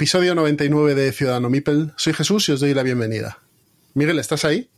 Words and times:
Episodio 0.00 0.34
99 0.34 0.94
de 0.94 1.12
Ciudadano 1.12 1.50
Mipel. 1.50 1.92
Soy 1.98 2.14
Jesús 2.14 2.48
y 2.48 2.52
os 2.52 2.60
doy 2.60 2.72
la 2.72 2.82
bienvenida. 2.82 3.40
Miguel, 3.92 4.18
¿estás 4.18 4.46
ahí? 4.46 4.70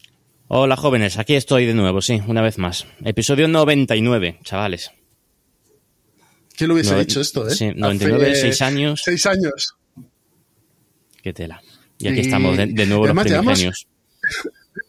Hola 0.49 0.77
jóvenes, 0.77 1.17
aquí 1.17 1.37
estoy 1.37 1.65
de 1.65 1.75
nuevo, 1.75 2.03
sí, 2.03 2.21
una 2.27 2.43
vez 2.43 2.59
más. 2.59 2.89
Episodio 3.05 3.47
99, 3.47 4.41
chavales. 4.43 4.91
¿Quién 6.57 6.67
lo 6.67 6.75
hubiese 6.75 6.97
Nove- 6.97 6.99
dicho 7.07 7.21
esto, 7.21 7.47
eh? 7.49 7.55
sí, 7.55 7.71
99, 7.73 8.33
Hace 8.33 8.41
seis 8.41 8.63
años. 8.63 9.01
Seis 9.05 9.25
años. 9.27 9.77
Qué 11.23 11.33
tela. 11.33 11.63
Y 12.01 12.09
aquí 12.09 12.19
Y- 12.19 12.23
estamos 12.23 12.57
de, 12.57 12.67
de 12.67 12.87
nuevo 12.87 13.07
los 13.07 13.11
además 13.17 13.27
llevamos- 13.29 13.59
primigenios. 13.61 13.87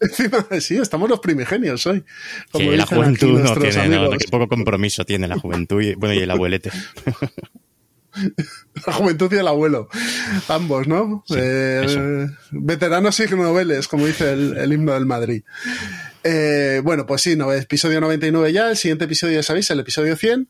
Encima, 0.00 0.46
sí, 0.60 0.76
estamos 0.78 1.08
los 1.08 1.20
primigenios 1.20 1.86
hoy. 1.86 2.02
Como 2.50 2.70
Que 2.72 2.76
la 2.76 2.86
juventud 2.86 3.38
no 3.38 3.54
tiene, 3.54 3.88
no, 3.88 4.10
poco 4.32 4.48
compromiso 4.48 5.04
tiene 5.04 5.28
la 5.28 5.38
juventud 5.38 5.80
y, 5.80 5.94
bueno, 5.94 6.12
y 6.16 6.18
el 6.18 6.30
abuelete. 6.32 6.72
La 8.86 8.92
juventud 8.92 9.32
y 9.32 9.36
el 9.36 9.48
abuelo. 9.48 9.88
Ambos, 10.48 10.86
¿no? 10.86 11.24
Sí, 11.26 11.34
Eh, 11.38 12.26
veteranos 12.50 13.18
y 13.20 13.26
noveles, 13.34 13.88
como 13.88 14.06
dice 14.06 14.32
el, 14.32 14.56
el 14.56 14.72
himno 14.72 14.92
del 14.92 15.06
Madrid. 15.06 15.42
Eh, 16.22 16.80
bueno, 16.82 17.06
pues 17.06 17.22
sí, 17.22 17.36
no, 17.36 17.52
episodio 17.52 18.00
99 18.00 18.52
ya. 18.52 18.70
El 18.70 18.76
siguiente 18.76 19.04
episodio, 19.04 19.34
ya 19.34 19.42
sabéis, 19.42 19.70
el 19.70 19.80
episodio 19.80 20.16
100. 20.16 20.48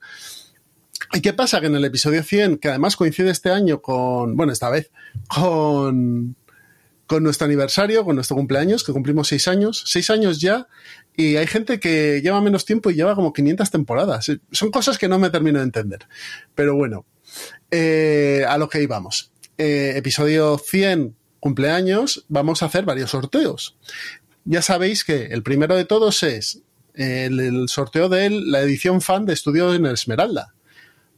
¿Y 1.13 1.21
qué 1.21 1.33
pasa? 1.33 1.61
Que 1.61 1.67
en 1.67 1.77
el 1.77 1.85
episodio 1.85 2.23
100, 2.23 2.59
que 2.59 2.69
además 2.69 2.97
coincide 2.97 3.31
este 3.31 3.51
año 3.51 3.83
con, 3.83 4.37
bueno, 4.37 4.53
esta 4.53 4.71
vez, 4.71 4.91
con, 5.29 6.37
con 7.07 7.23
nuestro 7.23 7.45
aniversario, 7.45 8.05
con 8.05 8.17
nuestro 8.17 8.37
cumpleaños, 8.37 8.85
que 8.85 8.93
cumplimos 8.93 9.29
seis 9.29 9.47
años, 9.49 9.85
seis 9.87 10.11
años 10.11 10.41
ya, 10.41 10.67
y 11.17 11.37
hay 11.37 11.47
gente 11.47 11.79
que 11.79 12.21
lleva 12.23 12.41
menos 12.41 12.65
tiempo 12.65 12.91
y 12.91 12.95
lleva 12.95 13.15
como 13.15 13.33
500 13.33 13.71
temporadas. 13.71 14.31
Son 14.51 14.71
cosas 14.71 14.99
que 14.99 15.09
no 15.09 15.19
me 15.19 15.31
termino 15.31 15.59
de 15.59 15.65
entender. 15.65 16.07
Pero 16.55 16.75
bueno, 16.75 17.05
eh, 17.71 18.45
a 18.49 18.59
lo 18.59 18.69
que 18.69 18.83
íbamos. 18.83 19.33
Eh, 19.59 19.95
episodio 19.97 20.59
100, 20.59 21.17
cumpleaños, 21.41 22.25
vamos 22.29 22.63
a 22.63 22.67
hacer 22.67 22.85
varios 22.85 23.11
sorteos. 23.11 23.77
Ya 24.45 24.63
sabéis 24.63 25.05
que 25.05 25.27
el 25.27 25.43
primero 25.43 25.77
de 25.77 25.85
todos 25.85 26.23
es 26.23 26.63
el, 26.95 27.41
el 27.41 27.69
sorteo 27.69 28.09
de 28.09 28.31
la 28.31 28.61
edición 28.61 29.01
fan 29.01 29.27
de 29.27 29.33
Estudio 29.33 29.75
en 29.75 29.87
Esmeralda. 29.87 30.55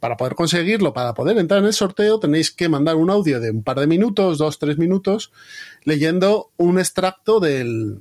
Para 0.00 0.16
poder 0.16 0.34
conseguirlo, 0.34 0.92
para 0.92 1.14
poder 1.14 1.38
entrar 1.38 1.60
en 1.60 1.66
el 1.66 1.72
sorteo, 1.72 2.20
tenéis 2.20 2.50
que 2.50 2.68
mandar 2.68 2.96
un 2.96 3.10
audio 3.10 3.40
de 3.40 3.50
un 3.50 3.62
par 3.62 3.80
de 3.80 3.86
minutos, 3.86 4.38
dos, 4.38 4.58
tres 4.58 4.78
minutos, 4.78 5.32
leyendo 5.84 6.52
un 6.58 6.78
extracto 6.78 7.40
del, 7.40 8.00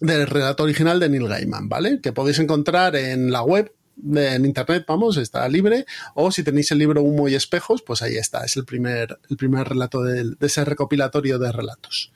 del 0.00 0.26
relato 0.26 0.62
original 0.62 1.00
de 1.00 1.08
Neil 1.08 1.28
Gaiman, 1.28 1.68
¿vale? 1.68 2.00
Que 2.00 2.12
podéis 2.12 2.38
encontrar 2.38 2.96
en 2.96 3.30
la 3.30 3.42
web, 3.42 3.72
en 4.14 4.44
internet, 4.44 4.84
vamos, 4.86 5.16
está 5.16 5.48
libre, 5.48 5.86
o 6.14 6.30
si 6.32 6.42
tenéis 6.42 6.70
el 6.72 6.78
libro 6.78 7.02
Humo 7.02 7.28
y 7.28 7.34
Espejos, 7.34 7.82
pues 7.82 8.02
ahí 8.02 8.16
está, 8.16 8.44
es 8.44 8.56
el 8.56 8.64
primer, 8.64 9.18
el 9.30 9.36
primer 9.36 9.68
relato 9.68 10.02
de 10.02 10.34
ese 10.40 10.64
recopilatorio 10.64 11.38
de 11.38 11.52
relatos. 11.52 12.12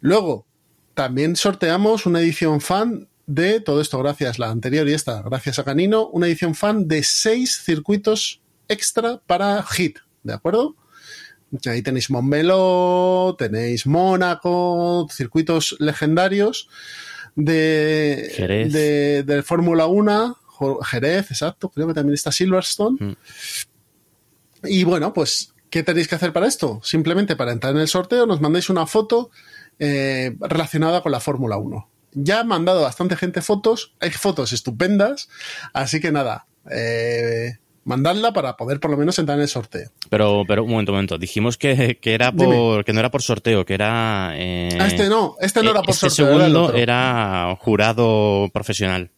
Luego, 0.00 0.46
también 0.94 1.36
sorteamos 1.36 2.06
una 2.06 2.20
edición 2.20 2.60
fan 2.60 3.08
de 3.26 3.60
todo 3.60 3.80
esto, 3.80 3.98
gracias 4.00 4.38
la 4.38 4.50
anterior 4.50 4.88
y 4.88 4.92
esta, 4.92 5.22
gracias 5.22 5.58
a 5.58 5.64
Canino, 5.64 6.08
una 6.08 6.26
edición 6.26 6.54
fan 6.54 6.88
de 6.88 7.02
seis 7.04 7.60
circuitos 7.64 8.40
extra 8.68 9.20
para 9.26 9.62
Hit, 9.62 9.98
¿de 10.24 10.32
acuerdo? 10.34 10.76
Ahí 11.66 11.82
tenéis 11.82 12.10
Montmeló, 12.10 13.34
tenéis 13.38 13.86
Mónaco, 13.86 15.08
circuitos 15.10 15.76
legendarios 15.80 16.68
de, 17.36 18.30
Jerez. 18.34 18.72
de, 18.72 19.22
de 19.24 19.42
Fórmula 19.42 19.86
1, 19.86 20.36
Jo- 20.39 20.39
Jerez, 20.82 21.30
exacto, 21.30 21.68
creo 21.70 21.86
que 21.88 21.94
también 21.94 22.14
está 22.14 22.30
Silverstone. 22.32 22.96
Mm. 23.00 23.16
Y 24.64 24.84
bueno, 24.84 25.12
pues, 25.12 25.54
¿qué 25.70 25.82
tenéis 25.82 26.08
que 26.08 26.14
hacer 26.16 26.32
para 26.32 26.46
esto? 26.46 26.80
Simplemente 26.84 27.36
para 27.36 27.52
entrar 27.52 27.74
en 27.74 27.80
el 27.80 27.88
sorteo 27.88 28.26
nos 28.26 28.40
mandáis 28.40 28.68
una 28.70 28.86
foto 28.86 29.30
eh, 29.78 30.36
relacionada 30.40 31.02
con 31.02 31.12
la 31.12 31.20
Fórmula 31.20 31.56
1. 31.56 31.88
Ya 32.12 32.40
ha 32.40 32.44
mandado 32.44 32.82
bastante 32.82 33.16
gente 33.16 33.40
fotos, 33.40 33.94
hay 34.00 34.10
fotos 34.10 34.52
estupendas, 34.52 35.28
así 35.72 36.00
que 36.00 36.10
nada, 36.10 36.46
eh, 36.70 37.58
mandadla 37.84 38.32
para 38.32 38.56
poder 38.56 38.80
por 38.80 38.90
lo 38.90 38.96
menos 38.96 39.18
entrar 39.18 39.38
en 39.38 39.42
el 39.42 39.48
sorteo. 39.48 39.90
Pero, 40.10 40.42
pero 40.46 40.64
un 40.64 40.70
momento, 40.70 40.92
un 40.92 40.96
momento. 40.96 41.18
Dijimos 41.18 41.56
que, 41.56 41.98
que 42.02 42.12
era 42.14 42.32
Dime. 42.32 42.52
por, 42.54 42.84
que 42.84 42.92
no 42.92 42.98
era 43.00 43.10
por 43.10 43.22
sorteo, 43.22 43.64
que 43.64 43.74
era. 43.74 44.32
eh, 44.34 44.76
Ah, 44.80 44.88
este 44.88 45.08
no, 45.08 45.36
este 45.40 45.62
no 45.62 45.70
era 45.70 45.82
por 45.82 45.90
este 45.90 46.10
sorteo. 46.10 46.34
era 46.36 46.46
el 46.46 46.52
segundo 46.52 46.74
era 46.76 47.56
jurado 47.60 48.50
profesional. 48.52 49.10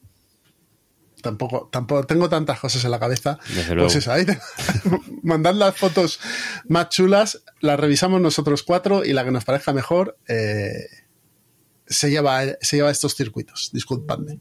Tampoco, 1.22 1.68
tampoco 1.72 2.04
tengo 2.04 2.28
tantas 2.28 2.60
cosas 2.60 2.84
en 2.84 2.90
la 2.90 2.98
cabeza. 3.00 3.38
Desde 3.48 3.74
luego. 3.74 3.86
Pues 3.88 3.96
eso, 3.96 4.12
ahí 4.12 4.26
te- 4.26 4.38
mandad 5.22 5.54
las 5.54 5.74
fotos 5.76 6.20
más 6.68 6.90
chulas, 6.90 7.42
las 7.60 7.80
revisamos 7.80 8.20
nosotros 8.20 8.62
cuatro 8.62 9.04
y 9.04 9.12
la 9.14 9.24
que 9.24 9.30
nos 9.30 9.44
parezca 9.44 9.72
mejor 9.72 10.18
eh, 10.28 10.86
se, 11.86 12.10
lleva, 12.10 12.42
se 12.60 12.76
lleva 12.76 12.90
estos 12.90 13.14
circuitos. 13.14 13.70
Disculpadme. 13.72 14.40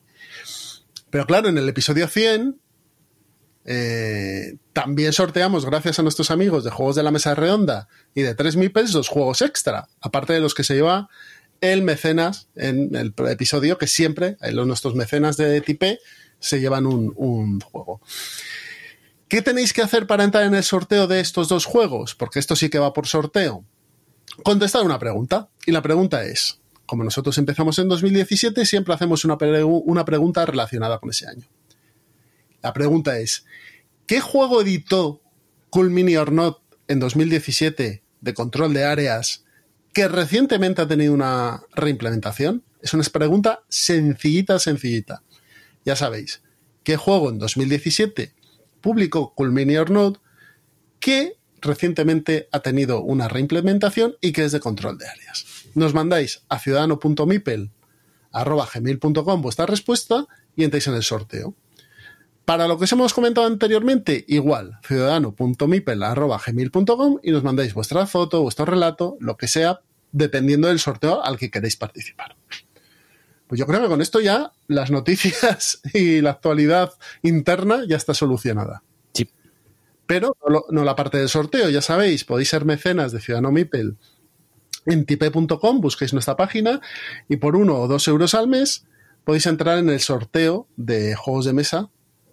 Pero 1.09 1.25
claro, 1.25 1.49
en 1.49 1.57
el 1.57 1.69
episodio 1.69 2.07
100 2.07 2.59
eh, 3.63 4.55
también 4.73 5.13
sorteamos, 5.13 5.65
gracias 5.65 5.99
a 5.99 6.03
nuestros 6.03 6.31
amigos 6.31 6.63
de 6.63 6.71
Juegos 6.71 6.95
de 6.95 7.03
la 7.03 7.11
Mesa 7.11 7.35
Redonda 7.35 7.87
y 8.15 8.21
de 8.21 8.33
3 8.33 8.55
Mipels, 8.55 8.91
dos 8.91 9.07
juegos 9.07 9.41
extra, 9.41 9.87
aparte 9.99 10.33
de 10.33 10.39
los 10.39 10.55
que 10.55 10.63
se 10.63 10.73
lleva 10.73 11.09
el 11.61 11.83
mecenas 11.83 12.47
en 12.55 12.95
el 12.95 13.13
episodio, 13.29 13.77
que 13.77 13.85
siempre, 13.85 14.37
eh, 14.41 14.51
los, 14.51 14.65
nuestros 14.65 14.95
mecenas 14.95 15.37
de 15.37 15.61
Tipe, 15.61 15.99
se 16.41 16.59
llevan 16.59 16.85
un, 16.85 17.61
juego. 17.61 18.01
¿Qué 19.29 19.41
tenéis 19.41 19.71
que 19.71 19.81
hacer 19.81 20.07
para 20.07 20.25
entrar 20.25 20.43
en 20.43 20.55
el 20.55 20.63
sorteo 20.63 21.07
de 21.07 21.21
estos 21.21 21.47
dos 21.47 21.65
juegos? 21.65 22.15
Porque 22.15 22.39
esto 22.39 22.57
sí 22.57 22.69
que 22.69 22.79
va 22.79 22.91
por 22.91 23.07
sorteo. 23.07 23.63
Contestar 24.43 24.83
una 24.83 24.99
pregunta. 24.99 25.49
Y 25.65 25.71
la 25.71 25.81
pregunta 25.81 26.25
es, 26.25 26.59
como 26.85 27.05
nosotros 27.05 27.37
empezamos 27.37 27.79
en 27.79 27.87
2017, 27.87 28.65
siempre 28.65 28.93
hacemos 28.93 29.23
una, 29.23 29.37
una 29.65 30.03
pregunta 30.03 30.45
relacionada 30.45 30.99
con 30.99 31.11
ese 31.11 31.27
año. 31.27 31.47
La 32.61 32.73
pregunta 32.73 33.17
es, 33.19 33.45
¿qué 34.07 34.19
juego 34.19 34.61
editó 34.61 35.21
Cool 35.69 35.91
Mini 35.91 36.17
or 36.17 36.31
Not 36.31 36.59
en 36.87 36.99
2017 36.99 38.03
de 38.19 38.33
control 38.33 38.73
de 38.73 38.83
áreas 38.83 39.45
que 39.93 40.07
recientemente 40.07 40.81
ha 40.81 40.87
tenido 40.87 41.13
una 41.13 41.63
reimplementación? 41.73 42.63
Es 42.81 42.93
una 42.93 43.03
pregunta 43.03 43.63
sencillita, 43.69 44.59
sencillita. 44.59 45.23
Ya 45.85 45.95
sabéis, 45.95 46.41
¿qué 46.83 46.97
juego 46.97 47.29
en 47.29 47.39
2017 47.39 48.33
publicó 48.81 49.33
Cool 49.33 49.51
Mini 49.51 49.77
or 49.77 49.89
Not 49.89 50.21
que 50.99 51.37
recientemente 51.61 52.47
ha 52.51 52.59
tenido 52.59 53.01
una 53.01 53.27
reimplementación 53.27 54.15
y 54.21 54.31
que 54.31 54.45
es 54.45 54.51
de 54.51 54.59
control 54.59 54.97
de 54.97 55.07
áreas? 55.07 55.45
Nos 55.73 55.93
mandáis 55.93 56.43
a 56.49 56.59
ciudadano.mipel.gmail.com 56.59 59.41
vuestra 59.41 59.65
respuesta 59.65 60.27
y 60.55 60.63
entráis 60.63 60.87
en 60.87 60.93
el 60.95 61.03
sorteo. 61.03 61.55
Para 62.45 62.67
lo 62.67 62.77
que 62.77 62.85
os 62.85 62.91
hemos 62.91 63.13
comentado 63.13 63.47
anteriormente, 63.47 64.25
igual, 64.27 64.79
ciudadano.mipel.gmail.com 64.85 67.19
y 67.23 67.31
nos 67.31 67.43
mandáis 67.43 67.73
vuestra 67.73 68.05
foto, 68.07 68.41
vuestro 68.41 68.65
relato, 68.65 69.15
lo 69.19 69.37
que 69.37 69.47
sea, 69.47 69.79
dependiendo 70.11 70.67
del 70.67 70.79
sorteo 70.79 71.23
al 71.23 71.37
que 71.37 71.49
queréis 71.49 71.77
participar. 71.77 72.35
Pues 73.51 73.59
yo 73.59 73.67
creo 73.67 73.81
que 73.81 73.89
con 73.89 74.01
esto 74.01 74.21
ya 74.21 74.53
las 74.69 74.91
noticias 74.91 75.81
y 75.93 76.21
la 76.21 76.29
actualidad 76.29 76.93
interna 77.21 77.83
ya 77.85 77.97
está 77.97 78.13
solucionada. 78.13 78.81
Sí. 79.13 79.29
Pero 80.05 80.37
no, 80.69 80.85
la 80.85 80.95
parte 80.95 81.17
del 81.17 81.27
sorteo, 81.27 81.69
ya 81.69 81.81
sabéis, 81.81 82.23
podéis 82.23 82.47
ser 82.47 82.63
mecenas 82.63 83.11
de 83.11 83.19
Ciudadano 83.19 83.51
Mipel 83.51 83.97
en 84.85 85.05
tipe.com, 85.05 85.81
busquéis 85.81 86.13
nuestra 86.13 86.37
página 86.37 86.79
y 87.27 87.35
por 87.35 87.57
uno 87.57 87.75
o 87.75 87.89
dos 87.89 88.07
euros 88.07 88.35
al 88.35 88.47
mes 88.47 88.85
podéis 89.25 89.45
entrar 89.47 89.79
en 89.79 89.89
el 89.89 89.99
sorteo 89.99 90.69
de 90.77 91.15
juegos 91.15 91.43
de 91.43 91.51
mesa 91.51 91.89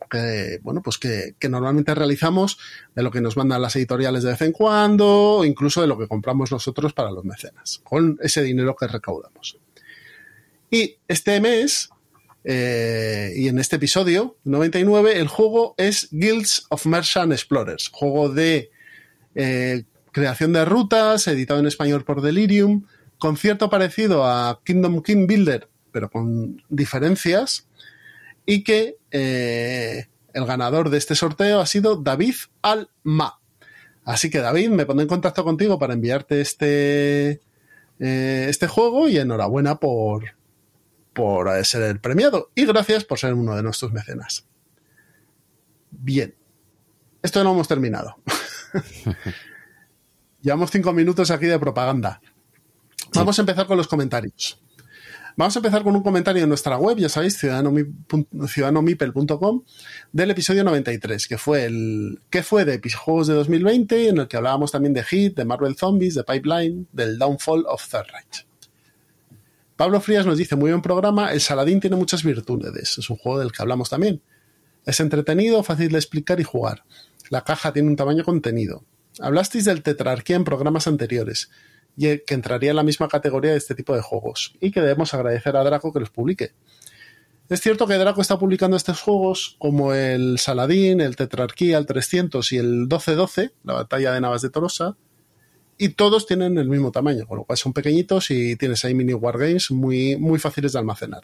que, 0.09 0.61
bueno, 0.62 0.82
pues 0.82 0.99
que, 0.99 1.35
que, 1.37 1.49
normalmente 1.49 1.97
realizamos 1.97 2.59
de 2.94 3.03
lo 3.03 3.11
que 3.11 3.21
nos 3.21 3.37
mandan 3.37 3.61
las 3.61 3.75
editoriales 3.75 4.23
de 4.23 4.31
vez 4.31 4.43
en 4.43 4.53
cuando, 4.53 5.06
o 5.38 5.44
incluso 5.44 5.81
de 5.81 5.88
lo 5.88 5.99
que 5.99 6.06
compramos 6.06 6.53
nosotros 6.53 6.93
para 6.93 7.11
los 7.11 7.25
mecenas, 7.25 7.81
con 7.82 8.19
ese 8.23 8.43
dinero 8.43 8.76
que 8.76 8.87
recaudamos. 8.87 9.59
Y 10.70 10.99
este 11.09 11.41
mes, 11.41 11.88
eh, 12.44 13.32
y 13.35 13.49
en 13.49 13.59
este 13.59 13.76
episodio 13.76 14.37
99, 14.44 15.19
el 15.19 15.29
juego 15.29 15.75
es 15.79 16.09
Guilds 16.11 16.67
of 16.69 16.85
Merchant 16.85 17.32
Explorers, 17.32 17.88
juego 17.88 18.29
de 18.29 18.70
eh, 19.35 19.85
creación 20.12 20.53
de 20.53 20.67
rutas, 20.67 21.26
editado 21.26 21.61
en 21.61 21.67
español 21.67 22.05
por 22.05 22.20
Delirium, 22.20 22.85
con 23.19 23.38
cierto 23.38 23.70
parecido 23.70 24.26
a 24.26 24.61
Kingdom 24.62 25.03
King 25.03 25.26
Builder, 25.26 25.69
pero 25.91 26.11
con 26.11 26.62
diferencias, 26.69 27.67
y 28.44 28.62
que 28.62 28.97
eh, 29.11 30.06
el 30.35 30.44
ganador 30.44 30.91
de 30.91 30.99
este 30.99 31.14
sorteo 31.14 31.61
ha 31.61 31.67
sido 31.67 31.97
David 31.97 32.35
Alma. 32.61 33.41
Así 34.05 34.29
que 34.29 34.41
David, 34.41 34.69
me 34.69 34.85
pondré 34.85 35.05
en 35.05 35.09
contacto 35.09 35.44
contigo 35.44 35.79
para 35.79 35.94
enviarte 35.94 36.41
este, 36.43 37.41
este 37.99 38.67
juego 38.67 39.09
y 39.09 39.19
enhorabuena 39.19 39.76
por, 39.76 40.38
por 41.19 41.65
ser 41.65 41.82
el 41.82 41.99
premiado 41.99 42.53
y 42.55 42.65
gracias 42.65 43.05
por 43.05 43.19
ser 43.19 43.35
uno 43.35 43.56
de 43.56 43.65
nuestros 43.65 43.93
mecenas. 43.93 44.47
Bien, 45.91 46.37
esto 47.23 47.43
no 47.43 47.53
hemos 47.53 47.67
terminado. 47.67 48.15
Llevamos 50.43 50.70
cinco 50.70 50.93
minutos 50.93 51.32
aquí 51.32 51.47
de 51.47 51.59
propaganda. 51.59 52.20
Vamos 53.15 53.37
a 53.37 53.43
empezar 53.43 53.67
con 53.67 53.76
los 53.76 53.88
comentarios. 53.88 54.62
Vamos 55.37 55.56
a 55.56 55.59
empezar 55.59 55.82
con 55.82 55.97
un 55.97 56.05
comentario 56.05 56.44
en 56.44 56.49
nuestra 56.49 56.79
web, 56.79 56.99
ya 56.99 57.09
sabéis, 57.09 57.37
ciudadanomipel.com, 57.38 59.64
del 60.12 60.31
episodio 60.31 60.62
93, 60.62 61.26
que 61.26 61.38
fue 61.38 61.64
el 61.64 62.21
que 62.31 62.44
fue 62.44 62.64
de 62.64 62.81
juegos 62.93 63.26
de 63.26 63.35
2020, 63.35 64.09
en 64.09 64.19
el 64.19 64.29
que 64.29 64.37
hablábamos 64.37 64.71
también 64.71 64.94
de 64.94 65.03
Hit, 65.03 65.37
de 65.37 65.44
Marvel 65.44 65.75
Zombies, 65.76 66.14
de 66.14 66.23
Pipeline, 66.23 66.87
del 66.93 67.19
Downfall 67.19 67.64
of 67.67 67.85
Third 67.88 68.06
Reich. 68.12 68.48
Pablo 69.79 70.01
Frías 70.01 70.27
nos 70.27 70.37
dice, 70.37 70.57
muy 70.57 70.73
buen 70.73 70.83
programa, 70.83 71.33
el 71.33 71.41
Saladín 71.41 71.79
tiene 71.79 71.95
muchas 71.95 72.25
virtudes, 72.25 72.99
es 72.99 73.11
un 73.11 73.17
juego 73.17 73.39
del 73.39 73.53
que 73.53 73.63
hablamos 73.63 73.89
también. 73.89 74.21
Es 74.85 74.99
entretenido, 74.99 75.63
fácil 75.63 75.93
de 75.93 75.99
explicar 75.99 76.41
y 76.41 76.43
jugar. 76.43 76.83
La 77.31 77.45
caja 77.45 77.73
tiene 77.73 77.89
un 77.89 77.95
tamaño 77.95 78.25
contenido. 78.25 78.83
Hablasteis 79.21 79.67
del 79.67 79.85
tetrarquía 79.85 80.35
en 80.35 80.43
programas 80.43 80.89
anteriores 80.89 81.51
y 81.97 82.19
que 82.25 82.35
entraría 82.35 82.71
en 82.71 82.77
la 82.77 82.83
misma 82.83 83.07
categoría 83.07 83.53
de 83.53 83.57
este 83.57 83.77
tipo 83.77 83.95
de 83.95 84.03
juegos, 84.03 84.57
y 84.61 84.73
que 84.73 84.81
debemos 84.81 85.15
agradecer 85.15 85.57
a 85.57 85.63
Draco 85.63 85.93
que 85.93 86.01
los 86.01 86.11
publique. 86.11 86.55
Es 87.49 87.61
cierto 87.61 87.87
que 87.87 87.95
Draco 87.95 88.21
está 88.21 88.37
publicando 88.37 88.77
estos 88.77 89.01
juegos 89.01 89.55
como 89.61 89.95
el 89.95 90.41
Saladín, 90.41 91.01
el 91.01 91.15
Tetrarquía, 91.15 91.79
el 91.79 91.87
300 91.87 92.51
y 92.51 92.57
el 92.57 92.67
1212, 92.79 93.53
la 93.63 93.75
batalla 93.75 94.13
de 94.13 94.21
Navas 94.23 94.43
de 94.43 94.51
Tolosa, 94.51 94.97
y 95.79 95.91
todos 95.91 96.27
tienen 96.27 96.59
el 96.59 96.69
mismo 96.69 96.91
tamaño, 96.91 97.27
con 97.27 97.39
lo 97.39 97.45
cual 97.45 97.57
son 97.57 97.73
pequeñitos 97.73 98.31
y 98.31 98.57
tienes 98.57 98.85
ahí 98.85 98.95
mini 98.95 99.15
wargames 99.15 99.71
muy, 99.71 100.17
muy 100.17 100.39
fáciles 100.39 100.73
de 100.73 100.81
almacenar. 100.81 101.23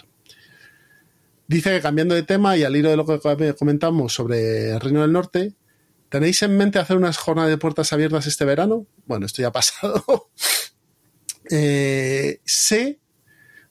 Dice 1.47 1.71
que 1.71 1.81
cambiando 1.81 2.15
de 2.15 2.23
tema 2.23 2.57
y 2.57 2.63
al 2.63 2.75
hilo 2.75 2.89
de 2.91 2.97
lo 2.97 3.05
que 3.05 3.55
comentamos 3.59 4.15
sobre 4.15 4.71
el 4.71 4.81
Reino 4.81 5.03
del 5.03 5.13
Norte, 5.13 5.55
¿tenéis 6.09 6.43
en 6.43 6.57
mente 6.57 6.79
hacer 6.79 6.97
unas 6.97 7.19
jornadas 7.19 7.51
de 7.51 7.59
puertas 7.59 7.93
abiertas 7.93 8.27
este 8.27 8.45
verano? 8.45 8.87
Bueno, 9.07 9.27
esto 9.27 9.43
ya 9.43 9.49
ha 9.49 9.53
pasado. 9.53 10.05
Eh, 11.51 12.41
sé, 12.47 13.01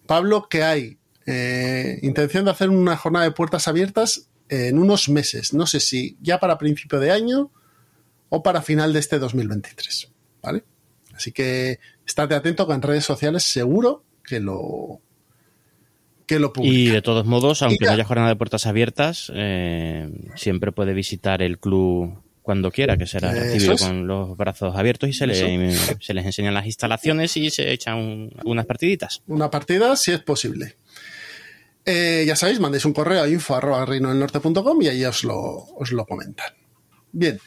Pablo, 0.06 0.48
que 0.48 0.62
hay 0.62 1.00
eh, 1.26 1.98
intención 2.04 2.46
de 2.46 2.52
hacer 2.52 2.70
una 2.70 2.96
jornada 2.96 3.26
de 3.26 3.32
puertas 3.32 3.68
abiertas 3.68 4.30
en 4.48 4.78
unos 4.78 5.10
meses. 5.10 5.56
No 5.56 5.66
sé 5.66 5.80
si 5.80 6.16
ya 6.22 6.40
para 6.40 6.60
principio 6.60 7.00
de 7.00 7.10
año 7.10 7.52
o 8.30 8.44
para 8.44 8.62
final 8.62 8.94
de 8.94 9.00
este 9.00 9.18
2023. 9.18 10.12
¿Vale? 10.44 10.64
Así 11.14 11.32
que 11.32 11.80
estate 12.06 12.36
atento 12.36 12.68
que 12.68 12.74
en 12.74 12.82
redes 12.82 13.06
sociales 13.06 13.44
seguro 13.44 14.04
que 14.24 14.40
lo 14.40 15.02
que 16.26 16.40
lo 16.40 16.54
publica. 16.54 16.74
Y 16.74 16.88
de 16.88 17.02
todos 17.02 17.26
modos, 17.26 17.62
aunque 17.62 17.86
no 17.86 17.92
haya 17.92 18.06
jornada 18.06 18.30
de 18.30 18.36
puertas 18.36 18.66
abiertas, 18.66 19.32
eh, 19.36 20.10
siempre 20.36 20.72
puede 20.72 20.94
visitar 20.94 21.42
el 21.42 21.60
club 21.60 22.22
cuando 22.42 22.72
quiera, 22.72 22.98
que 22.98 23.08
será 23.08 23.32
recibido 23.32 23.78
con 23.78 24.06
los 24.06 24.36
brazos 24.36 24.76
abiertos 24.76 25.10
y 25.10 25.14
se, 25.14 25.28
le, 25.28 25.36
se, 26.02 26.14
les 26.14 26.26
enseñan 26.26 26.54
las 26.54 26.66
instalaciones 26.66 27.36
y 27.38 27.50
se 27.50 27.72
echan 27.72 28.30
unas 28.44 28.66
partiditas. 28.66 29.22
Una 29.28 29.50
partida, 29.50 29.96
si 29.96 30.12
es 30.12 30.20
posible. 30.20 30.76
Eh, 31.86 32.24
ya 32.26 32.36
sabéis, 32.36 32.60
mandéis 32.60 32.86
un 32.86 32.94
correo 32.94 33.24
a 33.24 33.30
info.reinodelnorte.com 33.30 34.82
y 34.82 34.88
ahí 34.88 35.04
os 35.06 35.24
lo, 35.24 35.40
os 35.40 35.92
lo 35.92 36.06
comentan. 36.06 36.54
Bien, 37.12 37.40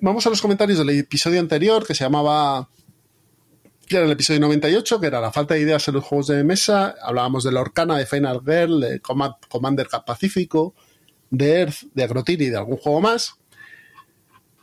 vamos 0.00 0.26
a 0.26 0.30
los 0.30 0.40
comentarios 0.40 0.78
del 0.78 0.90
episodio 0.90 1.40
anterior 1.40 1.86
que 1.86 1.94
se 1.94 2.04
llamaba 2.04 2.68
que 3.86 3.96
era 3.96 4.06
el 4.06 4.12
episodio 4.12 4.40
98, 4.40 5.00
que 5.00 5.06
era 5.06 5.20
la 5.20 5.32
falta 5.32 5.54
de 5.54 5.60
ideas 5.60 5.86
en 5.88 5.94
los 5.94 6.04
juegos 6.04 6.28
de 6.28 6.42
mesa. 6.44 6.94
Hablábamos 7.02 7.44
de 7.44 7.52
la 7.52 7.60
Orcana, 7.60 7.98
de 7.98 8.06
Final 8.06 8.40
Girl, 8.44 8.80
de 8.80 9.00
Commander 9.00 9.88
Pacífico, 10.06 10.74
de 11.30 11.60
Earth, 11.60 11.82
de 11.94 12.04
Agrotir 12.04 12.40
y 12.42 12.50
de 12.50 12.56
algún 12.56 12.76
juego 12.76 13.00
más. 13.00 13.34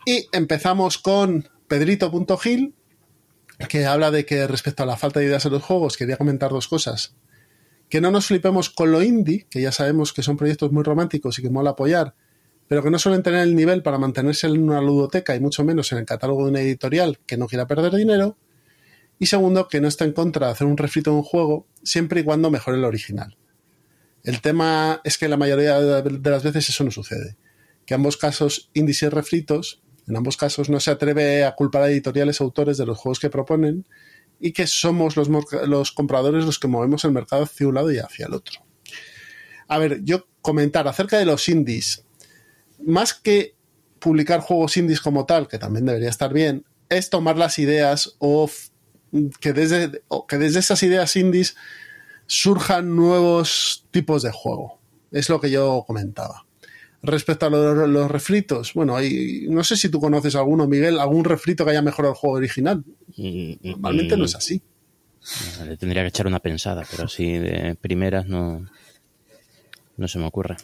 Y 0.05 0.27
empezamos 0.31 0.97
con 0.97 1.49
Pedrito.gil, 1.67 2.73
que 3.69 3.85
habla 3.85 4.09
de 4.11 4.25
que 4.25 4.47
respecto 4.47 4.83
a 4.83 4.85
la 4.85 4.97
falta 4.97 5.19
de 5.19 5.27
ideas 5.27 5.45
en 5.45 5.51
los 5.51 5.63
juegos, 5.63 5.97
quería 5.97 6.17
comentar 6.17 6.51
dos 6.51 6.67
cosas. 6.67 7.15
Que 7.89 8.01
no 8.01 8.09
nos 8.09 8.25
flipemos 8.25 8.69
con 8.69 8.91
lo 8.91 9.03
indie, 9.03 9.45
que 9.49 9.61
ya 9.61 9.71
sabemos 9.71 10.13
que 10.13 10.23
son 10.23 10.37
proyectos 10.37 10.71
muy 10.71 10.83
románticos 10.83 11.37
y 11.37 11.41
que 11.41 11.49
mola 11.49 11.71
apoyar, 11.71 12.15
pero 12.67 12.81
que 12.81 12.89
no 12.89 12.97
suelen 12.97 13.21
tener 13.21 13.41
el 13.41 13.55
nivel 13.55 13.83
para 13.83 13.97
mantenerse 13.97 14.47
en 14.47 14.63
una 14.63 14.81
ludoteca 14.81 15.35
y 15.35 15.39
mucho 15.39 15.63
menos 15.63 15.91
en 15.91 15.99
el 15.99 16.05
catálogo 16.05 16.45
de 16.45 16.51
una 16.51 16.61
editorial 16.61 17.19
que 17.25 17.37
no 17.37 17.47
quiera 17.47 17.67
perder 17.67 17.93
dinero. 17.93 18.37
Y 19.21 19.27
segundo, 19.27 19.67
que 19.67 19.81
no 19.81 19.87
está 19.87 20.03
en 20.03 20.13
contra 20.13 20.47
de 20.47 20.53
hacer 20.53 20.65
un 20.65 20.77
refrito 20.77 21.11
de 21.11 21.17
un 21.17 21.21
juego 21.21 21.67
siempre 21.83 22.21
y 22.21 22.23
cuando 22.23 22.49
mejore 22.49 22.77
el 22.77 22.85
original. 22.85 23.37
El 24.23 24.41
tema 24.41 24.99
es 25.03 25.19
que 25.19 25.27
la 25.27 25.37
mayoría 25.37 25.79
de 25.79 26.31
las 26.31 26.41
veces 26.41 26.67
eso 26.69 26.83
no 26.83 26.89
sucede. 26.89 27.37
Que 27.85 27.93
ambos 27.93 28.17
casos, 28.17 28.71
indies 28.73 29.03
y 29.03 29.09
refritos, 29.09 29.83
en 30.07 30.17
ambos 30.17 30.37
casos 30.37 30.71
no 30.71 30.79
se 30.79 30.89
atreve 30.89 31.45
a 31.45 31.53
culpar 31.53 31.83
a 31.83 31.89
editoriales 31.91 32.41
autores 32.41 32.79
de 32.79 32.87
los 32.87 32.97
juegos 32.97 33.19
que 33.19 33.29
proponen 33.29 33.85
y 34.39 34.53
que 34.53 34.65
somos 34.65 35.15
los, 35.15 35.29
los 35.67 35.91
compradores 35.91 36.43
los 36.43 36.57
que 36.57 36.67
movemos 36.67 37.05
el 37.05 37.11
mercado 37.11 37.43
hacia 37.43 37.67
un 37.67 37.75
lado 37.75 37.91
y 37.91 37.99
hacia 37.99 38.25
el 38.25 38.33
otro. 38.33 38.65
A 39.67 39.77
ver, 39.77 39.99
yo 40.03 40.25
comentar 40.41 40.87
acerca 40.87 41.19
de 41.19 41.25
los 41.25 41.47
indies, 41.47 42.07
más 42.83 43.13
que 43.13 43.55
publicar 43.99 44.39
juegos 44.39 44.77
indies 44.77 44.99
como 44.99 45.27
tal, 45.27 45.47
que 45.47 45.59
también 45.59 45.85
debería 45.85 46.09
estar 46.09 46.33
bien, 46.33 46.65
es 46.89 47.11
tomar 47.11 47.37
las 47.37 47.59
ideas 47.59 48.15
o 48.17 48.49
que 49.39 49.53
desde, 49.53 50.03
que 50.27 50.37
desde 50.37 50.59
esas 50.59 50.81
ideas 50.83 51.15
indies 51.15 51.55
surjan 52.27 52.95
nuevos 52.95 53.85
tipos 53.91 54.23
de 54.23 54.31
juego. 54.31 54.79
Es 55.11 55.29
lo 55.29 55.41
que 55.41 55.51
yo 55.51 55.83
comentaba. 55.85 56.45
Respecto 57.03 57.47
a 57.47 57.49
los, 57.49 58.11
refritos, 58.11 58.73
bueno, 58.73 58.95
hay, 58.95 59.47
no 59.49 59.63
sé 59.63 59.75
si 59.75 59.89
tú 59.89 59.99
conoces 59.99 60.35
alguno, 60.35 60.67
Miguel, 60.67 60.99
algún 60.99 61.25
refrito 61.25 61.65
que 61.65 61.71
haya 61.71 61.81
mejorado 61.81 62.13
el 62.13 62.17
juego 62.19 62.37
original. 62.37 62.83
Mm, 63.17 63.53
Normalmente 63.63 64.15
no 64.15 64.25
es 64.25 64.35
así. 64.35 64.61
Le 65.65 65.77
tendría 65.77 66.03
que 66.03 66.09
echar 66.09 66.27
una 66.27 66.39
pensada, 66.39 66.83
pero 66.89 67.05
así 67.05 67.37
de 67.37 67.75
primeras 67.75 68.27
no, 68.27 68.65
no 69.97 70.07
se 70.07 70.19
me 70.19 70.25
ocurre. 70.25 70.57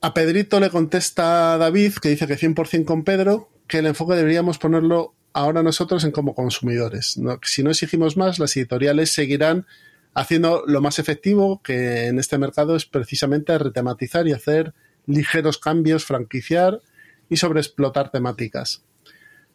A 0.00 0.14
Pedrito 0.14 0.58
le 0.58 0.70
contesta 0.70 1.58
David, 1.58 1.94
que 2.00 2.08
dice 2.08 2.26
que 2.26 2.38
100% 2.38 2.84
con 2.86 3.04
Pedro, 3.04 3.50
que 3.66 3.78
el 3.78 3.86
enfoque 3.86 4.14
deberíamos 4.14 4.58
ponerlo 4.58 5.14
ahora 5.32 5.62
nosotros 5.62 6.04
en 6.04 6.10
como 6.10 6.34
consumidores. 6.34 7.18
si 7.42 7.62
no 7.62 7.70
exigimos 7.70 8.16
más, 8.16 8.38
las 8.38 8.56
editoriales 8.56 9.12
seguirán 9.12 9.66
haciendo 10.14 10.64
lo 10.66 10.80
más 10.80 10.98
efectivo 10.98 11.62
que 11.62 12.06
en 12.06 12.18
este 12.18 12.38
mercado 12.38 12.76
es 12.76 12.86
precisamente 12.86 13.56
retematizar 13.56 14.26
y 14.26 14.32
hacer 14.32 14.74
ligeros 15.06 15.58
cambios, 15.58 16.04
franquiciar 16.04 16.80
y 17.28 17.36
sobreexplotar 17.36 18.10
temáticas. 18.10 18.82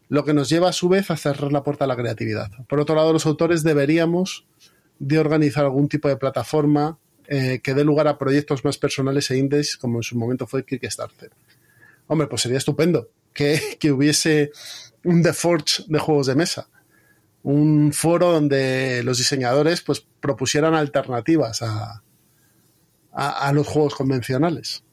Lo 0.07 0.23
que 0.23 0.33
nos 0.33 0.49
lleva 0.49 0.69
a 0.69 0.73
su 0.73 0.87
vez 0.87 1.11
a 1.11 1.17
cerrar 1.17 1.51
la 1.51 1.63
puerta 1.63 1.85
a 1.85 1.87
la 1.87 1.95
creatividad. 1.95 2.51
Por 2.67 2.79
otro 2.79 2.95
lado, 2.95 3.11
los 3.11 3.25
autores 3.25 3.63
deberíamos 3.63 4.45
de 4.99 5.19
organizar 5.19 5.65
algún 5.65 5.89
tipo 5.89 6.07
de 6.07 6.17
plataforma 6.17 6.99
eh, 7.27 7.59
que 7.63 7.73
dé 7.73 7.83
lugar 7.83 8.07
a 8.07 8.17
proyectos 8.17 8.63
más 8.63 8.77
personales 8.77 9.31
e 9.31 9.37
indies, 9.37 9.77
como 9.77 9.97
en 9.97 10.03
su 10.03 10.15
momento 10.17 10.45
fue 10.45 10.63
Kickstarter. 10.63 11.31
Hombre, 12.07 12.27
pues 12.27 12.43
sería 12.43 12.59
estupendo 12.59 13.09
que, 13.33 13.91
hubiese 13.91 14.51
un 15.05 15.23
The 15.23 15.33
Forge 15.33 15.83
de 15.87 15.99
juegos 15.99 16.27
de 16.27 16.35
mesa. 16.35 16.67
Un 17.43 17.93
foro 17.93 18.31
donde 18.31 19.03
los 19.03 19.17
diseñadores 19.17 19.81
pues, 19.81 20.05
propusieran 20.19 20.73
alternativas 20.73 21.61
a, 21.61 22.01
a 23.11 23.53
los 23.53 23.67
juegos 23.67 23.95
convencionales. 23.95 24.83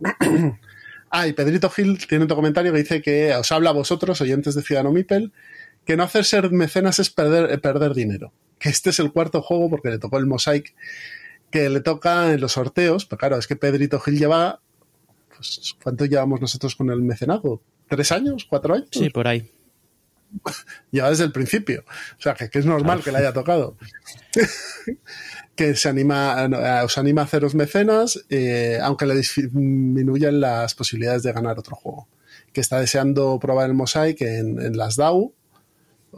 ah, 1.10 1.26
y 1.26 1.32
Pedrito 1.32 1.70
Gil 1.70 2.04
tiene 2.06 2.24
otro 2.24 2.36
comentario 2.36 2.72
que 2.72 2.78
dice 2.78 3.02
que 3.02 3.34
os 3.34 3.50
habla 3.52 3.70
a 3.70 3.74
vosotros, 3.74 4.20
oyentes 4.20 4.54
de 4.54 4.62
Ciudadano 4.62 4.92
Mipel, 4.92 5.32
que 5.84 5.96
no 5.96 6.02
hacer 6.02 6.24
ser 6.24 6.50
mecenas 6.50 6.98
es 6.98 7.10
perder, 7.10 7.50
eh, 7.50 7.58
perder 7.58 7.94
dinero. 7.94 8.32
Que 8.58 8.68
este 8.68 8.90
es 8.90 8.98
el 8.98 9.12
cuarto 9.12 9.40
juego 9.42 9.70
porque 9.70 9.90
le 9.90 9.98
tocó 9.98 10.18
el 10.18 10.26
Mosaic 10.26 10.74
que 11.50 11.68
le 11.68 11.80
toca 11.80 12.32
en 12.32 12.40
los 12.40 12.52
sorteos. 12.52 13.06
Pero 13.06 13.18
claro, 13.18 13.36
es 13.38 13.46
que 13.46 13.56
Pedrito 13.56 14.00
Gil 14.00 14.18
lleva 14.18 14.60
pues, 15.42 15.76
¿cuánto 15.82 16.04
llevamos 16.04 16.40
nosotros 16.40 16.76
con 16.76 16.90
el 16.90 17.02
mecenazgo? 17.02 17.62
¿Tres 17.92 18.10
años? 18.10 18.46
¿Cuatro 18.48 18.72
años? 18.72 18.88
Sí, 18.90 19.10
por 19.10 19.28
ahí. 19.28 19.50
ya 20.92 21.10
desde 21.10 21.24
el 21.24 21.32
principio. 21.32 21.84
O 22.18 22.22
sea, 22.22 22.32
que, 22.32 22.48
es 22.50 22.64
normal 22.64 23.02
que 23.04 23.12
le 23.12 23.18
haya 23.18 23.34
tocado. 23.34 23.76
que 25.54 25.76
se 25.76 25.90
anima, 25.90 26.48
os 26.84 26.96
anima 26.96 27.20
a 27.20 27.24
haceros 27.24 27.54
mecenas, 27.54 28.24
eh, 28.30 28.78
aunque 28.80 29.04
le 29.04 29.14
disminuyan 29.14 30.40
las 30.40 30.74
posibilidades 30.74 31.22
de 31.22 31.34
ganar 31.34 31.58
otro 31.58 31.76
juego. 31.76 32.08
Que 32.54 32.62
está 32.62 32.80
deseando 32.80 33.38
probar 33.38 33.68
el 33.68 33.74
Mosaic 33.74 34.22
en, 34.22 34.74
las 34.74 34.96
DAO. 34.96 35.34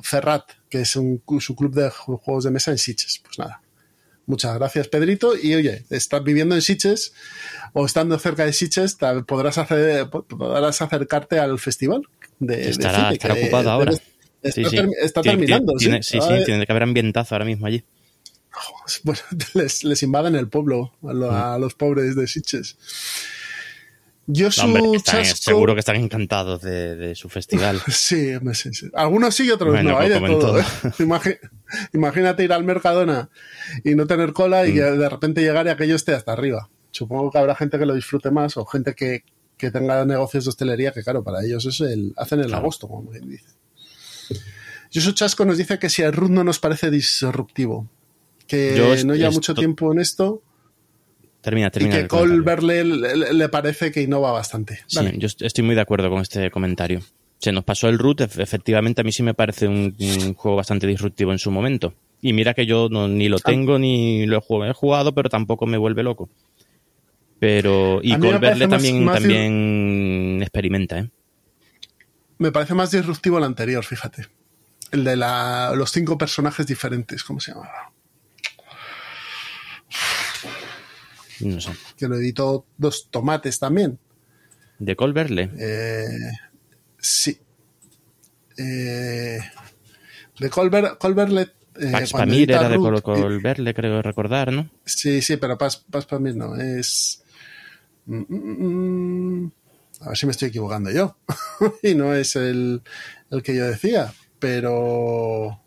Ferrat, 0.01 0.45
que 0.71 0.83
es 0.83 0.95
un, 0.95 1.25
su 1.41 1.57
club 1.57 1.75
de 1.75 1.91
juegos 1.91 2.45
de 2.45 2.53
mesa 2.53 2.71
en 2.71 2.79
Sitges. 2.79 3.21
Pues 3.21 3.41
nada. 3.41 3.64
Muchas 4.27 4.55
gracias, 4.55 4.89
Pedrito. 4.89 5.37
Y 5.37 5.55
oye, 5.55 5.85
estás 5.91 6.23
viviendo 6.25 6.55
en 6.55 6.63
Sitges 6.63 7.13
o 7.73 7.85
estando 7.85 8.19
cerca 8.19 8.45
de 8.45 8.53
Sitges, 8.53 8.97
podrás, 9.27 9.59
hacer, 9.59 10.09
podrás 10.09 10.81
acercarte 10.81 11.39
al 11.39 11.59
festival 11.59 12.03
de, 12.39 12.71
estará, 12.71 13.13
estará 13.13 13.35
ocupado 13.35 13.71
ahora. 13.71 13.93
Está, 14.43 15.23
terminando. 15.23 15.73
sí, 15.79 15.91
sí, 16.03 16.19
tiene 16.45 16.67
que 16.67 16.73
haber 16.73 16.83
ambientazo 16.83 17.35
ahora 17.35 17.45
mismo 17.45 17.67
allí. 17.67 17.85
Bueno, 19.03 19.21
les, 19.55 19.83
les 19.83 20.03
invaden 20.03 20.37
el 20.37 20.49
pueblo 20.49 20.93
a, 21.03 21.59
los 21.59 21.75
pobres 21.75 22.15
de 22.15 22.27
Sitges. 22.27 22.77
Yo 24.27 24.51
seguro 24.51 25.75
que 25.75 25.81
están 25.81 25.97
encantados 25.97 26.63
de, 26.63 27.15
su 27.15 27.29
festival. 27.29 27.81
Sí, 27.91 28.33
algunos 28.95 29.35
sí 29.35 29.45
y 29.45 29.51
otros 29.51 29.83
no, 29.83 29.99
hay 29.99 30.09
de 30.09 30.21
todo. 30.21 30.59
¿eh? 30.61 30.65
Imagínate 31.93 32.45
ir 32.45 32.53
al 32.53 32.65
Mercadona 32.65 33.29
y 33.85 33.95
no 33.95 34.07
tener 34.07 34.33
cola 34.33 34.67
y 34.67 34.73
mm. 34.73 34.99
de 34.99 35.09
repente 35.09 35.41
llegar 35.43 35.67
y 35.67 35.71
aquello 35.71 35.97
esté 35.97 36.15
hasta 36.15 36.33
arriba. 36.33 36.71
Supongo 36.91 37.31
que 37.31 37.39
habrá 37.39 37.55
gente 37.55 37.79
que 37.79 37.87
lo 37.87 37.95
disfrute 37.95 38.31
más 38.31 38.57
o 38.57 38.65
gente 38.65 38.95
que, 38.95 39.25
tenga 39.59 40.05
negocios 40.05 40.45
de 40.45 40.51
hostelería 40.51 40.93
que, 40.93 41.03
claro, 41.03 41.25
para 41.25 41.43
ellos 41.43 41.65
es 41.65 41.81
el, 41.81 42.13
hacen 42.17 42.41
el 42.41 42.53
agosto, 42.53 42.87
como 42.87 43.11
bien 43.11 43.29
dice. 43.29 43.47
Yosu 44.91 45.13
Chasco 45.13 45.45
nos 45.45 45.57
dice 45.57 45.79
que 45.79 45.89
si 45.89 46.03
el 46.03 46.13
root 46.13 46.31
no 46.31 46.45
nos 46.45 46.59
parece 46.59 46.91
disruptivo, 46.91 47.89
que 48.47 49.03
no 49.05 49.15
lleva 49.15 49.31
mucho 49.31 49.55
tiempo 49.55 49.91
en 49.93 50.01
esto. 50.01 50.43
Termina, 51.45 51.71
termina. 51.71 51.99
Y 51.99 52.03
que 52.03 52.09
Colbert 52.09 52.63
le, 52.63 53.49
parece 53.51 53.93
que 53.93 54.01
innova 54.01 54.33
bastante. 54.33 54.81
Sí, 54.87 55.05
yo 55.19 55.29
estoy 55.29 55.63
muy 55.63 55.75
de 55.75 55.83
acuerdo 55.83 56.09
con 56.09 56.23
este 56.23 56.51
comentario. 56.51 57.03
Se 57.39 57.53
nos 57.53 57.65
pasó 57.65 57.91
el 57.91 57.99
root, 57.99 58.23
efectivamente 58.23 59.03
a 59.03 59.05
mí 59.05 59.13
sí 59.13 59.23
me 59.23 59.35
parece 59.35 59.69
un, 59.69 59.95
juego 60.37 60.57
bastante 60.57 60.87
disruptivo 60.87 61.33
en 61.33 61.39
su 61.39 61.51
momento. 61.51 61.93
Y 62.23 62.33
mira 62.33 62.55
que 62.55 62.65
yo 62.65 62.89
ni 62.89 63.29
lo 63.29 63.37
ah. 63.37 63.43
tengo 63.45 63.79
ni 63.79 64.25
lo 64.25 64.39
he 64.39 64.73
jugado, 64.73 65.15
pero 65.15 65.29
tampoco 65.29 65.67
me 65.67 65.77
vuelve 65.77 66.03
loco. 66.03 66.31
Pero. 67.39 68.01
Y 68.03 68.19
Colbert 68.19 68.67
también, 68.71 69.05
también 69.05 70.39
experimenta, 70.41 70.99
¿eh? 71.01 71.11
Me 72.39 72.53
parece 72.53 72.73
más 72.73 72.91
disruptivo 72.91 73.37
el 73.37 73.45
anterior, 73.45 73.85
fíjate. 73.85 74.29
El 74.93 75.05
de 75.05 75.17
los 75.17 75.91
cinco 75.91 76.17
personajes 76.17 76.67
diferentes, 76.67 77.23
¿cómo 77.23 77.39
se 77.39 77.53
llamaba? 77.53 77.93
No 81.45 81.61
sé. 81.61 81.71
Que 81.97 82.09
lo 82.09 82.17
editó 82.17 82.67
dos 82.79 83.09
tomates 83.11 83.59
también. 83.59 83.99
¿De 84.79 84.97
Colberle? 84.97 85.51
Eh, 85.59 86.33
sí. 86.99 87.39
Eh, 88.57 89.39
de 90.39 90.51
Colber, 90.51 90.97
Colberle. 90.99 91.53
Eh, 91.77 91.91
Pax 91.91 92.13
Pamir 92.13 92.51
era 92.51 92.69
de 92.69 92.79
Colberle, 92.79 93.75
creo 93.75 94.01
recordar, 94.01 94.53
¿no? 94.53 94.71
Sí, 94.85 95.21
sí, 95.23 95.37
pero 95.37 95.59
Pax, 95.59 95.85
Pamir 96.09 96.37
no. 96.37 96.57
Es. 96.57 97.23
Mm, 98.07 98.25
mm, 98.29 99.43
mm, 99.43 99.53
a 100.01 100.09
ver 100.09 100.17
si 100.17 100.27
me 100.27 100.33
estoy 100.33 100.49
equivocando 100.49 100.91
yo. 100.91 101.17
y 101.83 101.95
no 101.95 102.15
es 102.15 102.37
el, 102.37 102.83
el 103.31 103.43
que 103.43 103.55
yo 103.55 103.65
decía. 103.67 104.13
Pero. 104.39 105.61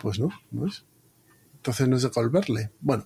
Pues 0.00 0.18
no, 0.18 0.28
no 0.50 0.66
es. 0.66 0.84
Entonces 1.56 1.88
no 1.88 1.96
es 1.96 2.02
de 2.02 2.10
Colberle. 2.10 2.70
Bueno 2.80 3.04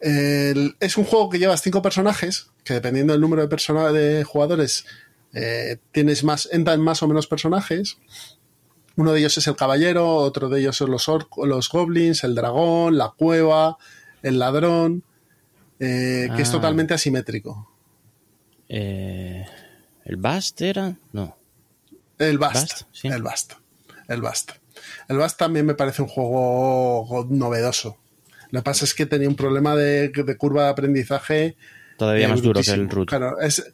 es 0.00 0.96
un 0.96 1.04
juego 1.04 1.28
que 1.28 1.38
llevas 1.38 1.62
cinco 1.62 1.82
personajes, 1.82 2.50
que 2.64 2.74
dependiendo 2.74 3.12
del 3.12 3.20
número 3.20 3.46
de, 3.46 3.92
de 3.92 4.24
jugadores, 4.24 4.86
eh, 5.32 5.78
tienes 5.92 6.24
más, 6.24 6.48
entran 6.52 6.80
más 6.80 7.02
o 7.02 7.08
menos 7.08 7.26
personajes. 7.26 7.98
Uno 8.96 9.12
de 9.12 9.20
ellos 9.20 9.38
es 9.38 9.46
el 9.46 9.56
caballero, 9.56 10.16
otro 10.16 10.48
de 10.48 10.60
ellos 10.60 10.76
son 10.76 10.90
los, 10.90 11.08
los 11.36 11.68
goblins, 11.68 12.24
el 12.24 12.34
dragón, 12.34 12.98
la 12.98 13.10
cueva, 13.16 13.78
el 14.22 14.38
ladrón, 14.38 15.04
eh, 15.78 16.28
que 16.34 16.42
es 16.42 16.48
ah. 16.48 16.52
totalmente 16.52 16.94
asimétrico. 16.94 17.70
Eh, 18.68 19.46
¿El 20.04 20.16
Bast 20.16 20.60
era? 20.60 20.96
No. 21.12 21.36
El 22.18 22.38
Bast. 22.38 22.82
El 23.04 23.22
Bast. 23.22 23.52
El 24.08 24.22
Bast. 24.22 24.52
El 25.08 25.18
Bast 25.18 25.38
también 25.38 25.66
me 25.66 25.74
parece 25.74 26.02
un 26.02 26.08
juego 26.08 27.26
novedoso. 27.30 27.98
Lo 28.50 28.60
que 28.60 28.64
pasa 28.64 28.84
es 28.84 28.94
que 28.94 29.06
tenía 29.06 29.28
un 29.28 29.36
problema 29.36 29.76
de, 29.76 30.12
curva 30.38 30.64
de 30.64 30.70
aprendizaje. 30.70 31.56
Todavía 31.96 32.26
eh, 32.26 32.28
más 32.28 32.42
duro 32.42 32.60
que 32.60 32.70
el 32.70 32.88
root. 32.88 33.08
Claro, 33.08 33.38
es, 33.40 33.72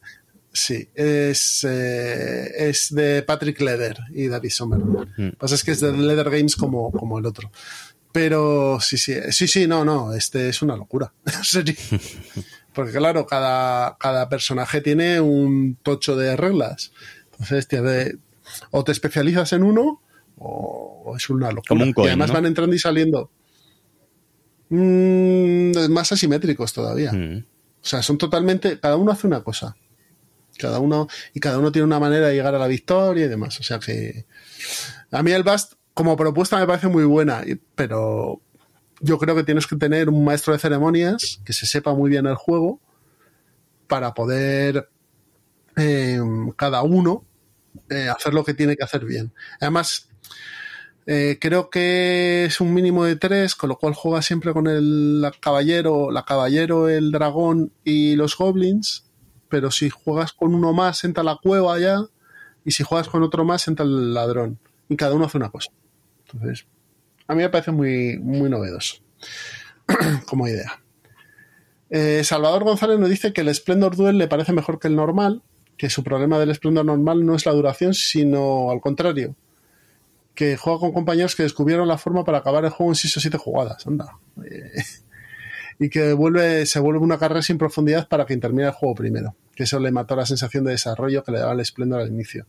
sí, 0.52 0.88
es, 0.94 1.64
eh, 1.68 2.68
es 2.68 2.94
de 2.94 3.22
Patrick 3.22 3.60
Leder 3.60 3.98
y 4.12 4.28
David 4.28 4.50
Sommer. 4.50 4.80
Lo 4.80 5.06
que 5.16 5.36
pasa 5.38 5.54
es 5.54 5.64
que 5.64 5.72
es 5.72 5.80
de 5.80 5.92
Leder 5.92 6.30
Games 6.30 6.56
como, 6.56 6.90
como 6.90 7.18
el 7.18 7.26
otro. 7.26 7.50
Pero 8.12 8.78
sí, 8.80 8.96
sí, 8.96 9.14
sí, 9.30 9.48
sí, 9.48 9.66
no, 9.66 9.84
no, 9.84 10.14
este 10.14 10.48
es 10.48 10.62
una 10.62 10.76
locura. 10.76 11.12
Porque 12.72 12.92
claro, 12.92 13.26
cada, 13.26 13.96
cada 13.98 14.28
personaje 14.28 14.80
tiene 14.80 15.20
un 15.20 15.76
tocho 15.82 16.16
de 16.16 16.36
reglas. 16.36 16.92
Entonces, 17.32 17.66
o 18.70 18.84
te 18.84 18.92
especializas 18.92 19.52
en 19.52 19.62
uno 19.62 20.00
o, 20.38 21.14
es 21.16 21.28
una 21.30 21.48
locura. 21.48 21.68
Como 21.68 21.84
un 21.84 21.94
y 21.96 22.06
además 22.06 22.32
van 22.32 22.46
entrando 22.46 22.74
y 22.74 22.78
saliendo. 22.78 23.30
Mm, 24.68 25.90
más 25.90 26.12
asimétricos 26.12 26.72
todavía. 26.72 27.12
Mm. 27.12 27.44
O 27.82 27.86
sea, 27.86 28.02
son 28.02 28.18
totalmente. 28.18 28.78
Cada 28.80 28.96
uno 28.96 29.12
hace 29.12 29.26
una 29.26 29.42
cosa. 29.42 29.76
Cada 30.58 30.78
uno. 30.78 31.08
Y 31.32 31.40
cada 31.40 31.58
uno 31.58 31.72
tiene 31.72 31.86
una 31.86 32.00
manera 32.00 32.28
de 32.28 32.34
llegar 32.34 32.54
a 32.54 32.58
la 32.58 32.66
victoria 32.66 33.26
y 33.26 33.28
demás. 33.28 33.58
O 33.60 33.62
sea 33.62 33.78
que. 33.78 34.26
A 35.10 35.22
mí 35.22 35.32
el 35.32 35.42
Bast, 35.42 35.74
como 35.92 36.16
propuesta, 36.16 36.58
me 36.58 36.66
parece 36.66 36.88
muy 36.88 37.04
buena. 37.04 37.42
Pero 37.74 38.40
yo 39.00 39.18
creo 39.18 39.34
que 39.34 39.44
tienes 39.44 39.66
que 39.66 39.76
tener 39.76 40.08
un 40.08 40.24
maestro 40.24 40.52
de 40.52 40.58
ceremonias 40.58 41.40
que 41.44 41.52
se 41.52 41.66
sepa 41.66 41.94
muy 41.94 42.10
bien 42.10 42.26
el 42.26 42.36
juego 42.36 42.80
para 43.86 44.14
poder 44.14 44.88
eh, 45.76 46.20
cada 46.56 46.82
uno 46.82 47.24
eh, 47.90 48.08
hacer 48.08 48.32
lo 48.32 48.44
que 48.44 48.54
tiene 48.54 48.76
que 48.76 48.84
hacer 48.84 49.04
bien. 49.04 49.32
Además, 49.60 50.08
eh, 51.06 51.38
creo 51.40 51.68
que 51.68 52.46
es 52.46 52.60
un 52.60 52.72
mínimo 52.72 53.04
de 53.04 53.16
tres, 53.16 53.54
con 53.54 53.68
lo 53.68 53.76
cual 53.76 53.94
juega 53.94 54.22
siempre 54.22 54.52
con 54.52 54.66
el 54.66 55.24
caballero, 55.40 56.10
la 56.10 56.24
caballero, 56.24 56.88
el 56.88 57.12
dragón 57.12 57.72
y 57.84 58.16
los 58.16 58.36
goblins. 58.36 59.04
Pero 59.48 59.70
si 59.70 59.90
juegas 59.90 60.32
con 60.32 60.54
uno 60.54 60.72
más, 60.72 61.04
entra 61.04 61.22
la 61.22 61.36
cueva 61.42 61.78
ya. 61.78 62.00
Y 62.64 62.70
si 62.70 62.82
juegas 62.82 63.08
con 63.08 63.22
otro 63.22 63.44
más, 63.44 63.68
entra 63.68 63.84
el 63.84 64.14
ladrón. 64.14 64.58
Y 64.88 64.96
cada 64.96 65.14
uno 65.14 65.26
hace 65.26 65.36
una 65.36 65.50
cosa. 65.50 65.70
Entonces, 66.26 66.66
a 67.26 67.34
mí 67.34 67.42
me 67.42 67.50
parece 67.50 67.70
muy, 67.70 68.18
muy 68.18 68.48
novedoso 68.48 68.96
como 70.26 70.48
idea. 70.48 70.80
Eh, 71.90 72.24
Salvador 72.24 72.64
González 72.64 72.98
nos 72.98 73.10
dice 73.10 73.32
que 73.32 73.42
el 73.42 73.54
Splendor 73.54 73.94
Duel 73.94 74.18
le 74.18 74.26
parece 74.26 74.52
mejor 74.52 74.78
que 74.80 74.88
el 74.88 74.96
normal, 74.96 75.42
que 75.76 75.90
su 75.90 76.02
problema 76.02 76.38
del 76.38 76.54
Splendor 76.54 76.86
normal 76.86 77.24
no 77.24 77.34
es 77.36 77.44
la 77.44 77.52
duración, 77.52 77.94
sino 77.94 78.70
al 78.70 78.80
contrario, 78.80 79.36
que 80.34 80.56
juega 80.56 80.80
con 80.80 80.92
compañeros 80.92 81.36
que 81.36 81.44
descubrieron 81.44 81.86
la 81.86 81.98
forma 81.98 82.24
para 82.24 82.38
acabar 82.38 82.64
el 82.64 82.70
juego 82.70 82.92
en 82.92 82.96
6 82.96 83.16
o 83.16 83.20
7 83.20 83.38
jugadas. 83.38 83.86
Anda. 83.86 84.18
Eh, 84.44 84.82
y 85.78 85.88
que 85.88 86.12
vuelve, 86.12 86.66
se 86.66 86.80
vuelve 86.80 87.00
una 87.00 87.18
carrera 87.18 87.42
sin 87.42 87.58
profundidad 87.58 88.08
para 88.08 88.26
que 88.26 88.36
termine 88.36 88.64
el 88.64 88.72
juego 88.72 88.94
primero. 88.94 89.36
Que 89.54 89.64
eso 89.64 89.78
le 89.78 89.92
mató 89.92 90.16
la 90.16 90.26
sensación 90.26 90.64
de 90.64 90.72
desarrollo 90.72 91.22
que 91.22 91.32
le 91.32 91.38
daba 91.38 91.52
el 91.52 91.60
esplendor 91.60 92.00
al 92.00 92.08
inicio. 92.08 92.46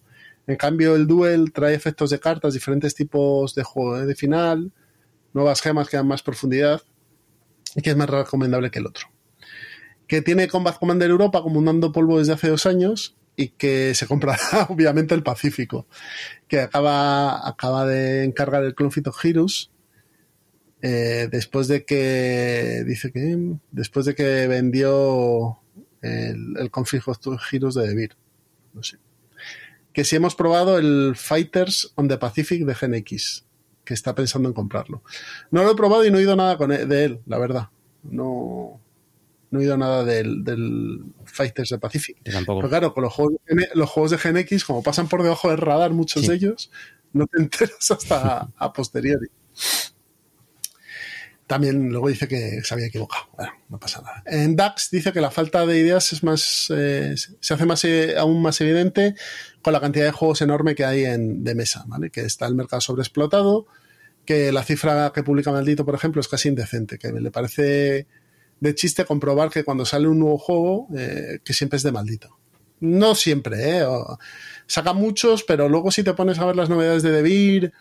En 0.47 0.57
cambio, 0.57 0.95
el 0.95 1.07
Duel 1.07 1.51
trae 1.53 1.73
efectos 1.73 2.09
de 2.09 2.19
cartas, 2.19 2.53
diferentes 2.53 2.93
tipos 2.93 3.55
de 3.55 3.63
juego 3.63 4.05
de 4.05 4.15
final, 4.15 4.71
nuevas 5.33 5.61
gemas 5.61 5.89
que 5.89 5.97
dan 5.97 6.07
más 6.07 6.21
profundidad 6.21 6.81
y 7.75 7.81
que 7.81 7.89
es 7.89 7.95
más 7.95 8.09
recomendable 8.09 8.69
que 8.69 8.79
el 8.79 8.87
otro. 8.87 9.07
Que 10.07 10.21
tiene 10.21 10.47
Combat 10.47 10.77
Commander 10.77 11.09
Europa 11.09 11.43
dando 11.43 11.91
polvo 11.91 12.19
desde 12.19 12.33
hace 12.33 12.47
dos 12.49 12.67
años 12.67 13.15
y 13.35 13.49
que 13.49 13.93
se 13.95 14.07
comprará 14.07 14.39
obviamente 14.69 15.15
el 15.15 15.23
Pacífico, 15.23 15.87
que 16.47 16.61
acaba, 16.61 17.47
acaba 17.47 17.85
de 17.85 18.23
encargar 18.23 18.63
el 18.63 18.75
Clonfit 18.75 19.07
of 19.07 19.23
Heroes 19.23 19.71
eh, 20.81 21.29
después 21.31 21.67
de 21.67 21.83
que 21.83 22.83
dice 22.85 23.11
que 23.11 23.55
después 23.71 24.05
de 24.05 24.13
que 24.13 24.47
vendió 24.47 25.59
el, 26.01 26.57
el 26.57 26.71
Conflict 26.71 27.07
of 27.07 27.41
Heroes 27.51 27.75
de 27.75 27.87
Devir. 27.87 28.15
No 28.73 28.83
sé. 28.83 28.97
Que 29.93 30.03
si 30.03 30.15
hemos 30.15 30.35
probado 30.35 30.77
el 30.77 31.13
Fighters 31.15 31.91
on 31.95 32.07
the 32.07 32.17
Pacific 32.17 32.65
de 32.65 32.75
GenX, 32.75 33.45
que 33.83 33.93
está 33.93 34.13
pensando 34.13 34.49
en 34.49 34.53
comprarlo. 34.53 35.03
No 35.51 35.63
lo 35.63 35.71
he 35.71 35.75
probado 35.75 36.05
y 36.05 36.11
no 36.11 36.17
he 36.17 36.21
oído 36.21 36.35
nada 36.35 36.57
con 36.57 36.71
e, 36.71 36.85
de 36.85 37.05
él, 37.05 37.21
la 37.25 37.39
verdad. 37.39 37.69
No, 38.03 38.81
no 39.51 39.59
he 39.59 39.63
oído 39.63 39.77
nada 39.77 40.03
del, 40.03 40.43
del 40.43 41.03
Fighters 41.25 41.69
de 41.69 41.77
Pacific. 41.77 42.17
tampoco. 42.31 42.59
Pero 42.59 42.69
claro, 42.69 42.93
con 42.93 43.03
los 43.03 43.13
juegos, 43.13 43.35
de, 43.47 43.69
los 43.73 43.89
juegos 43.89 44.11
de 44.11 44.17
GNX, 44.17 44.65
como 44.65 44.83
pasan 44.83 45.07
por 45.07 45.23
debajo 45.23 45.49
del 45.49 45.57
radar 45.57 45.91
muchos 45.91 46.27
de 46.27 46.35
ellos, 46.35 46.71
no 47.13 47.27
te 47.27 47.41
enteras 47.41 47.91
hasta 47.91 48.49
a 48.57 48.73
posteriori. 48.73 49.27
También 51.47 51.89
luego 51.89 52.07
dice 52.07 52.27
que 52.27 52.61
se 52.63 52.73
había 52.73 52.87
equivocado. 52.87 53.25
Bueno, 53.37 53.53
no 53.69 53.79
pasa 53.79 54.01
nada. 54.01 54.23
En 54.25 54.55
DAX 54.55 54.89
dice 54.89 55.13
que 55.13 55.21
la 55.21 55.29
falta 55.29 55.63
de 55.67 55.77
ideas 55.77 56.11
es 56.11 56.23
más, 56.23 56.73
eh, 56.75 57.13
se 57.39 57.53
hace 57.53 57.65
más, 57.65 57.85
eh, 57.85 58.15
aún 58.17 58.41
más 58.41 58.59
evidente 58.61 59.15
con 59.61 59.71
la 59.71 59.79
cantidad 59.79 60.05
de 60.05 60.11
juegos 60.11 60.41
enorme 60.41 60.73
que 60.73 60.85
hay 60.85 61.05
en, 61.05 61.43
de 61.43 61.53
mesa, 61.53 61.83
¿vale? 61.87 62.09
Que 62.09 62.21
está 62.21 62.47
el 62.47 62.55
mercado 62.55 62.81
sobreexplotado, 62.81 63.67
que 64.25 64.51
la 64.51 64.63
cifra 64.63 65.11
que 65.13 65.21
publica 65.21 65.51
Maldito, 65.51 65.85
por 65.85 65.93
ejemplo, 65.93 66.19
es 66.19 66.27
casi 66.27 66.49
indecente, 66.49 66.97
que 66.97 67.11
le 67.11 67.29
parece 67.29 68.07
de 68.59 68.75
chiste 68.75 69.05
comprobar 69.05 69.49
que 69.49 69.63
cuando 69.63 69.85
sale 69.85 70.07
un 70.07 70.19
nuevo 70.19 70.37
juego, 70.37 70.87
eh, 70.95 71.39
que 71.43 71.53
siempre 71.53 71.77
es 71.77 71.83
de 71.83 71.91
Maldito. 71.91 72.37
No 72.79 73.15
siempre, 73.15 73.79
¿eh? 73.79 73.85
saca 74.67 74.93
muchos, 74.93 75.43
pero 75.43 75.69
luego 75.69 75.91
si 75.91 76.03
te 76.03 76.13
pones 76.13 76.39
a 76.39 76.45
ver 76.45 76.55
las 76.55 76.69
novedades 76.69 77.03
de 77.03 77.11
Devir, 77.11 77.73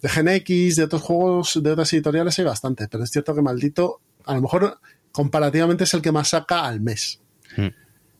de 0.00 0.08
GenX, 0.08 0.76
de 0.76 0.84
otros 0.84 1.02
juegos, 1.02 1.60
de 1.62 1.70
otras 1.70 1.92
editoriales 1.92 2.38
hay 2.38 2.44
bastante, 2.44 2.88
pero 2.88 3.04
es 3.04 3.10
cierto 3.10 3.34
que 3.34 3.42
Maldito, 3.42 4.00
a 4.24 4.34
lo 4.34 4.42
mejor 4.42 4.78
comparativamente 5.12 5.84
es 5.84 5.94
el 5.94 6.02
que 6.02 6.12
más 6.12 6.28
saca 6.28 6.66
al 6.66 6.80
mes. 6.80 7.20
Hmm. 7.56 7.68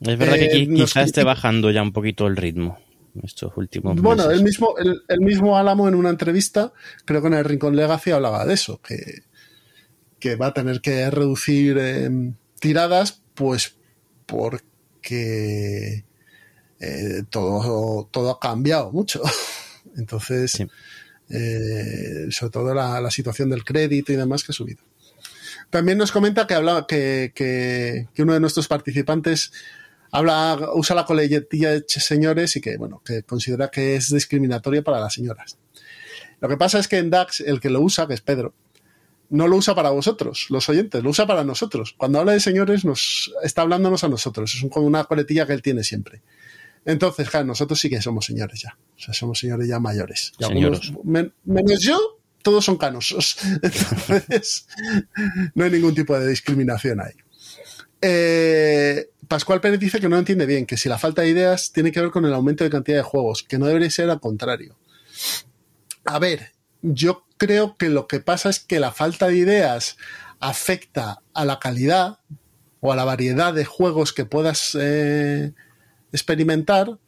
Es 0.01 0.19
verdad 0.19 0.35
que 0.35 0.47
eh, 0.47 0.69
quizás 0.69 1.07
esté 1.07 1.25
bajando 1.25 1.71
ya 1.71 1.83
un 1.83 1.93
poquito 1.93 2.27
el 2.27 2.37
ritmo 2.37 2.79
estos 3.23 3.53
últimos 3.57 4.01
Bueno, 4.01 4.31
el 4.31 4.43
mismo, 4.43 4.75
el, 4.79 5.21
mismo 5.21 5.57
Álamo 5.57 5.89
en 5.89 5.95
una 5.95 6.11
entrevista, 6.11 6.73
creo 7.05 7.21
que 7.21 7.29
en 7.29 7.35
el 7.35 7.45
Rincón 7.45 7.77
Legacy 7.77 8.11
hablaba 8.11 8.45
de 8.45 8.55
eso, 8.55 8.81
que, 8.81 9.23
que 10.19 10.37
va 10.37 10.49
a 10.49 10.55
tener 10.55 10.81
que 10.81 11.11
reducir 11.11 11.79
em, 11.79 12.35
tiradas, 12.61 13.23
pues 13.35 13.77
porque 14.27 16.05
eh, 16.81 17.23
todo, 17.31 18.09
todo 18.11 18.31
ha 18.31 18.41
cambiado 18.41 18.93
mucho. 18.93 19.23
Entonces, 19.97 20.59
eh, 21.31 22.27
sobre 22.31 22.51
todo 22.51 22.75
la, 22.75 23.11
situación 23.11 23.51
del 23.51 23.65
crédito 23.65 24.13
y 24.13 24.17
demás 24.17 24.45
que 24.45 24.53
ha 24.53 24.55
subido. 24.55 24.83
También 25.71 25.99
nos 25.99 26.13
comenta 26.13 26.47
que, 26.47 26.55
habla, 26.55 26.87
que, 26.89 27.33
que, 27.35 28.23
uno 28.23 28.33
de 28.33 28.41
nuestros 28.41 28.69
participantes 28.69 29.53
habla, 30.11 30.59
usa 30.75 30.97
la 30.97 31.05
coletilla 31.05 31.73
de 31.73 31.85
señores 31.87 32.57
y 32.57 32.61
que, 32.61 32.77
bueno, 32.79 33.03
que 33.05 33.23
considera 33.23 33.71
que 33.71 33.97
es 33.97 34.11
discriminatoria 34.11 34.83
para 34.83 35.01
las 35.01 35.15
señoras. 35.15 35.59
Lo 36.41 36.49
que 36.49 36.57
pasa 36.57 36.79
es 36.79 36.89
que 36.89 36.99
en 36.99 37.11
DAX, 37.11 37.41
el 37.41 37.61
que 37.61 37.69
lo 37.69 37.81
usa, 37.81 38.07
que 38.07 38.15
es 38.15 38.21
Pedro, 38.21 38.55
no 39.31 39.47
lo 39.47 39.57
usa 39.57 39.75
para 39.75 39.91
vosotros, 39.91 40.47
los 40.51 40.69
oyentes, 40.69 41.03
lo 41.03 41.11
usa 41.11 41.27
para 41.27 41.45
nosotros. 41.45 41.95
Cuando 41.97 42.19
habla 42.19 42.33
de 42.33 42.41
señores, 42.41 42.85
nos 42.85 43.33
está 43.43 43.63
hablándonos 43.63 44.05
a 44.05 44.09
nosotros. 44.09 44.55
Es 44.55 44.71
como 44.71 44.87
una 44.87 45.05
coletilla 45.05 45.47
que 45.47 45.53
él 45.53 45.63
tiene 45.63 45.85
siempre. 45.85 46.23
Entonces, 46.85 47.29
claro, 47.29 47.47
nosotros 47.47 47.79
sí 47.79 47.91
que 47.91 48.01
somos 48.01 48.25
señores 48.25 48.63
ya. 48.63 48.79
O 48.97 49.01
sea, 49.01 49.13
somos 49.13 49.39
señores 49.39 49.69
ya 49.69 49.79
mayores. 49.79 50.33
menos 51.45 51.83
yo, 51.83 52.21
todos 52.43 52.65
son 52.65 52.77
canosos. 52.77 53.37
Entonces, 53.63 54.67
no 55.55 55.65
hay 55.65 55.71
ningún 55.71 55.95
tipo 55.95 56.19
de 56.19 56.27
discriminación 56.29 57.01
ahí. 57.01 57.13
Eh, 58.01 59.11
Pascual 59.27 59.61
Pérez 59.61 59.81
dice 59.81 60.01
que 60.01 60.09
no 60.09 60.17
entiende 60.17 60.47
bien, 60.47 60.65
que 60.65 60.79
si 60.79 60.89
la 60.89 60.99
falta 60.99 61.23
de 61.23 61.29
ideas 61.29 61.73
tiene 61.73 61.93
que 61.93 62.01
ver 62.01 62.11
con 62.11 62.25
el 62.25 62.33
aumento 62.33 62.65
de 62.65 62.71
cantidad 62.71 62.97
de 62.97 63.03
juegos, 63.03 63.43
que 63.43 63.59
no 63.59 63.67
debería 63.67 63.91
ser 63.91 64.09
al 64.09 64.21
contrario. 64.21 64.79
A 66.07 66.19
ver, 66.19 66.53
yo 66.81 67.28
creo 67.39 67.77
que 67.77 67.89
lo 67.89 68.07
que 68.07 68.21
pasa 68.21 68.51
es 68.51 68.61
que 68.61 68.81
la 68.81 68.93
falta 68.93 69.29
de 69.29 69.37
ideas 69.37 69.97
afecta 70.41 71.23
a 71.35 71.45
la 71.45 71.59
calidad 71.59 72.19
o 72.81 72.93
a 72.93 72.97
la 72.97 73.05
variedad 73.05 73.55
de 73.55 73.65
juegos 73.65 74.13
que 74.13 74.25
puedas 74.25 74.77
eh, 74.79 75.53
experimentar, 76.13 76.99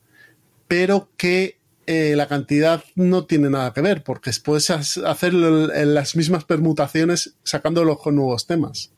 pero 0.67 1.11
que 1.17 1.59
eh, 1.87 2.15
la 2.17 2.29
cantidad 2.29 2.85
no 2.95 3.27
tiene 3.27 3.51
nada 3.51 3.73
que 3.73 3.81
ver, 3.81 4.03
porque 4.03 4.31
puedes 4.45 4.71
hacer 4.71 5.35
las 5.35 6.17
mismas 6.17 6.45
permutaciones 6.45 7.35
sacándolo 7.43 7.99
con 7.99 8.17
nuevos 8.17 8.47
temas. 8.47 8.93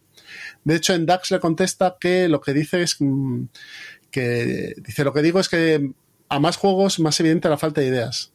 De 0.64 0.76
hecho, 0.76 0.94
en 0.94 1.06
DAX 1.06 1.30
le 1.30 1.40
contesta 1.40 1.96
que 2.00 2.28
lo 2.28 2.40
que 2.40 2.52
dice 2.52 2.82
es 2.82 2.96
mm, 3.00 3.44
que 4.10 4.74
dice 4.78 5.04
lo 5.04 5.12
que 5.12 5.22
digo 5.22 5.40
es 5.40 5.48
que 5.48 5.92
a 6.28 6.38
más 6.38 6.56
juegos, 6.56 7.00
más 7.00 7.18
evidente 7.20 7.48
la 7.48 7.58
falta 7.58 7.80
de 7.80 7.88
ideas. 7.88 8.31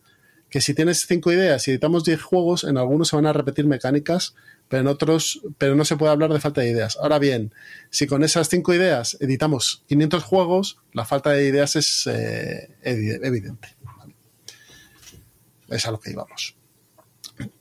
Que 0.49 0.61
si 0.61 0.73
tienes 0.73 1.05
cinco 1.05 1.31
ideas 1.31 1.67
y 1.67 1.71
editamos 1.71 2.03
diez 2.03 2.21
juegos, 2.21 2.63
en 2.63 2.77
algunos 2.77 3.09
se 3.09 3.15
van 3.15 3.25
a 3.25 3.33
repetir 3.33 3.65
mecánicas 3.65 4.33
pero 4.67 4.81
en 4.81 4.87
otros, 4.87 5.41
pero 5.57 5.75
no 5.75 5.85
se 5.85 5.95
puede 5.95 6.11
hablar 6.11 6.31
de 6.33 6.39
falta 6.39 6.61
de 6.61 6.69
ideas. 6.69 6.97
Ahora 7.01 7.19
bien, 7.19 7.53
si 7.89 8.07
con 8.07 8.23
esas 8.23 8.49
cinco 8.49 8.73
ideas 8.73 9.17
editamos 9.19 9.83
500 9.87 10.23
juegos, 10.23 10.79
la 10.93 11.05
falta 11.05 11.31
de 11.31 11.47
ideas 11.47 11.75
es 11.75 12.07
eh, 12.07 12.69
evidente. 12.83 13.75
Es 15.69 15.85
a 15.85 15.91
lo 15.91 15.99
que 15.99 16.11
íbamos. 16.11 16.55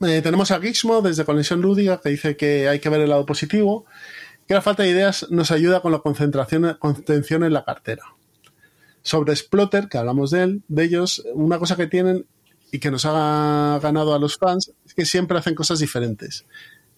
Eh, 0.01 0.23
tenemos 0.23 0.51
a 0.51 0.61
Gizmo 0.61 1.03
desde 1.03 1.25
Conexión 1.25 1.61
Lúdica 1.61 2.01
que 2.01 2.09
dice 2.09 2.37
que 2.37 2.69
hay 2.69 2.81
que 2.81 2.89
ver 2.89 3.01
el 3.01 3.11
lado 3.11 3.27
positivo, 3.27 3.85
que 4.49 4.55
la 4.55 4.63
falta 4.63 4.83
de 4.83 4.91
ideas 4.91 5.27
nos 5.31 5.51
ayuda 5.51 5.83
con 5.83 5.93
la 5.93 5.99
concentración, 5.99 6.77
contención 6.79 7.45
en 7.45 7.53
la 7.53 7.65
cartera. 7.65 8.03
Sobre 9.03 9.37
Splotter, 9.37 9.89
que 9.89 9.99
hablamos 9.99 10.33
de 10.33 10.43
él, 10.43 10.63
de 10.67 10.85
ellos, 10.85 11.23
una 11.35 11.59
cosa 11.59 11.77
que 11.77 11.87
tienen 11.87 12.27
y 12.73 12.79
que 12.79 12.91
nos 12.91 13.05
ha 13.07 13.79
ganado 13.83 14.15
a 14.15 14.19
los 14.19 14.37
fans 14.37 14.73
es 14.85 14.95
que 14.95 15.05
siempre 15.05 15.39
hacen 15.39 15.55
cosas 15.55 15.79
diferentes 15.79 16.47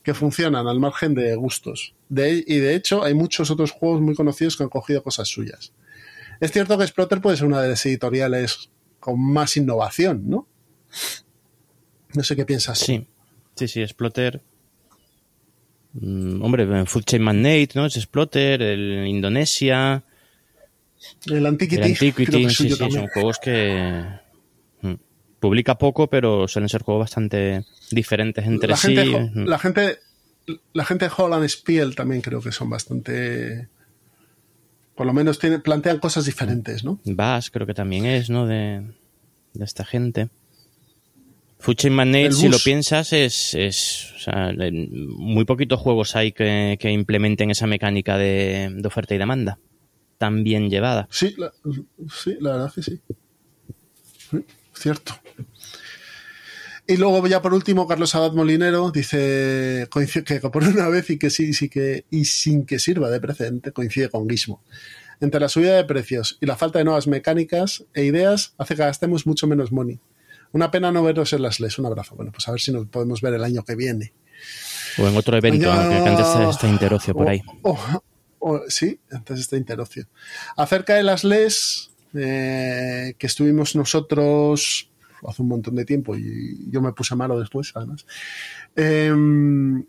que 0.03 0.15
funcionan 0.15 0.67
al 0.67 0.81
margen 0.81 1.15
de 1.15 1.35
gustos. 1.37 1.95
De, 2.09 2.43
y 2.47 2.57
de 2.59 2.75
hecho, 2.75 3.03
hay 3.03 3.15
muchos 3.15 3.51
otros 3.51 3.73
juegos 3.73 4.01
muy 4.01 4.15
conocidos 4.15 4.57
que 4.57 4.63
han 4.63 4.69
cogido 4.71 5.03
cosas 5.03 5.29
suyas. 5.29 5.73
Es 6.41 6.53
cierto 6.53 6.79
que 6.79 6.87
Splotter 6.87 7.21
puede 7.21 7.37
ser 7.37 7.47
una 7.47 7.61
de 7.61 7.69
las 7.69 7.85
editoriales 7.85 8.71
con 9.01 9.21
más 9.21 9.57
innovación, 9.57 10.29
¿no? 10.29 10.49
No 12.15 12.23
sé 12.23 12.37
qué 12.37 12.47
piensas. 12.47 12.79
Sí, 12.79 13.07
sí, 13.55 13.69
sí, 13.69 13.87
Splotter. 13.87 14.41
Mm, 15.93 16.43
hombre, 16.43 16.87
Food 16.87 17.05
Chain 17.05 17.23
Magnate, 17.23 17.71
¿no? 17.75 17.87
Es 17.87 17.95
Splotter, 17.95 18.63
el 18.63 19.07
Indonesia. 19.07 20.05
El 21.27 21.45
Antiquity. 21.45 21.83
El 21.83 21.91
Antiquity, 21.91 22.51
sí, 22.51 22.71
sí, 22.71 22.91
son 22.91 23.09
juegos 23.09 23.39
que 23.39 24.07
publica 25.41 25.79
poco, 25.79 26.09
pero 26.09 26.49
suelen 26.49 26.69
ser 26.69 26.83
juegos 26.83 27.05
bastante 27.05 27.65
diferentes 27.91 28.47
entre 28.47 28.77
sí. 28.77 28.95
la 28.95 29.59
gente, 29.59 29.99
la 30.73 30.85
gente 30.85 31.07
de 31.07 31.13
Holland 31.17 31.49
Spiel 31.49 31.95
también 31.95 32.21
creo 32.21 32.41
que 32.41 32.53
son 32.53 32.71
bastante, 32.71 33.69
por 34.95 35.07
lo 35.07 35.13
menos 35.13 35.39
plantean 35.63 35.99
cosas 35.99 36.25
diferentes, 36.25 36.85
¿no? 36.85 37.01
Bass 37.05 37.51
creo 37.51 37.67
que 37.67 37.75
también 37.75 38.05
es, 38.07 38.31
¿no? 38.31 38.47
De, 38.47 38.83
esta 39.61 39.85
gente. 39.85 40.29
Fuchin 41.59 41.93
Magnate, 41.93 42.31
si 42.31 42.49
lo 42.49 42.59
piensas, 42.61 43.13
es, 43.13 43.53
es 43.55 44.13
o 44.15 44.19
sea, 44.21 44.53
muy 44.71 45.45
poquitos 45.45 45.81
juegos 45.81 46.15
hay 46.15 46.31
que, 46.31 46.79
implementen 46.83 47.51
esa 47.51 47.67
mecánica 47.67 48.17
de, 48.17 48.81
oferta 48.85 49.15
y 49.15 49.19
demanda 49.19 49.59
tan 50.19 50.43
bien 50.43 50.69
llevada. 50.69 51.07
Sí, 51.11 51.35
la, 51.39 51.53
sí, 52.11 52.37
la 52.41 52.53
verdad 52.53 52.73
que 52.73 52.83
sí 52.83 53.01
cierto. 54.79 55.19
Y 56.87 56.97
luego 56.97 57.27
ya 57.27 57.43
por 57.43 57.53
último, 57.53 57.87
Carlos 57.87 58.15
Abad 58.15 58.33
Molinero 58.33 58.91
dice 58.91 59.89
que 60.25 60.41
por 60.41 60.65
una 60.65 60.89
vez 60.89 61.11
y 61.11 61.19
que 61.19 61.29
sí, 61.29 61.53
sí 61.53 61.69
que, 61.69 62.07
y 62.11 62.25
sin 62.25 62.65
que 62.65 62.79
sirva 62.79 63.11
de 63.11 63.21
precedente, 63.21 63.73
coincide 63.73 64.09
con 64.09 64.29
Gizmo. 64.29 64.63
Entre 65.21 65.39
la 65.39 65.49
subida 65.49 65.77
de 65.77 65.85
precios 65.85 66.39
y 66.41 66.47
la 66.47 66.57
falta 66.57 66.79
de 66.79 66.87
nuevas 66.87 67.07
mecánicas 67.07 67.85
e 67.93 68.05
ideas 68.05 68.55
hace 68.57 68.75
que 68.75 68.83
gastemos 68.83 69.27
mucho 69.27 69.47
menos 69.47 69.71
money. 69.71 70.01
Una 70.53 70.71
pena 70.71 70.91
no 70.93 71.03
veros 71.03 71.33
en 71.33 71.43
las 71.43 71.61
LES. 71.61 71.79
Un 71.79 71.87
abrazo. 71.87 72.15
Bueno, 72.17 72.33
pues 72.33 72.49
a 72.49 72.53
ver 72.53 72.61
si 72.61 72.73
nos 72.73 72.87
podemos 72.87 73.21
ver 73.21 73.35
el 73.35 73.45
año 73.45 73.65
que 73.65 73.75
viene. 73.75 74.15
O 74.99 75.07
en 75.07 75.17
otro 75.17 75.37
evento, 75.37 75.71
que 75.71 76.09
antes 76.09 76.27
está 76.51 76.69
Interocio 76.69 77.15
por 77.15 77.29
ahí. 77.29 77.43
sí, 78.69 78.99
antes 79.11 79.41
está 79.41 79.57
Interocio. 79.57 80.09
Acerca 80.57 80.95
de 80.95 81.03
las 81.03 81.25
LES, 81.25 81.91
eh, 82.19 83.15
que 83.19 83.27
estuvimos 83.27 83.77
nosotros 83.77 84.91
hace 85.27 85.43
un 85.43 85.49
montón 85.49 85.75
de 85.75 85.85
tiempo 85.85 86.17
y 86.17 86.71
yo 86.71 86.81
me 86.81 86.93
puse 86.93 87.15
malo 87.17 87.39
después, 87.39 87.73
además. 87.75 88.07
Em, 88.77 89.85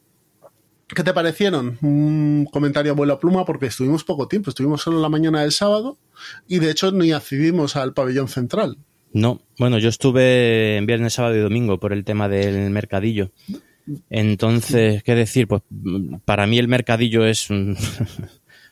¿Qué 0.88 1.04
te 1.04 1.14
parecieron? 1.14 1.78
Un 1.82 2.48
comentario 2.52 2.92
a 2.92 2.96
vuelo 2.96 3.20
pluma 3.20 3.46
porque 3.46 3.68
estuvimos 3.68 4.04
poco 4.04 4.28
tiempo, 4.28 4.50
estuvimos 4.50 4.82
solo 4.82 5.00
la 5.00 5.10
mañana 5.10 5.42
del 5.42 5.52
sábado 5.52 6.00
y 6.48 6.58
de 6.58 6.72
hecho 6.72 6.92
ni 6.92 7.12
accedimos 7.12 7.76
al 7.76 7.94
pabellón 7.94 8.28
central. 8.28 8.78
No, 9.14 9.42
bueno, 9.60 9.78
yo 9.78 9.90
estuve 9.90 10.78
en 10.78 10.86
viernes, 10.88 11.14
sábado 11.14 11.36
y 11.36 11.40
domingo 11.40 11.80
por 11.80 11.94
el 11.94 12.04
tema 12.04 12.28
del 12.28 12.72
mercadillo. 12.72 13.32
Entonces, 14.10 15.04
¿qué 15.04 15.16
decir? 15.16 15.48
Pues 15.48 15.62
para 16.26 16.48
mí 16.48 16.58
el 16.58 16.68
mercadillo 16.68 17.26
es, 17.26 17.50
o 17.52 17.76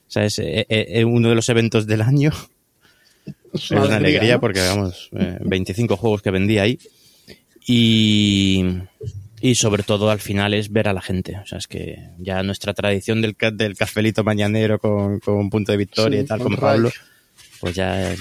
sea, 0.07 0.25
es 0.25 0.39
eh, 0.39 0.65
eh, 0.69 1.05
uno 1.05 1.29
de 1.29 1.35
los 1.35 1.49
eventos 1.49 1.85
del 1.85 2.01
año 2.01 2.31
es 3.53 3.71
una 3.71 3.97
alegría 3.97 4.39
porque, 4.39 4.59
vamos, 4.61 5.09
25 5.11 5.93
eh, 5.93 5.97
juegos 5.97 6.21
que 6.21 6.31
vendí 6.31 6.57
ahí. 6.57 6.79
Y, 7.65 8.63
Y 9.39 9.55
sobre 9.55 9.83
todo 9.83 10.09
al 10.09 10.19
final 10.19 10.53
es 10.53 10.71
ver 10.71 10.87
a 10.87 10.93
la 10.93 11.01
gente. 11.01 11.37
O 11.37 11.45
sea, 11.45 11.59
es 11.59 11.67
que 11.67 12.09
ya 12.17 12.41
nuestra 12.43 12.73
tradición 12.73 13.21
del, 13.21 13.35
del 13.53 13.77
cafelito 13.77 14.23
mañanero 14.23 14.79
con, 14.79 15.19
con 15.19 15.35
un 15.35 15.49
punto 15.49 15.71
de 15.71 15.77
victoria 15.77 16.21
y 16.21 16.25
tal, 16.25 16.39
como 16.39 16.57
Pablo, 16.57 16.91
pues 17.59 17.75
ya 17.75 18.15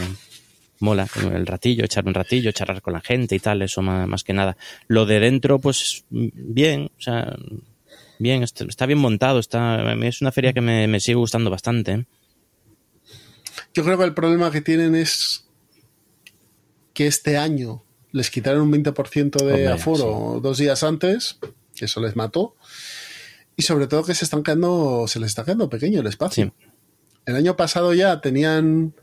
mola 0.81 1.09
el 1.33 1.47
ratillo, 1.47 1.85
echar 1.85 2.07
un 2.07 2.13
ratillo, 2.13 2.53
charlar 2.53 2.83
con 2.83 2.93
la 2.93 3.01
gente 3.01 3.35
y 3.35 3.39
tal, 3.39 3.63
eso 3.63 3.81
más, 3.81 4.07
más 4.07 4.25
que 4.25 4.35
nada. 4.35 4.57
Lo 4.89 5.07
de 5.07 5.21
dentro, 5.21 5.59
pues 5.59 6.05
bien, 6.11 6.91
o 6.99 7.01
sea, 7.01 7.35
bien, 8.19 8.43
está 8.43 8.87
bien 8.87 8.99
montado, 8.99 9.39
está, 9.39 9.95
es 9.95 10.21
una 10.21 10.33
feria 10.33 10.53
que 10.53 10.61
me, 10.61 10.87
me 10.87 11.01
sigue 11.01 11.17
gustando 11.17 11.49
bastante. 11.51 12.05
Yo 13.77 13.85
creo 13.85 13.99
que 13.99 14.05
el 14.05 14.15
problema 14.15 14.51
que 14.51 14.63
tienen 14.63 14.95
es 14.95 15.45
que 16.95 17.07
este 17.07 17.37
año 17.37 17.85
les 18.11 18.31
quitaron 18.31 18.63
un 18.63 18.73
20% 18.73 19.45
de 19.45 19.69
aforo 19.69 20.41
dos 20.43 20.57
días 20.57 20.83
antes, 20.83 21.39
que 21.75 21.85
eso 21.85 22.01
les 22.01 22.17
mató. 22.17 22.57
Y 23.55 23.65
sobre 23.65 23.87
todo 23.87 24.03
que 24.03 24.15
se 24.15 24.25
están 24.25 24.43
quedando, 24.43 25.05
se 25.09 25.21
les 25.21 25.29
está 25.29 25.45
quedando 25.45 25.69
pequeño 25.69 26.01
el 26.01 26.07
espacio. 26.07 26.55
El 27.27 27.37
año 27.37 27.55
pasado 27.55 27.93
ya 27.93 28.23
tenían 28.23 28.95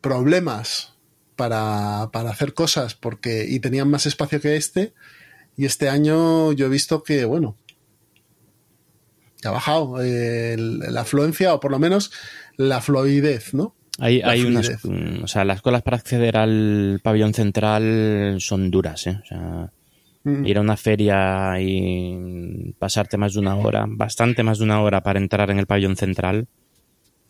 problemas 0.00 0.94
para, 1.34 2.04
hacer 2.04 2.54
cosas 2.54 2.94
porque 2.94 3.44
y 3.48 3.58
tenían 3.58 3.90
más 3.90 4.06
espacio 4.06 4.40
que 4.40 4.54
este. 4.54 4.94
Y 5.56 5.64
este 5.64 5.88
año 5.88 6.52
yo 6.52 6.66
he 6.66 6.68
visto 6.68 7.02
que, 7.02 7.24
bueno, 7.24 7.56
ha 9.42 9.50
bajado 9.50 9.96
la 9.98 11.00
afluencia 11.00 11.54
o 11.54 11.58
por 11.60 11.72
lo 11.72 11.80
menos 11.80 12.12
la 12.56 12.80
fluidez, 12.80 13.54
¿no? 13.54 13.74
Hay, 13.98 14.20
hay 14.20 14.42
unas, 14.42 14.70
o 15.22 15.26
sea, 15.26 15.44
las 15.44 15.62
colas 15.62 15.82
para 15.82 15.96
acceder 15.96 16.36
al 16.36 17.00
pabellón 17.02 17.32
central 17.32 18.36
son 18.40 18.70
duras, 18.70 19.06
¿eh? 19.06 19.18
O 19.22 19.26
sea, 19.26 19.72
mm. 20.24 20.46
ir 20.46 20.58
a 20.58 20.60
una 20.60 20.76
feria 20.76 21.54
y 21.60 22.74
pasarte 22.78 23.16
más 23.16 23.32
de 23.32 23.40
una 23.40 23.56
hora, 23.56 23.86
bastante 23.88 24.42
más 24.42 24.58
de 24.58 24.64
una 24.64 24.82
hora 24.82 25.02
para 25.02 25.18
entrar 25.18 25.50
en 25.50 25.58
el 25.58 25.66
pabellón 25.66 25.96
central, 25.96 26.46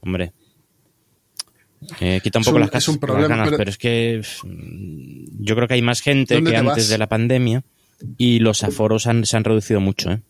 hombre, 0.01 0.33
eh, 2.01 2.21
quita 2.23 2.41
un 2.41 2.45
poco 2.45 2.59
las, 2.59 2.71
casas, 2.71 2.99
ganas, 2.99 3.51
pero... 3.57 3.71
es 3.71 3.79
que 3.79 4.23
yo 5.39 5.55
creo 5.55 5.69
que 5.69 5.75
hay 5.75 5.83
más 5.83 6.01
gente 6.01 6.43
que 6.43 6.57
antes 6.57 6.89
de 6.89 6.99
la 6.99 7.07
pandemia 7.07 7.62
y 8.17 8.41
los 8.41 8.65
aforos 8.65 9.05
se 9.05 9.37
han 9.37 9.45
reducido 9.45 9.81
mucho, 9.81 10.11
¿eh? 10.11 10.23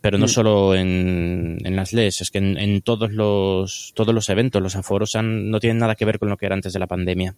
Pero 0.00 0.16
no 0.18 0.24
mm. 0.24 0.28
solo 0.28 0.74
en, 0.74 1.58
las 1.76 1.92
leyes, 1.92 2.20
es 2.22 2.30
que 2.30 2.38
en, 2.38 2.80
todos 2.82 3.12
los 3.12 3.92
todos 3.94 4.14
los 4.14 4.28
eventos 4.30 4.62
los 4.62 4.76
aforos 4.76 5.14
no 5.22 5.60
tienen 5.60 5.78
nada 5.78 5.94
que 5.94 6.04
ver 6.04 6.18
con 6.18 6.30
lo 6.30 6.36
que 6.36 6.46
era 6.46 6.54
antes 6.54 6.72
de 6.72 6.78
la 6.78 6.86
pandemia. 6.86 7.36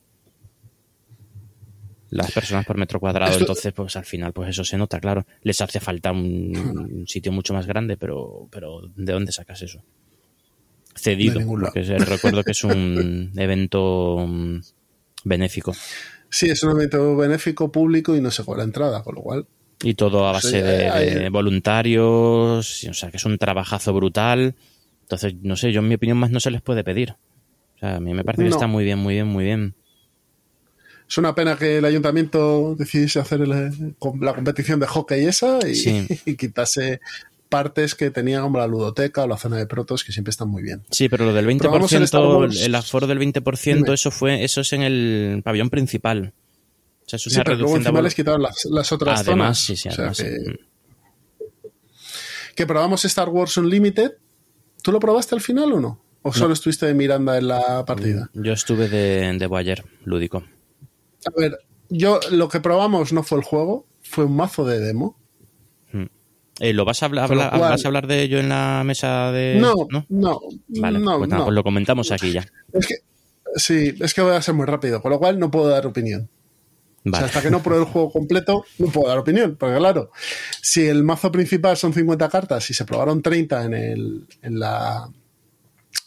Las 2.11 2.33
personas 2.33 2.64
por 2.64 2.79
metro 2.79 3.01
cuadrado, 3.01 3.38
entonces 3.38 3.72
pues 3.72 3.94
al 3.96 4.05
final 4.05 4.33
pues 4.33 4.51
eso 4.51 4.64
se 4.64 4.79
nota, 4.79 5.01
claro. 5.01 5.27
Les 5.42 5.61
hace 5.61 5.81
falta 5.81 6.12
un, 6.12 7.05
sitio 7.07 7.33
mucho 7.33 7.53
más 7.53 7.66
grande, 7.66 7.96
pero 7.96 8.48
pero 8.51 8.83
¿de 8.96 9.12
dónde 9.12 9.33
sacas 9.33 9.61
eso? 9.62 9.83
Cedido, 10.94 11.40
porque 11.46 11.83
recuerdo 11.98 12.42
que 12.44 12.53
es 12.53 12.64
un 12.64 13.33
evento 13.37 14.24
mm, 14.27 14.61
benéfico. 15.24 15.74
Sí, 16.31 16.48
es 16.51 16.62
un 16.62 16.70
evento 16.70 17.16
benéfico 17.16 17.70
público 17.70 18.14
y 18.14 18.20
no 18.20 18.31
se 18.31 18.44
cobra 18.44 18.62
entrada, 18.62 19.03
con 19.03 19.16
lo 19.16 19.22
cual 19.22 19.46
y 19.83 19.95
todo 19.95 20.27
a 20.27 20.33
base 20.33 20.62
de, 20.62 21.29
voluntarios, 21.31 22.85
o 22.85 22.95
sea, 22.95 23.11
que 23.11 23.17
es 23.17 23.25
un 23.25 23.38
trabajazo 23.38 23.93
brutal. 23.93 24.55
Entonces, 25.03 25.35
no 25.43 25.57
sé, 25.57 25.73
yo 25.73 25.81
en 25.81 25.88
mi 25.88 25.95
opinión 25.95 26.19
más 26.19 26.31
no 26.31 26.41
se 26.41 26.51
les 26.51 26.62
puede 26.62 26.85
pedir. 26.85 27.17
O 27.77 27.79
sea, 27.79 27.97
a 27.97 28.01
mí 28.01 28.12
me 28.12 28.25
parece 28.25 28.43
que 28.43 28.51
está 28.51 28.67
muy 28.67 28.85
bien, 28.85 28.99
muy 28.99 29.14
bien, 29.14 29.27
muy 29.27 29.45
bien. 29.45 29.75
Es 31.09 31.17
una 31.17 31.35
pena 31.35 31.57
que 31.57 31.79
el 31.79 31.85
ayuntamiento 31.85 32.75
decidiese 32.75 33.19
hacer 33.21 33.47
la 33.49 34.35
competición 34.35 34.79
de 34.79 34.87
hockey 34.87 35.25
esa 35.25 35.59
y, 35.67 36.37
quitase 36.37 37.01
partes 37.49 37.95
que 37.95 38.11
tenía 38.11 38.43
como 38.43 38.59
la 38.59 38.67
ludoteca 38.67 39.25
o 39.25 39.27
la 39.27 39.38
zona 39.38 39.57
de 39.57 39.67
protos 39.67 40.05
que 40.05 40.12
siempre 40.12 40.31
están 40.31 40.51
muy 40.51 40.62
bien. 40.62 40.83
Sí, 40.91 41.09
pero 41.09 41.25
lo 41.25 41.33
del 41.33 41.47
20%, 41.47 42.62
el, 42.62 42.75
aforo 42.75 43.07
del 43.07 43.19
20%, 43.19 43.95
eso 43.95 44.11
fue 44.11 44.45
eso 44.45 44.61
es 44.61 44.73
en 44.75 44.83
el 44.83 45.41
pabellón 45.43 45.71
principal 45.71 46.35
sí, 47.16 47.31
pero 47.42 47.57
luego 47.57 47.77
encima 47.77 48.03
les 48.03 48.14
quitaron 48.14 48.42
las, 48.42 48.66
las 48.66 48.92
otras 48.92 49.21
además, 49.21 49.59
zonas. 49.59 49.59
Sí, 49.59 49.77
sí, 49.77 49.88
además, 49.88 50.23
que, 52.55 52.66
probamos 52.66 53.05
Star 53.05 53.29
Wars 53.29 53.57
Unlimited. 53.57 54.12
¿Tú 54.83 54.92
lo 54.92 55.01
probaste 55.01 55.35
al 55.35 55.40
final 55.40 55.73
o 55.73 55.81
no? 55.81 56.05
¿O 56.23 56.33
solo 56.33 56.53
estuviste 56.53 56.87
de 56.87 56.94
Miranda 56.94 57.38
en 57.38 57.49
la 57.49 57.85
partida? 57.85 58.31
Yo 58.35 58.53
estuve 58.53 58.88
de, 58.88 59.33
de 59.38 59.47
Boyer, 59.47 59.85
lúdico. 60.05 60.44
A 61.25 61.40
ver, 61.40 61.59
yo 61.88 62.21
lo 62.31 62.49
que 62.49 62.61
probamos 62.61 63.12
no 63.12 63.23
fue 63.23 63.38
el 63.38 63.44
juego, 63.44 63.87
fue 64.03 64.25
un 64.25 64.37
mazo 64.37 64.64
de 64.64 64.81
demo. 64.81 65.18
Hmm. 65.92 66.07
Eh, 66.61 66.73
¿Lo 66.73 66.85
vas 66.85 67.03
a 67.03 67.07
hablar, 67.07 67.35
vas 67.35 67.85
a 67.85 67.88
hablar 67.88 68.07
de 68.07 68.23
ello 68.23 68.38
en 68.38 68.49
la 68.49 68.83
mesa 68.85 69.33
de.? 69.33 69.57
No, 69.61 69.75
no, 69.90 70.05
no. 70.09 70.40
Vale, 70.68 70.99
no, 70.99 71.18
pues, 71.18 71.31
pues, 71.31 71.49
lo 71.49 71.62
comentamos 71.62 72.11
aquí 72.12 72.33
ya. 72.33 72.47
Es 72.73 72.87
que, 72.87 72.94
sí, 73.57 73.94
es 73.99 74.14
que 74.14 74.21
voy 74.21 74.35
a 74.35 74.42
ser 74.42 74.55
muy 74.55 74.66
rápido, 74.66 75.01
con 75.01 75.12
lo 75.12 75.18
cual 75.18 75.38
no 75.38 75.51
puedo 75.51 75.68
dar 75.68 75.87
opinión 75.87 76.29
hasta 77.12 77.42
que 77.42 77.51
no 77.51 77.62
pruebe 77.62 77.85
el 77.85 77.90
juego 77.90 78.11
completo, 78.11 78.64
no 78.79 78.87
puedo 78.88 79.09
dar 79.09 79.18
opinión. 79.18 79.57
Porque 79.59 79.77
claro, 79.77 80.11
si 80.62 80.87
el 80.87 81.05
mazo 81.05 81.31
principal 81.33 81.77
son 81.77 81.92
50 81.92 82.29
cartas 82.29 82.68
y 82.71 82.75
se 82.75 82.85
probaron 82.85 83.23
30 83.23 83.64
en, 83.64 83.75
el, 83.75 84.27
en, 84.42 84.59
la, 84.59 85.11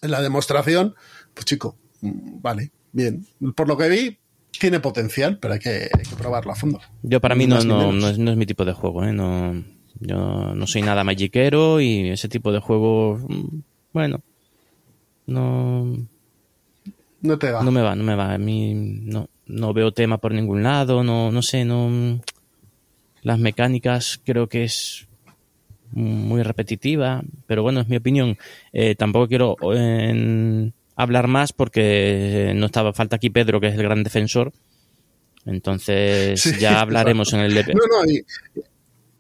en 0.02 0.12
la 0.12 0.22
demostración, 0.22 0.96
pues 1.34 1.46
chico, 1.46 1.78
mm, 2.02 2.42
vale, 2.42 2.72
bien. 2.92 3.26
Por 3.56 3.68
lo 3.68 3.78
que 3.78 3.90
vi, 3.90 4.20
tiene 4.60 4.80
potencial, 4.80 5.38
pero 5.40 5.54
hay 5.54 5.60
que, 5.60 5.90
probarlo 6.18 6.52
a 6.52 6.56
fondo. 6.56 6.80
Yo 7.04 7.20
para 7.22 7.36
mí 7.36 7.48
no, 7.48 7.62
no, 7.64 7.92
no, 7.92 8.10
es, 8.10 8.18
mi 8.18 8.46
tipo 8.46 8.66
de 8.66 8.74
juego, 8.74 9.04
¿eh? 9.04 9.14
No, 9.14 9.64
yo 10.00 10.54
no 10.56 10.68
soy 10.68 10.82
nada 10.82 11.04
magiquero 11.04 11.82
y 11.82 12.10
ese 12.10 12.30
tipo 12.30 12.52
de 12.52 12.60
juego, 12.60 13.20
mm, 13.28 13.62
bueno, 13.94 14.22
no... 15.28 16.08
No 17.24 17.38
te 17.38 17.52
va. 17.52 17.64
No 17.64 17.72
me 17.72 17.82
va, 17.82 17.96
no 17.96 18.04
me 18.04 18.16
va. 18.16 18.34
A 18.34 18.38
mí 18.40 18.74
no 18.74 19.30
no 19.52 19.74
veo 19.74 19.92
tema 19.92 20.18
por 20.18 20.34
ningún 20.34 20.64
lado, 20.64 21.04
no, 21.04 21.32
no 21.32 21.42
sé, 21.42 21.66
no. 21.66 22.20
Las 23.22 23.38
mecánicas 23.38 24.20
creo 24.24 24.48
que 24.48 24.64
es 24.64 25.08
muy 25.92 26.42
repetitiva, 26.42 27.22
pero 27.46 27.64
bueno, 27.64 27.82
es 27.82 27.88
mi 27.88 27.98
opinión. 27.98 28.38
Eh, 28.74 28.96
tampoco 28.96 29.28
quiero 29.28 29.58
hablar 30.96 31.28
más 31.28 31.54
porque 31.54 32.54
no 32.56 32.66
estaba 32.66 32.94
falta 32.94 33.18
aquí 33.18 33.30
Pedro, 33.30 33.60
que 33.60 33.68
es 33.68 33.76
el 33.76 33.84
gran 33.84 34.04
defensor. 34.04 34.54
Entonces 35.46 36.60
ya 36.60 36.82
hablaremos 36.82 37.34
en 37.34 37.42
el 37.42 37.54
No, 37.56 37.74
no, 37.74 38.12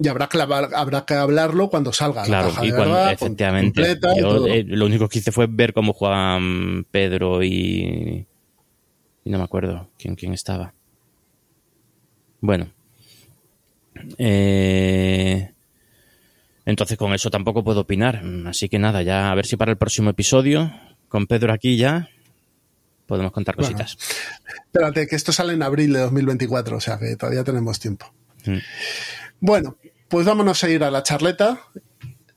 y, 0.03 0.07
habrá, 0.07 0.27
que, 0.27 0.39
habrá 0.39 1.05
que 1.05 1.13
hablarlo 1.13 1.69
cuando 1.69 1.93
salga. 1.93 2.23
Claro, 2.23 2.51
y 2.63 2.71
cuando, 2.71 3.09
efectivamente. 3.09 3.99
yo 4.19 4.47
eh, 4.47 4.63
lo 4.63 4.85
único 4.85 5.07
que 5.07 5.19
hice 5.19 5.31
fue 5.31 5.47
ver 5.47 5.73
cómo 5.73 5.93
jugaban 5.93 6.85
Pedro 6.89 7.43
y, 7.43 8.25
y 9.23 9.29
no 9.29 9.37
me 9.37 9.43
acuerdo 9.43 9.89
quién, 9.97 10.15
quién 10.15 10.33
estaba. 10.33 10.73
Bueno. 12.39 12.71
Eh, 14.17 15.51
entonces 16.65 16.97
con 16.97 17.13
eso 17.13 17.29
tampoco 17.29 17.63
puedo 17.63 17.81
opinar. 17.81 18.23
Así 18.45 18.69
que 18.69 18.79
nada, 18.79 19.01
ya 19.03 19.31
a 19.31 19.35
ver 19.35 19.45
si 19.45 19.57
para 19.57 19.71
el 19.71 19.77
próximo 19.77 20.09
episodio, 20.09 20.71
con 21.07 21.27
Pedro 21.27 21.53
aquí 21.53 21.77
ya, 21.77 22.09
podemos 23.05 23.31
contar 23.31 23.55
cositas. 23.55 23.97
espérate, 24.65 25.07
que 25.07 25.15
esto 25.15 25.31
sale 25.31 25.53
en 25.53 25.63
abril 25.63 25.93
de 25.93 25.99
2024, 25.99 26.77
o 26.77 26.81
sea 26.81 26.97
que 26.97 27.15
todavía 27.15 27.43
tenemos 27.43 27.79
tiempo. 27.79 28.13
Mm. 28.45 28.57
Bueno, 29.39 29.77
pues 30.07 30.25
vámonos 30.25 30.63
a 30.63 30.69
ir 30.69 30.83
a 30.83 30.91
la 30.91 31.03
charleta, 31.03 31.61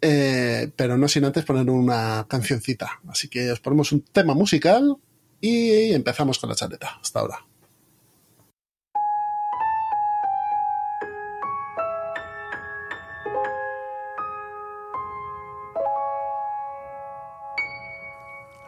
eh, 0.00 0.70
pero 0.76 0.98
no 0.98 1.08
sin 1.08 1.24
antes 1.24 1.44
poner 1.44 1.68
una 1.70 2.26
cancioncita. 2.28 3.00
Así 3.08 3.28
que 3.28 3.50
os 3.50 3.60
ponemos 3.60 3.92
un 3.92 4.02
tema 4.02 4.34
musical 4.34 4.96
y 5.46 5.92
empezamos 5.92 6.38
con 6.38 6.48
la 6.48 6.56
charleta. 6.56 6.98
Hasta 7.02 7.20
ahora. 7.20 7.44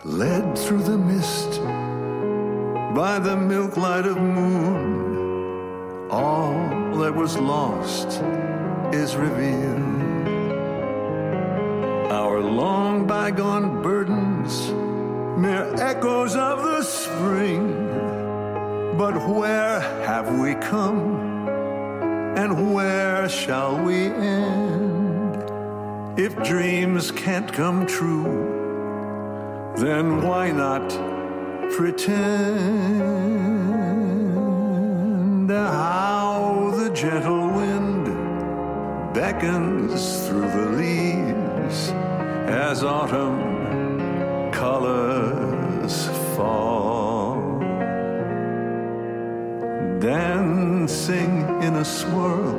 Led 0.05 0.57
through 0.57 0.83
the 0.85 0.99
mist 0.99 1.61
by 2.95 3.19
the 3.19 3.37
milk 3.37 3.77
light 3.77 4.07
of 4.07 4.19
moon, 4.19 6.11
all 6.11 6.53
that 7.01 7.15
was 7.15 7.39
lost 7.39 8.23
is 8.93 9.17
revealed. 9.17 10.29
Our 12.13 12.41
long 12.41 13.07
bygone 13.07 13.83
burdens 13.83 14.76
mere 15.37 15.75
echoes 15.77 16.35
of 16.35 16.63
the 16.63 16.83
spring. 16.83 17.87
But 18.97 19.15
where 19.29 19.81
have 20.07 20.39
we 20.39 20.55
come? 20.55 21.49
And 22.39 22.75
where 22.75 23.29
shall 23.29 23.79
we 23.85 24.07
end? 24.07 25.37
If 26.19 26.35
dreams 26.43 27.11
can't 27.11 27.53
come 27.53 27.87
true, 27.87 29.75
then 29.77 30.23
why 30.23 30.51
not 30.51 30.89
pretend 31.73 33.11
how 35.51 36.73
the 36.77 36.89
gentle 36.91 37.49
wind 37.51 38.07
beckons 39.13 40.27
through 40.27 40.49
the 40.51 40.71
leaves 40.79 41.91
as 42.49 42.83
autumn 42.83 43.46
Dancing 50.07 51.35
in 51.65 51.75
a 51.75 51.85
swirl 51.85 52.55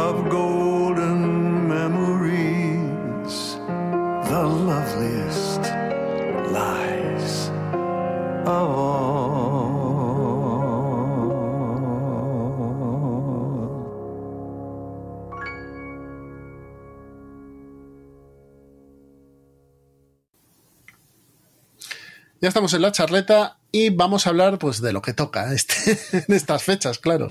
of 0.00 0.28
golden 0.28 1.68
memories, 1.68 3.54
the 4.28 4.42
loveliest 4.42 5.62
lies 6.50 7.50
of 8.44 8.68
all. 8.76 9.70
Ya 22.40 22.48
estamos 22.48 22.74
en 22.74 22.82
la 22.82 22.90
charleta 22.90 23.59
y 23.72 23.90
vamos 23.90 24.26
a 24.26 24.30
hablar 24.30 24.58
pues 24.58 24.80
de 24.80 24.92
lo 24.92 25.02
que 25.02 25.12
toca 25.14 25.52
este, 25.52 25.98
en 26.28 26.34
estas 26.34 26.62
fechas, 26.62 26.98
claro. 26.98 27.30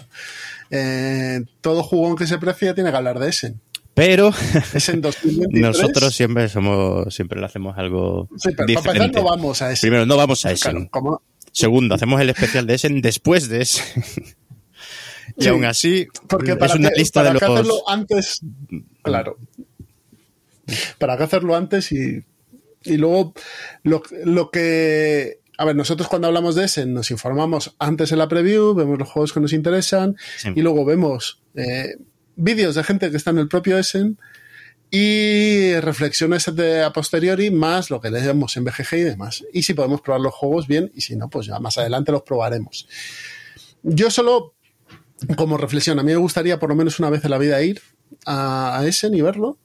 Eh, 0.71 1.41
todo 1.62 1.84
jugón 1.84 2.15
que 2.15 2.28
se 2.28 2.38
precia 2.38 2.73
tiene 2.75 2.91
que 2.91 2.97
hablar 2.97 3.19
de 3.19 3.30
Essen. 3.30 3.60
Pero 3.93 4.30
Essen 4.73 5.02
2023. 5.02 5.62
nosotros 5.62 6.15
siempre 6.15 6.47
somos, 6.47 7.13
siempre 7.13 7.39
le 7.39 7.45
hacemos 7.47 7.78
algo 7.78 8.30
Sí, 8.38 8.49
pero 8.52 8.56
para 8.56 8.71
empezar 8.73 8.93
diferente. 8.93 9.19
no 9.19 9.25
vamos 9.25 9.62
a 9.62 9.71
Essen. 9.71 9.89
Primero, 9.89 10.06
no 10.06 10.15
vamos 10.17 10.45
a 10.45 10.52
Essen. 10.52 10.71
Claro, 10.71 10.89
como- 10.91 11.21
Segundo, 11.52 11.95
hacemos 11.95 12.21
el 12.21 12.30
especial 12.30 12.67
de 12.67 12.75
Essen 12.75 13.02
después 13.02 13.49
de 13.49 13.62
Essen. 13.63 14.04
y 15.38 15.43
Sí, 15.43 15.47
aún 15.49 15.65
así, 15.65 16.08
Porque 16.28 16.52
es 16.52 16.58
para 16.58 16.75
una 16.75 16.89
qué- 16.91 16.99
lista 16.99 17.21
para 17.21 17.34
de 17.34 17.39
los... 17.39 17.43
hacerlo 17.43 17.89
antes, 17.89 18.41
claro. 19.02 19.38
Para 20.99 21.17
qué 21.17 21.23
hacerlo 21.23 21.56
antes 21.56 21.91
y, 21.91 22.23
y 22.84 22.97
luego 22.97 23.34
lo, 23.84 24.04
lo 24.25 24.52
que... 24.52 25.38
A 25.60 25.65
ver, 25.65 25.76
nosotros 25.76 26.08
cuando 26.08 26.28
hablamos 26.30 26.56
de 26.56 26.63
ese 26.63 26.86
nos 26.86 27.12
informamos 27.12 27.76
antes 27.80 28.13
en 28.13 28.17
la 28.19 28.30
preview, 28.30 28.74
vemos 28.74 28.98
los 28.98 29.10
juegos 29.10 29.34
que 29.34 29.41
nos 29.41 29.52
interesan 29.52 30.15
Sí. 30.38 30.50
y 30.56 30.62
luego 30.62 30.86
vemos 30.86 31.41
eh, 31.54 31.98
vídeos 32.38 32.76
de 32.76 32.84
gente 32.86 33.12
que 33.12 33.17
está 33.17 33.32
en 33.32 33.39
el 33.39 33.50
propio 33.50 33.78
Essen 33.78 34.17
y 34.89 35.74
reflexiones 35.82 36.56
de 36.56 36.82
a 36.82 36.93
posteriori 36.93 37.52
más 37.52 37.89
lo 37.89 38.00
que 38.00 38.10
leemos 38.10 38.56
en 38.56 38.63
BGG 38.63 38.93
y 38.93 39.02
demás. 39.02 39.43
Y 39.52 39.63
si 39.63 39.74
podemos 39.74 40.00
probar 40.00 40.22
los 40.22 40.34
juegos 40.34 40.65
bien 40.65 40.91
y 40.95 41.02
si 41.02 41.17
no, 41.17 41.30
pues 41.30 41.48
ya 41.48 41.60
más 41.60 41.78
adelante 41.78 42.13
los 42.13 42.22
probaremos. 42.24 42.88
Yo 43.84 44.10
solo 44.10 44.54
como 45.36 45.58
reflexión, 45.58 46.00
a 46.00 46.04
mí 46.04 46.12
me 46.13 46.17
gustaría 46.17 46.58
por 46.58 46.69
lo 46.69 46.76
menos 46.76 47.00
una 47.00 47.10
vez 47.10 47.26
en 47.26 47.32
la 47.32 47.38
vida 47.38 47.62
ir 47.62 47.82
a, 48.26 48.80
a 48.80 48.88
Essen 48.88 49.13
y 49.13 49.22
verlo. 49.22 49.58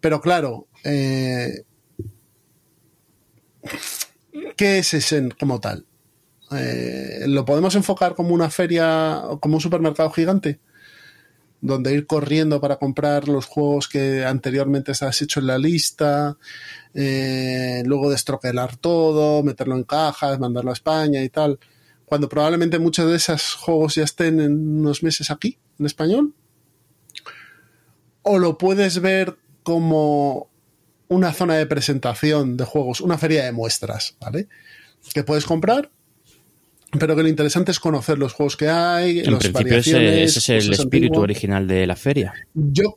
Pero 0.00 0.20
claro, 0.20 0.68
eh, 0.84 1.64
¿qué 4.56 4.78
es 4.78 4.94
Essen 4.94 5.34
como 5.38 5.60
tal? 5.60 5.86
Eh, 6.50 7.24
¿Lo 7.26 7.44
podemos 7.44 7.74
enfocar 7.74 8.14
como 8.14 8.34
una 8.34 8.50
feria 8.50 9.22
como 9.40 9.56
un 9.56 9.60
supermercado 9.60 10.10
gigante? 10.10 10.60
Donde 11.60 11.92
ir 11.92 12.06
corriendo 12.06 12.60
para 12.60 12.76
comprar 12.76 13.28
los 13.28 13.46
juegos 13.46 13.88
que 13.88 14.24
anteriormente 14.24 14.92
has 14.92 15.22
hecho 15.22 15.40
en 15.40 15.48
la 15.48 15.58
lista, 15.58 16.36
eh, 16.94 17.82
luego 17.84 18.10
destroquelar 18.10 18.76
todo, 18.76 19.42
meterlo 19.42 19.74
en 19.74 19.84
cajas, 19.84 20.38
mandarlo 20.38 20.70
a 20.70 20.74
España 20.74 21.22
y 21.22 21.28
tal 21.28 21.58
cuando 22.08 22.28
probablemente 22.28 22.78
muchos 22.78 23.08
de 23.10 23.16
esos 23.16 23.54
juegos 23.54 23.96
ya 23.96 24.04
estén 24.04 24.40
en 24.40 24.78
unos 24.80 25.02
meses 25.02 25.30
aquí, 25.30 25.58
en 25.78 25.86
español. 25.86 26.34
O 28.22 28.38
lo 28.38 28.56
puedes 28.56 29.00
ver 29.00 29.36
como 29.62 30.48
una 31.08 31.32
zona 31.32 31.54
de 31.56 31.66
presentación 31.66 32.56
de 32.56 32.64
juegos, 32.64 33.00
una 33.00 33.18
feria 33.18 33.44
de 33.44 33.52
muestras, 33.52 34.16
¿vale? 34.20 34.48
Que 35.12 35.24
puedes 35.24 35.44
comprar, 35.44 35.90
pero 36.98 37.16
que 37.16 37.22
lo 37.22 37.28
interesante 37.28 37.70
es 37.70 37.80
conocer 37.80 38.18
los 38.18 38.32
juegos 38.32 38.56
que 38.56 38.68
hay, 38.68 39.20
En 39.20 39.32
las 39.32 39.40
principio 39.40 39.78
ese, 39.78 39.92
variaciones. 39.92 40.36
ese 40.36 40.56
es 40.58 40.66
el 40.66 40.72
espíritu 40.72 41.14
antiguas. 41.14 41.22
original 41.24 41.66
de 41.68 41.86
la 41.86 41.96
feria. 41.96 42.34
Yo, 42.54 42.94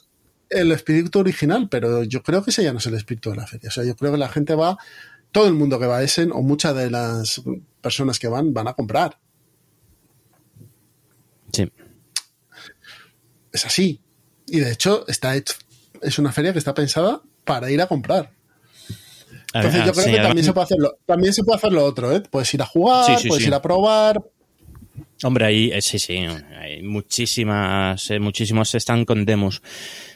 el 0.49 0.71
espíritu 0.71 1.19
original, 1.19 1.67
pero 1.69 2.03
yo 2.03 2.21
creo 2.21 2.43
que 2.43 2.51
ese 2.51 2.63
ya 2.63 2.73
no 2.73 2.79
es 2.79 2.85
el 2.85 2.95
espíritu 2.95 3.31
de 3.31 3.37
la 3.37 3.47
feria. 3.47 3.69
O 3.69 3.71
sea, 3.71 3.83
yo 3.83 3.95
creo 3.95 4.11
que 4.11 4.17
la 4.17 4.29
gente 4.29 4.55
va, 4.55 4.77
todo 5.31 5.47
el 5.47 5.53
mundo 5.53 5.79
que 5.79 5.85
va 5.85 5.97
a 5.97 6.03
Essen, 6.03 6.31
o 6.31 6.41
muchas 6.41 6.75
de 6.75 6.89
las 6.89 7.41
personas 7.81 8.19
que 8.19 8.27
van, 8.27 8.53
van 8.53 8.67
a 8.67 8.73
comprar. 8.73 9.17
Sí. 11.53 11.71
Es 13.51 13.65
así. 13.65 14.01
Y 14.47 14.59
de 14.59 14.71
hecho, 14.71 15.05
está 15.07 15.35
hecho, 15.35 15.55
es 16.01 16.19
una 16.19 16.31
feria 16.31 16.53
que 16.53 16.59
está 16.59 16.73
pensada 16.73 17.21
para 17.43 17.71
ir 17.71 17.81
a 17.81 17.87
comprar. 17.87 18.31
Entonces 19.53 19.81
Ah, 19.81 19.85
yo 19.85 19.91
creo 19.91 20.05
sí, 20.05 20.11
que 20.11 20.17
también 20.19 20.45
se 20.45 20.53
puede 20.53 20.63
hacerlo. 20.63 20.97
También 21.05 21.33
se 21.33 21.43
puede 21.43 21.57
hacer 21.57 21.73
lo 21.73 21.83
otro, 21.83 22.15
¿eh? 22.15 22.21
Puedes 22.21 22.53
ir 22.53 22.61
a 22.61 22.65
jugar, 22.65 23.05
Sí, 23.05 23.23
sí, 23.23 23.27
puedes 23.27 23.45
ir 23.45 23.53
a 23.53 23.61
probar. 23.61 24.21
Hombre, 25.23 25.45
ahí 25.45 25.71
eh, 25.71 25.81
sí, 25.81 25.99
sí, 25.99 26.25
hay 26.59 26.81
muchísimas, 26.81 28.09
eh, 28.09 28.19
muchísimos 28.19 28.73
están 28.73 29.05
con 29.05 29.25
demos. 29.25 29.61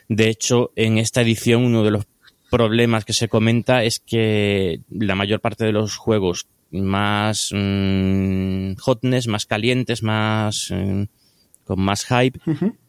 De 0.07 0.29
hecho, 0.29 0.71
en 0.75 0.97
esta 0.97 1.21
edición 1.21 1.63
uno 1.63 1.83
de 1.83 1.91
los 1.91 2.05
problemas 2.49 3.05
que 3.05 3.13
se 3.13 3.27
comenta 3.27 3.83
es 3.83 3.99
que 3.99 4.81
la 4.89 5.15
mayor 5.15 5.41
parte 5.41 5.65
de 5.65 5.73
los 5.73 5.97
juegos 5.97 6.47
más 6.71 7.51
mm, 7.53 8.75
hotness, 8.75 9.27
más 9.27 9.45
calientes, 9.45 10.01
más 10.01 10.69
mm, 10.71 11.03
con 11.65 11.81
más 11.81 12.05
hype, 12.05 12.39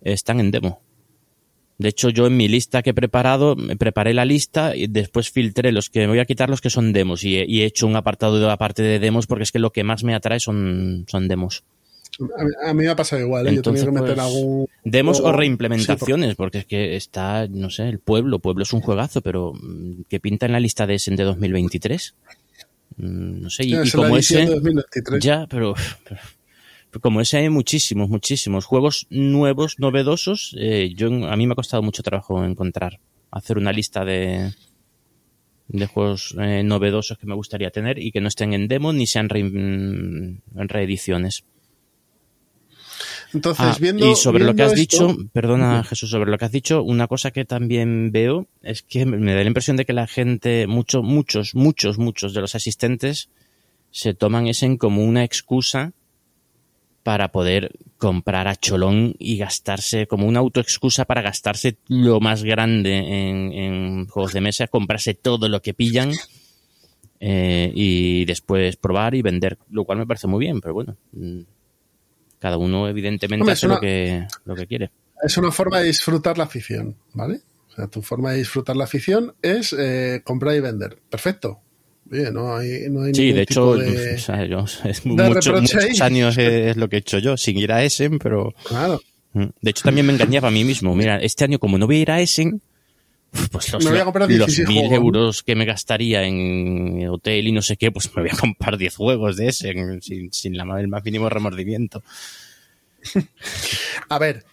están 0.02 0.40
en 0.40 0.50
demo. 0.50 0.85
De 1.78 1.88
hecho, 1.90 2.08
yo 2.08 2.26
en 2.26 2.36
mi 2.36 2.48
lista 2.48 2.82
que 2.82 2.90
he 2.90 2.94
preparado, 2.94 3.54
me 3.54 3.76
preparé 3.76 4.14
la 4.14 4.24
lista 4.24 4.74
y 4.74 4.86
después 4.86 5.30
filtré 5.30 5.72
los 5.72 5.90
que 5.90 6.00
me 6.00 6.06
voy 6.08 6.18
a 6.20 6.24
quitar 6.24 6.48
los 6.48 6.60
que 6.62 6.70
son 6.70 6.92
demos 6.94 7.22
y 7.22 7.36
he, 7.36 7.44
y 7.46 7.62
he 7.62 7.66
hecho 7.66 7.86
un 7.86 7.96
apartado 7.96 8.38
de 8.40 8.50
aparte 8.50 8.82
de 8.82 8.98
demos 8.98 9.26
porque 9.26 9.42
es 9.44 9.52
que 9.52 9.58
lo 9.58 9.70
que 9.72 9.84
más 9.84 10.02
me 10.02 10.14
atrae 10.14 10.40
son, 10.40 11.04
son 11.08 11.28
demos. 11.28 11.64
A 12.64 12.72
mí, 12.72 12.84
me 12.84 12.88
ha 12.88 12.96
pasado 12.96 13.20
igual, 13.20 13.46
¿eh? 13.46 13.54
Yo 13.56 13.60
tenía 13.60 13.84
que 13.84 13.90
meter 13.90 14.14
pues, 14.14 14.18
algún. 14.26 14.66
Demos 14.84 15.20
o 15.20 15.32
reimplementaciones, 15.32 16.34
porque 16.34 16.58
es 16.60 16.64
que 16.64 16.96
está, 16.96 17.46
no 17.46 17.68
sé, 17.68 17.90
el 17.90 17.98
pueblo, 17.98 18.38
pueblo 18.38 18.62
es 18.62 18.72
un 18.72 18.80
juegazo, 18.80 19.20
pero 19.20 19.52
mm, 19.52 20.04
que 20.08 20.18
pinta 20.18 20.46
en 20.46 20.52
la 20.52 20.60
lista 20.60 20.86
de 20.86 20.94
ese 20.94 21.10
de 21.10 21.24
2023. 21.24 22.14
Mm, 22.96 23.42
No 23.42 23.50
sé, 23.50 23.64
y, 23.64 23.68
Sí, 23.68 23.74
y 23.74 23.84
la 23.84 23.90
como 23.92 24.16
ese, 24.16 24.38
de 24.38 24.46
2023. 24.46 25.22
ya, 25.22 25.46
pero- 25.46 25.74
pero 26.08 26.20
como 27.00 27.20
ese 27.20 27.38
hay 27.38 27.50
muchísimos, 27.50 28.08
muchísimos 28.08 28.64
juegos 28.64 29.06
nuevos, 29.10 29.74
novedosos. 29.78 30.54
eh, 30.58 30.92
yo, 30.96 31.08
a 31.28 31.36
mí 31.36 31.46
me 31.46 31.52
ha 31.52 31.56
costado 31.56 31.82
mucho 31.82 32.02
trabajo 32.02 32.44
encontrar, 32.44 33.00
hacer 33.30 33.58
una 33.58 33.72
lista 33.72 34.04
de, 34.04 34.52
de 35.68 35.86
juegos 35.86 36.34
eh, 36.40 36.62
novedosos 36.62 37.18
que 37.18 37.26
me 37.26 37.34
gustaría 37.34 37.70
tener 37.70 37.98
y 37.98 38.10
que 38.12 38.20
no 38.20 38.28
estén 38.28 38.52
en 38.52 38.68
demo 38.68 38.92
ni 38.92 39.06
sean 39.06 39.28
en 39.32 40.42
reediciones. 40.68 41.44
Entonces, 43.34 43.66
Ah, 43.66 43.76
viendo. 43.80 44.10
y 44.10 44.14
sobre 44.16 44.44
lo 44.44 44.54
que 44.54 44.62
has 44.62 44.72
esto- 44.78 45.08
dicho, 45.08 45.16
perdona 45.32 45.82
Jesús, 45.84 46.10
sobre 46.10 46.30
lo 46.30 46.38
que 46.38 46.44
has 46.46 46.52
dicho, 46.52 46.82
una 46.82 47.06
cosa 47.08 47.30
que 47.32 47.44
también 47.44 48.10
veo 48.12 48.46
es 48.62 48.82
que 48.82 49.04
me 49.04 49.34
da 49.34 49.40
la 49.42 49.46
impresión 49.46 49.76
de 49.76 49.84
que 49.84 49.92
la 49.92 50.06
gente, 50.06 50.66
mucho, 50.66 51.02
muchos, 51.02 51.54
muchos, 51.54 51.98
muchos 51.98 52.32
de 52.32 52.40
los 52.40 52.54
asistentes 52.54 53.28
se 53.90 54.14
toman 54.14 54.46
ese 54.46 54.78
como 54.78 55.04
una 55.04 55.24
excusa 55.24 55.92
para 57.06 57.30
poder 57.30 57.70
comprar 57.98 58.48
a 58.48 58.56
cholón 58.56 59.14
y 59.20 59.38
gastarse, 59.38 60.08
como 60.08 60.26
una 60.26 60.40
autoexcusa 60.40 61.04
para 61.04 61.22
gastarse 61.22 61.76
lo 61.86 62.18
más 62.18 62.42
grande 62.42 62.96
en, 62.98 63.52
en 63.52 64.06
juegos 64.08 64.32
de 64.32 64.40
mesa, 64.40 64.66
comprarse 64.66 65.14
todo 65.14 65.48
lo 65.48 65.62
que 65.62 65.72
pillan 65.72 66.10
eh, 67.20 67.70
y 67.72 68.24
después 68.24 68.74
probar 68.76 69.14
y 69.14 69.22
vender, 69.22 69.56
lo 69.70 69.84
cual 69.84 69.98
me 69.98 70.06
parece 70.08 70.26
muy 70.26 70.40
bien, 70.40 70.60
pero 70.60 70.74
bueno, 70.74 70.96
mm, 71.12 71.42
cada 72.40 72.56
uno 72.58 72.88
evidentemente 72.88 73.42
Hombre, 73.42 73.52
hace 73.52 73.66
una- 73.66 73.76
lo, 73.76 73.80
que, 73.80 74.26
lo 74.44 74.56
que 74.56 74.66
quiere. 74.66 74.90
Es 75.22 75.36
una 75.38 75.52
forma 75.52 75.78
de 75.78 75.86
disfrutar 75.86 76.36
la 76.38 76.44
afición, 76.44 76.96
¿vale? 77.14 77.40
O 77.70 77.72
sea, 77.76 77.86
tu 77.86 78.02
forma 78.02 78.32
de 78.32 78.38
disfrutar 78.38 78.74
la 78.74 78.82
afición 78.82 79.32
es 79.42 79.72
eh, 79.78 80.22
comprar 80.24 80.56
y 80.56 80.60
vender. 80.60 80.98
Perfecto. 81.08 81.60
Oye, 82.10 82.30
no 82.30 82.56
hay, 82.56 82.88
no 82.88 83.02
hay 83.02 83.14
Sí, 83.14 83.32
de 83.32 83.42
hecho, 83.42 83.74
tipo 83.74 83.76
de- 83.78 84.14
o 84.14 84.18
sea, 84.18 84.44
yo- 84.46 84.64
es 84.84 85.02
de 85.04 85.10
mucho- 85.10 85.52
reproche 85.52 85.52
muchos 85.82 86.00
años 86.00 86.38
es 86.38 86.76
lo 86.76 86.88
que 86.88 86.96
he 86.96 86.98
hecho 87.00 87.18
yo, 87.18 87.36
sin 87.36 87.58
ir 87.58 87.72
a 87.72 87.82
Essen, 87.82 88.18
pero... 88.18 88.54
Claro. 88.64 89.00
Mm. 89.32 89.44
De 89.60 89.70
hecho, 89.70 89.82
también 89.84 90.06
me 90.06 90.12
engañaba 90.14 90.48
a 90.48 90.50
mí 90.50 90.64
mismo. 90.64 90.94
Mira, 90.94 91.18
este 91.18 91.44
año 91.44 91.58
como 91.58 91.76
no 91.78 91.86
voy 91.86 91.96
a 91.96 92.00
ir 92.00 92.10
a 92.10 92.20
Essen, 92.20 92.62
pues 93.52 93.70
los, 93.72 93.84
Me 93.84 93.90
voy 93.90 93.98
a 94.00 94.04
comprar 94.04 94.28
los 94.30 94.46
16 94.46 94.68
mil 94.68 94.90
euros 94.92 95.42
que 95.42 95.54
me 95.56 95.64
gastaría 95.66 96.22
en 96.22 97.06
hotel 97.08 97.48
y 97.48 97.52
no 97.52 97.60
sé 97.60 97.76
qué, 97.76 97.90
pues 97.92 98.08
me 98.16 98.22
voy 98.22 98.30
a 98.32 98.36
comprar 98.36 98.78
10 98.78 98.96
juegos 98.96 99.36
de 99.36 99.48
Essen 99.48 100.00
sin, 100.00 100.32
sin 100.32 100.56
la, 100.56 100.64
el 100.80 100.88
más 100.88 101.04
mínimo 101.04 101.28
remordimiento. 101.28 102.02
A 104.08 104.18
ver, 104.18 104.44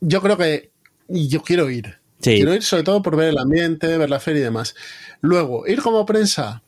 yo 0.00 0.20
creo 0.22 0.36
que 0.36 0.70
yo 1.08 1.42
quiero 1.42 1.70
ir. 1.70 1.96
Sí. 2.24 2.36
Quiero 2.36 2.54
ir 2.54 2.62
sobre 2.62 2.82
todo 2.84 3.02
por 3.02 3.16
ver 3.16 3.30
el 3.30 3.38
ambiente, 3.38 3.98
ver 3.98 4.10
la 4.10 4.20
feria 4.20 4.40
y 4.40 4.44
demás. 4.44 4.74
Luego, 5.20 5.66
ir 5.66 5.82
como 5.82 6.06
prensa, 6.06 6.62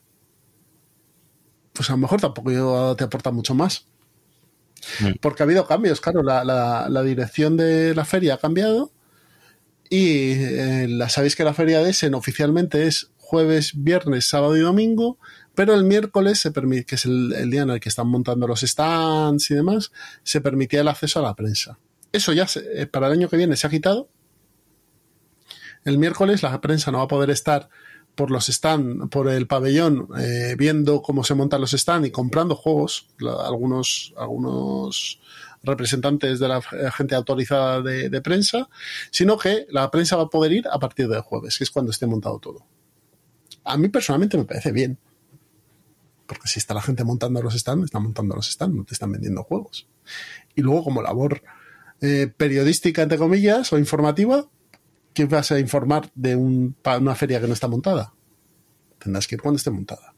pues 1.73 1.89
a 1.89 1.93
lo 1.93 1.97
mejor 1.99 2.19
tampoco 2.21 2.95
te 2.95 3.03
aporta 3.03 3.31
mucho 3.31 3.53
más. 3.53 3.87
Mm. 4.99 5.13
Porque 5.21 5.43
ha 5.43 5.45
habido 5.45 5.67
cambios, 5.67 6.01
claro, 6.01 6.23
la, 6.23 6.43
la- 6.43 6.87
la 6.89 7.03
dirección 7.03 7.57
de 7.57 7.95
la 7.95 8.05
feria 8.05 8.35
ha 8.35 8.37
cambiado 8.37 8.91
Y 9.89 10.31
eh, 10.33 10.87
la, 10.89 11.09
sabéis 11.09 11.35
que 11.35 11.43
la 11.45 11.53
feria 11.53 11.81
de 11.81 11.91
Essen 11.91 12.13
oficialmente 12.15 12.87
es 12.87 13.11
jueves, 13.17 13.71
viernes, 13.75 14.27
sábado 14.27 14.55
y 14.57 14.61
domingo, 14.61 15.17
pero 15.55 15.73
el 15.73 15.83
miércoles 15.85 16.39
se 16.39 16.51
permite, 16.51 16.85
que 16.85 16.95
es 16.95 17.05
el, 17.05 17.49
día 17.49 17.61
en 17.63 17.69
el 17.71 17.79
que 17.79 17.89
están 17.89 18.07
montando 18.07 18.47
los 18.47 18.61
stands 18.61 19.49
y 19.51 19.55
demás, 19.55 19.91
se 20.23 20.41
permitía 20.41 20.81
el 20.81 20.87
acceso 20.89 21.19
a 21.19 21.23
la 21.23 21.35
prensa. 21.35 21.79
Eso 22.11 22.33
ya 22.33 22.47
eh, 22.73 22.85
para 22.87 23.07
el 23.07 23.13
año 23.13 23.29
que 23.29 23.37
viene 23.37 23.55
se 23.57 23.67
ha 23.67 23.69
quitado. 23.69 24.09
El 25.87 25.99
miércoles 25.99 26.43
la 26.43 26.59
prensa 26.59 26.91
no 26.91 26.97
va 26.97 27.05
a 27.05 27.07
poder 27.07 27.29
estar 27.29 27.69
por 28.13 28.29
los 28.29 28.47
stands, 28.47 29.07
por 29.09 29.29
el 29.29 29.47
pabellón, 29.47 30.09
eh, 30.19 30.55
viendo 30.57 31.01
cómo 31.01 31.23
se 31.23 31.33
montan 31.33 31.61
los 31.61 31.71
stands 31.71 32.09
y 32.09 32.11
comprando 32.11 32.57
juegos. 32.57 33.07
algunos, 33.45 34.13
algunos 34.17 35.21
representantes 35.63 36.39
de 36.39 36.49
la 36.49 36.61
gente 36.61 37.15
autorizada 37.15 37.81
de, 37.81 38.21
prensa, 38.21 38.67
sino 39.11 39.37
que 39.37 39.65
la 39.69 39.89
prensa 39.89 40.17
va 40.17 40.23
a 40.23 40.29
poder 40.29 40.51
ir 40.51 40.67
a 40.69 40.77
partir 40.77 41.07
del 41.07 41.21
jueves, 41.21 41.57
que 41.57 41.63
es 41.63 41.71
cuando 41.71 41.91
esté 41.91 42.05
montado 42.05 42.37
todo. 42.39 42.65
A 43.63 43.77
mí 43.77 43.87
personalmente 43.87 44.37
me 44.37 44.43
parece 44.43 44.73
bien. 44.73 44.97
Porque 46.25 46.49
si 46.49 46.59
está 46.59 46.73
la 46.73 46.81
gente 46.81 47.05
montando 47.05 47.41
los 47.41 47.53
stands, 47.53 47.85
están 47.85 48.03
montando 48.03 48.35
los 48.35 48.51
stands, 48.51 48.75
no 48.75 48.83
te 48.83 48.93
están 48.93 49.13
vendiendo 49.13 49.41
juegos. 49.45 49.87
Y 50.53 50.63
luego, 50.63 50.83
como 50.83 51.01
labor 51.01 51.43
eh, 52.01 52.27
periodística, 52.35 53.01
entre 53.03 53.17
comillas, 53.17 53.71
o 53.71 53.77
informativa, 53.77 54.49
¿qué 55.17 55.25
vas 55.25 55.51
a 55.51 55.59
informar 55.59 56.11
de 56.13 56.35
una 56.35 57.15
feria 57.15 57.41
que 57.41 57.47
no 57.47 57.53
está 57.53 57.67
montada? 57.67 58.13
Tendrás 58.99 59.25
que 59.25 59.33
ir 59.33 59.41
cuando 59.41 59.57
esté 59.57 59.71
montada. 59.71 60.13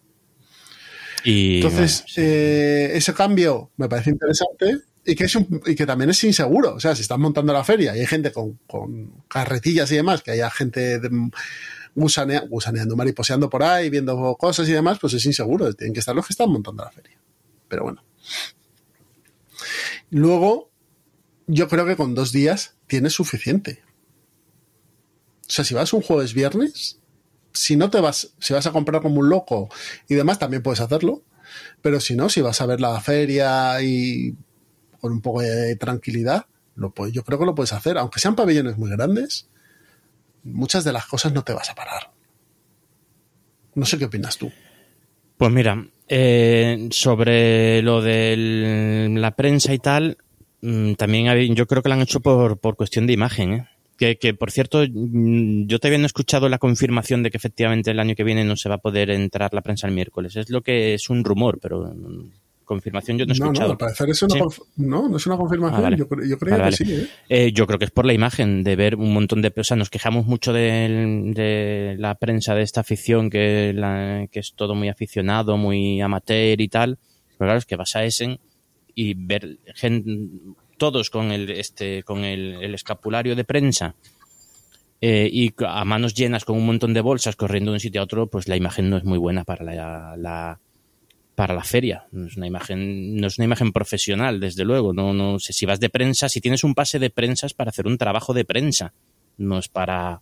Y, 1.24 1.58
Entonces, 1.58 2.04
eh, 2.18 2.92
ese 2.94 3.14
cambio 3.14 3.72
me 3.78 3.88
parece 3.88 4.10
interesante 4.10 4.80
y 5.06 5.16
que, 5.16 5.24
es 5.24 5.38
y 5.68 5.76
que 5.76 5.86
también 5.86 6.10
es 6.10 6.22
inseguro. 6.26 6.76
O 6.76 6.82
sea, 6.82 6.96
si 6.96 7.02
estás 7.02 7.18
montando 7.18 7.54
la 7.54 7.64
feria 7.64 7.96
y 7.96 8.02
hay 8.02 8.08
gente 8.08 8.34
con, 8.34 8.60
carretillas 9.30 9.90
y 9.94 9.96
demás, 9.96 10.22
que 10.22 10.32
haya 10.32 10.50
gente 10.50 11.00
gusaneando, 11.96 12.98
mariposeando 12.98 13.50
por 13.50 13.64
ahí, 13.64 13.90
viendo 13.90 14.36
cosas 14.36 14.68
y 14.68 14.74
demás, 14.74 14.98
pues 15.00 15.14
es 15.14 15.26
inseguro. 15.26 15.74
Tienen 15.76 15.94
que 15.94 16.02
estar 16.02 16.14
los 16.14 16.28
que 16.28 16.34
están 16.34 16.52
montando 16.52 16.84
la 16.84 16.92
feria. 16.92 17.18
Pero 17.70 17.84
bueno. 17.84 18.04
Luego, 20.10 20.72
yo 21.48 21.70
creo 21.70 21.86
que 21.86 21.96
con 21.96 22.16
dos 22.16 22.34
días 22.34 22.76
tienes 22.86 23.14
suficiente. 23.14 23.82
O 25.50 25.52
sea, 25.52 25.66
si 25.66 25.74
vas 25.74 25.94
un 25.94 26.04
jueves 26.04 26.36
viernes, 26.36 27.00
si 27.54 27.76
no 27.76 27.90
te 27.90 28.00
vas, 28.00 28.36
si 28.40 28.54
vas 28.54 28.68
a 28.68 28.72
comprar 28.72 29.02
como 29.02 29.20
un 29.20 29.30
loco 29.30 29.68
y 30.08 30.14
demás, 30.14 30.38
también 30.38 30.62
puedes 30.62 30.80
hacerlo. 30.80 31.24
Pero 31.82 32.00
si 32.00 32.16
no, 32.16 32.30
si 32.30 32.42
vas 32.42 32.62
a 32.62 32.68
ver 32.68 32.80
la 32.80 33.02
feria 33.02 33.82
y 33.82 34.36
con 35.02 35.12
un 35.12 35.22
poco 35.22 35.42
de 35.42 35.76
tranquilidad, 35.76 36.46
lo 36.76 36.94
yo 37.12 37.24
creo 37.24 37.40
que 37.40 37.46
lo 37.46 37.56
puedes 37.56 37.74
hacer. 37.74 37.98
Aunque 37.98 38.20
sean 38.20 38.36
pabellones 38.36 38.78
muy 38.78 38.92
grandes, 38.92 39.50
muchas 40.44 40.84
de 40.84 40.94
las 40.94 41.08
cosas 41.08 41.34
no 41.34 41.44
te 41.44 41.54
vas 41.54 41.72
a 41.72 41.76
parar. 41.76 42.12
No 43.74 43.88
sé 43.88 43.98
qué 43.98 44.06
opinas 44.06 44.38
tú. 44.38 44.52
Pues 45.38 45.52
mira, 45.52 45.84
eh, 46.08 46.90
sobre 46.92 47.82
lo 47.82 48.02
de 48.04 49.08
la 49.18 49.36
prensa 49.36 49.74
y 49.74 49.80
tal, 49.80 50.18
mm, 50.62 50.94
también 50.94 51.56
yo 51.56 51.66
creo 51.66 51.82
que 51.82 51.90
lo 51.90 51.96
han 51.96 52.02
hecho 52.02 52.20
por, 52.20 52.60
por 52.60 52.76
cuestión 52.76 53.08
de 53.08 53.14
imagen. 53.14 53.54
¿eh? 53.54 53.70
Que, 54.00 54.18
que, 54.18 54.34
por 54.34 54.50
cierto, 54.50 54.84
mm, 54.90 55.68
yo 55.68 55.78
todavía 55.78 55.98
no 55.98 56.06
he 56.06 56.08
escuchado 56.08 56.48
la 56.48 56.58
confirmación 56.58 57.22
de 57.22 57.32
que 57.32 57.38
efectivamente 57.38 57.92
el 57.92 58.00
año 58.00 58.16
que 58.16 58.24
viene 58.24 58.46
no 58.46 58.56
se 58.56 58.70
va 58.70 58.76
a 58.76 58.80
poder 58.80 59.10
entrar 59.10 59.54
la 59.54 59.62
prensa 59.62 59.88
el 59.88 59.94
miércoles. 59.94 60.38
Es 60.38 60.50
lo 60.50 60.62
que 60.62 60.94
es 60.94 61.10
un 61.10 61.26
rumor, 61.26 61.60
pero 61.62 61.94
confirmación 62.70 63.18
yo 63.18 63.26
no 63.26 63.32
he 63.32 63.34
escuchado. 63.34 63.68
No, 63.68 63.72
al 63.72 63.78
parecer 63.78 64.10
es 64.12 64.22
una 64.22 64.36
no, 64.78 65.10
no 65.10 65.18
es 65.18 65.26
una 65.26 65.38
confirmación, 65.38 65.86
ah, 65.86 65.90
yo, 65.90 66.08
yo, 66.24 66.38
creo 66.38 66.64
que 66.66 66.72
sí. 66.72 66.84
¿eh? 66.88 67.08
¿eh? 67.28 67.52
yo 67.52 67.66
creo 67.66 67.80
que 67.80 67.86
es 67.86 67.92
por 67.92 68.06
la 68.06 68.14
imagen, 68.14 68.64
de 68.64 68.76
ver 68.76 68.96
un 68.96 69.12
montón 69.12 69.42
de... 69.42 69.52
O 69.58 69.64
sea, 69.64 69.76
nos 69.76 69.90
quejamos 69.90 70.28
mucho 70.28 70.54
de, 70.54 71.34
de 71.36 71.96
la 71.98 72.14
prensa 72.16 72.54
de 72.54 72.62
esta 72.62 72.82
afición, 72.82 73.32
que, 73.32 73.74
la, 73.74 74.28
que 74.32 74.40
es 74.40 74.54
todo 74.54 74.76
muy 74.76 74.88
aficionado, 74.88 75.58
muy 75.58 76.00
amateur 76.00 76.62
y 76.62 76.68
tal. 76.68 77.00
Pero 77.38 77.48
claro, 77.48 77.58
es 77.58 77.66
que 77.66 77.76
vas 77.76 77.96
a 77.96 78.06
Essen 78.06 78.40
y 78.94 79.16
ver 79.16 79.58
gente, 79.74 80.12
todos 80.80 81.12
con 81.12 81.32
el, 81.32 81.52
este, 81.52 82.02
con 82.02 82.24
el, 82.24 82.74
escapulario 82.74 83.36
de 83.36 83.44
prensa 83.44 83.94
eh, 85.02 85.30
y 85.32 85.54
a 85.64 85.86
manos 85.86 86.16
llenas 86.16 86.44
con 86.44 86.58
un 86.58 86.66
montón 86.66 86.96
de 86.96 87.02
bolsas 87.02 87.36
corriendo 87.36 87.70
de 87.70 87.76
un 87.76 87.80
sitio 87.80 88.02
a 88.02 88.06
otro, 88.06 88.26
pues 88.26 88.48
la 88.48 88.56
imagen 88.56 88.90
no 88.90 88.98
es 88.98 89.04
muy 89.04 89.20
buena 89.20 89.44
para 89.44 89.64
la, 89.64 90.18
la 90.18 90.60
para 91.40 91.54
la 91.54 91.64
feria. 91.64 92.06
No 92.12 92.28
es 92.28 92.36
una 92.36 92.48
imagen, 92.48 93.16
no 93.16 93.28
es 93.28 93.38
una 93.38 93.46
imagen 93.46 93.72
profesional, 93.72 94.42
desde 94.42 94.66
luego. 94.66 94.92
No, 94.92 95.14
no 95.14 95.40
sé 95.40 95.54
si 95.54 95.66
vas 95.66 95.80
de 95.80 95.90
prensa, 95.90 96.28
si 96.28 96.42
tienes 96.42 96.66
un 96.66 96.76
pase 96.76 97.00
de 97.00 97.12
prensa 97.12 97.46
es 97.46 97.54
para 97.54 97.70
hacer 97.70 97.88
un 97.88 97.98
trabajo 97.98 98.34
de 98.34 98.44
prensa, 98.44 98.92
no 99.38 99.58
es 99.58 99.70
para, 99.70 100.22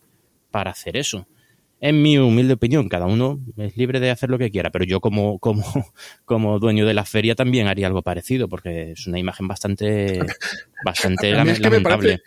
para 0.51 0.69
hacer 0.69 0.95
eso. 0.95 1.25
En 1.79 2.01
mi 2.01 2.17
humilde 2.17 2.53
opinión, 2.53 2.89
cada 2.89 3.05
uno 3.05 3.39
es 3.55 3.77
libre 3.77 3.99
de 3.99 4.09
hacer 4.09 4.29
lo 4.29 4.39
que 4.39 4.49
quiera, 4.49 4.71
pero 4.71 4.83
yo 4.83 4.99
como, 4.99 5.37
como, 5.39 5.63
como 6.25 6.59
dueño 6.59 6.85
de 6.85 6.93
la 6.93 7.05
feria 7.05 7.35
también 7.35 7.67
haría 7.67 7.87
algo 7.87 8.01
parecido, 8.01 8.49
porque 8.49 8.93
es 8.93 9.05
una 9.07 9.19
imagen 9.19 9.47
bastante, 9.47 10.19
bastante 10.85 11.31
lamentable. 11.31 12.21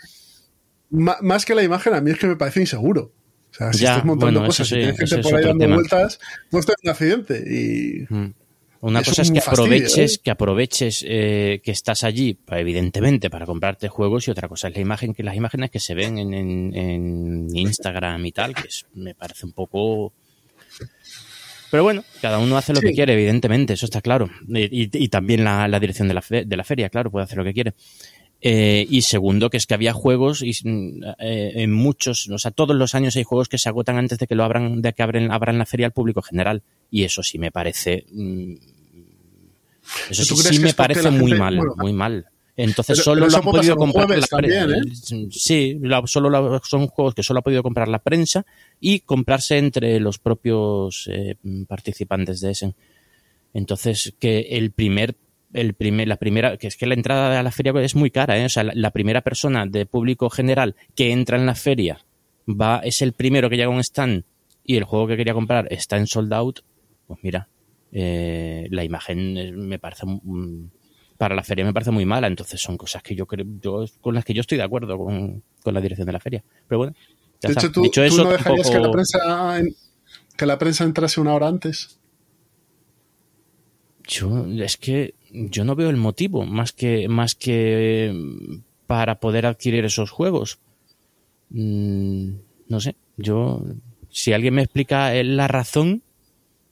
más 0.91 1.45
que 1.45 1.55
la 1.55 1.65
imagen, 1.65 1.95
a 1.95 2.01
mí 2.01 2.13
es 2.13 2.19
que 2.19 2.29
me 2.29 2.37
parece 2.37 2.61
inseguro. 2.61 3.13
O 3.51 3.55
sea, 3.55 3.73
si 3.73 3.85
estás 3.85 4.05
montando 4.05 4.45
cosas 4.45 4.71
y 4.71 4.75
tienes 4.75 4.99
gente 4.99 5.19
por 5.19 5.35
ahí 5.35 5.45
dando 5.45 5.69
vueltas, 5.69 6.21
no 6.53 6.61
estás 6.61 6.77
en 6.83 6.89
un 6.89 6.93
accidente. 6.93 7.45
Y. 7.47 8.07
Mm. 8.09 8.35
Una 8.83 9.03
cosa 9.03 9.23
es 9.23 9.31
que 9.31 9.41
aproveches, 9.41 10.15
¿eh? 10.15 10.21
que 10.25 10.31
aproveches 10.31 11.05
eh, 11.07 11.61
que 11.63 11.71
estás 11.71 12.03
allí, 12.03 12.39
evidentemente, 12.49 13.29
para 13.29 13.45
comprarte 13.45 13.89
juegos, 13.89 14.27
y 14.27 14.31
otra 14.31 14.49
cosa 14.49 14.69
es 14.69 14.75
la 14.75 14.81
imagen, 14.81 15.13
que 15.13 15.23
las 15.23 15.37
imágenes 15.37 15.71
que 15.71 15.81
se 15.81 15.95
ven 15.95 16.19
en, 16.19 17.49
Instagram 17.55 18.25
y 18.25 18.33
tal, 18.33 18.55
que 18.55 18.69
me 18.95 19.15
parece 19.15 19.45
un 19.45 19.53
poco. 19.53 20.15
Pero 21.71 21.83
bueno, 21.83 22.03
cada 22.23 22.39
uno 22.39 22.57
hace 22.57 22.73
lo 22.73 22.81
que 22.81 22.93
quiere, 22.93 23.13
evidentemente, 23.13 23.75
eso 23.75 23.85
está 23.85 24.01
claro. 24.01 24.31
Y, 24.49 25.09
también 25.09 25.45
la, 25.45 25.79
dirección 25.79 26.09
de 26.09 26.15
la, 26.15 26.25
de 26.29 26.57
la, 26.57 26.65
feria, 26.65 26.89
claro, 26.89 27.11
puede 27.11 27.25
hacer 27.25 27.37
lo 27.37 27.45
que 27.45 27.53
quiere. 27.53 27.75
Eh, 28.43 28.87
y 28.89 29.03
segundo, 29.03 29.51
que 29.51 29.59
es 29.59 29.67
que 29.67 29.75
había 29.75 29.93
juegos 29.93 30.43
y 30.43 30.53
en 30.65 31.73
muchos, 31.73 32.29
o 32.31 32.39
sea, 32.39 32.51
todos 32.51 32.75
los 32.75 32.95
años 32.95 33.15
hay 33.17 33.25
juegos 33.25 33.49
que 33.49 33.59
se 33.59 33.69
agotan 33.69 33.99
antes 33.99 34.19
de 34.19 34.27
que 34.27 34.35
lo 34.35 34.45
abran, 34.45 34.81
de 34.81 34.93
que 34.95 35.03
abren, 35.03 35.31
abran 35.31 35.59
la 35.59 35.67
feria 35.67 35.87
al 35.87 35.93
público 35.93 36.23
general. 36.23 36.63
Y 36.91 37.05
eso 37.05 37.23
sí 37.23 37.39
me 37.39 37.51
parece 37.51 38.07
mm, 38.11 38.55
eso 40.11 40.37
sí, 40.37 40.59
me 40.59 40.75
parece 40.75 41.11
muy 41.11 41.35
mal, 41.35 41.59
muy 41.77 41.93
mal. 41.93 42.27
Entonces 42.57 42.99
solo 42.99 43.27
lo 43.27 43.37
han 43.37 43.43
podido 43.43 43.77
comprar 43.77 44.11
la 44.11 44.27
prensa. 44.27 44.77
¿eh? 44.77 45.27
Sí, 45.31 45.81
solo 46.07 46.61
son 46.63 46.89
juegos 46.89 47.15
que 47.15 47.23
solo 47.23 47.41
ha 47.41 47.43
podido 47.43 47.63
comprar 47.63 47.89
la 47.89 48.01
prensa 48.01 48.45
y 48.81 49.01
comprarse 49.01 49.57
entre 49.57 49.99
los 49.99 50.19
propios 50.19 51.09
eh, 51.11 51.37
participantes 51.67 52.41
de 52.41 52.51
Essen. 52.51 52.75
Entonces, 53.55 54.15
que 54.19 54.41
el 54.51 54.73
primer, 54.73 55.17
el 55.53 55.75
primer, 55.75 56.09
la 56.09 56.17
primera, 56.17 56.57
que 56.57 56.67
es 56.67 56.77
que 56.77 56.87
la 56.87 56.95
entrada 56.95 57.39
a 57.39 57.43
la 57.43 57.51
feria 57.51 57.73
es 57.81 57.95
muy 57.95 58.11
cara, 58.11 58.39
¿eh? 58.39 58.45
o 58.45 58.49
sea, 58.49 58.65
la, 58.65 58.91
primera 58.91 59.23
persona 59.23 59.67
de 59.67 59.87
público 59.87 60.31
general 60.31 60.77
que 60.95 61.13
entra 61.13 61.37
en 61.37 61.47
la 61.47 61.55
feria 61.55 62.05
va, 62.49 62.81
es 62.85 63.03
el 63.03 63.13
primero 63.13 63.51
que 63.51 63.57
llega 63.57 63.69
a 63.69 63.75
un 63.75 63.81
stand 63.81 64.25
y 64.65 64.77
el 64.77 64.85
juego 64.85 65.07
que 65.07 65.17
quería 65.17 65.35
comprar 65.35 65.67
está 65.71 65.97
en 65.97 66.07
sold 66.07 66.33
out, 66.33 66.61
pues 67.07 67.21
mira, 67.23 67.49
eh, 67.93 68.69
la 68.71 68.85
imagen 68.85 69.69
me 69.69 69.79
parece 69.79 70.07
para 71.19 71.35
la 71.35 71.43
feria 71.43 71.65
me 71.65 71.73
parece 71.73 71.91
muy 71.91 72.07
mala, 72.07 72.29
entonces 72.29 72.61
son 72.61 72.77
cosas 72.79 73.03
que 73.03 73.15
yo 73.15 73.27
creo 73.27 73.45
yo, 73.61 73.85
con 74.01 74.15
las 74.15 74.25
que 74.25 74.33
yo 74.33 74.41
estoy 74.41 74.57
de 74.57 74.65
acuerdo 74.65 74.97
con, 74.97 75.43
la 75.65 75.81
dirección 75.81 76.07
de 76.07 76.13
la 76.13 76.21
feria. 76.21 76.43
Pero 76.67 76.79
bueno, 76.79 76.95
de 77.43 77.53
hecho, 77.53 77.71
tú, 77.71 77.85
eso, 77.85 78.25
no 78.25 78.31
dejarías 78.31 78.71
que, 78.71 78.79
la 78.79 78.91
prensa, 78.91 79.61
que 80.37 80.47
la 80.47 80.59
prensa 80.59 80.85
entrase 80.85 81.21
una 81.21 81.35
hora 81.35 81.49
antes. 81.49 81.99
Yo, 84.09 84.47
es 84.47 84.79
que 84.79 85.15
yo 85.33 85.65
no 85.65 85.75
veo 85.75 85.91
el 85.91 85.97
motivo 85.97 86.45
más 86.45 86.73
que, 86.73 87.09
más 87.09 87.35
que 87.35 88.13
para 88.87 89.21
poder 89.21 89.47
adquirir 89.47 89.85
esos 89.85 90.11
juegos. 90.11 90.59
Mm, 91.51 92.31
no 92.69 92.81
sé, 92.81 92.97
yo, 93.17 93.63
si 94.11 94.33
alguien 94.33 94.55
me 94.55 94.63
explica 94.63 95.13
la 95.23 95.49
razón, 95.49 96.03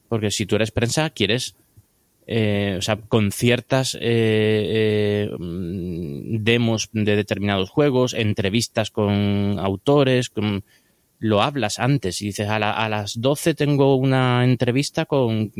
porque 0.09 0.31
si 0.31 0.47
tú 0.47 0.57
eres 0.57 0.71
prensa, 0.71 1.11
quieres, 1.11 1.55
eh, 2.27 2.77
o 2.79 2.83
sea, 2.83 2.97
con 2.97 3.33
ciertas 3.33 3.95
eh, 3.95 4.01
eh, 4.03 5.31
demos 5.39 6.91
de 6.93 7.17
determinados 7.17 7.71
juegos, 7.71 8.13
entrevistas 8.13 8.91
con 8.91 9.59
autores, 9.59 10.31
lo 11.21 11.43
hablas 11.43 11.79
antes 11.79 12.23
y 12.23 12.27
dices, 12.27 12.49
a, 12.49 12.59
las 12.89 13.21
12 13.21 13.55
tengo 13.55 13.97
una 13.97 14.45
entrevista 14.45 15.05
con, 15.05 15.51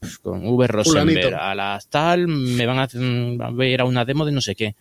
pues, 0.00 0.18
con 0.18 0.46
V. 0.46 0.66
Rosenberg, 0.66 1.34
a 1.34 1.54
las 1.54 1.88
tal 1.88 2.28
me 2.28 2.66
van 2.66 2.78
a, 2.78 2.88
a 3.46 3.50
ver 3.50 3.80
a 3.80 3.84
una 3.84 4.04
demo 4.04 4.24
de 4.24 4.32
no 4.32 4.40
sé 4.40 4.54
qué. 4.54 4.74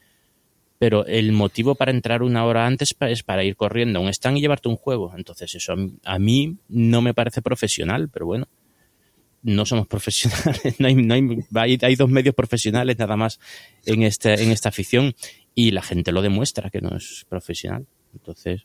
Pero 0.78 1.06
el 1.06 1.32
motivo 1.32 1.76
para 1.76 1.91
entrar 1.91 2.24
una 2.24 2.45
hora 2.45 2.66
antes 2.66 2.93
es 2.99 3.24
para 3.24 3.45
ir 3.45 3.56
corriendo 3.56 3.99
a 3.99 4.01
un 4.01 4.10
stand 4.10 4.38
y 4.38 4.41
llevarte 4.41 4.68
un 4.68 4.76
juego. 4.76 5.14
Entonces 5.16 5.56
eso 5.56 5.74
a 6.04 6.20
mí 6.20 6.58
no 6.68 7.01
me 7.01 7.14
parece 7.14 7.41
profesional, 7.41 8.10
pero 8.10 8.26
bueno 8.26 8.47
no 9.43 9.66
somos 9.66 9.88
profesionales, 9.89 10.80
no 10.80 10.88
hay, 10.88 10.95
no 10.95 11.14
hay, 11.14 11.78
hay, 11.82 11.95
dos 11.95 12.10
medios 12.10 12.34
profesionales 12.34 12.97
nada 12.97 13.16
más 13.16 13.39
en, 13.86 14.04
este, 14.04 14.41
en 14.41 14.51
esta 14.51 14.70
afición 14.70 15.16
y 15.54 15.72
la 15.72 15.82
gente 15.82 16.12
lo 16.12 16.22
demuestra 16.22 16.70
que 16.70 16.82
no 16.82 16.95
es 16.95 17.26
profesional. 17.30 17.86
Entonces, 18.14 18.64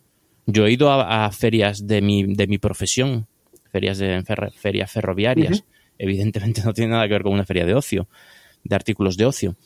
Yo 0.51 0.67
he 0.67 0.73
ido 0.73 0.91
a, 0.91 1.31
ferias 1.31 1.87
de 1.87 2.01
mi, 2.01 2.35
de 2.35 2.47
mi 2.47 2.57
profesión, 2.57 3.27
ferias, 3.71 3.99
de, 3.99 4.25
ferias 4.57 4.91
ferroviarias. 4.91 5.63
Evidentemente 5.99 6.63
no 6.65 6.73
tiene 6.73 6.93
nada 6.93 7.07
que 7.07 7.13
ver 7.13 7.23
con 7.23 7.35
una 7.35 7.45
feria 7.45 7.67
de 7.67 7.75
ocio, 7.75 8.09
de 8.65 8.75
artículos 8.75 9.19
de 9.19 9.27
ocio. 9.27 9.57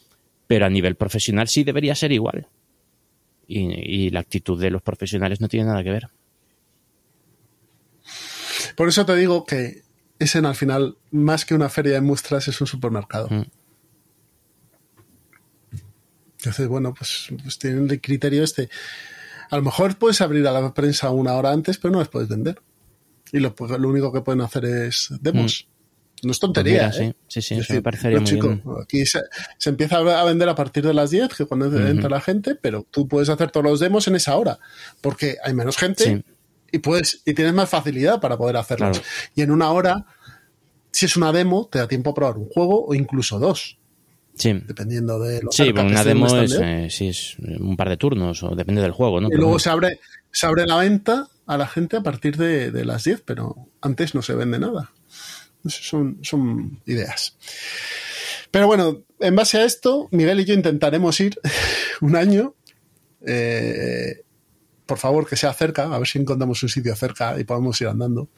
Pero 0.48 0.66
a 0.66 0.70
nivel 0.70 0.96
profesional 0.96 1.46
sí 1.46 1.62
debería 1.62 1.94
ser 1.94 2.10
igual. 2.10 2.48
Y, 3.46 4.10
la 4.10 4.20
actitud 4.20 4.60
de 4.60 4.70
los 4.70 4.82
profesionales 4.82 5.40
no 5.40 5.46
tiene 5.46 5.66
nada 5.66 5.84
que 5.84 5.90
ver. 5.90 6.08
Por 8.74 8.88
eso 8.88 9.06
te 9.06 9.14
digo 9.14 9.44
que 9.44 9.82
ese 10.18 10.38
al 10.38 10.56
final, 10.56 10.96
más 11.12 11.44
que 11.44 11.54
una 11.54 11.68
feria 11.68 11.92
de 11.92 12.00
muestras, 12.00 12.48
es 12.48 12.60
un 12.60 12.66
supermercado. 12.66 13.28
Mm. 13.30 13.44
Entonces, 16.38 16.66
bueno, 16.66 16.92
pues, 16.92 17.28
pues, 17.40 17.56
tienen 17.56 17.88
el 17.88 18.00
criterio 18.00 18.42
este. 18.42 18.68
A 19.52 19.56
lo 19.56 19.62
mejor 19.62 19.96
puedes 19.98 20.22
abrir 20.22 20.46
a 20.46 20.50
la 20.50 20.72
prensa 20.72 21.10
una 21.10 21.34
hora 21.34 21.52
antes, 21.52 21.76
pero 21.76 21.92
no 21.92 21.98
les 21.98 22.08
puedes 22.08 22.26
vender. 22.26 22.62
Y 23.32 23.38
lo, 23.38 23.54
pues, 23.54 23.70
lo 23.78 23.86
único 23.86 24.10
que 24.10 24.22
pueden 24.22 24.40
hacer 24.40 24.64
es 24.64 25.08
demos. 25.20 25.68
Mm. 25.68 26.26
No 26.26 26.32
es 26.32 26.40
tontería. 26.40 26.88
Pues 26.88 27.00
¿eh? 27.00 27.16
Sí, 27.28 27.42
sí, 27.42 27.62
sí 27.62 27.72
me 27.74 27.82
parecería 27.82 28.18
muy 28.18 28.30
bien. 28.32 28.62
Aquí 28.82 29.04
se, 29.04 29.20
empieza 29.66 29.98
a 29.98 30.24
vender 30.24 30.48
a 30.48 30.54
partir 30.54 30.86
de 30.86 30.94
las 30.94 31.10
10, 31.10 31.34
que 31.34 31.44
cuando 31.44 31.66
entra 31.86 32.08
la 32.08 32.22
gente, 32.22 32.54
pero 32.54 32.86
tú 32.90 33.06
puedes 33.06 33.28
hacer 33.28 33.50
todos 33.50 33.66
los 33.66 33.78
demos 33.78 34.08
en 34.08 34.16
esa 34.16 34.36
hora, 34.36 34.58
porque 35.02 35.36
hay 35.44 35.52
menos 35.52 35.76
gente 35.76 36.24
y 36.70 36.78
puedes 36.78 37.20
y 37.26 37.34
tienes 37.34 37.52
más 37.52 37.68
facilidad 37.68 38.22
para 38.22 38.38
poder 38.38 38.56
hacerlo. 38.56 38.90
Y 39.34 39.42
en 39.42 39.50
una 39.50 39.70
hora, 39.70 40.06
si 40.92 41.04
es 41.04 41.14
una 41.18 41.30
demo, 41.30 41.68
te 41.70 41.78
da 41.78 41.88
tiempo 41.88 42.08
a 42.08 42.14
probar 42.14 42.38
un 42.38 42.48
juego 42.48 42.86
o 42.86 42.94
incluso 42.94 43.38
dos. 43.38 43.78
Sí. 44.34 44.52
Dependiendo 44.66 45.18
de 45.18 45.42
lo 45.42 45.52
Sí, 45.52 45.70
una 45.70 46.04
demo 46.04 46.26
es, 46.38 46.52
eh, 46.54 46.86
es 46.86 47.36
un 47.38 47.76
par 47.76 47.88
de 47.88 47.96
turnos 47.96 48.42
o 48.42 48.54
depende 48.54 48.80
del 48.80 48.92
juego, 48.92 49.20
¿no? 49.20 49.28
Y 49.30 49.36
luego 49.36 49.58
se 49.58 49.70
abre, 49.70 50.00
se 50.30 50.46
abre 50.46 50.66
la 50.66 50.76
venta 50.76 51.28
a 51.46 51.56
la 51.58 51.66
gente 51.66 51.96
a 51.96 52.02
partir 52.02 52.36
de, 52.36 52.84
las 52.84 53.04
10, 53.04 53.22
pero 53.22 53.68
antes 53.80 54.14
no 54.14 54.22
se 54.22 54.34
vende 54.34 54.58
nada. 54.58 54.90
Son, 55.66 56.18
son 56.22 56.80
ideas. 56.86 57.36
Pero 58.50 58.66
bueno, 58.66 59.02
en 59.20 59.36
base 59.36 59.58
a 59.58 59.64
esto, 59.64 60.08
Miguel 60.10 60.40
y 60.40 60.44
yo 60.44 60.54
intentaremos 60.54 61.18
ir 61.20 61.38
un 62.00 62.16
año. 62.16 62.54
Eh, 63.24 64.22
por 64.86 64.98
favor, 64.98 65.28
que 65.28 65.36
sea 65.36 65.52
cerca, 65.52 65.84
a 65.84 65.98
ver 65.98 66.08
si 66.08 66.18
encontramos 66.18 66.62
un 66.62 66.68
sitio 66.68 66.94
cerca 66.96 67.38
y 67.38 67.44
podemos 67.44 67.80
ir 67.80 67.88
andando. 67.88 68.28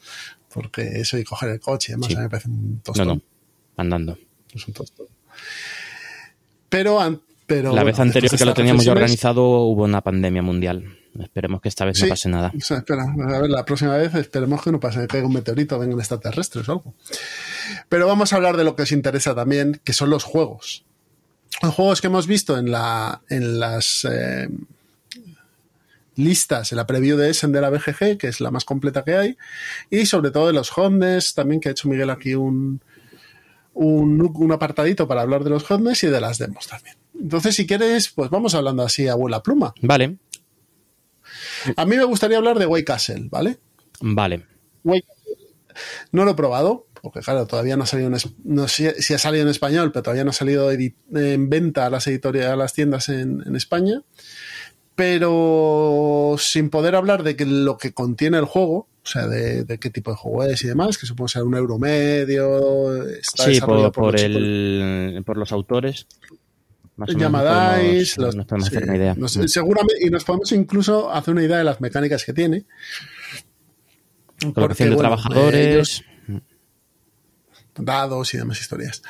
Porque 0.53 1.01
eso 1.01 1.17
y 1.17 1.23
coger 1.23 1.49
el 1.49 1.59
coche, 1.59 1.93
además, 1.93 2.11
a 2.11 2.17
mí 2.17 2.21
me 2.21 2.29
parece 2.29 2.49
un 2.49 2.79
tostón. 2.81 3.07
No, 3.07 3.15
no, 3.15 3.21
andando. 3.75 4.17
Es 4.53 4.67
un 4.67 4.73
tostón. 4.73 5.07
Pero, 6.75 7.21
pero 7.45 7.73
la 7.73 7.83
vez 7.83 7.97
anterior 7.99 8.37
que 8.37 8.43
lo 8.43 8.53
teníamos 8.53 8.83
ya 8.83 8.91
organizado 8.91 9.43
hubo 9.43 9.83
una 9.83 10.01
pandemia 10.01 10.41
mundial. 10.41 10.97
Esperemos 11.17 11.61
que 11.61 11.69
esta 11.69 11.85
vez 11.85 12.01
no 12.01 12.09
pase 12.09 12.27
nada. 12.27 12.51
espera, 12.53 13.03
a 13.03 13.39
ver, 13.39 13.49
la 13.49 13.63
próxima 13.63 13.95
vez 13.95 14.13
esperemos 14.15 14.61
que 14.61 14.73
no 14.73 14.81
pase, 14.81 14.99
que 14.99 15.07
caiga 15.07 15.27
un 15.27 15.33
meteorito, 15.33 15.79
vengan 15.79 15.97
extraterrestres 15.99 16.67
o 16.67 16.73
algo. 16.73 16.93
Pero 17.87 18.07
vamos 18.07 18.33
a 18.33 18.35
hablar 18.35 18.57
de 18.57 18.65
lo 18.65 18.75
que 18.75 18.83
os 18.83 18.91
interesa 18.91 19.33
también, 19.33 19.79
que 19.85 19.93
son 19.93 20.09
los 20.09 20.25
juegos. 20.25 20.83
Los 21.61 21.73
juegos 21.73 22.01
que 22.01 22.07
hemos 22.07 22.27
visto 22.27 22.57
en, 22.57 22.69
la, 22.69 23.21
en 23.29 23.57
las 23.57 24.05
eh, 24.11 24.49
listas, 26.17 26.73
en 26.73 26.77
la 26.77 26.85
preview 26.85 27.15
de 27.15 27.29
Essen 27.29 27.53
de 27.53 27.61
la 27.61 27.69
BGG, 27.69 28.17
que 28.17 28.27
es 28.27 28.41
la 28.41 28.51
más 28.51 28.65
completa 28.65 29.05
que 29.05 29.15
hay, 29.15 29.37
y 29.89 30.05
sobre 30.07 30.31
todo 30.31 30.47
de 30.47 30.53
los 30.53 30.77
Hondes, 30.77 31.33
también 31.33 31.61
que 31.61 31.69
ha 31.69 31.71
hecho 31.71 31.87
Miguel 31.87 32.09
aquí 32.09 32.35
un, 32.35 32.81
un, 33.75 34.51
apartadito 34.51 35.07
para 35.07 35.21
hablar 35.21 35.43
de 35.43 35.49
los 35.49 35.63
hotness 35.63 36.03
y 36.03 36.07
de 36.07 36.21
las 36.21 36.37
demos 36.37 36.67
también. 36.67 36.95
Entonces, 37.19 37.55
si 37.55 37.67
quieres, 37.67 38.09
pues 38.09 38.29
vamos 38.29 38.55
hablando 38.55 38.83
así 38.83 39.07
a 39.07 39.15
vuela 39.15 39.43
pluma. 39.43 39.73
Vale. 39.81 40.17
A 41.75 41.85
mí 41.85 41.97
me 41.97 42.03
gustaría 42.03 42.37
hablar 42.37 42.59
de 42.59 42.65
Way 42.65 42.83
Castle, 42.83 43.27
¿vale? 43.29 43.57
Vale. 44.01 44.45
no 46.11 46.25
lo 46.25 46.31
he 46.31 46.35
probado, 46.35 46.87
porque 47.01 47.19
claro, 47.19 47.45
todavía 47.47 47.75
no 47.77 47.83
ha 47.83 47.87
salido 47.87 48.09
en, 48.09 48.17
no 48.43 48.67
sé 48.67 49.01
si 49.01 49.13
ha 49.13 49.17
salido 49.17 49.43
en 49.43 49.49
español, 49.49 49.91
pero 49.91 50.03
todavía 50.03 50.23
no 50.23 50.29
ha 50.29 50.33
salido 50.33 50.71
en 50.71 51.49
venta 51.49 51.85
a 51.85 51.89
las 51.89 52.07
editoriales, 52.07 52.53
a 52.53 52.55
las 52.55 52.73
tiendas 52.73 53.09
en, 53.09 53.43
en 53.45 53.55
España. 53.55 54.01
Pero 54.95 56.35
sin 56.39 56.69
poder 56.69 56.95
hablar 56.95 57.23
de 57.23 57.35
que 57.35 57.45
lo 57.45 57.77
que 57.77 57.93
contiene 57.93 58.37
el 58.37 58.45
juego, 58.45 58.87
o 59.03 59.07
sea, 59.07 59.27
de, 59.27 59.77
qué 59.79 59.89
tipo 59.89 60.11
de 60.11 60.17
juego 60.17 60.45
es 60.45 60.63
y 60.63 60.67
demás, 60.67 60.97
que 60.97 61.05
supongo 61.05 61.27
ser 61.27 61.43
un 61.43 61.55
euro 61.55 61.77
medio. 61.77 63.03
Está 63.05 63.43
sí, 63.45 63.59
por, 63.59 63.91
por, 63.91 64.19
el, 64.19 65.21
por 65.25 65.37
los 65.37 65.51
autores. 65.51 66.07
Llamadais. 66.97 68.17
Nos, 68.17 68.35
podemos 68.35 68.67
hacer 68.67 68.83
una 68.83 68.95
idea. 68.95 69.15
Seguramente, 69.47 70.05
y 70.05 70.09
nos 70.09 70.23
podemos 70.23 70.51
incluso 70.53 71.11
hacer 71.11 71.33
una 71.33 71.43
idea 71.43 71.57
de 71.57 71.63
las 71.65 71.81
mecánicas 71.81 72.23
que 72.23 72.33
tiene. 72.33 72.65
Colocación 74.53 74.91
de 74.91 74.95
trabajadores. 74.95 76.03
dados 77.77 78.33
y 78.33 78.37
demás 78.37 78.61
historias. 78.61 79.01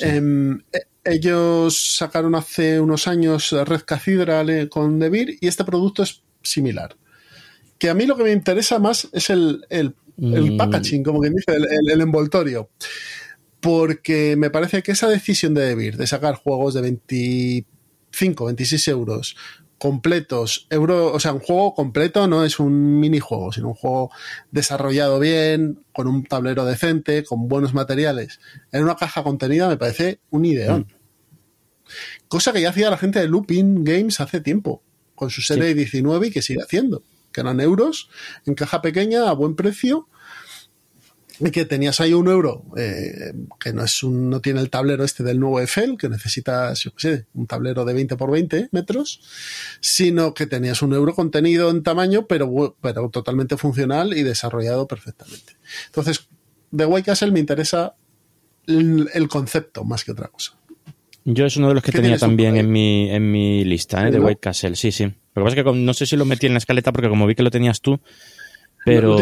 Em, 0.00 0.60
e, 0.72 0.86
ellos 1.04 1.96
sacaron 1.96 2.34
hace 2.34 2.80
unos 2.80 3.08
años 3.08 3.52
Red 3.52 3.82
Cathedral 3.86 4.50
eh, 4.50 4.68
con 4.68 4.98
Devir 4.98 5.38
y 5.40 5.46
este 5.48 5.64
producto 5.64 6.02
es 6.02 6.22
similar 6.42 6.96
que 7.80 7.88
a 7.88 7.94
mí 7.94 8.06
lo 8.06 8.16
que 8.16 8.24
me 8.24 8.32
interesa 8.32 8.78
más 8.78 9.08
es 9.10 9.30
el, 9.30 9.64
mm. 10.18 10.56
packaging, 10.58 11.02
como 11.02 11.20
quien 11.20 11.34
dice, 11.34 11.56
el, 11.56 12.00
envoltorio. 12.00 12.68
Porque 13.58 14.36
me 14.36 14.50
parece 14.50 14.82
que 14.82 14.92
esa 14.92 15.08
decisión 15.08 15.54
de 15.54 15.62
Debir, 15.62 15.96
de 15.96 16.06
sacar 16.06 16.34
juegos 16.34 16.74
de 16.74 16.82
25, 16.82 18.44
26 18.44 18.88
euros 18.88 19.36
completos, 19.80 20.66
euro, 20.68 21.10
o 21.10 21.18
sea, 21.18 21.32
un 21.32 21.40
juego 21.40 21.74
completo 21.74 22.26
no 22.28 22.44
es 22.44 22.60
un 22.60 23.00
minijuego, 23.00 23.50
sino 23.50 23.68
un 23.68 23.74
juego 23.74 24.10
desarrollado 24.50 25.18
bien, 25.18 25.82
con 25.94 26.06
un 26.06 26.22
tablero 26.24 26.66
decente, 26.66 27.24
con 27.24 27.48
buenos 27.48 27.72
materiales, 27.72 28.40
en 28.72 28.84
una 28.84 28.96
caja 28.96 29.22
contenida, 29.22 29.70
me 29.70 29.78
parece 29.78 30.20
un 30.28 30.44
ideón. 30.44 30.80
Mm. 30.80 31.88
Cosa 32.28 32.52
que 32.52 32.60
ya 32.60 32.68
hacía 32.68 32.90
la 32.90 32.98
gente 32.98 33.20
de 33.20 33.28
Looping 33.28 33.82
Games 33.82 34.20
hace 34.20 34.42
tiempo, 34.42 34.82
con 35.14 35.30
su 35.30 35.40
serie 35.40 35.72
19 35.72 36.26
y 36.26 36.30
que 36.30 36.42
sigue 36.42 36.62
haciendo 36.62 37.02
que 37.32 37.40
eran 37.40 37.60
euros, 37.60 38.10
en 38.44 38.54
caja 38.54 38.82
pequeña, 38.82 39.30
a 39.30 39.32
buen 39.32 39.56
precio, 39.56 40.08
y 41.40 41.50
que 41.50 41.64
tenías 41.64 42.00
ahí 42.00 42.12
un 42.12 42.28
euro, 42.28 42.64
eh, 42.76 43.32
que 43.58 43.72
no 43.72 43.82
es 43.82 44.02
un, 44.02 44.28
no 44.28 44.40
tiene 44.40 44.60
el 44.60 44.68
tablero 44.68 45.04
este 45.04 45.22
del 45.24 45.40
nuevo 45.40 45.58
Eiffel, 45.60 45.96
que 45.96 46.08
necesitas, 46.08 46.80
yo 46.80 46.94
qué 46.94 47.00
sé, 47.00 47.26
un 47.32 47.46
tablero 47.46 47.84
de 47.84 47.94
20 47.94 48.16
por 48.16 48.30
20 48.30 48.68
metros, 48.72 49.20
sino 49.80 50.34
que 50.34 50.46
tenías 50.46 50.82
un 50.82 50.92
euro 50.92 51.14
contenido 51.14 51.70
en 51.70 51.82
tamaño, 51.82 52.26
pero, 52.26 52.76
pero 52.80 53.08
totalmente 53.08 53.56
funcional 53.56 54.12
y 54.16 54.22
desarrollado 54.22 54.86
perfectamente. 54.86 55.56
Entonces, 55.86 56.28
de 56.70 56.84
White 56.86 57.06
Castle 57.06 57.32
me 57.32 57.40
interesa 57.40 57.94
el, 58.66 59.28
concepto 59.28 59.84
más 59.84 60.04
que 60.04 60.12
otra 60.12 60.28
cosa. 60.28 60.52
Yo 61.24 61.46
es 61.46 61.56
uno 61.56 61.68
de 61.68 61.74
los 61.74 61.82
que 61.82 61.92
tenía 61.92 62.18
también 62.18 62.56
en 62.56 62.70
mi, 62.70 63.10
en 63.10 63.30
mi 63.30 63.64
lista, 63.64 64.06
¿eh? 64.06 64.10
de 64.10 64.20
White 64.20 64.40
Castle, 64.40 64.76
sí, 64.76 64.92
sí. 64.92 65.04
Lo 65.04 65.42
que 65.42 65.42
pasa 65.42 65.60
es 65.60 65.64
que 65.64 65.72
no 65.72 65.94
sé 65.94 66.06
si 66.06 66.16
lo 66.16 66.24
metí 66.24 66.46
en 66.46 66.52
la 66.52 66.58
escaleta 66.58 66.92
porque 66.92 67.08
como 67.08 67.26
vi 67.26 67.34
que 67.34 67.42
lo 67.42 67.50
tenías 67.50 67.80
tú, 67.80 68.00
pero 68.94 69.18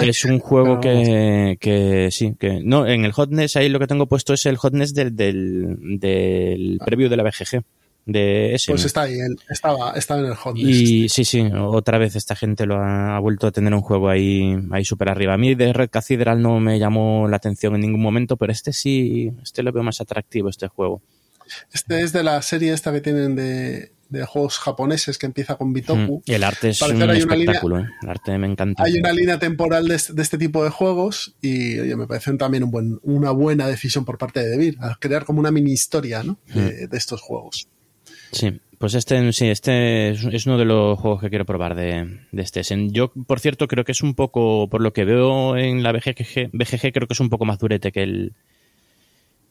es 0.00 0.24
un 0.24 0.38
juego 0.38 0.80
que, 0.80 1.56
que, 1.60 2.08
sí, 2.10 2.34
que 2.38 2.60
no, 2.62 2.86
en 2.86 3.04
el 3.04 3.12
Hotness 3.12 3.56
ahí 3.56 3.68
lo 3.68 3.78
que 3.78 3.86
tengo 3.86 4.06
puesto 4.06 4.32
es 4.34 4.46
el 4.46 4.56
Hotness 4.56 4.94
del, 4.94 5.14
del, 5.14 5.98
del 5.98 6.78
preview 6.84 7.08
de 7.08 7.16
la 7.16 7.22
BGG. 7.22 7.62
De 8.06 8.54
ese, 8.54 8.72
pues 8.72 8.86
está 8.86 9.02
ahí, 9.02 9.18
estaba, 9.50 9.92
estaba 9.92 10.20
en 10.20 10.26
el 10.28 10.34
Hotness. 10.34 10.64
Y 10.64 11.10
sí, 11.10 11.26
sí, 11.26 11.46
otra 11.54 11.98
vez 11.98 12.16
esta 12.16 12.34
gente 12.34 12.64
lo 12.64 12.76
ha, 12.76 13.18
vuelto 13.18 13.46
a 13.46 13.52
tener 13.52 13.74
un 13.74 13.82
juego 13.82 14.08
ahí, 14.08 14.56
ahí 14.70 14.82
súper 14.82 15.10
arriba. 15.10 15.34
A 15.34 15.36
mí 15.36 15.54
de 15.54 15.74
Red 15.74 15.90
Cathedral 15.90 16.40
no 16.40 16.58
me 16.58 16.78
llamó 16.78 17.28
la 17.28 17.36
atención 17.36 17.74
en 17.74 17.82
ningún 17.82 18.00
momento, 18.00 18.38
pero 18.38 18.50
este 18.50 18.72
sí, 18.72 19.30
este 19.42 19.62
lo 19.62 19.72
veo 19.72 19.82
más 19.82 20.00
atractivo, 20.00 20.48
este 20.48 20.68
juego. 20.68 21.02
Este 21.70 22.00
es 22.00 22.14
de 22.14 22.22
la 22.22 22.40
serie 22.40 22.72
esta 22.72 22.92
que 22.92 23.02
tienen 23.02 23.36
de, 23.36 23.92
de 24.08 24.24
juegos 24.24 24.58
japoneses 24.58 25.18
que 25.18 25.26
empieza 25.26 25.56
con 25.56 25.72
Bitoku. 25.72 26.22
Y 26.24 26.32
el 26.32 26.44
arte 26.44 26.70
es 26.70 26.82
un 26.82 27.02
espectáculo, 27.02 27.80
¿eh? 27.80 27.86
el 28.02 28.08
arte 28.08 28.38
me 28.38 28.46
encanta. 28.46 28.82
Hay 28.82 28.98
una 28.98 29.12
línea 29.12 29.38
temporal 29.38 29.86
de 29.86 29.94
este, 29.94 30.38
tipo 30.38 30.64
de 30.64 30.70
juegos 30.70 31.34
y 31.40 31.78
oye, 31.78 31.96
me 31.96 32.06
parece 32.06 32.32
también 32.34 32.64
un 32.64 32.70
buen, 32.70 32.98
una 33.02 33.30
buena 33.30 33.66
decisión 33.66 34.04
por 34.04 34.18
parte 34.18 34.40
de 34.40 34.48
Debir, 34.48 34.76
a 34.80 34.96
crear 34.98 35.24
como 35.24 35.40
una 35.40 35.50
mini 35.50 35.72
historia 35.72 36.22
¿no? 36.22 36.38
de, 36.54 36.88
estos 36.92 37.20
juegos. 37.20 37.68
Sí, 38.32 38.60
pues 38.78 38.94
este, 38.94 39.32
sí, 39.32 39.48
este 39.48 40.10
es 40.10 40.46
uno 40.46 40.58
de 40.58 40.64
los 40.64 40.98
juegos 40.98 41.20
que 41.20 41.30
quiero 41.30 41.44
probar 41.44 41.74
de, 41.74 42.20
de 42.30 42.42
este. 42.42 42.62
Yo, 42.90 43.12
por 43.12 43.40
cierto, 43.40 43.68
creo 43.68 43.84
que 43.84 43.92
es 43.92 44.02
un 44.02 44.14
poco, 44.14 44.68
por 44.68 44.80
lo 44.80 44.92
que 44.92 45.04
veo 45.04 45.56
en 45.56 45.82
la 45.82 45.92
BGG, 45.92 46.50
BGG 46.52 46.92
creo 46.92 47.06
que 47.06 47.14
es 47.14 47.20
un 47.20 47.30
poco 47.30 47.44
más 47.44 47.58
durete 47.58 47.92
que 47.92 48.02
el 48.02 48.32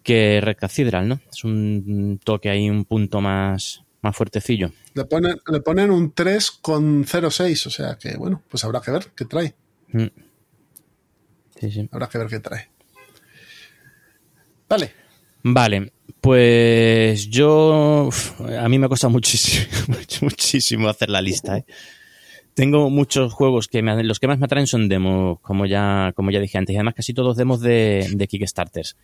que 0.07 0.39
Red 0.41 0.55
Cathedral, 0.55 1.09
¿no? 1.09 1.19
Es 1.29 1.43
un 1.43 2.17
toque 2.23 2.49
ahí, 2.49 2.69
un 2.69 2.85
punto 2.85 3.19
más, 3.19 3.83
más 4.01 4.15
fuertecillo. 4.15 4.71
Le 4.93 5.05
ponen, 5.05 5.37
le 5.51 5.59
ponen 5.61 5.91
un 5.91 6.13
3,06, 6.13 7.65
o 7.65 7.69
sea 7.69 7.97
que, 7.97 8.15
bueno, 8.17 8.43
pues 8.49 8.63
habrá 8.63 8.81
que 8.81 8.91
ver 8.91 9.07
qué 9.15 9.25
trae. 9.25 9.55
Mm. 9.91 10.07
Sí, 11.59 11.71
sí. 11.71 11.89
Habrá 11.91 12.07
que 12.07 12.17
ver 12.17 12.27
qué 12.27 12.39
trae. 12.39 12.69
Vale. 14.69 14.93
Vale, 15.43 15.93
pues 16.19 17.29
yo. 17.29 18.09
a 18.59 18.69
mí 18.69 18.79
me 18.79 18.87
cuesta 18.87 19.07
muchísimo, 19.09 19.67
muchísimo 20.21 20.89
hacer 20.89 21.09
la 21.09 21.21
lista, 21.21 21.57
¿eh? 21.57 21.65
tengo 22.57 22.89
muchos 22.89 23.33
juegos 23.33 23.67
que 23.67 23.83
me, 23.83 24.03
los 24.03 24.19
que 24.19 24.27
más 24.27 24.39
me 24.39 24.45
atraen 24.45 24.65
son 24.65 24.89
demos, 24.89 25.39
como 25.41 25.67
ya, 25.67 26.11
como 26.15 26.31
ya 26.31 26.39
dije 26.39 26.57
antes, 26.57 26.73
y 26.73 26.77
además 26.77 26.95
casi 26.95 27.13
todos 27.13 27.37
demos 27.37 27.61
de, 27.61 28.09
de 28.11 28.27
Kickstarters. 28.27 28.97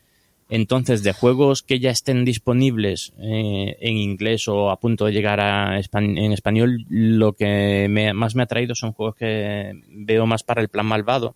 Entonces, 0.50 1.04
de 1.04 1.14
juegos 1.14 1.64
que 1.64 1.80
ya 1.80 1.90
estén 1.90 2.26
disponibles 2.26 3.14
eh, 3.18 3.78
en 3.80 3.98
inglés 3.98 4.48
o 4.48 4.70
a 4.70 4.80
punto 4.80 5.06
de 5.06 5.14
llegar 5.14 5.40
a 5.40 5.80
en 5.80 6.32
español, 6.32 6.86
lo 6.90 7.34
que 7.34 7.88
más 8.14 8.36
me 8.36 8.44
ha 8.44 8.48
traído 8.48 8.76
son 8.76 8.94
juegos 8.94 9.16
que 9.16 9.72
veo 9.90 10.26
más 10.26 10.44
para 10.44 10.62
el 10.62 10.70
plan 10.70 10.86
malvado, 10.86 11.36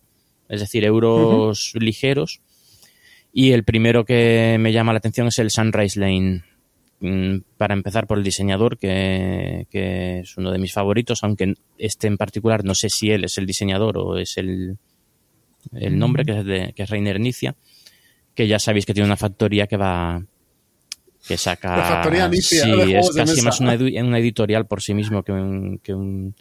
es 0.50 0.60
decir, 0.60 0.84
euros 0.84 1.74
ligeros. 1.76 2.42
Y 3.34 3.52
el 3.52 3.64
primero 3.64 4.06
que 4.06 4.58
me 4.60 4.74
llama 4.74 4.94
la 4.94 5.00
atención 5.00 5.28
es 5.28 5.40
el 5.40 5.52
Sunrise 5.52 6.00
Lane. 6.00 6.44
Mm, 7.00 7.42
para 7.58 7.76
empezar 7.76 8.08
por 8.08 8.18
el 8.18 8.24
diseñador, 8.24 8.78
que, 8.78 9.68
es 9.72 10.38
uno 10.38 10.52
de 10.52 10.58
mis 10.58 10.74
favoritos, 10.74 11.24
aunque 11.24 11.54
este 11.78 12.08
en 12.08 12.18
particular 12.18 12.64
no 12.66 12.74
sé 12.76 12.90
si 12.90 13.12
él 13.12 13.24
es 13.24 13.38
el 13.38 13.46
diseñador 13.46 13.98
o 14.00 14.18
es 14.18 14.38
el, 14.38 14.78
el 15.74 16.00
nombre, 16.00 16.26
que 16.26 16.40
es, 16.40 16.46
de, 16.46 16.74
que 16.76 16.84
es 16.84 16.90
Reiner 16.90 17.20
Nicia 17.20 17.56
que 18.38 18.48
ya 18.48 18.60
sabéis 18.60 18.86
que 18.86 18.94
tiene 18.94 19.08
una 19.08 19.18
factoría 19.18 19.66
que 19.66 19.78
va 19.78 20.24
que 21.28 21.38
saca 21.38 21.76
la 21.76 21.84
factoría 21.84 22.32
sí, 22.34 22.62
es 22.94 23.10
casi 23.16 23.42
más 23.42 23.60
una, 23.60 23.74
editorial 23.74 24.68
por 24.68 24.84
sí 24.84 24.94
mismo 24.94 25.24
que 25.24 25.32
un, 25.32 25.80
que 25.80 25.96
un, 25.96 26.36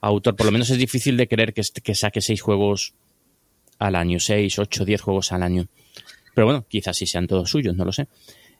autor. 0.00 0.34
Por 0.36 0.46
lo 0.46 0.52
menos 0.52 0.70
es 0.70 0.78
difícil 0.78 1.18
de 1.18 1.28
creer 1.28 1.52
que, 1.52 1.60
que 1.82 1.94
saque 1.94 2.22
seis 2.22 2.40
juegos 2.40 2.94
al 3.78 3.94
año 3.94 4.18
seis, 4.18 4.58
ocho, 4.58 4.86
diez 4.86 5.02
juegos 5.02 5.30
al 5.32 5.42
año. 5.42 5.66
Pero 6.34 6.46
bueno, 6.46 6.64
quizás 6.66 6.96
sí 6.96 7.06
sean 7.06 7.26
todos 7.26 7.50
suyos, 7.50 7.76
no 7.76 7.84
lo 7.84 7.92
sé. 7.92 8.08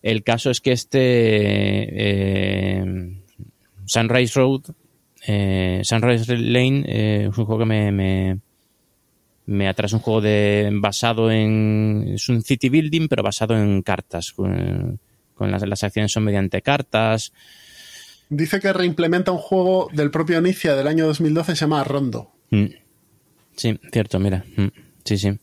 El 0.03 0.23
caso 0.23 0.51
es 0.51 0.61
que 0.61 0.73
este 0.73 1.01
eh, 1.01 2.85
Sunrise 3.87 4.39
Road 4.39 4.61
eh, 5.27 5.81
Sunrise 5.85 6.37
Lane 6.37 6.85
eh, 6.87 7.29
es 7.31 7.39
un 7.39 7.47
juego 7.47 7.61
que 7.61 7.65
me 7.65 7.91
me 7.91 8.41
atrae 9.69 9.93
un 9.93 10.01
juego 10.01 10.21
de 10.21 10.71
basado 10.73 11.31
en 11.31 12.05
es 12.15 12.29
un 12.29 12.43
city 12.43 12.69
building 12.69 13.09
pero 13.09 13.23
basado 13.23 13.57
en 13.57 13.83
cartas. 13.83 14.33
Con, 14.33 15.01
las, 15.39 15.67
las, 15.67 15.85
acciones 15.85 16.13
son 16.13 16.25
mediante 16.25 16.63
cartas. 16.63 17.33
Dice 18.29 18.61
que 18.61 18.73
reimplementa 18.73 19.33
un 19.33 19.39
juego 19.39 19.89
del 19.93 20.11
propio 20.11 20.39
Inicia 20.39 20.75
del 20.75 20.87
año 20.87 21.07
2012 21.07 21.55
se 21.55 21.61
llama 21.61 21.85
Rondo. 21.85 22.33
Mm. 22.51 22.67
sí 23.57 23.79
cierto 23.93 24.19
mira. 24.19 24.45
Mm. 24.57 24.69
sí 25.05 25.19
sí. 25.19 25.39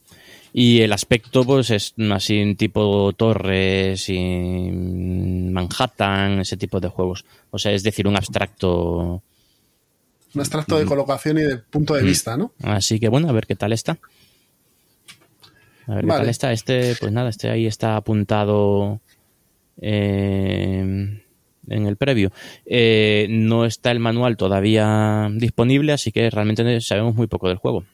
Y 0.54 0.82
el 0.82 0.94
aspecto 0.94 1.44
pues 1.44 1.70
es 1.70 1.94
así 2.12 2.42
un 2.42 2.56
tipo 2.56 3.12
torres 3.14 4.08
y 4.08 4.70
Manhattan 4.72 6.40
ese 6.40 6.58
tipo 6.58 6.80
de 6.80 6.90
juegos. 6.90 7.26
O 7.52 7.58
sea 7.58 7.72
es 7.72 7.84
decir 7.84 8.08
un 8.08 8.16
abstracto 8.16 9.24
un 10.36 10.42
extracto 10.42 10.78
de 10.78 10.86
colocación 10.86 11.38
y 11.38 11.42
de 11.42 11.58
punto 11.58 11.94
de 11.96 12.04
vista, 12.04 12.38
¿no? 12.38 12.52
Así 12.64 13.00
que 13.00 13.10
bueno, 13.10 13.30
a 13.30 13.32
ver 13.32 13.48
qué 13.48 13.56
tal 13.56 13.74
está. 13.74 13.98
A 15.88 15.96
ver 15.96 16.04
qué 16.04 16.12
tal 16.12 16.30
está. 16.30 16.52
Este, 16.52 16.96
pues 17.00 17.12
nada, 17.12 17.30
este 17.30 17.50
ahí 17.50 17.66
está 17.66 17.96
apuntado 17.96 19.02
eh, 19.82 21.22
en 21.68 21.86
el 21.88 21.98
previo. 21.98 22.32
Eh, 22.66 23.28
no 23.30 23.66
está 23.66 23.92
el 23.92 24.00
manual 24.00 24.38
todavía 24.38 25.30
disponible, 25.34 25.94
así 25.94 26.12
que 26.12 26.30
realmente 26.30 26.82
sabemos 26.82 27.16
muy 27.16 27.28
poco 27.28 27.48
del 27.48 27.58
juego. 27.58 27.86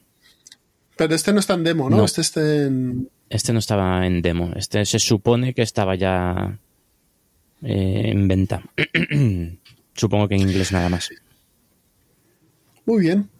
Pero 0.96 1.14
este 1.14 1.32
no 1.32 1.40
está 1.40 1.54
en 1.54 1.64
demo, 1.64 1.88
¿no? 1.88 2.04
Este, 2.04 2.20
este, 2.20 2.70
este 3.30 3.52
no 3.52 3.58
estaba 3.58 4.06
en 4.06 4.20
demo. 4.20 4.52
Este 4.56 4.84
se 4.84 4.98
supone 4.98 5.54
que 5.54 5.62
estaba 5.62 5.94
ya 5.94 6.58
eh, 7.62 8.02
en 8.04 8.28
venta. 8.28 8.62
Supongo 9.94 10.28
que 10.28 10.34
en 10.34 10.42
inglés 10.42 10.72
nada 10.72 10.88
más. 10.88 11.10
Muy 12.84 13.00
bien. 13.00 13.30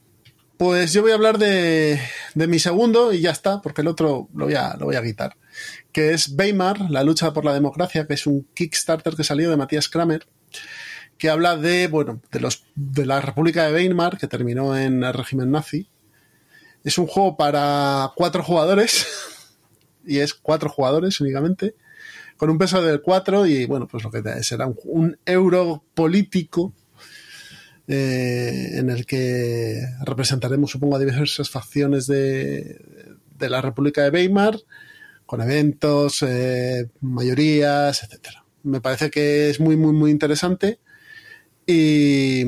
Pues 0.56 0.92
yo 0.92 1.02
voy 1.02 1.10
a 1.10 1.14
hablar 1.14 1.38
de, 1.38 1.98
mi 2.36 2.60
segundo 2.60 3.12
y 3.12 3.20
ya 3.20 3.32
está, 3.32 3.60
porque 3.60 3.80
el 3.80 3.88
otro 3.88 4.28
lo 4.32 4.44
voy, 4.44 4.54
a, 4.54 4.76
lo 4.76 4.86
voy 4.86 4.94
a 4.94 5.02
quitar. 5.02 5.36
Que 5.90 6.12
es 6.12 6.32
Weimar, 6.38 6.88
la 6.90 7.02
lucha 7.02 7.32
por 7.32 7.44
la 7.44 7.52
democracia, 7.52 8.06
que 8.06 8.14
es 8.14 8.28
un 8.28 8.46
Kickstarter 8.54 9.16
que 9.16 9.24
salió 9.24 9.50
de 9.50 9.56
Matías 9.56 9.88
Kramer, 9.88 10.28
que 11.18 11.30
habla 11.30 11.56
de, 11.56 11.88
bueno, 11.88 12.22
de, 12.30 12.38
los, 12.38 12.64
de 12.76 13.06
la 13.06 13.20
República 13.20 13.66
de 13.66 13.74
Weimar, 13.74 14.18
que 14.18 14.28
terminó 14.28 14.76
en 14.76 15.02
el 15.02 15.12
régimen 15.12 15.50
nazi. 15.50 15.88
Es 16.84 16.96
un 16.96 17.08
juego 17.08 17.36
para 17.36 18.12
cuatro 18.14 18.44
jugadores, 18.44 19.08
y 20.06 20.18
es 20.18 20.32
cuatro 20.32 20.68
jugadores 20.68 21.20
únicamente, 21.20 21.74
con 22.36 22.50
un 22.50 22.58
peso 22.58 22.80
del 22.80 23.02
cuatro 23.02 23.46
y, 23.46 23.66
bueno, 23.66 23.88
pues 23.88 24.04
lo 24.04 24.12
que 24.12 24.22
será 24.44 24.72
un 24.84 25.18
euro 25.26 25.84
político 25.94 26.72
eh, 27.94 28.78
en 28.78 28.88
el 28.88 29.04
que 29.04 29.82
representaremos, 30.00 30.70
supongo, 30.70 30.96
a 30.96 30.98
diversas 30.98 31.50
facciones 31.50 32.06
de, 32.06 32.80
la 33.38 33.60
República 33.60 34.00
de 34.00 34.08
Weimar, 34.08 34.56
con 35.26 35.42
eventos, 35.42 36.22
eh, 36.22 36.88
mayorías, 37.02 38.02
etcétera. 38.02 38.46
Me 38.62 38.80
parece 38.80 39.10
que 39.10 39.50
es 39.50 39.60
muy, 39.60 39.76
muy, 39.76 39.92
muy 39.92 40.10
interesante 40.10 40.80
y, 41.66 42.44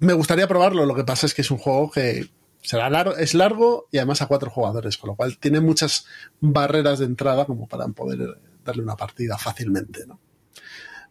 me 0.00 0.14
gustaría 0.14 0.48
probarlo. 0.48 0.86
Lo 0.86 0.94
que 0.94 1.04
pasa 1.04 1.26
es 1.26 1.34
que 1.34 1.42
es 1.42 1.50
un 1.50 1.58
juego 1.58 1.90
que 1.90 2.30
será 2.62 2.88
largo, 2.88 3.14
es 3.18 3.34
largo 3.34 3.88
y 3.92 3.98
además 3.98 4.22
a 4.22 4.26
cuatro 4.26 4.48
jugadores, 4.50 4.96
con 4.96 5.08
lo 5.08 5.16
cual 5.16 5.36
tiene 5.36 5.60
muchas 5.60 6.06
barreras 6.40 6.98
de 7.00 7.04
entrada 7.04 7.44
como 7.44 7.68
para 7.68 7.86
poder 7.88 8.40
darle 8.64 8.82
una 8.82 8.96
partida 8.96 9.36
fácilmente, 9.36 10.06
¿no? 10.06 10.18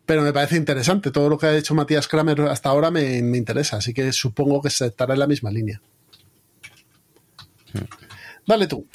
Pero 0.05 0.21
me 0.21 0.33
parece 0.33 0.57
interesante. 0.57 1.11
Todo 1.11 1.29
lo 1.29 1.37
que 1.37 1.47
ha 1.47 1.57
hecho 1.57 1.75
Matías 1.75 2.07
Kramer 2.07 2.41
hasta 2.41 2.69
ahora 2.69 2.91
me, 2.91 3.17
interesa, 3.17 3.77
así 3.77 3.93
que 3.93 4.11
supongo 4.11 4.61
que 4.61 4.69
se 4.69 4.87
estará 4.87 5.13
en 5.13 5.19
la 5.19 5.27
misma 5.27 5.51
línea. 5.51 5.81
Dale 8.47 8.67
tú. 8.67 8.85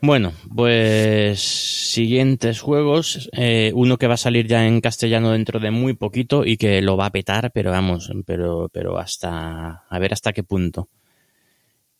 Bueno, 0.00 0.32
pues 0.54 1.40
siguientes 1.40 2.60
juegos. 2.60 3.28
Eh, 3.32 3.72
uno 3.74 3.96
que 3.96 4.06
va 4.06 4.14
a 4.14 4.18
salir 4.18 4.46
ya 4.46 4.66
en 4.66 4.80
castellano 4.80 5.32
dentro 5.32 5.58
de 5.58 5.70
muy 5.70 5.94
poquito 5.94 6.44
y 6.44 6.58
que 6.58 6.82
lo 6.82 6.96
va 6.96 7.06
a 7.06 7.12
petar, 7.12 7.50
pero 7.52 7.70
vamos, 7.70 8.12
pero, 8.26 8.68
pero 8.72 8.98
hasta 8.98 9.84
a 9.88 9.98
ver 9.98 10.12
hasta 10.12 10.32
qué 10.32 10.42
punto. 10.42 10.88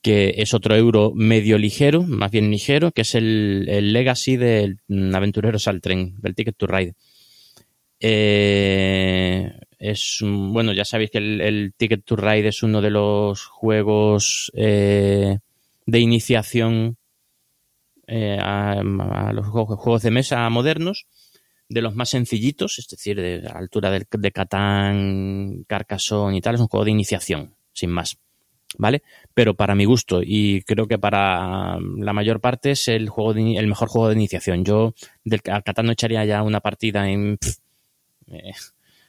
Que 0.03 0.35
es 0.37 0.55
otro 0.55 0.77
euro 0.77 1.13
medio 1.15 1.59
ligero, 1.59 2.03
más 2.03 2.31
bien 2.31 2.51
ligero, 2.51 2.93
que 2.93 3.03
es 3.03 3.15
el, 3.15 3.67
el 3.69 3.93
Legacy 3.93 4.37
del 4.37 4.79
Aventureros 5.13 5.67
al 5.67 5.81
Tren, 5.81 6.15
del 6.21 6.35
Ticket 6.35 6.57
to 6.57 6.67
Ride. 6.67 6.95
Eh, 8.01 9.51
es 9.79 10.21
bueno, 10.23 10.73
ya 10.73 10.85
sabéis 10.85 11.11
que 11.11 11.19
el, 11.19 11.75
Ticket 11.77 12.05
to 12.05 12.17
Ride 12.17 12.49
es 12.49 12.63
uno 12.63 12.81
de 12.81 12.91
los 12.91 13.45
juegos 13.45 14.51
eh, 14.55 15.39
de 15.87 16.01
iniciación 16.01 16.97
eh, 18.07 18.39
a, 18.41 18.83
los 19.33 19.47
juegos, 19.49 20.03
de 20.03 20.11
mesa 20.11 20.49
modernos, 20.49 21.07
de 21.69 21.83
los 21.83 21.95
más 21.95 22.11
sencillitos, 22.11 22.79
es 22.79 22.87
decir, 22.89 23.21
de 23.21 23.41
la 23.41 23.53
altura 23.53 23.91
de, 23.91 24.07
de 24.11 24.33
Catán, 24.33 25.65
Carcassonne 25.67 26.37
y 26.37 26.41
tal, 26.41 26.55
es 26.55 26.61
un 26.61 26.69
juego 26.69 26.85
de 26.85 26.93
iniciación, 26.93 27.55
sin 27.73 27.91
más. 27.91 28.19
¿Vale? 28.79 29.03
Pero 29.33 29.55
para 29.55 29.75
mi 29.75 29.85
gusto, 29.85 30.21
y 30.23 30.63
creo 30.63 30.87
que 30.87 30.99
para 30.99 31.79
la 31.81 32.13
mayor 32.13 32.41
parte 32.41 32.73
es 32.73 32.89
el 32.89 33.09
juego 33.09 33.33
el 33.33 33.67
mejor 33.69 33.89
juego 33.89 34.09
de 34.09 34.17
iniciación. 34.17 34.65
Yo 34.65 34.93
del 35.25 35.41
Catán 35.41 35.87
no 35.87 35.93
echaría 35.93 36.25
ya 36.25 36.43
una 36.43 36.61
partida 36.61 37.09
en 37.09 37.39
eh, 38.29 38.53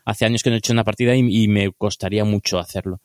hace 0.05 0.25
años 0.25 0.43
que 0.43 0.49
no 0.49 0.55
he 0.55 0.59
hecho 0.59 0.73
una 0.73 0.83
partida 0.83 1.15
y, 1.15 1.47
me 1.47 1.71
costaría 1.71 2.23
mucho 2.25 2.59
hacerlo. 2.59 3.01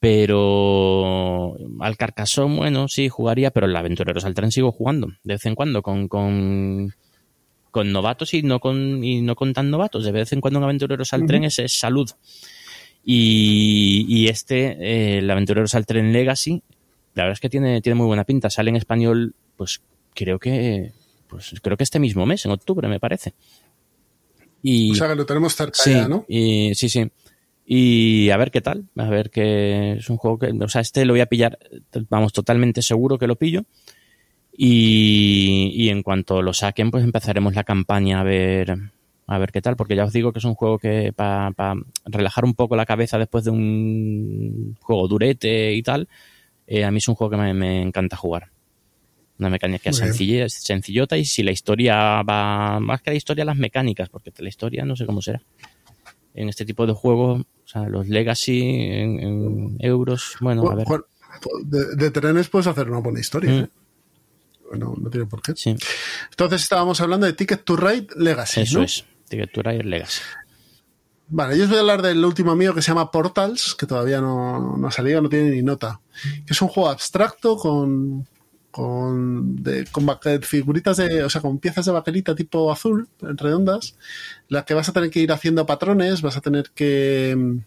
Pero 0.00 1.56
al 1.80 1.96
Carcassonne, 1.96 2.56
bueno, 2.56 2.88
sí, 2.88 3.08
jugaría, 3.08 3.50
pero 3.50 3.66
el 3.66 3.76
Aventureros 3.76 4.24
al 4.24 4.34
Tren 4.34 4.52
sigo 4.52 4.72
jugando 4.72 5.08
de 5.22 5.34
vez 5.34 5.46
en 5.46 5.54
cuando 5.54 5.82
con, 5.82 6.08
con, 6.08 6.92
novatos 7.92 8.34
y 8.34 8.42
no 8.42 8.60
con, 8.60 9.02
y 9.02 9.22
no 9.22 9.34
con 9.34 9.52
tan 9.52 9.70
novatos. 9.70 10.04
De 10.04 10.12
vez 10.12 10.32
en 10.32 10.40
cuando 10.40 10.58
un 10.58 10.64
Aventureros 10.64 11.12
al 11.12 11.26
Tren 11.26 11.44
es, 11.44 11.60
salud. 11.68 12.10
Y, 13.04 14.06
y 14.08 14.28
este, 14.28 14.76
eh, 14.80 15.18
el 15.18 15.30
Aventureros 15.30 15.74
al 15.74 15.86
Tren 15.86 16.12
Legacy, 16.12 16.62
la 17.14 17.24
verdad 17.24 17.34
es 17.34 17.40
que 17.40 17.50
tiene, 17.50 17.80
tiene 17.80 17.94
muy 17.94 18.06
buena 18.06 18.24
pinta. 18.24 18.50
Sale 18.50 18.70
en 18.70 18.76
español, 18.76 19.34
pues 19.56 19.82
creo 20.14 20.38
que, 20.38 20.92
pues 21.28 21.54
creo 21.62 21.76
que 21.76 21.84
este 21.84 21.98
mismo 21.98 22.26
mes, 22.26 22.44
en 22.44 22.52
octubre, 22.52 22.88
me 22.88 23.00
parece. 23.00 23.34
Y, 24.66 24.92
o 24.92 24.94
sea 24.94 25.08
que 25.08 25.14
lo 25.14 25.26
tenemos 25.26 25.54
cerca 25.54 26.08
¿no? 26.08 26.24
Y, 26.26 26.74
sí, 26.74 26.88
sí. 26.88 27.06
Y 27.66 28.30
a 28.30 28.38
ver 28.38 28.50
qué 28.50 28.62
tal. 28.62 28.88
A 28.96 29.10
ver 29.10 29.28
que 29.28 29.92
es 29.98 30.08
un 30.08 30.16
juego 30.16 30.38
que. 30.38 30.52
O 30.58 30.68
sea, 30.70 30.80
este 30.80 31.04
lo 31.04 31.12
voy 31.12 31.20
a 31.20 31.26
pillar, 31.26 31.58
vamos, 32.08 32.32
totalmente 32.32 32.80
seguro 32.80 33.18
que 33.18 33.26
lo 33.26 33.36
pillo. 33.36 33.64
Y, 34.56 35.70
y 35.74 35.90
en 35.90 36.02
cuanto 36.02 36.40
lo 36.40 36.54
saquen, 36.54 36.90
pues 36.90 37.04
empezaremos 37.04 37.54
la 37.54 37.64
campaña 37.64 38.20
a 38.20 38.24
ver, 38.24 38.74
a 39.26 39.38
ver 39.38 39.52
qué 39.52 39.60
tal, 39.60 39.76
porque 39.76 39.96
ya 39.96 40.04
os 40.04 40.14
digo 40.14 40.32
que 40.32 40.38
es 40.38 40.44
un 40.46 40.54
juego 40.54 40.78
que 40.78 41.12
para 41.12 41.52
relajar 42.06 42.46
un 42.46 42.54
poco 42.54 42.74
la 42.74 42.86
cabeza 42.86 43.18
después 43.18 43.44
de 43.44 43.50
un 43.50 44.78
juego 44.80 45.08
durete 45.08 45.74
y 45.74 45.82
tal, 45.82 46.08
eh, 46.66 46.84
a 46.84 46.90
mí 46.90 46.98
es 46.98 47.08
un 47.08 47.16
juego 47.16 47.32
que 47.32 47.36
me, 47.36 47.52
me 47.52 47.82
encanta 47.82 48.16
jugar. 48.16 48.53
Una 49.38 49.50
mecánica 49.50 49.92
sencilla, 49.92 50.48
sencillota 50.48 51.16
y 51.16 51.24
si 51.24 51.42
la 51.42 51.50
historia 51.50 52.22
va, 52.22 52.78
más 52.78 53.02
que 53.02 53.10
la 53.10 53.16
historia, 53.16 53.44
las 53.44 53.56
mecánicas, 53.56 54.08
porque 54.08 54.32
la 54.38 54.48
historia 54.48 54.84
no 54.84 54.94
sé 54.94 55.06
cómo 55.06 55.20
será. 55.22 55.42
en 56.34 56.48
este 56.48 56.64
tipo 56.64 56.86
de 56.86 56.92
juegos, 56.92 57.40
o 57.40 57.68
sea, 57.68 57.88
los 57.88 58.08
Legacy 58.08 58.62
en, 58.62 59.20
en 59.20 59.76
euros, 59.80 60.36
bueno, 60.40 60.68
a 60.70 60.74
ver. 60.76 60.86
De, 61.64 61.96
de 61.96 62.10
trenes 62.12 62.48
puedes 62.48 62.68
hacer 62.68 62.88
una 62.88 63.00
buena 63.00 63.18
historia. 63.18 63.50
Mm. 63.50 63.64
¿eh? 63.64 63.68
Bueno, 64.68 64.94
no 64.98 65.10
tiene 65.10 65.26
por 65.26 65.42
qué. 65.42 65.52
Sí, 65.56 65.76
Entonces 66.30 66.62
estábamos 66.62 67.00
hablando 67.00 67.26
de 67.26 67.32
Ticket 67.32 67.64
to 67.64 67.76
Ride 67.76 68.08
Legacy. 68.16 68.62
eso 68.62 68.78
¿no? 68.78 68.84
es. 68.84 69.04
Ticket 69.28 69.52
to 69.52 69.62
Ride 69.62 69.84
Legacy. 69.84 70.20
Vale, 71.28 71.56
yo 71.56 71.64
os 71.64 71.70
voy 71.70 71.78
a 71.78 71.80
hablar 71.80 72.02
del 72.02 72.24
último 72.24 72.54
mío 72.54 72.74
que 72.74 72.82
se 72.82 72.88
llama 72.88 73.10
Portals, 73.10 73.74
que 73.74 73.86
todavía 73.86 74.20
no, 74.20 74.76
no 74.76 74.86
ha 74.86 74.90
salido, 74.90 75.22
no 75.22 75.28
tiene 75.28 75.50
ni 75.50 75.62
nota. 75.62 76.00
Que 76.46 76.52
es 76.52 76.62
un 76.62 76.68
juego 76.68 76.90
abstracto 76.90 77.56
con, 77.56 78.28
con, 78.74 79.62
de, 79.62 79.86
con 79.86 80.04
baque- 80.04 80.40
figuritas 80.40 80.96
de, 80.96 81.22
o 81.22 81.30
sea, 81.30 81.40
con 81.40 81.60
piezas 81.60 81.84
de 81.86 81.92
baquelita 81.92 82.34
tipo 82.34 82.72
azul, 82.72 83.08
redondas, 83.20 83.94
las 84.48 84.64
que 84.64 84.74
vas 84.74 84.88
a 84.88 84.92
tener 84.92 85.10
que 85.10 85.20
ir 85.20 85.30
haciendo 85.30 85.64
patrones, 85.64 86.22
vas 86.22 86.36
a 86.36 86.40
tener 86.40 86.72
que, 86.74 87.36
mm, 87.38 87.58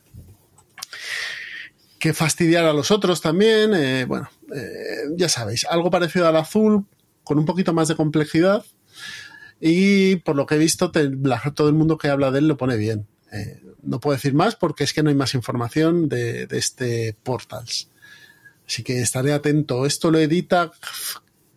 que 1.98 2.14
fastidiar 2.14 2.66
a 2.66 2.74
los 2.74 2.92
otros 2.92 3.22
también. 3.22 3.74
eh, 3.74 4.04
bueno, 4.06 4.30
eh, 4.54 5.08
ya 5.16 5.30
sabéis, 5.30 5.66
algo 5.70 5.90
parecido 5.90 6.28
al 6.28 6.36
azul, 6.36 6.86
con 7.24 7.40
un 7.40 7.46
poquito 7.46 7.72
más 7.72 7.88
de 7.88 7.96
complejidad. 7.96 8.66
Y 9.62 10.18
por 10.18 10.36
lo 10.36 10.46
que 10.46 10.56
he 10.56 10.60
visto, 10.60 10.92
todo 10.92 11.70
el 11.70 11.74
mundo 11.74 11.98
que 11.98 12.10
habla 12.10 12.32
de 12.32 12.40
él 12.40 12.50
lo 12.50 12.58
pone 12.58 12.76
bien. 12.76 13.08
Eh, 13.32 13.62
no 13.82 14.02
puedo 14.02 14.16
decir 14.16 14.34
más 14.34 14.58
porque 14.58 14.84
es 14.84 14.92
que 14.94 15.04
no 15.04 15.10
hay 15.10 15.16
más 15.16 15.34
información 15.36 16.10
de, 16.10 16.48
de 16.48 16.58
este 16.58 17.16
Portals. 17.24 17.90
Así 18.68 18.84
que 18.84 19.02
estaré 19.02 19.32
atento. 19.34 19.86
Esto 19.86 20.12
lo 20.12 20.20
edita 20.20 20.72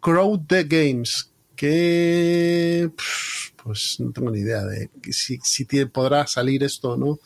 Crowd 0.00 0.40
the 0.46 0.64
Games, 0.64 1.32
que 1.56 2.90
pues 3.62 3.96
no 4.00 4.12
tengo 4.12 4.30
ni 4.30 4.40
idea 4.40 4.64
de 4.64 4.88
si, 5.10 5.38
si 5.42 5.64
tiene- 5.64 5.86
podrá 5.86 6.26
salir 6.26 6.62
esto 6.62 6.92
o 6.92 6.96
no 6.96 7.18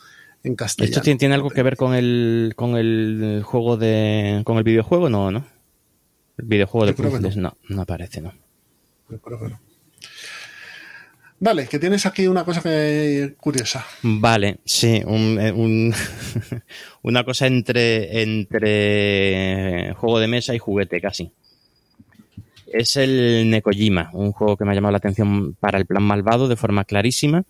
en 0.43 0.55
castellano. 0.55 0.89
¿Esto 0.91 1.01
tiene, 1.01 1.19
tiene 1.19 1.35
algo 1.35 1.49
que 1.49 1.63
ver 1.63 1.77
con 1.77 1.93
el, 1.93 2.53
con 2.55 2.75
el 2.75 3.41
juego 3.45 3.77
de. 3.77 4.41
con 4.45 4.57
el 4.57 4.63
videojuego? 4.63 5.09
No, 5.09 5.31
¿no? 5.31 5.45
El 6.37 6.45
videojuego 6.47 6.85
de 6.87 6.93
Yo 6.93 7.09
puzzles, 7.09 7.37
no, 7.37 7.55
no 7.69 7.81
aparece, 7.81 8.21
¿no. 8.21 8.33
Yo 9.09 9.19
creo 9.21 9.39
que 9.39 9.49
no. 9.49 9.59
Vale, 11.39 11.67
que 11.67 11.79
tienes 11.79 12.05
aquí 12.05 12.27
una 12.27 12.45
cosa 12.45 12.61
curiosa. 13.37 13.85
Vale, 14.03 14.57
sí, 14.65 15.01
un, 15.05 15.37
eh, 15.39 15.51
un- 15.51 15.93
una 17.03 17.23
cosa 17.23 17.45
entre, 17.47 18.21
entre 18.21 19.93
juego 19.95 20.19
de 20.19 20.27
mesa 20.27 20.55
y 20.55 20.59
juguete 20.59 21.01
casi. 21.01 21.31
Es 22.67 22.95
el 22.97 23.49
Nekojima, 23.49 24.09
un 24.13 24.31
juego 24.31 24.57
que 24.57 24.65
me 24.65 24.71
ha 24.71 24.75
llamado 24.75 24.93
la 24.93 24.97
atención 24.97 25.53
para 25.59 25.77
el 25.77 25.85
plan 25.85 26.03
malvado 26.03 26.47
de 26.47 26.55
forma 26.55 26.83
clarísima, 26.85 27.43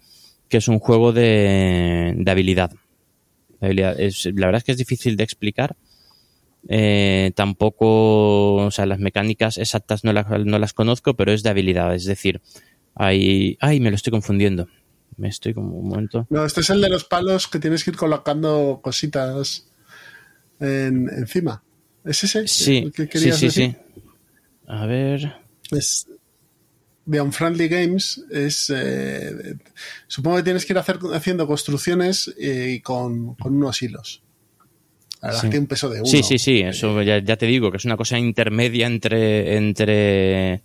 que 0.49 0.57
es 0.57 0.67
un 0.67 0.79
juego 0.79 1.13
de, 1.13 2.13
de 2.17 2.31
habilidad. 2.31 2.71
Habilidad. 3.61 3.99
Es, 3.99 4.25
la 4.25 4.47
verdad 4.47 4.57
es 4.57 4.63
que 4.63 4.71
es 4.73 4.77
difícil 4.77 5.15
de 5.15 5.23
explicar. 5.23 5.75
Eh, 6.67 7.31
tampoco, 7.35 8.55
o 8.55 8.71
sea, 8.71 8.85
las 8.87 8.99
mecánicas 8.99 9.57
exactas 9.59 10.03
no 10.03 10.11
las, 10.11 10.27
no 10.45 10.57
las 10.59 10.73
conozco, 10.73 11.13
pero 11.15 11.31
es 11.31 11.43
de 11.43 11.49
habilidad. 11.49 11.93
Es 11.95 12.05
decir, 12.05 12.41
hay... 12.95 13.57
Ay, 13.59 13.79
me 13.79 13.89
lo 13.89 13.95
estoy 13.95 14.11
confundiendo. 14.11 14.67
Me 15.17 15.29
estoy 15.29 15.53
como 15.53 15.77
un 15.77 15.87
momento. 15.89 16.27
No, 16.29 16.43
este 16.45 16.61
es 16.61 16.69
el 16.69 16.81
de 16.81 16.89
los 16.89 17.05
palos 17.05 17.47
que 17.47 17.59
tienes 17.59 17.83
que 17.83 17.91
ir 17.91 17.97
colocando 17.97 18.79
cositas 18.83 19.67
en- 20.59 21.09
encima. 21.09 21.63
¿Es 22.03 22.23
ese? 22.23 22.47
Sí, 22.47 22.91
que 22.91 23.07
sí, 23.19 23.31
sí, 23.31 23.45
decir? 23.45 23.51
sí. 23.51 23.75
A 24.67 24.85
ver. 24.85 25.35
Es 25.71 26.07
de 27.05 27.21
Unfriendly 27.21 27.67
Games. 27.67 28.23
Es, 28.29 28.71
eh, 28.75 29.55
supongo 30.07 30.37
que 30.37 30.43
tienes 30.43 30.65
que 30.65 30.73
ir 30.73 30.79
hacer, 30.79 30.99
haciendo 31.13 31.47
construcciones 31.47 32.33
eh, 32.39 32.73
y 32.77 32.81
con, 32.81 33.35
con 33.35 33.55
unos 33.55 33.81
hilos. 33.81 34.21
Verdad 35.21 35.49
Sí. 35.49 35.57
un 35.57 35.65
peso 35.67 35.89
de 35.89 36.01
uno. 36.01 36.05
Sí, 36.05 36.21
sí, 36.21 36.37
sí, 36.37 36.59
eso 36.61 37.01
ya, 37.01 37.17
ya 37.19 37.35
te 37.37 37.47
digo, 37.47 37.71
que 37.71 37.77
es 37.77 37.85
una 37.85 37.97
cosa 37.97 38.19
intermedia 38.19 38.85
entre, 38.85 39.57
entre 39.57 40.61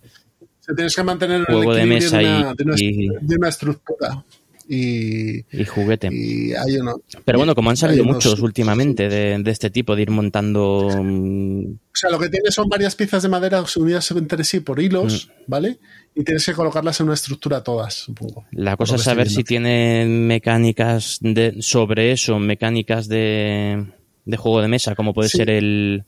O 0.61 0.63
sea, 0.63 0.75
tienes 0.75 0.95
que 0.95 1.03
mantener 1.03 1.39
el 1.41 1.45
juego 1.45 1.73
de 1.73 1.85
mesa 1.85 2.17
de, 2.19 2.23
y, 2.23 2.27
una, 2.27 2.53
de, 2.53 2.63
una, 2.63 2.75
y- 2.77 3.07
de 3.21 3.35
una 3.35 3.49
estructura. 3.49 4.23
Y, 4.69 5.39
y 5.51 5.65
juguete. 5.65 6.07
y 6.13 6.53
hay 6.53 6.77
uno. 6.77 7.01
Pero 7.25 7.39
bueno, 7.39 7.55
como 7.55 7.71
han 7.71 7.75
salido 7.77 8.03
unos- 8.03 8.15
muchos 8.15 8.39
últimamente 8.39 9.09
de, 9.09 9.37
de 9.43 9.51
este 9.51 9.69
tipo, 9.69 9.95
de 9.97 10.03
ir 10.03 10.11
montando... 10.11 10.85
O 10.87 11.93
sea, 11.93 12.09
lo 12.09 12.17
que 12.19 12.29
tiene 12.29 12.51
son 12.51 12.69
varias 12.69 12.95
piezas 12.95 13.23
de 13.23 13.27
madera 13.27 13.61
unidas 13.75 14.09
entre 14.11 14.43
sí 14.45 14.61
por 14.61 14.79
hilos, 14.79 15.27
Mm. 15.27 15.41
¿vale? 15.47 15.79
Y 16.15 16.23
tienes 16.23 16.45
que 16.45 16.53
colocarlas 16.53 16.99
en 17.01 17.07
una 17.07 17.15
estructura 17.15 17.63
todas, 17.63 17.95
supongo. 17.95 18.45
La 18.51 18.77
cosa 18.77 18.95
es 18.95 19.01
saber 19.01 19.29
si 19.29 19.43
tiene 19.43 20.05
mecánicas 20.05 21.17
de, 21.21 21.57
sobre 21.61 22.11
eso, 22.13 22.39
mecánicas 22.39 23.07
de, 23.09 23.87
de 24.25 24.37
juego 24.37 24.61
de 24.61 24.67
mesa, 24.69 24.95
como 24.95 25.13
puede 25.13 25.27
Sí. 25.29 25.37
ser 25.39 25.49
el, 25.49 26.05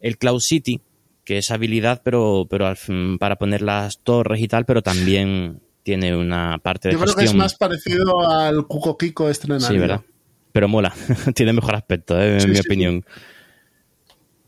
el 0.00 0.16
Cloud 0.18 0.40
City, 0.40 0.80
que 1.26 1.36
es 1.38 1.50
habilidad, 1.50 2.00
pero, 2.02 2.46
pero 2.48 2.66
al 2.66 2.76
fin- 2.78 3.18
para 3.18 3.36
poner 3.36 3.60
las 3.60 3.98
torres 3.98 4.40
y 4.40 4.48
tal, 4.48 4.64
pero 4.64 4.80
también 4.82 5.60
tiene 5.82 6.16
una 6.16 6.58
parte 6.62 6.88
de 6.88 6.94
Yo 6.94 7.00
creo 7.00 7.08
gestión. 7.08 7.24
que 7.26 7.30
es 7.32 7.34
más 7.36 7.54
parecido 7.56 8.26
al 8.30 8.66
Cuco 8.66 8.96
Kiko 8.96 9.28
estrenado. 9.28 9.70
Sí, 9.70 9.76
¿verdad? 9.78 10.00
Pero 10.52 10.68
mola. 10.68 10.94
Tiene 11.34 11.52
mejor 11.52 11.74
aspecto, 11.74 12.18
¿eh? 12.18 12.34
en 12.34 12.40
Sí, 12.40 12.48
mi 12.48 12.54
sí, 12.56 12.62
opinión. 12.64 13.04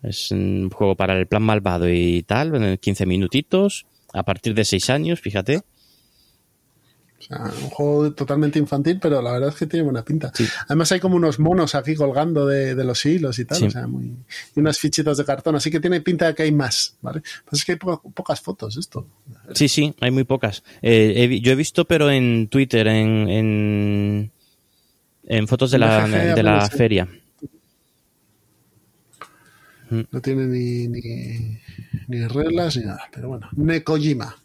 Es 0.03 0.31
un 0.31 0.71
juego 0.71 0.95
para 0.97 1.19
el 1.19 1.27
plan 1.27 1.43
malvado 1.43 1.89
y 1.91 2.23
tal, 2.23 2.55
en 2.55 2.79
15 2.79 3.05
minutitos, 3.05 3.85
a 4.13 4.23
partir 4.23 4.55
de 4.55 4.65
6 4.65 4.89
años, 4.91 5.21
fíjate. 5.21 5.63
O 7.19 7.23
sea, 7.23 7.39
un 7.39 7.71
juego 7.71 8.13
totalmente 8.13 8.61
infantil, 8.61 9.01
pero 9.03 9.21
la 9.21 9.33
verdad 9.33 9.49
es 9.49 9.57
que 9.57 9.67
tiene 9.67 9.83
buena 9.83 10.05
pinta. 10.05 10.31
Sí. 10.35 10.47
Además 10.69 10.93
hay 10.93 11.01
como 11.01 11.17
unos 11.17 11.41
monos 11.41 11.75
aquí 11.75 11.97
colgando 11.97 12.47
de, 12.47 12.77
de 12.77 12.85
los 12.85 13.05
hilos 13.05 13.41
y 13.41 13.45
tal, 13.45 13.59
Sí. 13.59 13.65
o 13.67 13.71
sea, 13.71 13.89
muy... 13.89 14.15
y 14.55 14.61
unas 14.61 14.79
fichitas 14.79 15.19
de 15.19 15.25
cartón, 15.25 15.57
así 15.57 15.69
que 15.71 15.81
tiene 15.81 16.01
pinta 16.01 16.29
de 16.29 16.35
que 16.37 16.45
hay 16.45 16.53
más, 16.53 16.97
¿vale? 17.03 17.23
Pues 17.45 17.61
es 17.61 17.65
que 17.65 17.73
hay 17.73 17.79
po- 17.79 18.01
pocas 18.15 18.41
fotos 18.41 18.77
esto. 18.77 19.05
Sí, 19.53 19.67
sí, 19.69 19.93
hay 20.01 20.13
muy 20.13 20.23
pocas. 20.25 20.63
Eh, 20.81 21.15
he 21.29 21.41
yo 21.41 21.51
he 21.51 21.57
visto, 21.57 21.85
pero 21.87 22.09
en 22.09 22.47
Twitter, 22.47 22.87
en, 22.87 23.29
en, 23.29 24.33
en 25.25 25.49
fotos 25.49 25.73
de 25.73 25.79
la, 25.79 26.07
de 26.07 26.43
la 26.45 26.69
feria. 26.71 27.09
No 29.91 30.21
tiene 30.21 30.45
ni, 30.47 30.87
ni, 30.87 31.59
ni 32.09 32.27
reglas 32.29 32.77
ni 32.77 32.85
nada, 32.85 33.09
pero 33.13 33.29
bueno. 33.29 33.49
Nekojima. 33.57 34.37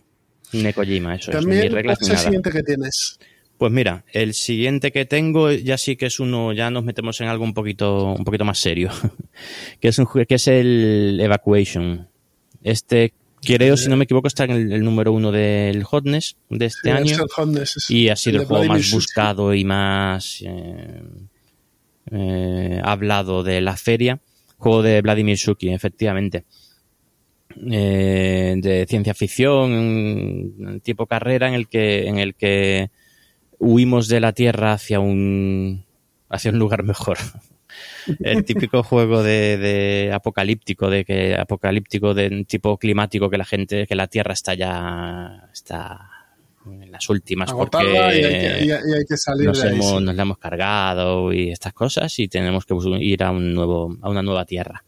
Nekojima, 0.53 1.15
eso 1.15 1.31
es, 1.31 1.45
ni 1.45 1.67
reglas 1.69 1.99
¿cuál 1.99 1.99
ni 1.99 2.01
es 2.01 2.01
el 2.01 2.09
nada. 2.09 2.23
siguiente 2.23 2.51
que 2.51 2.63
tienes? 2.63 3.19
Pues 3.57 3.71
mira, 3.71 4.03
el 4.11 4.33
siguiente 4.33 4.91
que 4.91 5.05
tengo 5.05 5.51
ya 5.51 5.77
sí 5.77 5.95
que 5.95 6.07
es 6.07 6.19
uno, 6.19 6.53
ya 6.53 6.69
nos 6.69 6.83
metemos 6.83 7.19
en 7.21 7.27
algo 7.27 7.43
un 7.43 7.53
poquito, 7.53 8.13
un 8.13 8.23
poquito 8.23 8.45
más 8.45 8.59
serio, 8.59 8.89
que 9.79 9.87
es 9.87 9.99
un 9.99 10.07
que 10.27 10.35
es 10.35 10.47
el 10.47 11.19
Evacuation. 11.21 12.07
Este 12.63 13.13
creo, 13.41 13.77
si 13.77 13.89
no 13.89 13.97
me 13.97 14.05
equivoco, 14.05 14.27
está 14.27 14.45
en 14.45 14.51
el, 14.51 14.71
el 14.71 14.83
número 14.83 15.11
uno 15.11 15.31
del 15.31 15.83
Hotness 15.83 16.37
de 16.49 16.65
este 16.65 16.89
Sí, 16.89 16.89
es 16.89 16.95
año 16.95 17.23
el 17.23 17.29
Hotness, 17.29 17.77
es 17.77 17.91
y 17.91 18.09
ha 18.09 18.15
sido 18.15 18.41
el, 18.41 18.47
juego 18.47 18.65
más 18.65 18.91
buscado 18.91 19.53
y 19.53 19.65
más 19.65 20.41
eh, 20.45 21.01
eh, 22.11 22.81
hablado 22.83 23.43
de 23.43 23.61
la 23.61 23.77
feria. 23.77 24.19
Juego 24.57 24.81
de 24.81 25.01
Vladimir 25.01 25.37
Suki, 25.37 25.69
efectivamente. 25.69 26.45
Eh, 27.71 28.55
de 28.57 28.85
ciencia 28.87 29.13
ficción, 29.13 29.71
un 29.71 30.81
tipo 30.83 31.05
carrera 31.05 31.47
en 31.47 31.53
el 31.53 31.67
que, 31.67 32.07
en 32.07 32.17
el 32.19 32.35
que 32.35 32.89
huimos 33.59 34.07
de 34.07 34.19
la 34.19 34.33
Tierra 34.33 34.73
hacia 34.73 34.99
un 34.99 35.85
hacia 36.29 36.51
un 36.51 36.59
lugar 36.59 36.83
mejor. 36.83 37.17
El 38.19 38.43
típico 38.43 38.83
juego 38.83 39.23
de, 39.23 39.57
de 39.57 40.11
apocalíptico, 40.13 40.89
de 40.89 41.05
que 41.05 41.35
apocalíptico 41.35 42.13
de 42.13 42.43
tipo 42.45 42.77
climático 42.77 43.29
que 43.29 43.37
la 43.37 43.45
gente, 43.45 43.87
que 43.87 43.95
la 43.95 44.07
Tierra 44.07 44.33
está 44.33 44.53
ya 44.55 45.47
está 45.53 46.09
en 46.65 46.91
las 46.91 47.09
últimas 47.09 47.51
porque 47.51 47.83
y, 47.83 47.87
hay 47.97 48.21
que, 48.21 48.65
y 48.65 48.71
hay- 48.71 48.79
y 48.87 48.93
hay 48.93 49.05
que 49.07 49.17
salir 49.17 49.47
nos, 49.47 49.61
de 49.61 49.69
ahí. 49.69 49.75
hemos, 49.75 49.89
sí. 49.99 50.03
nos 50.03 50.15
la 50.15 50.21
hemos 50.21 50.37
cargado 50.37 51.33
y 51.33 51.49
estas 51.51 51.73
cosas 51.73 52.17
y 52.19 52.27
tenemos 52.27 52.65
que 52.65 52.73
ir 53.01 53.23
a 53.23 53.31
un 53.31 53.53
nuevo 53.53 53.95
a 54.01 54.09
una 54.09 54.21
nueva 54.21 54.45
tierra 54.45 54.83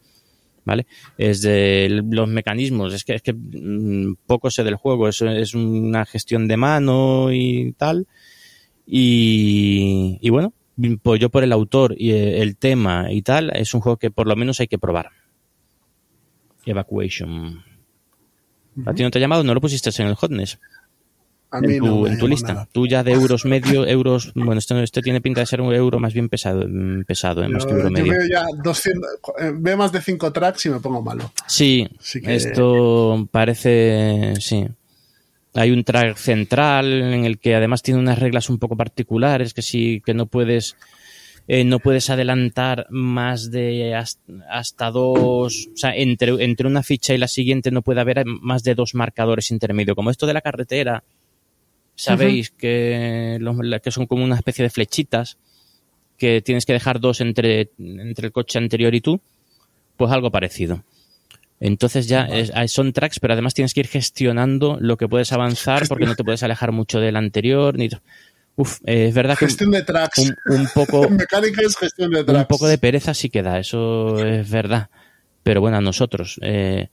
vale 0.66 0.86
es 1.16 1.40
de 1.40 2.02
los 2.10 2.28
mecanismos 2.28 2.92
es 2.92 3.04
que 3.04 3.14
es 3.14 3.22
que 3.22 3.32
mm, 3.32 4.16
poco 4.26 4.50
sé 4.50 4.64
del 4.64 4.74
juego 4.74 5.08
es, 5.08 5.22
es 5.22 5.54
una 5.54 6.04
gestión 6.04 6.46
de 6.48 6.56
mano 6.58 7.32
y 7.32 7.72
tal. 7.78 8.06
Y, 8.86 10.18
y 10.20 10.30
bueno 10.30 10.52
pues 11.02 11.20
yo 11.20 11.30
por 11.30 11.42
el 11.42 11.52
autor 11.52 11.94
y 11.96 12.10
eh, 12.10 12.42
el 12.42 12.56
tema 12.56 13.10
y 13.10 13.22
tal 13.22 13.50
es 13.54 13.72
un 13.72 13.80
juego 13.80 13.96
que 13.96 14.10
por 14.10 14.26
lo 14.26 14.36
menos 14.36 14.60
hay 14.60 14.68
que 14.68 14.78
probar. 14.78 15.10
Evacuation. 16.66 17.64
¿A 18.84 18.92
ti 18.92 19.02
no 19.02 19.10
te 19.10 19.18
ha 19.18 19.20
llamado? 19.20 19.42
¿No 19.42 19.54
lo 19.54 19.60
pusiste 19.60 19.90
en 20.02 20.08
el 20.08 20.16
Hotness? 20.16 20.58
En 21.62 21.78
tu, 21.78 21.86
no 21.86 22.00
me 22.02 22.08
en 22.10 22.14
tu 22.18 22.24
llamó 22.24 22.28
lista. 22.28 22.52
nada. 22.54 22.68
Tú 22.72 22.86
ya 22.86 23.02
de 23.02 23.12
euros 23.12 23.44
medio, 23.44 23.86
euros, 23.86 24.32
bueno, 24.34 24.58
esto, 24.58 24.78
esto 24.80 25.00
tiene 25.02 25.20
pinta 25.20 25.40
de 25.40 25.46
ser 25.46 25.60
un 25.60 25.72
euro 25.74 25.98
más 25.98 26.12
bien 26.14 26.28
pesado, 26.28 26.64
mm, 26.68 27.04
pesado, 27.04 27.42
eh, 27.42 27.48
más 27.48 27.64
que 27.64 27.72
euro 27.72 27.84
yo 27.84 27.90
medio. 27.90 28.12
veo 28.12 28.28
ya 28.30 28.44
200, 28.62 29.10
eh, 29.40 29.52
veo 29.54 29.76
más 29.76 29.92
de 29.92 30.00
5 30.00 30.32
tracks 30.32 30.66
y 30.66 30.70
me 30.70 30.80
pongo 30.80 31.02
malo. 31.02 31.32
Sí, 31.46 31.88
que- 32.22 32.34
esto 32.34 33.28
parece, 33.30 34.34
sí. 34.40 34.66
hay 35.54 35.70
un 35.70 35.84
track 35.84 36.16
central 36.18 36.92
en 36.92 37.24
el 37.24 37.38
que 37.38 37.54
además 37.54 37.82
tiene 37.82 37.98
unas 38.00 38.18
reglas 38.18 38.50
un 38.50 38.58
poco 38.58 38.76
particulares 38.76 39.54
que 39.54 39.62
sí 39.62 40.02
que 40.04 40.12
no 40.12 40.26
puedes 40.26 40.76
eh, 41.48 41.62
no 41.64 41.78
puedes 41.78 42.10
adelantar 42.10 42.88
más 42.90 43.52
de 43.52 43.94
hasta, 43.94 44.90
dos, 44.90 45.68
o 45.72 45.76
sea, 45.76 45.94
entre, 45.94 46.44
entre 46.44 46.66
una 46.66 46.82
ficha 46.82 47.14
y 47.14 47.18
la 47.18 47.28
siguiente 47.28 47.70
no 47.70 47.82
puede 47.82 48.00
haber 48.00 48.24
más 48.26 48.64
de 48.64 48.74
dos 48.74 48.96
marcadores 48.96 49.52
intermedios. 49.52 49.94
Como 49.94 50.10
esto 50.10 50.26
de 50.26 50.34
la 50.34 50.40
carretera, 50.40 51.04
sabéis 51.96 52.50
que, 52.50 53.38
que 53.82 53.90
son 53.90 54.06
como 54.06 54.24
una 54.24 54.36
especie 54.36 54.62
de 54.62 54.70
flechitas 54.70 55.38
que 56.16 56.40
tienes 56.42 56.64
que 56.64 56.72
dejar 56.72 57.00
dos 57.00 57.20
entre, 57.20 57.70
entre 57.78 58.26
el 58.26 58.32
coche 58.32 58.58
anterior 58.58 58.94
y 58.94 59.00
tú, 59.00 59.20
pues 59.96 60.12
algo 60.12 60.30
parecido. 60.30 60.84
Entonces 61.58 62.06
ya 62.06 62.28
son 62.68 62.92
tracks, 62.92 63.18
pero 63.18 63.32
además 63.32 63.54
tienes 63.54 63.72
que 63.72 63.80
ir 63.80 63.88
gestionando 63.88 64.76
lo 64.80 64.96
que 64.96 65.08
puedes 65.08 65.32
avanzar 65.32 65.88
porque 65.88 66.04
no 66.04 66.14
te 66.14 66.24
puedes 66.24 66.42
alejar 66.42 66.72
mucho 66.72 67.00
del 67.00 67.16
anterior. 67.16 67.76
Ni... 67.76 67.88
Uf, 68.56 68.78
eh, 68.84 69.06
es 69.08 69.14
verdad 69.14 69.38
que 69.38 69.46
gestión 69.46 69.70
de 69.70 69.82
tracks. 69.82 70.32
Un, 70.46 70.68
poco 70.74 71.08
mecánica 71.10 71.62
es 71.62 71.76
gestión 71.76 72.10
de 72.10 72.24
tracks. 72.24 72.40
Un 72.40 72.46
poco 72.46 72.66
de 72.66 72.78
pereza 72.78 73.14
sí 73.14 73.30
queda, 73.30 73.58
eso 73.58 74.18
es 74.24 74.48
verdad. 74.50 74.90
Pero 75.42 75.60
bueno, 75.60 75.78
a 75.78 75.80
nosotros. 75.80 76.38
Eh, 76.42 76.88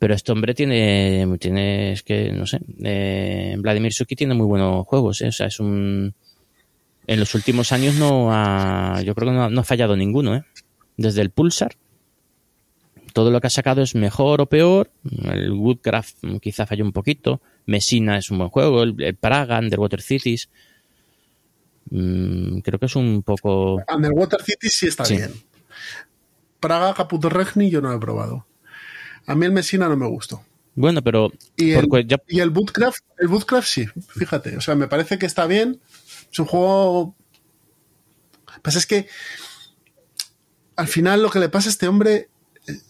pero 0.00 0.14
este 0.14 0.32
hombre 0.32 0.54
tiene, 0.54 1.28
tiene 1.38 1.92
es 1.92 2.02
que 2.02 2.32
no 2.32 2.46
sé, 2.46 2.58
eh, 2.82 3.54
Vladimir 3.58 3.92
Suki 3.92 4.16
tiene 4.16 4.34
muy 4.34 4.46
buenos 4.46 4.84
juegos, 4.86 5.22
o 5.22 5.30
sea, 5.30 5.46
es 5.46 5.60
un 5.60 6.12
en 7.06 7.20
los 7.20 7.34
últimos 7.36 7.70
años 7.70 7.94
no 7.94 8.32
ha, 8.32 9.00
yo 9.02 9.14
creo 9.14 9.28
que 9.28 9.36
no, 9.36 9.48
no 9.48 9.60
ha 9.60 9.64
fallado 9.64 9.96
ninguno, 9.96 10.34
¿eh? 10.34 10.44
Desde 10.96 11.22
el 11.22 11.30
Pulsar 11.30 11.76
todo 13.12 13.30
lo 13.30 13.40
que 13.40 13.48
ha 13.48 13.50
sacado 13.50 13.82
es 13.82 13.94
mejor 13.94 14.40
o 14.40 14.46
peor. 14.46 14.90
El 15.24 15.52
Woodcraft 15.52 16.16
quizá 16.40 16.66
falló 16.66 16.84
un 16.84 16.92
poquito. 16.92 17.40
Messina 17.66 18.18
es 18.18 18.30
un 18.30 18.38
buen 18.38 18.50
juego. 18.50 18.82
El, 18.82 19.16
Praga, 19.16 19.58
Underwater 19.58 20.00
Cities. 20.00 20.48
Mm, 21.90 22.60
creo 22.60 22.78
que 22.78 22.86
es 22.86 22.96
un 22.96 23.22
poco. 23.22 23.82
Underwater 23.92 24.42
Cities 24.42 24.76
sí 24.76 24.86
está 24.86 25.04
bien. 25.04 25.32
Praga, 26.60 26.94
Caputo 26.94 27.28
Regni 27.28 27.70
yo 27.70 27.80
no 27.80 27.90
lo 27.90 27.96
he 27.96 28.00
probado. 28.00 28.46
A 29.30 29.36
mí 29.36 29.46
el 29.46 29.52
Messina 29.52 29.88
no 29.88 29.96
me 29.96 30.08
gustó. 30.08 30.44
Bueno, 30.74 31.02
pero. 31.04 31.32
Y 31.56 31.70
el, 31.70 31.86
y 32.26 32.40
el 32.40 32.50
Woodcraft, 32.50 33.04
el 33.16 33.28
Woodcraft 33.28 33.68
sí, 33.68 33.86
fíjate. 34.08 34.56
O 34.56 34.60
sea, 34.60 34.74
me 34.74 34.88
parece 34.88 35.20
que 35.20 35.26
está 35.26 35.46
bien. 35.46 35.80
Es 36.32 36.38
un 36.40 36.46
juego. 36.46 37.14
Pues 38.60 38.74
es 38.74 38.86
que. 38.86 39.06
Al 40.74 40.88
final 40.88 41.22
lo 41.22 41.30
que 41.30 41.38
le 41.38 41.48
pasa 41.48 41.68
a 41.68 41.70
este 41.70 41.86
hombre 41.86 42.28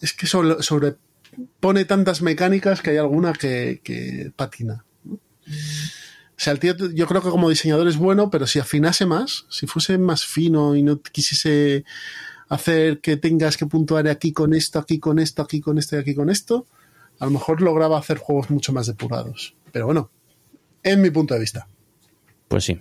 es 0.01 0.13
que 0.13 0.25
sobrepone 0.25 1.85
tantas 1.85 2.23
mecánicas 2.23 2.81
que 2.81 2.89
hay 2.89 2.97
alguna 2.97 3.33
que, 3.33 4.31
patina. 4.35 4.83
O 5.11 6.37
sea, 6.37 6.53
el 6.53 6.59
tío, 6.59 6.73
yo 6.75 7.05
creo 7.05 7.21
que 7.21 7.29
como 7.29 7.49
diseñador 7.49 7.87
es 7.87 7.97
bueno, 7.97 8.31
pero 8.31 8.47
si 8.47 8.57
afinase 8.57 9.05
más, 9.05 9.45
si 9.49 9.67
fuese 9.67 9.99
más 9.99 10.25
fino 10.25 10.75
y 10.75 10.81
no 10.81 11.03
quisiese 11.03 11.85
hacer 12.51 12.99
que 12.99 13.15
tengas 13.15 13.55
que 13.55 13.65
puntuar 13.65 14.09
aquí 14.09 14.33
con 14.33 14.53
esto, 14.53 14.77
aquí 14.77 14.99
con 14.99 15.19
esto, 15.19 15.41
aquí 15.41 15.61
con 15.61 15.77
esto 15.77 15.95
y 15.95 15.99
aquí 15.99 16.13
con 16.13 16.29
esto, 16.29 16.67
a 17.19 17.25
lo 17.25 17.31
mejor 17.31 17.61
lograba 17.61 17.97
hacer 17.97 18.17
juegos 18.17 18.49
mucho 18.49 18.73
más 18.73 18.87
depurados. 18.87 19.55
Pero 19.71 19.85
bueno, 19.85 20.11
en 20.83 21.01
mi 21.01 21.09
punto 21.09 21.33
de 21.33 21.39
vista. 21.39 21.69
Pues 22.49 22.65
sí. 22.65 22.77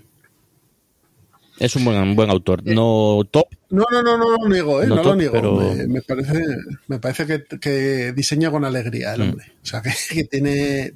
Es 1.61 1.77
un 1.77 1.85
buen, 1.85 2.17
buen 2.17 2.31
autor. 2.31 2.63
Eh, 2.67 2.75
no 2.75 3.23
top. 3.31 3.47
No, 3.71 3.85
no, 3.93 4.03
no, 4.03 4.19
no 4.19 4.39
lo 4.39 4.49
niego, 4.49 4.83
¿eh? 4.83 4.89
No, 4.89 5.05
lo 5.05 5.15
niego. 5.15 5.73
Me, 5.87 6.03
parece, 6.03 6.43
me 6.89 6.99
parece 6.99 7.47
que, 7.61 8.13
diseña 8.13 8.51
con 8.51 8.65
alegría 8.65 9.15
el 9.15 9.21
mm. 9.21 9.23
hombre. 9.23 9.53
O 9.63 9.67
sea, 9.67 9.83
que, 9.83 10.25
tiene, 10.25 10.95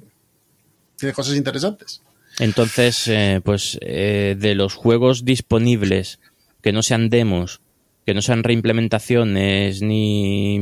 tiene 0.97 1.13
cosas 1.13 1.37
interesantes. 1.37 2.01
Entonces, 2.39 3.07
eh, 3.07 3.39
pues 3.41 3.77
eh, 3.79 4.35
de 4.37 4.53
los 4.53 4.73
juegos 4.73 5.23
disponibles 5.23 6.19
que 6.61 6.73
no 6.73 6.83
sean 6.83 7.09
demos, 7.09 7.61
que 8.05 8.13
no 8.13 8.21
sean 8.21 8.43
reimplementaciones, 8.43 9.81
ni 9.81 10.59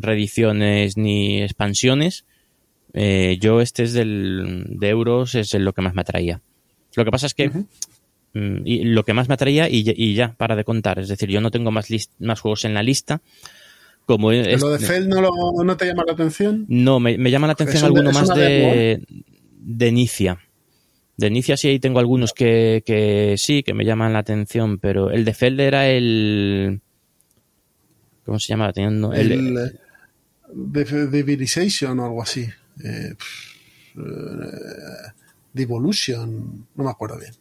reediciones, 0.00 0.96
ni 0.96 1.42
expansiones, 1.42 2.24
yo 2.94 3.60
este 3.60 3.82
es 3.82 3.92
del, 3.92 4.64
de 4.68 4.88
euros, 4.88 5.34
es 5.34 5.52
lo 5.54 5.72
que 5.72 5.82
más 5.82 5.94
me 5.94 6.00
atraía. 6.00 6.40
Lo 6.96 7.04
que 7.04 7.10
pasa 7.10 7.26
es 7.26 7.34
que 7.34 7.50
Mm, 8.34 8.62
y 8.64 8.84
lo 8.84 9.04
que 9.04 9.14
más 9.14 9.28
me 9.28 9.34
atraía 9.34 9.68
y, 9.70 10.14
ya, 10.14 10.34
para 10.36 10.56
de 10.56 10.64
contar. 10.64 10.98
Es 10.98 11.08
decir, 11.08 11.28
yo 11.28 11.40
no 11.40 11.50
tengo 11.50 11.70
más, 11.70 11.88
más 12.18 12.40
juegos 12.40 12.64
en 12.64 12.74
la 12.74 12.82
lista. 12.82 13.20
Como 14.06 14.32
¿Lo 14.32 14.70
de 14.70 14.78
Feld 14.78 15.08
no, 15.08 15.76
te 15.76 15.86
llama 15.86 16.04
la 16.06 16.12
atención? 16.14 16.64
No, 16.68 16.98
me, 16.98 17.18
llama 17.30 17.46
la 17.46 17.52
atención 17.52 17.84
alguno 17.84 18.10
más 18.12 18.28
de, 18.34 19.02
de 19.60 19.92
Nicia. 19.92 20.38
De 21.18 21.30
Nicia 21.30 21.56
sí 21.56 21.66
ahí 21.68 21.80
tengo 21.80 21.98
algunos 21.98 22.32
que, 22.32 23.34
sí, 23.36 23.64
que 23.64 23.74
me 23.74 23.84
llaman 23.84 24.12
la 24.12 24.20
atención, 24.20 24.78
pero 24.78 25.10
el 25.10 25.24
de 25.24 25.34
Feld 25.34 25.58
era 25.60 25.88
el... 25.88 26.80
¿Cómo 28.24 28.38
se 28.38 28.48
llama? 28.48 28.72
Teniendo 28.72 29.12
el, 29.12 29.32
el 29.32 31.10
Divinization 31.10 31.98
o 31.98 32.04
algo 32.04 32.22
así. 32.22 32.42
Eh, 32.84 33.14
eh, 33.96 35.12
Devolution, 35.52 36.68
no 36.76 36.84
me 36.84 36.90
acuerdo 36.90 37.18
bien. 37.18 37.32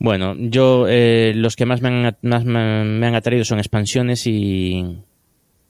Bueno, 0.00 0.34
yo 0.36 0.86
eh, 0.88 1.34
los 1.36 1.54
que 1.54 1.66
más 1.66 1.80
me 1.80 1.88
han, 1.88 2.16
más 2.22 2.44
me, 2.44 3.06
han 3.06 3.14
atraído 3.14 3.44
son 3.44 3.58
expansiones 3.60 4.26
y, 4.26 5.04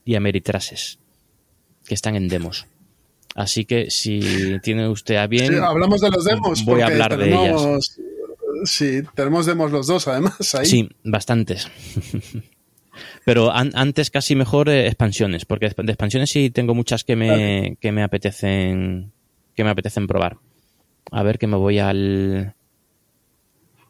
y 0.07 0.15
Ameritrases, 0.15 0.99
que 1.85 1.95
están 1.95 2.17
en 2.17 2.29
demos. 2.29 2.67
Así 3.35 3.65
que 3.65 3.91
si 3.91 4.59
tiene 4.63 4.89
usted 4.89 5.17
a 5.17 5.27
bien... 5.27 5.59
hablamos 5.63 6.01
de 6.01 6.11
los 6.11 6.25
demos. 6.25 6.65
Voy 6.65 6.83
a 6.83 6.87
hablar 6.87 7.17
de 7.17 7.29
ellas. 7.29 7.99
Sí, 8.65 9.03
tenemos 9.15 9.47
demos 9.47 9.73
los 9.73 9.87
dos 9.87 10.07
además 10.07 10.55
ahí. 10.55 10.67
Sí, 10.67 10.89
bastantes. 11.03 11.69
Pero 13.25 13.51
antes 13.53 14.11
casi 14.11 14.37
mejor 14.37 14.69
eh, 14.69 14.87
expansiones, 14.87 15.45
porque 15.45 15.69
de 15.77 15.93
expansiones 15.93 16.31
sí 16.31 16.51
tengo 16.51 16.75
muchas 16.75 17.03
que 17.03 17.17
me, 17.17 17.77
que 17.81 17.91
me 17.91 18.03
apetecen 18.03 19.13
que 19.57 19.65
me 19.65 19.71
apetecen 19.71 20.07
probar. 20.07 20.39
A 21.11 21.23
ver 21.23 21.39
que 21.39 21.47
me 21.47 21.57
voy 21.57 21.79
al 21.79 22.55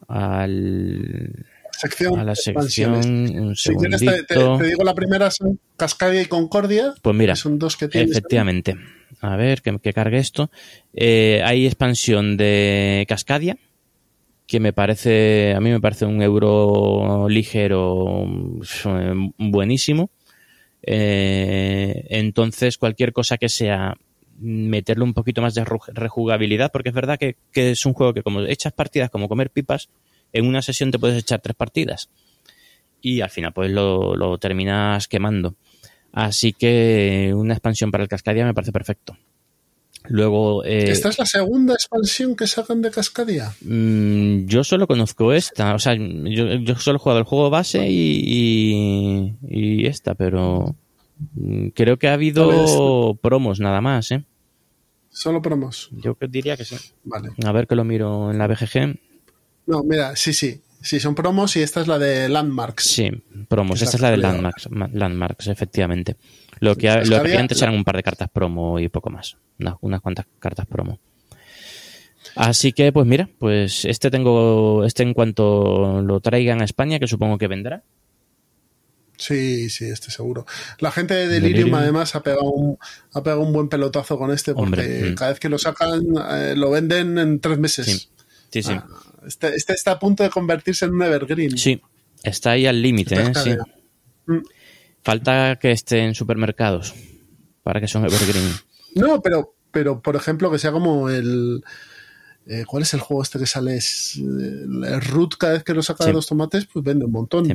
al, 0.07 1.45
sección 1.71 2.19
a 2.19 2.23
la 2.23 2.35
sección. 2.35 2.93
Un 2.95 3.55
te, 3.55 4.67
digo 4.67 4.83
la 4.83 4.93
primera 4.93 5.29
son 5.31 5.59
Cascadia 5.77 6.21
y 6.21 6.25
Concordia. 6.27 6.93
Pues 7.01 7.15
mira, 7.15 7.35
son 7.35 7.59
dos 7.59 7.77
que 7.77 7.85
efectivamente. 7.85 8.75
A 9.21 9.35
ver, 9.35 9.61
que, 9.61 9.93
cargue 9.93 10.17
esto. 10.17 10.49
Eh, 10.93 11.41
hay 11.43 11.65
expansión 11.65 12.37
de 12.37 13.05
Cascadia, 13.07 13.57
que 14.47 14.59
me 14.59 14.73
parece, 14.73 15.53
a 15.55 15.59
mí 15.59 15.71
me 15.71 15.81
parece 15.81 16.05
un 16.05 16.21
euro 16.21 17.27
ligero 17.29 18.25
buenísimo. 19.37 20.09
Eh, 20.83 22.05
entonces, 22.09 22.77
cualquier 22.77 23.11
cosa 23.11 23.37
que 23.37 23.49
sea 23.49 23.95
meterle 24.37 25.03
un 25.03 25.13
poquito 25.13 25.41
más 25.41 25.55
de 25.55 25.65
rejugabilidad, 25.65 26.71
porque 26.71 26.89
es 26.89 26.95
verdad 26.95 27.17
que, 27.17 27.37
es 27.53 27.85
un 27.85 27.93
juego 27.93 28.13
que 28.13 28.23
como 28.23 28.41
echas 28.41 28.73
partidas 28.73 29.09
como 29.09 29.29
comer 29.29 29.49
pipas, 29.49 29.89
en 30.33 30.45
una 30.45 30.61
sesión 30.61 30.91
te 30.91 30.99
puedes 30.99 31.17
echar 31.17 31.39
tres 31.41 31.55
partidas 31.55 32.09
y 33.01 33.21
al 33.21 33.29
final 33.29 33.53
pues 33.53 33.71
lo, 33.71 34.37
terminas 34.39 35.07
quemando. 35.07 35.55
Así 36.15 36.53
que 36.53 37.33
una 37.35 37.53
expansión 37.53 37.91
para 37.91 38.03
el 38.03 38.09
Cascadia 38.09 38.45
me 38.45 38.55
parece 38.55 38.71
perfecto. 38.71 39.15
Luego. 40.07 40.63
Eh, 40.63 40.89
¿Esta 40.89 41.09
es 41.09 41.19
la 41.19 41.25
segunda 41.27 41.73
expansión 41.75 42.35
que 42.35 42.47
sacan 42.47 42.81
de 42.81 42.89
Cascadia? 42.89 43.53
Mm, 43.61 44.45
yo 44.47 44.63
solo 44.63 44.87
conozco 44.87 45.33
esta. 45.33 45.75
O 45.75 45.79
sea, 45.79 45.95
yo, 45.95 46.75
solo 46.77 46.97
he 46.97 46.99
jugado 46.99 47.19
el 47.19 47.25
juego 47.25 47.49
base 47.51 47.85
y, 47.87 49.35
y 49.47 49.85
esta, 49.85 50.15
pero 50.15 50.75
Mm, 51.35 51.67
creo 51.69 51.97
que 51.97 52.07
ha 52.07 52.13
habido 52.13 53.17
promos 53.21 53.59
nada 53.59 53.81
más, 53.81 54.11
¿eh? 54.11 54.23
Solo 55.09 55.41
promos. 55.41 55.89
Yo 55.91 56.17
diría 56.29 56.57
que 56.57 56.65
sí. 56.65 56.75
Vale. 57.03 57.29
A 57.45 57.51
ver 57.51 57.67
que 57.67 57.75
lo 57.75 57.85
miro 57.85 58.31
en 58.31 58.37
la 58.37 58.47
BGG. 58.47 58.99
No, 59.67 59.83
mira, 59.83 60.15
sí, 60.15 60.33
sí. 60.33 60.61
Sí, 60.85 60.99
son 60.99 61.15
promos 61.15 61.55
y 61.55 61.63
esta 61.63 61.81
es 61.81 61.87
la 61.87 61.97
de 61.97 62.29
Landmarks. 62.29 62.83
Sí, 62.83 63.09
promos. 63.47 63.81
Esta 63.81 63.97
es 63.97 64.01
la 64.03 64.11
de 64.11 64.17
Landmarks, 64.17 64.69
Landmarks, 64.93 65.47
efectivamente. 65.47 66.15
Lo 66.59 66.75
que, 66.75 67.03
lo 67.05 67.23
que 67.23 67.35
antes 67.35 67.59
eran 67.59 67.73
un 67.73 67.83
par 67.83 67.95
de 67.95 68.03
cartas 68.03 68.29
promo 68.31 68.79
y 68.79 68.87
poco 68.87 69.09
más. 69.09 69.35
unas 69.81 69.99
cuantas 70.01 70.27
cartas 70.37 70.67
promo. 70.67 70.99
Así 72.35 72.71
que, 72.71 72.91
pues 72.91 73.07
mira, 73.07 73.27
pues 73.39 73.83
este 73.85 74.11
tengo, 74.11 74.85
este 74.85 75.01
en 75.01 75.15
cuanto 75.15 76.03
lo 76.03 76.19
traigan 76.19 76.61
a 76.61 76.65
España, 76.65 76.99
que 76.99 77.07
supongo 77.07 77.39
que 77.39 77.47
vendrá, 77.47 77.81
Sí, 79.17 79.71
sí, 79.71 79.85
estoy 79.85 80.11
seguro. 80.13 80.45
La 80.79 80.91
gente 80.91 81.15
de 81.15 81.27
Delirium, 81.27 81.73
además 81.73 82.13
ha 82.15 82.21
pegado, 82.21 82.51
un, 82.51 82.77
ha 83.13 83.23
pegado 83.23 83.41
un 83.41 83.53
buen 83.53 83.69
pelotazo 83.69 84.19
con 84.19 84.29
este 84.29 84.53
porque 84.53 85.11
mm. 85.11 85.15
cada 85.15 85.31
vez 85.31 85.39
que 85.39 85.49
lo 85.49 85.57
sacan 85.57 86.03
eh, 86.31 86.53
lo 86.55 86.69
venden 86.69 87.17
en 87.17 87.39
tres 87.39 87.57
meses. 87.57 88.09
Sí, 88.51 88.61
sí. 88.61 88.73
Ah, 88.73 88.85
este, 89.25 89.55
este, 89.55 89.73
está 89.73 89.91
a 89.91 89.99
punto 89.99 90.23
de 90.23 90.29
convertirse 90.29 90.85
en 90.85 90.93
un 90.93 91.03
evergreen. 91.03 91.57
Sí, 91.57 91.81
está 92.23 92.51
ahí 92.51 92.65
al 92.67 92.81
límite, 92.81 93.15
¿eh? 93.15 93.31
Sí. 93.43 93.55
Mm. 94.27 94.37
Falta 95.03 95.57
que 95.61 95.71
esté 95.71 95.99
en 95.99 96.15
supermercados 96.15 96.93
para 97.63 97.79
que 97.79 97.87
sea 97.87 98.01
un 98.01 98.07
evergreen. 98.07 98.51
No, 98.95 99.21
pero 99.21 99.55
pero 99.71 100.01
por 100.01 100.15
ejemplo 100.15 100.49
que 100.49 100.57
sea 100.57 100.71
como 100.71 101.09
el... 101.09 101.61
eh, 102.47 102.63
¿Cuál 102.65 102.83
es 102.83 102.93
el 102.93 103.01
juego 103.01 103.21
este 103.21 103.37
que 103.39 103.45
sale? 103.45 103.75
Es, 103.75 104.15
eh, 104.17 104.21
el 104.21 105.01
root 105.01 105.35
cada 105.37 105.53
vez 105.53 105.63
que 105.63 105.73
lo 105.73 105.83
saca 105.83 106.05
Sí. 106.05 106.09
de 106.09 106.13
los 106.13 106.27
tomates, 106.27 106.65
pues 106.65 106.83
vende 106.85 107.03
un 107.05 107.11
montón. 107.11 107.45
Sí. 107.45 107.53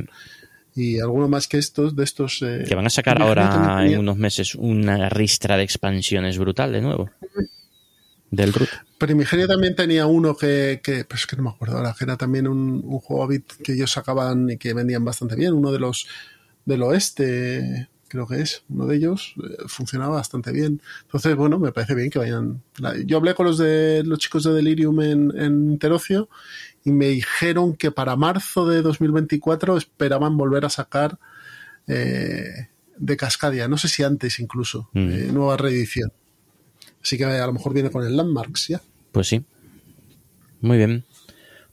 Y 0.73 0.99
alguno 0.99 1.27
más 1.27 1.47
que 1.47 1.57
estos, 1.57 1.95
de 1.95 2.03
estos... 2.03 2.41
eh, 2.43 2.63
Que 2.67 2.75
van 2.75 2.85
a 2.85 2.89
sacar 2.89 3.21
ahora 3.21 3.85
en 3.85 3.97
unos 3.97 4.15
meses 4.17 4.55
una 4.55 5.09
ristra 5.09 5.57
de 5.57 5.63
expansiones 5.63 6.37
brutal 6.37 6.71
de 6.71 6.81
nuevo. 6.81 7.09
Del 8.31 8.53
root. 8.53 8.69
Primigenio 8.97 9.45
también 9.47 9.75
tenía 9.75 10.05
uno 10.07 10.35
que, 10.35 10.79
que 10.81 11.03
pues 11.05 11.21
es 11.21 11.27
que 11.27 11.35
no 11.35 11.43
me 11.43 11.49
acuerdo 11.49 11.77
ahora, 11.77 11.93
que 11.97 12.05
era 12.05 12.15
también 12.17 12.47
un, 12.47 12.81
un 12.83 12.99
juego 12.99 13.27
bit 13.27 13.51
que 13.63 13.73
ellos 13.73 13.91
sacaban 13.91 14.49
y 14.49 14.57
que 14.57 14.73
vendían 14.73 15.03
bastante 15.05 15.35
bien, 15.35 15.53
uno 15.53 15.71
de 15.71 15.79
los 15.79 16.07
del 16.65 16.81
oeste, 16.83 17.89
creo 18.07 18.27
que 18.27 18.39
es, 18.41 18.63
uno 18.69 18.85
de 18.85 18.95
ellos, 18.95 19.33
eh, 19.43 19.63
funcionaba 19.67 20.15
bastante 20.15 20.51
bien. 20.51 20.81
Entonces, 21.03 21.35
bueno, 21.35 21.59
me 21.59 21.71
parece 21.71 21.93
bien 21.95 22.09
que 22.09 22.19
vayan. 22.19 22.61
Yo 23.05 23.17
hablé 23.17 23.33
con 23.33 23.47
los 23.47 23.57
de 23.57 24.03
los 24.05 24.19
chicos 24.19 24.43
de 24.43 24.53
Delirium 24.53 25.01
en, 25.01 25.33
en 25.37 25.71
Interocio 25.71 26.29
y 26.85 26.91
me 26.91 27.07
dijeron 27.07 27.75
que 27.75 27.91
para 27.91 28.15
marzo 28.15 28.67
de 28.67 28.81
2024 28.81 29.77
esperaban 29.77 30.37
volver 30.37 30.63
a 30.65 30.69
sacar 30.69 31.17
eh, 31.87 32.69
de 32.97 33.17
Cascadia, 33.17 33.67
no 33.67 33.77
sé 33.77 33.87
si 33.87 34.03
antes 34.03 34.39
incluso, 34.39 34.89
Mm. 34.93 35.09
eh, 35.11 35.29
nueva 35.33 35.57
reedición. 35.57 36.13
Así 37.01 37.17
que 37.17 37.25
a 37.25 37.45
lo 37.47 37.53
mejor 37.53 37.73
viene 37.73 37.89
con 37.89 38.05
el 38.05 38.15
Landmarks 38.15 38.67
ya. 38.67 38.81
Pues 39.11 39.27
sí. 39.27 39.43
Muy 40.61 40.77
bien. 40.77 41.05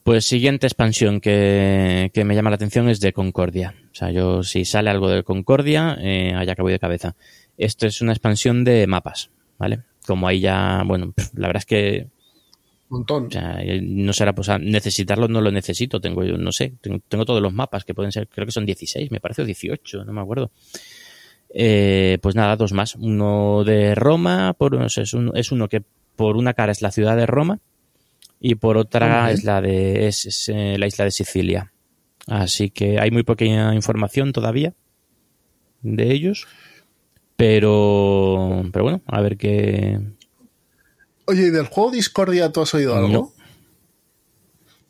Pues 0.03 0.25
siguiente 0.25 0.65
expansión 0.65 1.21
que, 1.21 2.09
que 2.13 2.25
me 2.25 2.35
llama 2.35 2.49
la 2.49 2.55
atención 2.55 2.89
es 2.89 2.99
de 2.99 3.13
Concordia. 3.13 3.75
O 3.91 3.95
sea, 3.95 4.11
yo 4.11 4.43
si 4.43 4.65
sale 4.65 4.89
algo 4.89 5.09
de 5.09 5.23
Concordia, 5.23 5.97
eh, 5.99 6.33
allá 6.35 6.53
acabo 6.53 6.69
de 6.69 6.79
cabeza. 6.79 7.15
Esto 7.57 7.85
es 7.85 8.01
una 8.01 8.13
expansión 8.13 8.63
de 8.63 8.87
mapas, 8.87 9.29
¿vale? 9.57 9.83
Como 10.07 10.27
ahí 10.27 10.39
ya, 10.39 10.83
bueno, 10.85 11.13
la 11.35 11.47
verdad 11.47 11.61
es 11.61 11.65
que 11.65 12.07
montón. 12.89 13.27
o 13.27 13.31
sea, 13.31 13.61
eh, 13.61 13.81
no 13.81 14.13
será, 14.13 14.33
pues 14.33 14.49
necesitarlo 14.59 15.27
no 15.27 15.41
lo 15.41 15.51
necesito. 15.51 16.01
Tengo 16.01 16.23
yo, 16.23 16.37
no 16.37 16.51
sé, 16.51 16.73
tengo, 16.81 16.99
tengo 17.07 17.25
todos 17.25 17.41
los 17.41 17.53
mapas 17.53 17.85
que 17.85 17.93
pueden 17.93 18.11
ser, 18.11 18.27
creo 18.27 18.45
que 18.45 18.51
son 18.51 18.65
16, 18.65 19.11
me 19.11 19.19
parece, 19.19 19.43
o 19.43 19.45
18, 19.45 20.05
no 20.05 20.13
me 20.13 20.21
acuerdo. 20.21 20.51
Eh, 21.53 22.19
pues 22.21 22.35
nada, 22.35 22.55
dos 22.55 22.73
más. 22.73 22.95
Uno 22.95 23.63
de 23.63 23.95
Roma, 23.95 24.53
por, 24.53 24.75
o 24.75 24.89
sea, 24.89 25.03
es, 25.03 25.13
un- 25.13 25.31
es 25.35 25.51
uno 25.51 25.67
que 25.67 25.83
por 26.15 26.35
una 26.37 26.53
cara 26.53 26.71
es 26.71 26.81
la 26.81 26.91
ciudad 26.91 27.15
de 27.17 27.25
Roma 27.25 27.59
y 28.39 28.55
por 28.55 28.77
otra 28.77 29.31
es 29.31 29.43
la 29.43 29.61
de 29.61 30.07
es, 30.07 30.25
es, 30.25 30.49
eh, 30.49 30.77
la 30.77 30.87
isla 30.87 31.05
de 31.05 31.11
Sicilia. 31.11 31.71
Así 32.27 32.69
que 32.69 32.99
hay 32.99 33.09
muy 33.11 33.23
poquita 33.23 33.73
información 33.73 34.31
todavía 34.33 34.73
de 35.81 36.11
ellos. 36.11 36.45
Pero, 37.35 38.63
pero 38.73 38.83
bueno, 38.83 39.01
a 39.07 39.21
ver 39.21 39.37
qué. 39.37 39.99
Oye, 41.25 41.47
¿y 41.47 41.49
del 41.51 41.67
juego 41.67 41.91
Discordia 41.91 42.51
tú 42.51 42.61
has 42.61 42.73
oído 42.73 42.95
algo? 42.95 43.07
No. 43.07 43.31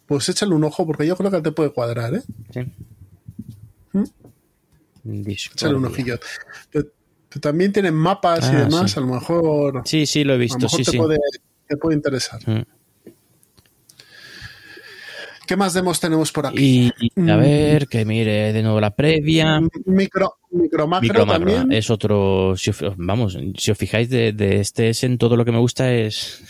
Pues 0.07 0.27
échale 0.29 0.55
un 0.55 0.63
ojo 0.63 0.85
porque 0.87 1.05
yo 1.05 1.15
creo 1.15 1.29
que 1.29 1.41
te 1.41 1.51
puede 1.51 1.69
cuadrar, 1.71 2.15
¿eh? 2.15 2.23
Sí. 2.51 2.61
¿Mm? 3.93 4.03
Échale 5.05 5.75
un 5.75 5.85
ojillo. 5.85 6.19
Pero- 6.71 6.87
también 7.41 7.71
tienen 7.71 7.93
mapas 7.93 8.51
y 8.51 8.55
Ah, 8.55 8.59
demás, 8.65 8.91
sí. 8.91 8.97
a 8.97 9.01
lo 9.01 9.07
mejor, 9.13 9.81
Sí, 9.85 10.05
sí, 10.07 10.23
lo 10.23 10.31
he 10.31 10.35
a 10.35 10.37
lo 10.37 10.41
visto, 10.41 10.57
mejor 10.59 10.79
sí, 10.79 10.83
te, 10.83 10.91
sí. 10.91 10.97
Puede, 10.97 11.17
te 11.67 11.77
puede 11.77 11.95
interesar. 11.95 12.39
Mm. 12.49 12.63
¿Qué 15.47 15.55
más 15.57 15.73
demos 15.73 15.99
tenemos 15.99 16.31
por 16.31 16.45
aquí? 16.45 16.91
Y 16.99 17.29
a 17.29 17.35
Mm. 17.37 17.39
ver, 17.39 17.87
que 17.87 18.05
mire 18.05 18.53
de 18.53 18.61
nuevo 18.61 18.79
la 18.79 18.95
previa. 18.95 19.59
Micro, 19.85 20.37
micro 20.51 20.87
macro 20.87 21.01
Micromacro 21.07 21.25
también. 21.53 21.71
es 21.71 21.89
otro. 21.89 22.53
Si 22.55 22.69
os- 22.69 22.83
vamos, 22.97 23.35
si 23.57 23.71
os 23.71 23.77
fijáis 23.77 24.09
de, 24.11 24.31
de 24.33 24.59
este 24.59 24.89
Essen, 24.89 25.17
todo 25.17 25.35
lo 25.35 25.45
que 25.45 25.51
me 25.51 25.57
gusta 25.59 25.91
es, 25.91 26.43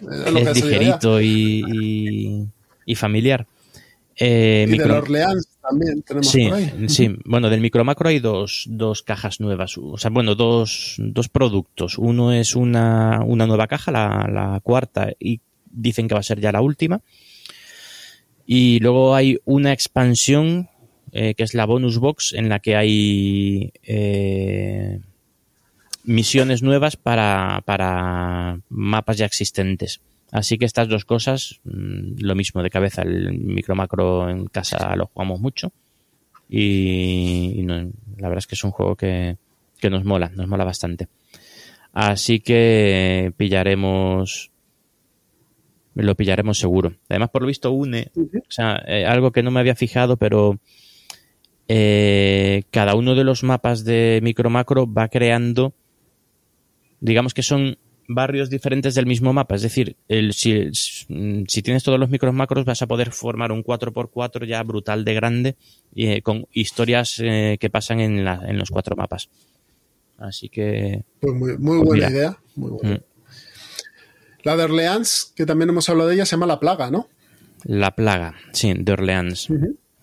es 0.00 0.34
es 0.36 0.64
ligerito 0.64 1.20
y, 1.20 1.62
y, 1.72 2.46
y 2.86 2.94
familiar. 2.96 3.46
Eh, 4.16 4.64
Y 4.68 4.70
micro- 4.72 4.88
del 4.94 5.02
Orleans 5.02 5.48
también 5.62 6.02
tenemos 6.02 6.28
Sí, 6.28 6.48
por 6.48 6.58
ahí. 6.58 6.88
sí. 6.88 7.16
Bueno, 7.24 7.48
del 7.48 7.60
micromacro 7.60 8.08
hay 8.08 8.18
dos, 8.18 8.66
dos 8.68 9.02
cajas 9.02 9.40
nuevas. 9.40 9.78
O 9.78 9.96
sea, 9.96 10.10
bueno, 10.10 10.34
dos, 10.34 10.96
dos 10.98 11.28
productos. 11.28 11.98
Uno 11.98 12.32
es 12.32 12.56
una, 12.56 13.22
una 13.24 13.46
nueva 13.46 13.68
caja, 13.68 13.92
la, 13.92 14.28
la 14.30 14.60
cuarta, 14.60 15.12
y 15.18 15.40
dicen 15.70 16.08
que 16.08 16.14
va 16.14 16.20
a 16.20 16.24
ser 16.24 16.40
ya 16.40 16.52
la 16.52 16.60
última. 16.60 17.00
Y 18.44 18.80
luego 18.80 19.14
hay 19.14 19.38
una 19.44 19.72
expansión, 19.72 20.68
eh, 21.12 21.34
que 21.34 21.44
es 21.44 21.54
la 21.54 21.64
bonus 21.64 21.98
box, 21.98 22.32
en 22.32 22.48
la 22.48 22.58
que 22.58 22.76
hay 22.76 23.72
eh, 23.84 25.00
misiones 26.04 26.62
nuevas 26.62 26.96
para, 26.96 27.62
para 27.64 28.60
mapas 28.68 29.16
ya 29.18 29.26
existentes. 29.26 30.00
Así 30.32 30.58
que 30.58 30.64
estas 30.64 30.88
dos 30.88 31.04
cosas, 31.04 31.60
mm, 31.64 32.14
lo 32.20 32.34
mismo 32.34 32.62
de 32.62 32.70
cabeza, 32.70 33.02
el 33.02 33.32
micro 33.38 33.76
macro 33.76 34.28
en 34.28 34.46
casa 34.46 34.96
lo 34.96 35.06
jugamos 35.06 35.40
mucho. 35.40 35.70
Y, 36.48 37.52
y 37.56 37.62
no- 37.62 37.90
la 38.16 38.28
verdad 38.28 38.38
es 38.38 38.46
que 38.48 38.54
es 38.56 38.64
un 38.64 38.72
juego 38.72 38.96
que, 38.96 39.36
que 39.78 39.90
nos 39.90 40.04
mola, 40.04 40.30
nos 40.34 40.48
mola 40.48 40.64
bastante. 40.64 41.06
Así 41.92 42.40
que 42.40 43.32
pillaremos, 43.36 44.50
lo 45.94 46.14
pillaremos 46.14 46.58
seguro. 46.58 46.94
Además, 47.10 47.28
por 47.30 47.42
lo 47.42 47.48
visto, 47.48 47.70
une, 47.70 48.10
o 48.16 48.50
sea, 48.50 48.82
eh, 48.86 49.04
algo 49.04 49.30
que 49.32 49.42
no 49.42 49.50
me 49.50 49.60
había 49.60 49.74
fijado, 49.74 50.16
pero 50.16 50.58
eh, 51.68 52.62
cada 52.70 52.94
uno 52.94 53.14
de 53.14 53.24
los 53.24 53.42
mapas 53.42 53.84
de 53.84 54.20
micro 54.22 54.50
macro 54.50 54.90
va 54.92 55.08
creando, 55.08 55.74
digamos 57.00 57.34
que 57.34 57.42
son 57.42 57.76
barrios 58.08 58.50
diferentes 58.50 58.94
del 58.94 59.06
mismo 59.06 59.32
mapa. 59.32 59.54
Es 59.54 59.62
decir, 59.62 59.96
el, 60.08 60.32
si, 60.34 60.68
si 60.72 61.62
tienes 61.62 61.82
todos 61.82 61.98
los 61.98 62.10
micros 62.10 62.34
macros 62.34 62.64
vas 62.64 62.82
a 62.82 62.86
poder 62.86 63.10
formar 63.12 63.52
un 63.52 63.62
4x4 63.64 64.46
ya 64.46 64.62
brutal 64.62 65.04
de 65.04 65.14
grande 65.14 65.56
y, 65.94 66.06
eh, 66.08 66.22
con 66.22 66.46
historias 66.52 67.18
eh, 67.20 67.56
que 67.60 67.70
pasan 67.70 68.00
en, 68.00 68.24
la- 68.24 68.42
en 68.46 68.58
los 68.58 68.70
cuatro 68.70 68.96
mapas. 68.96 69.28
Así 70.18 70.48
que... 70.48 71.04
Pues 71.20 71.34
muy, 71.34 71.56
muy 71.58 71.78
Pues 71.78 71.88
buena 71.88 72.06
mira. 72.08 72.10
idea. 72.10 72.38
Muy 72.56 72.70
buena. 72.70 72.96
Mm. 72.96 73.00
La 74.44 74.56
de 74.56 74.64
Orleans, 74.64 75.32
que 75.36 75.46
también 75.46 75.68
hemos 75.70 75.88
hablado 75.88 76.08
de 76.08 76.16
ella, 76.16 76.26
se 76.26 76.32
llama 76.32 76.46
La 76.46 76.58
Plaga, 76.60 76.90
¿no? 76.90 77.08
La 77.64 77.92
plaga, 77.94 78.34
sí, 78.52 78.72
de 78.76 78.92
Orleans. 78.92 79.46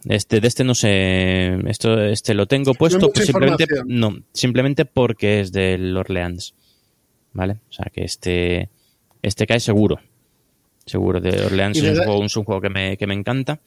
Este, 0.05 0.39
de 0.39 0.47
este 0.47 0.63
no 0.63 0.73
sé, 0.75 1.55
esto, 1.69 2.01
este 2.05 2.33
lo 2.33 2.45
tengo 2.47 2.73
puesto, 2.73 3.11
pues 3.11 3.25
simplemente, 3.25 3.65
no, 3.85 4.17
simplemente 4.31 4.85
porque 4.85 5.41
es 5.41 5.51
del 5.51 5.95
Orleans. 5.97 6.53
¿Vale? 7.33 7.59
O 7.69 7.71
sea 7.71 7.85
que 7.93 8.03
este, 8.03 8.69
este 9.21 9.47
cae 9.47 9.59
seguro. 9.59 9.99
Seguro, 10.85 11.21
de 11.21 11.45
Orleans 11.45 11.77
es 11.77 11.97
un 11.99 12.03
juego, 12.03 12.25
es 12.25 12.37
un 12.37 12.43
juego 12.43 12.61
que 12.61 12.69
me, 12.69 12.97
que 12.97 13.07
me 13.07 13.13
encanta. 13.13 13.59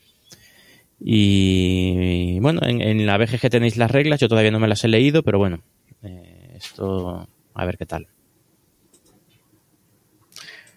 Y 1.00 2.38
bueno, 2.40 2.60
en, 2.64 2.80
en 2.80 3.06
la 3.06 3.18
BGG 3.18 3.50
tenéis 3.50 3.76
las 3.76 3.90
reglas, 3.90 4.20
yo 4.20 4.28
todavía 4.28 4.50
no 4.50 4.60
me 4.60 4.68
las 4.68 4.84
he 4.84 4.88
leído, 4.88 5.22
pero 5.22 5.38
bueno, 5.38 5.62
eh, 6.02 6.54
esto, 6.56 7.28
a 7.54 7.64
ver 7.64 7.78
qué 7.78 7.86
tal. 7.86 8.08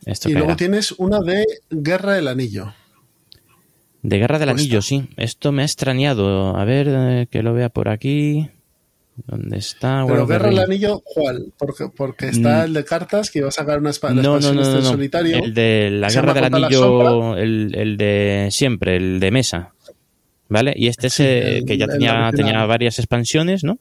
Esto 0.05 0.29
Y 0.29 0.33
luego 0.33 0.55
tienes 0.55 0.91
una 0.93 1.19
de 1.19 1.43
Guerra 1.69 2.13
del 2.13 2.27
Anillo. 2.27 2.73
De 4.03 4.19
Guerra 4.19 4.37
del 4.37 4.49
Anillo, 4.49 4.83
sí. 4.83 5.09
Esto 5.17 5.51
me 5.51 5.63
ha 5.63 5.65
extrañado. 5.65 6.55
A 6.55 6.63
ver, 6.63 6.87
eh, 6.89 7.27
que 7.31 7.41
lo 7.41 7.53
vea 7.53 7.69
por 7.69 7.89
aquí. 7.89 8.51
¿Dónde 9.27 9.57
está? 9.57 10.03
Pero 10.05 10.19
World 10.25 10.29
Guerra 10.29 10.49
del. 10.49 10.59
Anillo, 10.59 11.01
¿cuál? 11.05 11.53
Porque, 11.57 11.85
porque 11.95 12.27
está 12.29 12.61
Mm. 12.61 12.65
el 12.65 12.73
de 12.73 12.83
cartas 12.85 13.31
que 13.31 13.39
iba 13.39 13.47
a 13.47 13.51
sacar 13.51 13.79
una 13.79 13.89
espada 13.91 14.13
No, 14.13 14.21
no, 14.21 14.39
no, 14.39 14.53
no, 14.55 14.61
este 14.61 14.75
no. 14.75 14.81
solitario. 14.83 15.37
El 15.43 15.53
de 15.53 15.89
la 15.91 16.09
Guerra 16.09 16.33
del 16.33 16.51
la 16.51 16.57
Anillo, 16.67 17.37
el, 17.37 17.73
el 17.75 17.95
de 17.97 18.49
siempre, 18.51 18.97
el 18.97 19.19
de 19.21 19.31
mesa. 19.31 19.73
¿Vale? 20.49 20.73
Y 20.75 20.87
este 20.87 21.07
es 21.07 21.13
Sí, 21.13 21.23
el- 21.23 21.65
que 21.65 21.77
ya 21.77 21.87
tenía, 21.87 22.29
tenía 22.35 22.65
varias 22.65 22.99
expansiones, 22.99 23.63
¿no? 23.63 23.79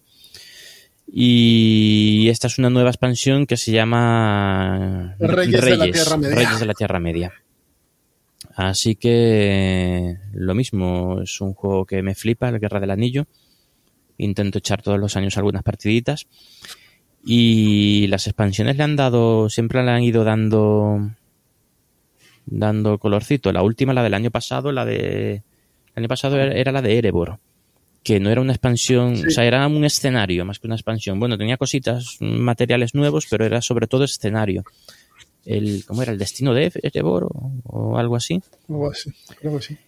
Y 1.16 2.28
esta 2.30 2.46
es 2.46 2.58
una 2.58 2.70
nueva 2.70 2.90
expansión 2.90 3.46
que 3.46 3.56
se 3.56 3.72
llama 3.72 5.14
Reyes 5.18 5.60
de 5.62 5.76
la 5.76 5.84
Tierra 5.90 6.16
Media. 6.16 6.34
Reyes 6.36 6.60
de 6.60 6.66
la 6.66 6.74
Tierra 6.74 7.00
Media. 7.00 7.32
Así 8.56 8.94
que 8.94 10.16
lo 10.32 10.54
mismo, 10.54 11.20
es 11.22 11.40
un 11.40 11.54
juego 11.54 11.84
que 11.86 12.02
me 12.02 12.14
flipa, 12.14 12.48
el 12.48 12.58
Guerra 12.60 12.80
del 12.80 12.90
Anillo. 12.92 13.26
Intento 14.18 14.58
echar 14.58 14.82
todos 14.82 14.98
los 14.98 15.16
años 15.16 15.36
algunas 15.36 15.62
partiditas. 15.62 16.26
Y 17.24 18.06
las 18.08 18.26
expansiones 18.26 18.76
le 18.76 18.82
han 18.82 18.96
dado, 18.96 19.48
siempre 19.48 19.82
le 19.82 19.90
han 19.90 20.02
ido 20.02 20.24
dando 20.24 21.10
dando 22.46 22.98
colorcito. 22.98 23.52
La 23.52 23.62
última, 23.62 23.94
la 23.94 24.02
del 24.02 24.14
año 24.14 24.30
pasado, 24.30 24.72
la 24.72 24.84
de 24.84 25.34
el 25.36 25.42
año 26.02 26.08
pasado 26.08 26.38
era, 26.38 26.72
la 26.72 26.82
de 26.82 26.98
Erebor, 26.98 27.38
que 28.02 28.18
no 28.20 28.28
era 28.30 28.40
una 28.40 28.52
expansión, 28.52 29.16
Sí. 29.16 29.26
o 29.28 29.30
sea, 29.30 29.44
era 29.44 29.66
un 29.66 29.84
escenario 29.84 30.44
más 30.44 30.58
que 30.58 30.66
una 30.66 30.74
expansión. 30.76 31.18
Bueno, 31.20 31.38
tenía 31.38 31.56
cositas, 31.56 32.16
materiales 32.20 32.94
nuevos, 32.94 33.26
pero 33.30 33.44
era 33.46 33.62
sobre 33.62 33.86
todo 33.86 34.04
escenario. 34.04 34.64
El, 35.46 35.84
¿Cómo 35.86 36.02
era? 36.02 36.12
¿El 36.12 36.18
destino 36.18 36.52
de 36.52 36.72
Erebor 36.82 37.24
o, 37.24 37.52
o 37.64 37.98
algo 37.98 38.16
así? 38.16 38.42
Algo 38.68 38.90
así, 38.90 39.10
creo 39.40 39.56
que 39.56 39.62
sí. 39.62 39.78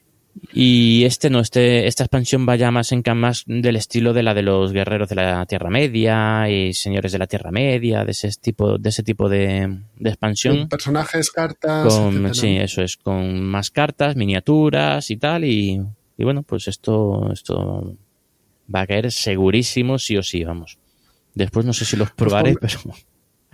Y 0.53 1.05
este 1.05 1.31
no, 1.31 1.41
este, 1.41 1.87
esta 1.87 2.05
expansión 2.05 2.45
vaya 2.45 2.71
más 2.71 2.93
en 2.93 3.03
más 3.15 3.45
del 3.47 3.77
estilo 3.77 4.13
de 4.13 4.23
la 4.23 4.35
de 4.35 4.43
los 4.43 4.73
guerreros 4.73 5.09
de 5.09 5.15
la 5.15 5.47
Tierra 5.47 5.71
Media 5.71 6.49
y 6.51 6.75
señores 6.75 7.13
de 7.13 7.19
la 7.19 7.27
Tierra 7.27 7.51
Media, 7.51 8.05
de 8.05 8.13
ese 8.13 8.31
tipo, 8.41 8.77
de 8.79 8.89
ese 8.89 9.03
tipo 9.03 9.29
de, 9.29 9.79
de 9.97 10.11
expansión. 10.11 10.69
Personajes, 10.69 11.31
cartas. 11.31 11.87
Con, 11.87 12.35
sí, 12.35 12.57
eso 12.57 12.83
es, 12.83 12.97
con 12.97 13.43
más 13.43 13.71
cartas, 13.71 14.17
miniaturas 14.17 15.11
y 15.11 15.17
tal, 15.17 15.45
y, 15.45 15.83
y 16.19 16.25
bueno, 16.25 16.43
pues 16.43 16.69
esto, 16.69 17.31
esto 17.33 17.97
va 18.75 18.83
a 18.83 18.87
caer 18.87 19.13
segurísimo 19.13 19.99
sí 19.99 20.17
o 20.17 20.23
sí, 20.23 20.45
vamos. 20.45 20.79
Después 21.35 21.65
no 21.67 21.73
sé 21.73 21.85
si 21.85 21.97
los 21.97 22.11
probaré, 22.11 22.57
pero 22.61 22.79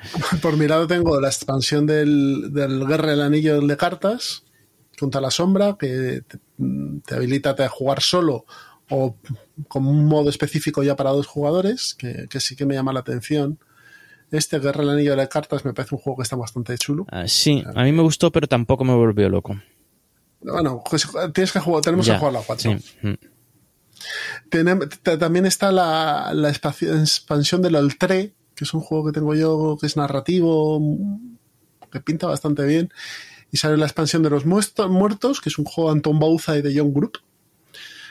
Por 0.42 0.56
mi 0.56 0.66
lado 0.66 0.86
tengo 0.86 1.20
la 1.20 1.28
expansión 1.28 1.86
del, 1.86 2.52
del 2.52 2.86
Guerra 2.86 3.10
del 3.10 3.22
Anillo 3.22 3.60
de 3.60 3.76
cartas, 3.76 4.44
junto 4.98 5.18
a 5.18 5.20
la 5.20 5.30
sombra, 5.30 5.76
que 5.78 6.22
te, 6.26 6.38
te 7.06 7.14
habilita 7.14 7.56
a 7.58 7.68
jugar 7.68 8.00
solo 8.02 8.44
o 8.90 9.16
con 9.68 9.86
un 9.86 10.04
modo 10.06 10.28
específico 10.28 10.82
ya 10.82 10.96
para 10.96 11.10
dos 11.10 11.26
jugadores, 11.26 11.94
que, 11.94 12.26
que 12.28 12.40
sí 12.40 12.56
que 12.56 12.66
me 12.66 12.74
llama 12.74 12.92
la 12.92 13.00
atención. 13.00 13.58
Este 14.30 14.58
Guerra 14.58 14.80
del 14.80 14.90
Anillo 14.90 15.14
de 15.16 15.28
cartas 15.28 15.64
me 15.64 15.72
parece 15.74 15.94
un 15.94 16.00
juego 16.00 16.18
que 16.18 16.22
está 16.22 16.36
bastante 16.36 16.76
chulo. 16.78 17.06
ah, 17.10 17.28
sí, 17.28 17.62
a 17.74 17.82
mí 17.84 17.92
me 17.92 18.02
gustó, 18.02 18.30
pero 18.32 18.46
tampoco 18.46 18.84
me 18.84 18.94
volvió 18.94 19.28
loco. 19.28 19.60
Bueno, 20.40 20.82
pues 20.88 21.06
tienes 21.32 21.52
que 21.52 21.60
jugar, 21.60 21.82
tenemos 21.82 22.06
Ya, 22.06 22.14
que 22.14 22.18
jugar 22.18 22.32
la 22.34 22.40
4. 22.40 22.78
sí. 22.78 23.06
Mm. 23.06 23.14
También 25.18 25.46
está 25.46 25.70
la, 25.70 26.32
expansión 26.50 27.62
del 27.62 27.76
Oltre, 27.76 28.34
que 28.54 28.64
es 28.64 28.74
un 28.74 28.80
juego 28.80 29.06
que 29.06 29.12
tengo 29.12 29.34
yo 29.34 29.76
que 29.80 29.86
es 29.86 29.96
narrativo, 29.96 30.80
que 31.90 32.00
pinta 32.00 32.26
bastante 32.26 32.64
bien. 32.64 32.90
Y 33.52 33.58
sale 33.58 33.76
la 33.76 33.86
expansión 33.86 34.24
de 34.24 34.30
los 34.30 34.44
muertos, 34.44 35.40
que 35.40 35.48
es 35.48 35.58
un 35.58 35.64
juego 35.64 35.90
de 35.90 35.96
Anton 35.96 36.18
Bauza 36.18 36.56
y 36.56 36.62
de 36.62 36.76
John 36.76 36.92
Group, 36.92 37.18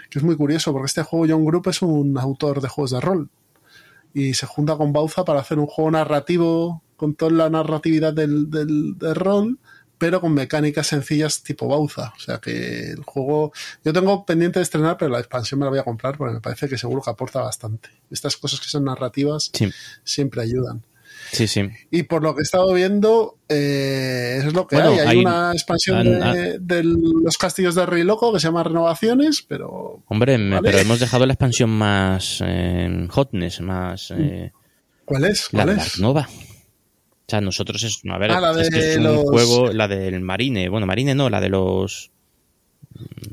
que 0.09 0.19
es 0.19 0.23
muy 0.23 0.37
curioso 0.37 0.71
porque 0.71 0.85
este 0.85 1.03
juego 1.03 1.25
John 1.27 1.43
Group 1.43 1.67
es 1.67 1.81
un 1.81 2.17
autor 2.17 2.61
de 2.61 2.69
juegos 2.69 2.91
de 2.91 3.01
rol 3.01 3.29
y 4.13 4.33
se 4.33 4.45
junta 4.45 4.77
con 4.77 4.93
Bauza 4.93 5.25
para 5.25 5.39
hacer 5.39 5.57
un 5.59 5.67
juego 5.67 5.91
narrativo 5.91 6.83
con 6.95 7.15
toda 7.15 7.31
la 7.31 7.49
narratividad 7.49 8.13
del, 8.13 8.49
del, 8.49 8.97
del 8.97 9.15
rol 9.15 9.57
pero 10.01 10.19
con 10.19 10.33
mecánicas 10.33 10.87
sencillas 10.87 11.43
tipo 11.43 11.67
Bauza. 11.67 12.11
O 12.17 12.19
sea 12.19 12.39
que 12.39 12.89
el 12.89 13.03
juego. 13.03 13.53
Yo 13.85 13.93
tengo 13.93 14.25
pendiente 14.25 14.57
de 14.57 14.63
estrenar, 14.63 14.97
pero 14.97 15.11
la 15.11 15.19
expansión 15.19 15.59
me 15.59 15.65
la 15.65 15.69
voy 15.69 15.77
a 15.77 15.83
comprar 15.83 16.17
porque 16.17 16.33
me 16.33 16.41
parece 16.41 16.67
que 16.67 16.75
seguro 16.75 17.03
que 17.03 17.11
aporta 17.11 17.39
bastante. 17.39 17.89
Estas 18.09 18.35
cosas 18.35 18.59
que 18.59 18.65
son 18.65 18.85
narrativas 18.85 19.51
Sí, 19.53 19.71
siempre 20.03 20.41
ayudan. 20.41 20.83
Sí, 21.31 21.47
sí. 21.47 21.69
Y 21.91 22.03
por 22.03 22.21
lo 22.23 22.35
que 22.35 22.41
he 22.41 22.43
estado 22.43 22.73
viendo, 22.73 23.37
eh, 23.49 24.41
es 24.45 24.53
lo 24.53 24.67
que 24.67 24.75
Bueno, 24.75 24.91
hay. 24.91 24.99
Hay, 24.99 25.07
hay- 25.07 25.17
una 25.19 25.51
expansión 25.53 26.03
de, 26.03 26.59
de 26.59 26.83
los 26.83 27.37
castillos 27.37 27.75
de 27.75 27.85
Rey 27.85 28.03
Loco 28.03 28.31
que 28.33 28.39
se 28.39 28.47
llama 28.47 28.63
Renovaciones, 28.63 29.43
pero. 29.47 30.03
Hombre, 30.07 30.37
Vale. 30.37 30.61
pero 30.63 30.77
hemos 30.79 30.99
dejado 30.99 31.25
la 31.25 31.33
expansión 31.33 31.69
más 31.69 32.41
eh, 32.45 33.07
hotness, 33.09 33.61
más 33.61 34.11
eh, 34.17 34.51
¿Cuál 35.05 35.25
es? 35.25 35.47
la 35.53 35.63
¿Cuál 35.63 35.75
de 35.77 35.81
es? 35.83 35.99
Nova. 35.99 36.27
O 36.29 37.31
sea, 37.31 37.39
nosotros 37.41 37.81
es, 37.83 38.01
a 38.09 38.17
ver, 38.17 38.31
Ah, 38.31 38.41
la 38.41 38.53
de 38.53 38.63
es 38.67 38.97
un 38.97 39.03
los- 39.03 39.23
juego, 39.23 39.71
la 39.71 39.87
del 39.87 40.19
Marine, 40.21 40.67
bueno, 40.69 40.85
Marine 40.85 41.15
no, 41.15 41.29
la 41.29 41.39
de 41.39 41.47
los 41.49 42.11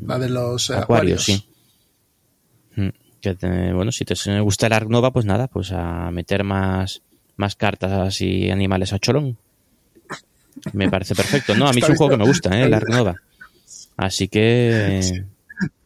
La 0.06 0.18
de 0.20 0.28
los 0.28 0.70
eh, 0.70 0.74
Acuarios, 0.76 1.22
acuarios. 1.22 1.24
sí. 1.24 1.44
Mm, 2.76 2.88
Que 3.20 3.34
te- 3.34 3.72
bueno, 3.72 3.90
si 3.90 4.04
te 4.04 4.14
gusta 4.40 4.68
el 4.68 4.72
Ark 4.72 4.88
Nova, 4.88 5.12
pues 5.12 5.24
nada, 5.26 5.48
pues 5.48 5.72
a 5.72 6.10
meter 6.12 6.44
más, 6.44 7.02
más 7.38 7.56
cartas 7.56 8.20
y 8.20 8.50
animales 8.50 8.92
a 8.92 8.98
cholón. 8.98 9.38
Me 10.72 10.90
parece 10.90 11.14
perfecto. 11.14 11.54
No, 11.54 11.66
a 11.68 11.72
mí 11.72 11.80
es 11.82 11.88
un 11.88 11.96
juego 11.96 12.10
que 12.10 12.16
me 12.18 12.24
gusta, 12.26 12.50
¿eh? 12.58 12.64
el 12.64 12.74
Ark 12.74 12.88
Nova. 12.88 13.16
Así 13.96 14.28
que... 14.28 15.24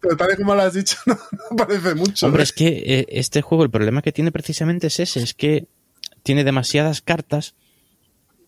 Pero 0.00 0.16
tal 0.16 0.30
y 0.32 0.36
como 0.36 0.54
lo 0.54 0.62
has 0.62 0.74
dicho, 0.74 0.96
no, 1.06 1.16
no 1.50 1.56
parece 1.56 1.94
mucho. 1.94 2.26
Hombre, 2.26 2.42
¿eh? 2.42 2.44
es 2.44 2.52
que 2.52 2.66
eh, 2.68 3.06
este 3.10 3.40
juego, 3.40 3.64
el 3.64 3.70
problema 3.70 4.02
que 4.02 4.12
tiene 4.12 4.32
precisamente 4.32 4.88
es 4.88 4.98
ese, 5.00 5.22
es 5.22 5.32
que 5.34 5.66
tiene 6.22 6.44
demasiadas 6.44 7.00
cartas. 7.00 7.54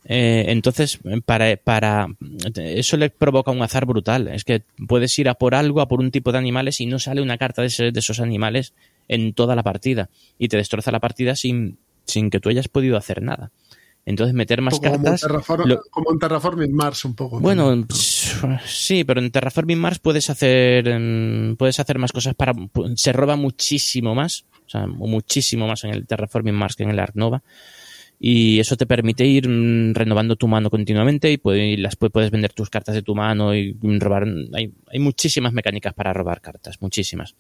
eh, 0.07 0.46
entonces, 0.48 0.98
para, 1.24 1.57
para 1.57 2.09
eso 2.57 2.96
le 2.98 3.09
provoca 3.11 3.50
un 3.52 3.62
azar 3.62 3.86
brutal. 3.86 4.28
Es 4.28 4.44
que 4.44 4.62
puedes 4.86 5.18
ir 5.18 5.28
a 5.28 5.34
por 5.34 5.55
algo, 5.55 5.80
a 5.80 5.88
por 5.88 6.00
un 6.00 6.11
tipo 6.11 6.30
de 6.32 6.38
animales 6.38 6.80
y 6.80 6.86
no 6.86 6.98
sale 6.98 7.22
una 7.22 7.38
carta 7.38 7.62
de, 7.62 7.68
ese- 7.68 7.90
de 7.92 8.00
esos 8.00 8.20
animales 8.20 8.74
en 9.09 9.32
toda 9.32 9.57
la 9.57 9.62
partida. 9.62 10.11
Y 10.38 10.48
te 10.48 10.57
destroza 10.59 10.90
la 10.92 11.00
partida 11.00 11.36
sin, 11.36 11.78
sin 12.07 12.30
que 12.30 12.40
tú 12.40 12.48
hayas 12.48 12.68
podido 12.68 12.96
hacer 12.96 13.22
nada. 13.22 13.50
Entonces, 14.07 14.34
meter 14.34 14.61
más 14.61 14.74
poco 14.74 14.90
como, 14.92 15.05
cartas. 15.05 15.22
en 15.22 15.28
Terraform- 15.30 15.64
lo- 15.66 15.82
como 15.90 16.12
en 16.12 16.18
Terraforming 16.18 16.72
Mars, 16.74 17.05
un 17.07 17.14
poco. 17.14 17.40
bueno, 17.40 17.68
también. 17.70 18.61
sí, 18.66 19.02
pero 19.05 19.20
en 19.20 19.30
Terraforming 19.30 19.78
Mars 19.78 19.98
puedes 19.98 20.28
hacer 20.28 20.84
mm, 21.00 21.57
puedes 21.57 21.80
hacer 21.80 21.98
más 21.98 22.12
cosas 22.12 22.34
para 22.34 22.52
se 22.96 23.12
roba 23.14 23.36
muchísimo 23.36 24.14
más, 24.14 24.44
o 24.66 24.68
sea, 24.68 24.86
muchísimo 24.86 25.66
más 25.66 25.84
en 25.84 25.90
el 25.90 26.07
Terraforming 26.07 26.55
Mars 26.55 26.76
que 26.76 26.82
en 26.82 26.90
el 26.90 26.98
Ark 26.98 27.12
Nova. 27.14 27.42
Y 28.20 28.61
eso 28.61 28.76
te 28.76 28.86
permite 28.86 29.24
ir 29.26 29.48
mm, 29.48 29.94
renovando 29.94 30.36
tu 30.36 30.48
mano 30.48 30.68
continuamente 30.70 31.32
y, 31.32 31.38
puede- 31.38 31.68
y 31.70 31.76
las 31.78 31.98
pu- 31.98 32.11
puedes 32.11 32.30
vender 32.30 32.52
tus 32.52 32.68
cartas 32.70 32.94
de 32.94 33.02
tu 33.02 33.14
mano 33.14 33.55
y 33.55 33.74
mm, 33.80 33.98
robar. 34.00 34.26
Hay, 34.52 34.70
hay 34.86 34.98
muchísimas 34.98 35.52
mecánicas 35.55 35.94
para 35.94 36.12
robar 36.12 36.40
cartas, 36.42 36.76
muchísimas. 36.82 37.34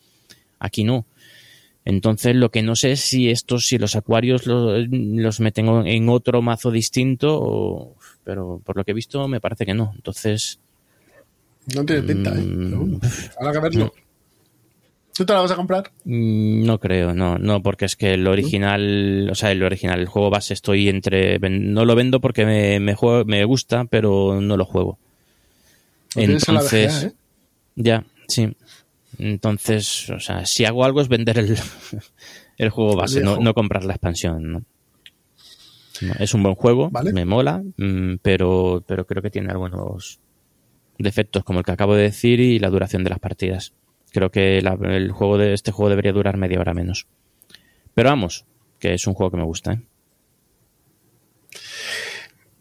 Aquí 0.58 0.82
no. 0.84 1.04
Entonces, 1.86 2.34
lo 2.34 2.50
que 2.50 2.62
no 2.62 2.76
sé 2.76 2.92
es 2.92 3.00
si 3.00 3.28
estos, 3.30 3.66
si 3.66 3.76
los 3.78 3.94
acuarios 3.94 4.46
lo- 4.46 4.76
los 4.78 5.40
meten 5.40 5.68
en 5.86 6.08
otro 6.08 6.40
mazo 6.40 6.70
distinto, 6.70 7.38
o- 7.40 7.96
pero 8.24 8.60
por 8.64 8.76
lo 8.76 8.84
que 8.84 8.92
he 8.92 8.94
visto 8.94 9.28
me 9.28 9.40
parece 9.40 9.66
que 9.66 9.74
no. 9.74 9.92
Entonces, 9.94 10.58
No 11.74 11.84
tiene 11.84 12.02
pinta, 12.02 12.30
¿eh? 12.30 12.42
Mm, 12.42 13.00
habrá 13.38 13.52
que 13.52 13.58
verlo. 13.60 13.94
¿Tú 15.16 15.24
te 15.24 15.32
la 15.32 15.42
vas 15.42 15.50
a 15.52 15.56
comprar? 15.56 15.92
mm, 16.04 16.64
no 16.64 16.80
creo, 16.80 17.14
no, 17.14 17.38
no, 17.38 17.62
porque 17.62 17.84
es 17.84 17.94
que 17.96 18.14
el 18.14 18.26
original, 18.26 19.28
o 19.30 19.34
sea, 19.36 19.52
el 19.52 19.62
original, 19.62 20.00
el 20.00 20.08
juego 20.08 20.28
base 20.30 20.54
estoy 20.54 20.88
entre, 20.88 21.38
no 21.38 21.84
lo 21.84 21.94
vendo 21.94 22.20
porque 22.20 22.44
me, 22.44 22.80
me, 22.80 22.94
juego- 22.94 23.24
me 23.24 23.44
gusta, 23.44 23.84
pero 23.84 24.40
no 24.40 24.56
lo 24.56 24.64
juego. 24.64 24.98
La 26.16 26.22
Entonces, 26.22 26.72
VGA, 26.72 27.02
¿eh? 27.08 27.12
ya, 27.76 28.04
sí. 28.28 28.56
Entonces, 29.18 30.10
o 30.10 30.20
sea, 30.20 30.44
si 30.46 30.64
hago 30.64 30.84
algo 30.84 31.00
es 31.00 31.08
vender 31.08 31.38
el, 31.38 31.56
el 32.58 32.70
juego 32.70 32.96
base, 32.96 33.20
no, 33.22 33.38
no 33.38 33.54
comprar 33.54 33.84
la 33.84 33.94
expansión, 33.94 34.52
¿no? 34.52 34.62
No, 36.00 36.12
Es 36.18 36.34
un 36.34 36.42
buen 36.42 36.54
juego, 36.56 36.90
Vale. 36.90 37.12
me 37.12 37.24
mola, 37.24 37.62
mm, 37.76 38.16
pero, 38.20 38.82
pero 38.86 39.06
creo 39.06 39.22
que 39.22 39.30
tiene 39.30 39.50
algunos 39.50 40.18
defectos, 40.98 41.44
como 41.44 41.60
el 41.60 41.64
que 41.64 41.72
acabo 41.72 41.94
de 41.94 42.02
decir, 42.02 42.40
y 42.40 42.58
la 42.58 42.70
duración 42.70 43.04
de 43.04 43.10
las 43.10 43.20
partidas. 43.20 43.72
Creo 44.12 44.30
que 44.30 44.60
la- 44.60 44.78
el 44.82 45.12
juego 45.12 45.38
de 45.38 45.54
este 45.54 45.70
juego 45.72 45.90
debería 45.90 46.12
durar 46.12 46.36
media 46.36 46.58
hora 46.60 46.74
menos. 46.74 47.06
Pero 47.94 48.10
vamos, 48.10 48.44
que 48.80 48.94
es 48.94 49.06
un 49.06 49.14
juego 49.14 49.30
que 49.30 49.36
me 49.36 49.44
gusta, 49.44 49.72
¿eh? 49.74 49.80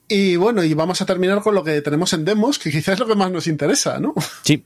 Y 0.08 0.36
bueno, 0.36 0.64
y 0.64 0.74
vamos 0.74 1.02
a 1.02 1.06
terminar 1.06 1.42
con 1.42 1.56
lo 1.56 1.64
que 1.64 1.82
tenemos 1.82 2.14
en 2.14 2.26
demos, 2.26 2.60
que 2.60 2.70
quizás 2.72 2.94
es 2.96 3.00
lo 3.00 3.08
que 3.08 3.16
más 3.16 3.32
nos 3.32 3.48
interesa, 3.48 4.00
¿no? 4.00 4.14
Sí. 4.44 4.64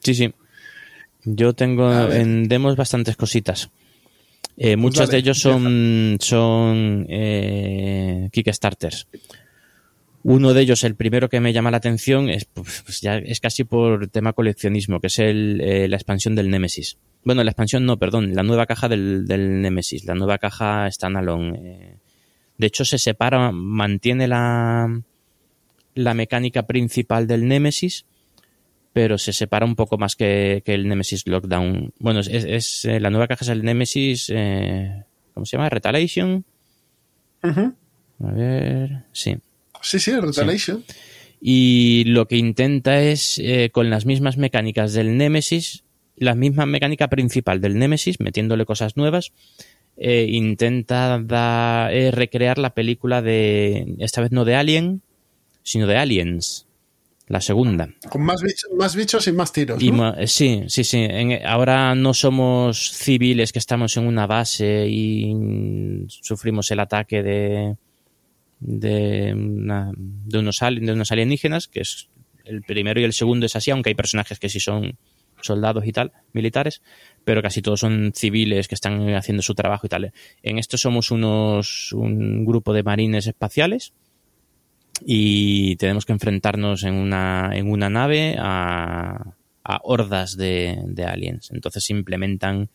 Sí, 0.00 0.14
sí. 0.14 0.34
Yo 1.26 1.52
tengo 1.54 1.92
en 2.12 2.48
demos 2.48 2.76
bastantes 2.76 3.16
cositas. 3.16 3.70
Eh, 4.56 4.76
muchos 4.76 5.08
dale, 5.08 5.12
de 5.12 5.18
ellos 5.18 5.38
son, 5.40 6.16
son 6.20 7.06
eh, 7.10 8.30
Kickstarters. 8.32 9.08
Uno 10.22 10.54
de 10.54 10.62
ellos, 10.62 10.82
el 10.82 10.94
primero 10.94 11.28
que 11.28 11.40
me 11.40 11.52
llama 11.52 11.70
la 11.70 11.76
atención, 11.76 12.30
es, 12.30 12.46
pues, 12.46 12.82
pues 12.84 13.00
ya 13.00 13.18
es 13.18 13.40
casi 13.40 13.64
por 13.64 14.08
tema 14.08 14.32
coleccionismo, 14.32 14.98
que 15.00 15.08
es 15.08 15.18
el, 15.18 15.60
eh, 15.60 15.88
la 15.88 15.96
expansión 15.96 16.34
del 16.34 16.50
Nemesis. 16.50 16.96
Bueno, 17.22 17.44
la 17.44 17.50
expansión 17.50 17.84
no, 17.86 17.98
perdón, 17.98 18.34
la 18.34 18.42
nueva 18.42 18.66
caja 18.66 18.88
del, 18.88 19.26
del 19.26 19.60
Nemesis, 19.60 20.04
la 20.04 20.14
nueva 20.14 20.38
caja 20.38 20.90
standalone. 20.90 21.58
Eh, 21.58 21.96
de 22.58 22.66
hecho, 22.66 22.84
se 22.84 22.98
separa, 22.98 23.52
mantiene 23.52 24.26
la, 24.26 25.02
la 25.94 26.14
mecánica 26.14 26.66
principal 26.66 27.26
del 27.26 27.46
Nemesis, 27.46 28.06
pero 28.96 29.18
se 29.18 29.34
separa 29.34 29.66
un 29.66 29.76
poco 29.76 29.98
más 29.98 30.16
que, 30.16 30.62
que 30.64 30.72
el 30.72 30.88
Nemesis 30.88 31.26
Lockdown. 31.26 31.92
Bueno, 31.98 32.20
es, 32.20 32.28
es, 32.28 32.86
eh, 32.86 32.98
la 32.98 33.10
nueva 33.10 33.26
caja 33.28 33.44
es 33.44 33.50
el 33.50 33.62
Nemesis, 33.62 34.32
eh, 34.34 35.04
¿cómo 35.34 35.44
se 35.44 35.58
llama? 35.58 35.68
Retaliation. 35.68 36.46
Ujú. 37.44 37.74
A 38.24 38.32
ver, 38.32 39.02
sí. 39.12 39.36
Sí, 39.82 39.98
sí, 39.98 40.18
Retaliation. 40.18 40.82
Y 41.42 42.04
lo 42.06 42.26
que 42.26 42.38
intenta 42.38 43.02
es, 43.02 43.38
eh, 43.38 43.68
con 43.70 43.90
las 43.90 44.06
mismas 44.06 44.38
mecánicas 44.38 44.94
del 44.94 45.18
Nemesis, 45.18 45.84
la 46.16 46.34
misma 46.34 46.64
mecánica 46.64 47.08
principal 47.08 47.60
del 47.60 47.78
Nemesis, 47.78 48.18
metiéndole 48.18 48.64
cosas 48.64 48.96
nuevas, 48.96 49.32
eh, 49.98 50.26
intenta 50.30 51.20
da- 51.22 51.92
eh, 51.92 52.12
recrear 52.12 52.56
la 52.56 52.70
película 52.72 53.20
de, 53.20 53.94
esta 53.98 54.22
vez 54.22 54.32
no 54.32 54.46
de 54.46 54.54
Alien, 54.54 55.02
sino 55.62 55.86
de 55.86 55.98
Aliens, 55.98 56.65
la 57.28 57.40
segunda. 57.40 57.88
Con 58.08 58.22
más 58.22 58.40
bichos, 58.42 58.70
más 58.78 58.94
bichos 58.96 59.26
y 59.26 59.32
más 59.32 59.52
tiros. 59.52 59.82
Y 59.82 59.88
eh, 59.90 60.26
sí, 60.26 60.62
sí, 60.68 60.84
sí. 60.84 60.98
En- 60.98 61.44
ahora 61.46 61.94
no 61.94 62.14
somos 62.14 62.92
civiles 62.92 63.52
que 63.52 63.58
estamos 63.58 63.96
en 63.96 64.06
una 64.06 64.26
base 64.26 64.86
y 64.88 65.34
sufrimos 66.08 66.70
el 66.70 66.80
ataque 66.80 67.22
de 67.22 67.76
de, 68.58 69.34
una- 69.34 69.92
de 69.96 70.38
unos 70.38 70.58
de 70.60 70.92
unos 70.92 71.12
alienígenas, 71.12 71.68
que 71.68 71.80
es 71.80 72.08
el 72.44 72.62
primero 72.62 73.00
y 73.00 73.04
el 73.04 73.12
segundo 73.12 73.44
es 73.46 73.56
así, 73.56 73.70
aunque 73.70 73.90
hay 73.90 73.94
personajes 73.94 74.38
que 74.38 74.48
sí 74.48 74.60
son 74.60 74.96
soldados 75.42 75.84
y 75.86 75.92
tal, 75.92 76.12
militares, 76.32 76.80
pero 77.24 77.42
casi 77.42 77.60
todos 77.60 77.80
son 77.80 78.12
civiles 78.14 78.68
que 78.68 78.74
están 78.74 79.14
haciendo 79.14 79.42
su 79.42 79.54
trabajo 79.54 79.86
y 79.86 79.90
tal. 79.90 80.12
En 80.42 80.58
esto 80.58 80.78
somos 80.78 81.10
unos 81.10 81.92
un 81.92 82.44
grupo 82.46 82.72
de 82.72 82.82
marines 82.82 83.26
espaciales 83.26 83.92
y 85.04 85.76
tenemos 85.76 86.04
que 86.06 86.12
enfrentarnos 86.12 86.84
en 86.84 86.94
una, 86.94 87.50
en 87.52 87.70
una 87.70 87.90
nave 87.90 88.36
a, 88.38 89.34
a 89.64 89.80
hordas 89.82 90.36
de, 90.36 90.78
de 90.84 91.04
aliens. 91.04 91.50
Entonces 91.50 91.84
se 91.84 91.92
implementan 91.92 92.70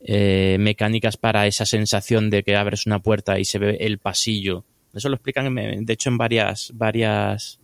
eh, 0.00 0.56
mecánicas 0.60 1.16
para 1.16 1.46
esa 1.46 1.66
sensación 1.66 2.30
de 2.30 2.42
que 2.42 2.54
abres 2.54 2.86
una 2.86 3.00
puerta 3.00 3.38
y 3.38 3.44
se 3.44 3.58
ve 3.58 3.78
el 3.80 3.98
pasillo. 3.98 4.64
Eso 4.94 5.08
lo 5.08 5.16
explican, 5.16 5.54
de 5.54 5.92
hecho, 5.92 6.10
en 6.10 6.16
varias, 6.16 6.70
varias 6.74 7.60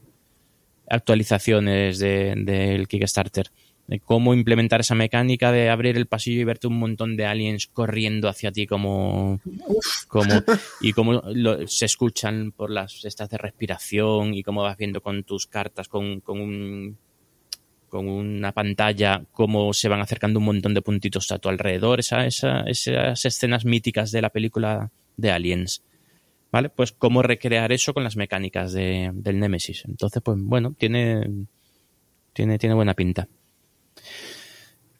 actualizaciones 0.88 1.98
del 1.98 2.44
de, 2.44 2.86
Kickstarter. 2.88 3.50
De 3.86 4.00
cómo 4.00 4.32
implementar 4.32 4.80
esa 4.80 4.94
mecánica 4.94 5.50
de 5.52 5.68
abrir 5.68 5.96
el 5.96 6.06
pasillo 6.06 6.40
y 6.40 6.44
verte 6.44 6.68
un 6.68 6.78
montón 6.78 7.16
de 7.16 7.26
aliens 7.26 7.66
corriendo 7.66 8.28
hacia 8.28 8.52
ti 8.52 8.66
como, 8.66 9.40
como 10.08 10.42
y 10.80 10.92
cómo 10.92 11.20
lo, 11.34 11.66
se 11.66 11.86
escuchan 11.86 12.52
por 12.52 12.70
las 12.70 13.04
estas 13.04 13.28
de 13.28 13.38
respiración 13.38 14.34
y 14.34 14.42
cómo 14.42 14.62
vas 14.62 14.76
viendo 14.76 15.02
con 15.02 15.24
tus 15.24 15.46
cartas 15.46 15.88
con, 15.88 16.20
con 16.20 16.40
un 16.40 16.96
con 17.92 18.08
una 18.08 18.52
pantalla, 18.52 19.22
cómo 19.32 19.74
se 19.74 19.86
van 19.86 20.00
acercando 20.00 20.38
un 20.38 20.46
montón 20.46 20.72
de 20.72 20.80
puntitos 20.80 21.30
a 21.30 21.38
tu 21.38 21.50
alrededor, 21.50 22.00
esa, 22.00 22.24
esa, 22.24 22.62
esas 22.62 23.22
escenas 23.26 23.66
míticas 23.66 24.10
de 24.10 24.22
la 24.22 24.30
película 24.30 24.90
de 25.18 25.30
Aliens. 25.30 25.82
¿Vale? 26.50 26.70
Pues 26.70 26.92
cómo 26.92 27.22
recrear 27.22 27.70
eso 27.70 27.92
con 27.92 28.02
las 28.02 28.16
mecánicas 28.16 28.72
de, 28.72 29.10
del 29.12 29.38
Nemesis. 29.38 29.84
Entonces, 29.86 30.22
pues 30.24 30.38
bueno, 30.40 30.74
tiene, 30.78 31.46
tiene, 32.32 32.58
tiene 32.58 32.74
buena 32.74 32.94
pinta. 32.94 33.28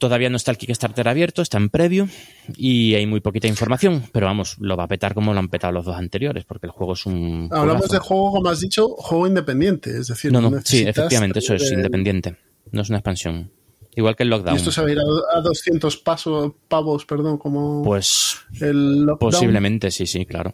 Todavía 0.03 0.28
no 0.30 0.36
está 0.36 0.50
el 0.50 0.59
Kickstarter 0.59 1.07
abierto, 1.07 1.42
está 1.42 1.59
en 1.59 1.70
previo 1.70 2.09
y 2.57 2.96
hay 2.96 3.07
muy 3.07 3.20
poquita 3.20 3.46
información, 3.46 4.03
pero 4.11 4.26
vamos, 4.26 4.57
lo 4.59 4.76
va 4.76 4.82
a 4.82 4.88
petar 4.88 5.14
como 5.14 5.32
lo 5.32 5.38
han 5.38 5.48
petado 5.48 5.72
los 5.72 5.84
dos 5.84 5.94
anteriores, 5.94 6.44
porque 6.44 6.66
el 6.66 6.72
juego 6.72 6.94
es 6.94 7.07
un. 7.07 7.48
Hablamos 7.53 7.82
juegazo. 7.82 7.92
de 7.92 7.98
juego, 8.00 8.32
como 8.32 8.48
has 8.48 8.59
dicho, 8.59 8.88
juego 8.88 9.28
independiente, 9.28 9.96
es 9.96 10.09
decir, 10.09 10.32
no, 10.32 10.40
no, 10.40 10.61
sí, 10.64 10.82
efectivamente, 10.84 11.38
eso 11.38 11.55
es 11.55 11.70
independiente. 11.70 12.36
No 12.72 12.82
es 12.82 12.88
una 12.88 12.98
expansión. 12.98 13.53
Igual 13.94 14.16
que 14.16 14.24
el 14.24 14.30
lockdown. 14.30 14.57
¿Y 14.57 14.59
esto 14.59 14.72
se 14.72 14.80
va 14.80 14.88
a 14.88 14.90
ir 14.90 14.98
a, 14.98 15.40
200 15.40 15.96
pasos, 15.98 16.50
pavos, 16.66 17.07
perdón, 17.07 17.38
como 17.38 17.84
pues 17.84 18.38
el 18.61 19.03
lockdown? 19.03 19.30
Posiblemente, 19.30 19.92
sí, 19.92 20.09
sí, 20.09 20.26
claro. 20.26 20.53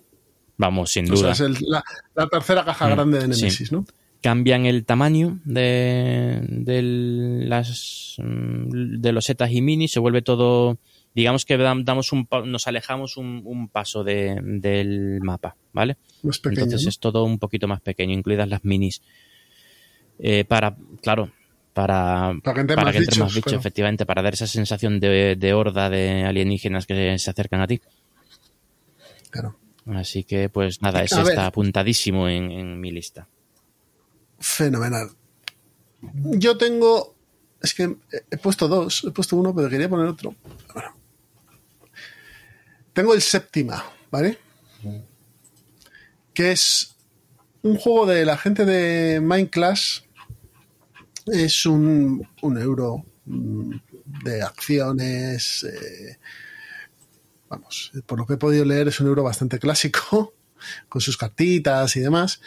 Vamos, 0.59 0.90
sin 0.90 1.07
duda. 1.07 1.30
O 1.30 1.34
sea, 1.34 1.46
es 1.46 1.59
el, 1.59 1.66
la, 1.66 1.82
la, 2.14 2.26
tercera 2.28 2.66
caja 2.66 2.86
mm, 2.86 2.90
grande 2.90 3.18
de 3.20 3.28
Nemesis, 3.28 3.68
sí. 3.68 3.74
¿no? 3.74 3.86
Cambian 4.21 4.66
el 4.66 4.85
tamaño 4.85 5.39
de, 5.45 6.41
de 6.49 6.83
las 6.83 8.16
de 8.19 9.12
los 9.12 9.25
setas 9.25 9.53
y 9.53 9.61
mini, 9.61 9.89
se 9.89 10.01
vuelve 10.01 10.23
todo. 10.23 10.79
Digamos 11.14 11.45
que 11.45 11.57
damos 11.57 12.12
un, 12.12 12.29
nos 12.47 12.66
alejamos 12.66 13.16
un, 13.16 13.43
un 13.45 13.69
paso 13.69 14.05
de, 14.05 14.39
del 14.43 15.21
mapa, 15.21 15.57
¿vale? 15.73 15.97
Más 16.23 16.39
pequeño, 16.39 16.64
Entonces 16.64 16.85
¿no? 16.85 16.91
es 16.91 16.99
todo 16.99 17.25
un 17.25 17.39
poquito 17.39 17.66
más 17.66 17.81
pequeño, 17.81 18.12
incluidas 18.12 18.49
las 18.49 18.64
minis. 18.64 19.03
Eh, 20.19 20.45
para, 20.45 20.77
claro, 21.01 21.31
para, 21.73 22.35
para 22.43 22.55
que 22.55 22.61
entre 22.61 22.77
más 22.77 22.93
bichos, 22.93 23.19
más 23.19 23.35
bichos, 23.35 23.45
claro. 23.45 23.61
efectivamente, 23.61 24.05
para 24.05 24.23
dar 24.23 24.35
esa 24.35 24.49
sensación 24.49 24.99
de, 24.99 25.37
de, 25.37 25.53
horda 25.53 25.89
de 25.89 26.25
alienígenas 26.25 26.87
que 26.87 27.16
se 27.19 27.31
acercan 27.31 27.61
a 27.61 27.69
ti. 27.69 27.81
Claro. 29.31 29.57
Así 29.87 30.25
que, 30.25 30.49
pues 30.49 30.83
nada, 30.83 31.03
ese 31.03 31.23
está 31.23 31.47
apuntadísimo 31.47 32.29
en, 32.29 32.51
en, 32.51 32.81
mi 32.81 32.91
lista. 32.91 33.29
Fenomenal. 34.39 35.11
Yo 36.01 36.57
tengo. 36.57 37.16
Es 37.61 37.74
que 37.74 37.97
he 38.30 38.36
puesto 38.36 38.68
dos, 38.68 39.05
he 39.05 39.11
puesto 39.11 39.36
uno, 39.36 39.55
pero 39.55 39.68
quería 39.68 39.89
poner 39.89 40.07
otro. 40.07 40.34
Bueno. 40.72 40.97
Tengo 42.93 43.14
el 43.14 43.22
séptima, 43.22 43.84
¿vale? 44.11 44.39
Que 46.32 46.53
es 46.53 46.95
un 47.62 47.76
juego 47.76 48.07
de 48.07 48.24
la 48.24 48.36
gente 48.36 48.64
de 48.64 49.20
Minecraft 49.20 50.09
es 51.32 51.66
un, 51.66 52.26
un 52.43 52.59
euro 52.59 53.05
mm, 53.26 53.72
de 54.24 54.43
acciones. 54.43 55.64
Eh, 55.64 56.18
vamos, 57.49 57.93
por 58.07 58.18
lo 58.18 58.26
que 58.26 58.34
he 58.34 58.39
podido 58.39 58.64
leer, 58.64 58.89
es 58.89 59.01
un 59.01 59.09
euro 59.09 59.22
bastante 59.22 59.59
clásico, 59.59 60.34
con 60.89 61.01
sus 61.01 61.17
cartitas 61.17 61.97
y 61.97 62.01
demás. 62.01 62.41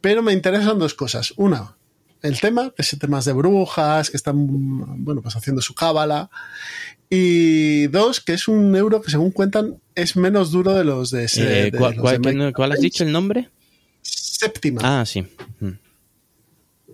Pero 0.00 0.22
me 0.22 0.32
interesan 0.32 0.78
dos 0.78 0.94
cosas. 0.94 1.32
Una, 1.36 1.76
el 2.22 2.40
tema, 2.40 2.72
que 2.74 2.82
es 2.82 2.96
temas 2.98 3.24
de 3.24 3.32
brujas, 3.32 4.10
que 4.10 4.16
están, 4.16 5.04
bueno, 5.04 5.22
pues 5.22 5.36
haciendo 5.36 5.62
su 5.62 5.74
cábala. 5.74 6.30
Y 7.08 7.86
dos, 7.88 8.20
que 8.20 8.32
es 8.32 8.48
un 8.48 8.74
euro 8.74 9.00
que 9.00 9.10
según 9.10 9.30
cuentan 9.30 9.80
es 9.94 10.16
menos 10.16 10.50
duro 10.50 10.74
de 10.74 10.84
los 10.84 11.10
de 11.10 11.24
ese. 11.24 11.68
Eh, 11.68 11.72
¿cuál, 11.72 11.92
de 11.92 11.96
los 11.96 12.02
cuál, 12.02 12.22
de 12.22 12.34
¿cuál, 12.34 12.52
¿Cuál 12.52 12.72
has 12.72 12.80
dicho 12.80 13.04
el 13.04 13.12
nombre? 13.12 13.50
Séptima. 14.02 14.80
Ah, 14.82 15.06
sí. 15.06 15.26
Mm. 15.60 15.70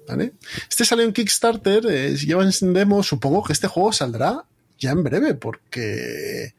¿Vale? 0.09 0.33
Este 0.69 0.85
salió 0.85 1.05
en 1.05 1.13
Kickstarter, 1.13 1.87
eh, 1.87 2.17
lleva 2.17 2.45
en 2.45 2.73
demo, 2.73 3.03
supongo 3.03 3.43
que 3.45 3.53
este 3.53 3.69
juego 3.69 3.93
saldrá 3.93 4.45
ya 4.79 4.91
en 4.91 5.03
breve, 5.03 5.35
porque 5.35 6.55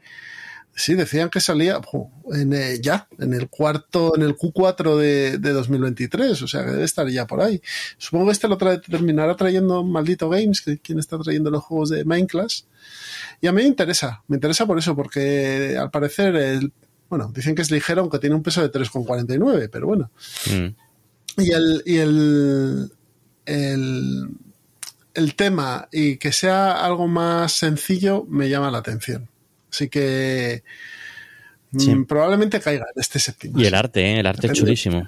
sí, 0.76 0.96
decían 0.96 1.30
que 1.30 1.40
salía 1.40 1.80
jo, 1.86 2.12
en, 2.34 2.54
eh, 2.54 2.80
ya, 2.82 3.08
en 3.20 3.34
el 3.34 3.50
cuarto, 3.50 4.16
en 4.16 4.24
el 4.24 4.36
Q4 4.36 4.98
de, 4.98 5.38
de, 5.38 5.52
2023, 5.52 6.42
o 6.42 6.48
sea 6.48 6.66
que 6.66 6.72
debe 6.72 6.84
estar 6.84 7.08
ya 7.10 7.28
por 7.28 7.42
ahí. 7.42 7.62
Supongo 7.98 8.26
que 8.26 8.32
este 8.32 8.48
lo 8.48 8.58
trae, 8.58 8.80
terminará 8.80 9.36
trayendo 9.36 9.84
Maldito 9.84 10.30
Games, 10.30 10.62
que 10.62 10.80
quien 10.80 11.00
está 11.00 11.18
trayendo 11.20 11.52
los 11.52 11.64
juegos 11.64 11.90
de 11.90 12.06
Minecraft. 12.06 12.66
Y 13.42 13.48
a 13.48 13.52
mí 13.52 13.62
me 13.62 13.68
interesa, 13.68 14.24
me 14.28 14.38
interesa 14.38 14.66
por 14.66 14.78
eso, 14.78 14.96
porque 14.96 15.78
al 15.80 15.92
parecer, 15.92 16.36
el, 16.36 16.72
bueno, 17.10 17.32
dicen 17.34 17.56
que 17.56 17.62
es 17.62 17.70
ligero, 17.70 18.02
aunque 18.02 18.20
tiene 18.20 18.36
un 18.36 18.44
peso 18.44 18.62
de 18.62 18.72
3,49, 18.72 19.70
pero 19.72 19.88
bueno. 19.88 20.12
Mm. 20.48 21.42
Y 21.42 21.52
el, 21.52 21.84
y 21.86 21.98
el, 21.98 22.92
el, 23.46 24.30
el, 25.14 25.36
tema 25.36 25.88
y 25.92 26.18
que 26.18 26.32
sea 26.32 26.86
algo 26.86 27.08
más 27.08 27.54
sencillo 27.54 28.26
me 28.30 28.50
llama 28.50 28.72
la 28.72 28.80
atención. 28.80 29.30
Así 29.74 29.90
que 29.90 30.64
sí. 31.76 31.96
mmm, 31.96 32.06
probablemente 32.06 32.60
caiga 32.60 32.86
en 32.94 33.02
este 33.02 33.18
séptimo. 33.18 33.60
Y 33.60 33.66
el 33.66 33.74
arte, 33.74 34.02
¿eh? 34.02 34.20
el 34.20 34.28
arte 34.28 34.46
es 34.46 34.54
chulísimo. 34.54 35.08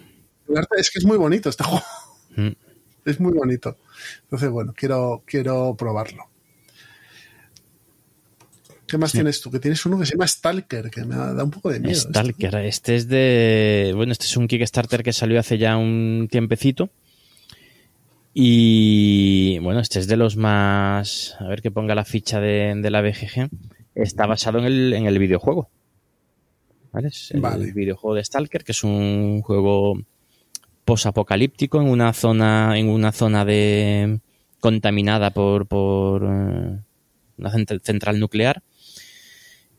El 0.49 0.57
arte 0.57 0.75
es 0.79 0.89
que 0.89 0.97
es 0.97 1.05
muy 1.05 1.17
bonito 1.17 1.49
este 1.49 1.63
juego. 1.63 1.85
Mm. 2.35 2.49
Es 3.05 3.19
muy 3.19 3.33
bonito. 3.33 3.77
Entonces, 4.23 4.49
bueno, 4.49 4.73
quiero, 4.75 5.23
quiero 5.27 5.75
probarlo. 5.77 6.23
¿Qué 8.87 8.97
más 8.97 9.11
sí. 9.11 9.19
tienes 9.19 9.39
tú? 9.39 9.51
Que 9.51 9.59
tienes 9.59 9.85
uno 9.85 9.99
que 9.99 10.07
se 10.07 10.13
llama 10.13 10.27
Stalker, 10.27 10.89
que 10.89 11.05
me 11.05 11.15
da 11.15 11.43
un 11.43 11.51
poco 11.51 11.69
de 11.69 11.79
miedo. 11.79 11.99
Stalker, 11.99 12.55
este 12.55 12.95
es 12.95 13.07
de. 13.07 13.93
Bueno, 13.95 14.11
este 14.11 14.25
es 14.25 14.35
un 14.35 14.47
Kickstarter 14.47 15.03
que 15.03 15.13
salió 15.13 15.39
hace 15.39 15.59
ya 15.59 15.77
un 15.77 16.27
tiempecito. 16.31 16.89
Y 18.33 19.59
bueno, 19.59 19.79
este 19.79 19.99
es 19.99 20.07
de 20.07 20.17
los 20.17 20.35
más. 20.35 21.35
A 21.39 21.47
ver 21.47 21.61
que 21.61 21.69
ponga 21.71 21.93
la 21.93 22.05
ficha 22.05 22.39
de, 22.39 22.73
de 22.75 22.89
la 22.89 23.01
BGG. 23.01 23.49
Está 23.95 24.25
basado 24.25 24.59
en 24.59 24.65
el, 24.65 24.93
en 24.93 25.05
el 25.05 25.17
videojuego. 25.19 25.69
¿Vale? 26.91 27.07
Es 27.07 27.31
el 27.31 27.41
vale. 27.41 27.71
videojuego 27.71 28.15
de 28.15 28.23
Stalker, 28.23 28.63
que 28.63 28.73
es 28.73 28.83
un 28.83 29.41
juego 29.41 29.97
posapocalíptico 30.83 31.81
en 31.81 31.87
una 31.87 32.13
zona. 32.13 32.77
En 32.77 32.89
una 32.89 33.11
zona 33.11 33.45
de. 33.45 34.19
contaminada 34.59 35.31
por. 35.31 35.65
por 35.67 36.23
uh, 36.23 36.79
una 37.37 37.51
central 37.81 38.19
nuclear. 38.19 38.63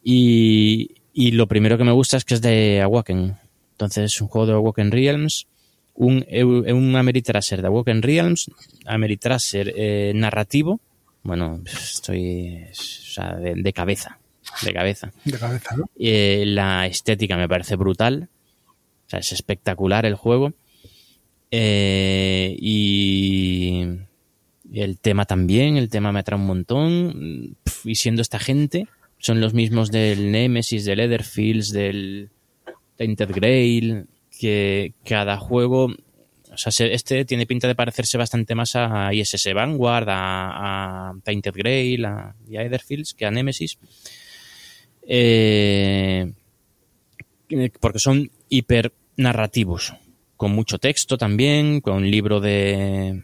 Y, 0.03 0.97
y, 1.13 1.33
lo 1.33 1.47
primero 1.47 1.79
que 1.79 1.85
me 1.85 1.93
gusta 1.93 2.17
es 2.17 2.25
que 2.25 2.35
es 2.35 2.43
de 2.43 2.81
Awaken. 2.83 3.37
Entonces 3.73 4.13
es 4.13 4.21
un 4.21 4.29
juego 4.29 4.47
de 4.47 4.53
Awaken 4.55 4.91
Realms 4.91 5.47
un, 5.97 6.25
un 6.33 6.97
Ameritraser 6.97 7.63
de 7.63 7.69
Awoken 7.69 8.03
Realms, 8.03 8.51
Ameritraser 8.85 9.73
eh, 9.75 10.13
narrativo. 10.15 10.81
Bueno, 11.27 11.61
estoy 11.67 12.67
o 12.71 12.75
sea, 12.75 13.35
de, 13.35 13.55
de, 13.57 13.73
cabeza. 13.73 14.19
De 14.63 14.73
cabeza. 14.73 15.13
De 15.25 15.39
cabeza, 15.39 15.77
¿no? 15.77 15.91
Eh, 15.99 16.45
la 16.47 16.87
estética 16.87 17.37
me 17.37 17.49
parece 17.49 17.75
brutal. 17.75 18.29
O 19.07 19.11
sea, 19.11 19.19
es 19.19 19.33
espectacular 19.33 20.07
el 20.07 20.15
juego. 20.15 20.53
Eh, 21.51 22.57
y, 22.61 23.85
y, 24.71 24.81
el 24.81 24.99
tema 24.99 25.25
también. 25.25 25.77
El 25.77 25.89
tema 25.89 26.13
me 26.13 26.21
atrae 26.21 26.39
un 26.39 26.47
montón. 26.47 27.57
Y 27.85 27.97
siendo 27.97 28.23
esta 28.23 28.39
gente, 28.39 28.87
son 29.19 29.41
los 29.41 29.53
mismos 29.53 29.91
del 29.91 30.31
Nemesis, 30.31 30.85
del 30.85 30.99
Leatherfields, 30.99 31.73
del 31.73 32.31
Tainted 32.97 33.33
Grail 33.35 34.07
que 34.39 34.93
cada 35.05 35.39
juego, 35.39 35.89
o 36.65 36.71
sea, 36.71 36.87
este 36.87 37.25
tiene 37.25 37.47
pinta 37.47 37.69
de 37.69 37.75
parecerse 37.75 38.17
bastante 38.17 38.55
más 38.55 38.77
a 38.77 39.13
ISS 39.13 39.53
Vanguard, 39.55 40.09
a, 40.09 41.11
a 41.11 41.15
Tainted 41.23 41.55
Grail 41.55 42.05
a, 42.05 42.35
y 42.49 42.57
a 42.57 42.69
que 43.17 43.27
a 43.27 43.31
Nemesis. 43.31 43.79
Eh, 45.09 46.33
porque 47.81 47.99
son 47.99 48.31
hiper 48.49 48.93
narrativos, 49.17 49.95
con 50.37 50.53
mucho 50.53 50.79
texto 50.79 51.17
también, 51.17 51.81
con 51.81 51.97
un 51.97 52.11
libro 52.11 52.41
de, 52.41 53.23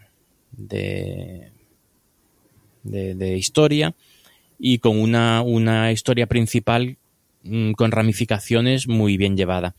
de, 0.52 1.52
de, 2.82 3.36
historia 3.36 3.94
y 4.58 4.78
con 4.78 4.98
una, 5.00 5.42
una 5.42 5.90
historia 5.92 6.26
principal 6.26 6.96
mm, 7.42 7.72
con 7.72 7.90
ramificaciones 7.90 8.86
muy 8.86 9.16
bien 9.16 9.36
llevada. 9.36 9.74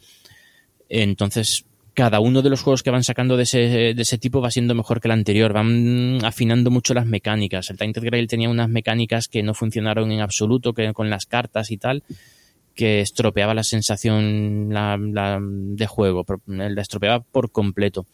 Entonces, 0.89 1.65
cada 1.93 2.19
uno 2.19 2.41
de 2.41 2.49
los 2.49 2.61
juegos 2.61 2.83
que 2.83 2.89
van 2.89 3.03
sacando 3.03 3.37
de 3.37 3.43
ese, 3.43 3.57
de 3.93 4.01
ese 4.01 4.17
tipo 4.17 4.41
va 4.41 4.51
siendo 4.51 4.73
mejor 4.73 4.99
que 4.99 5.07
el 5.07 5.11
anterior, 5.11 5.53
van 5.53 6.19
afinando 6.23 6.71
mucho 6.71 6.93
las 6.93 7.05
mecánicas. 7.05 7.69
El 7.69 7.77
Tainted 7.77 8.03
Grail 8.03 8.27
tenía 8.27 8.49
unas 8.49 8.69
mecánicas 8.69 9.27
que 9.27 9.43
no 9.43 9.53
funcionaron 9.53 10.11
en 10.11 10.21
absoluto, 10.21 10.73
que 10.73 10.91
con 10.93 11.09
las 11.09 11.25
cartas 11.25 11.71
y 11.71 11.77
tal, 11.77 12.03
que 12.73 13.01
estropeaba 13.01 13.53
la 13.53 13.63
sensación 13.63 14.69
de 15.75 15.87
juego, 15.87 16.25
la 16.47 16.81
estropeaba 16.81 17.19
por 17.19 17.51
completo. 17.51 18.07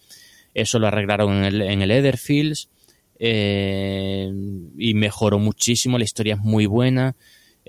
Eso 0.54 0.80
lo 0.80 0.88
arreglaron 0.88 1.38
en 1.38 1.44
el, 1.46 1.62
en 1.62 1.82
el 1.82 1.92
Etherfields 1.92 2.70
eh, 3.20 4.32
y 4.78 4.94
mejoró 4.94 5.40
muchísimo, 5.40 5.98
la 5.98 6.04
historia 6.04 6.36
es 6.36 6.42
muy 6.42 6.66
buena. 6.66 7.16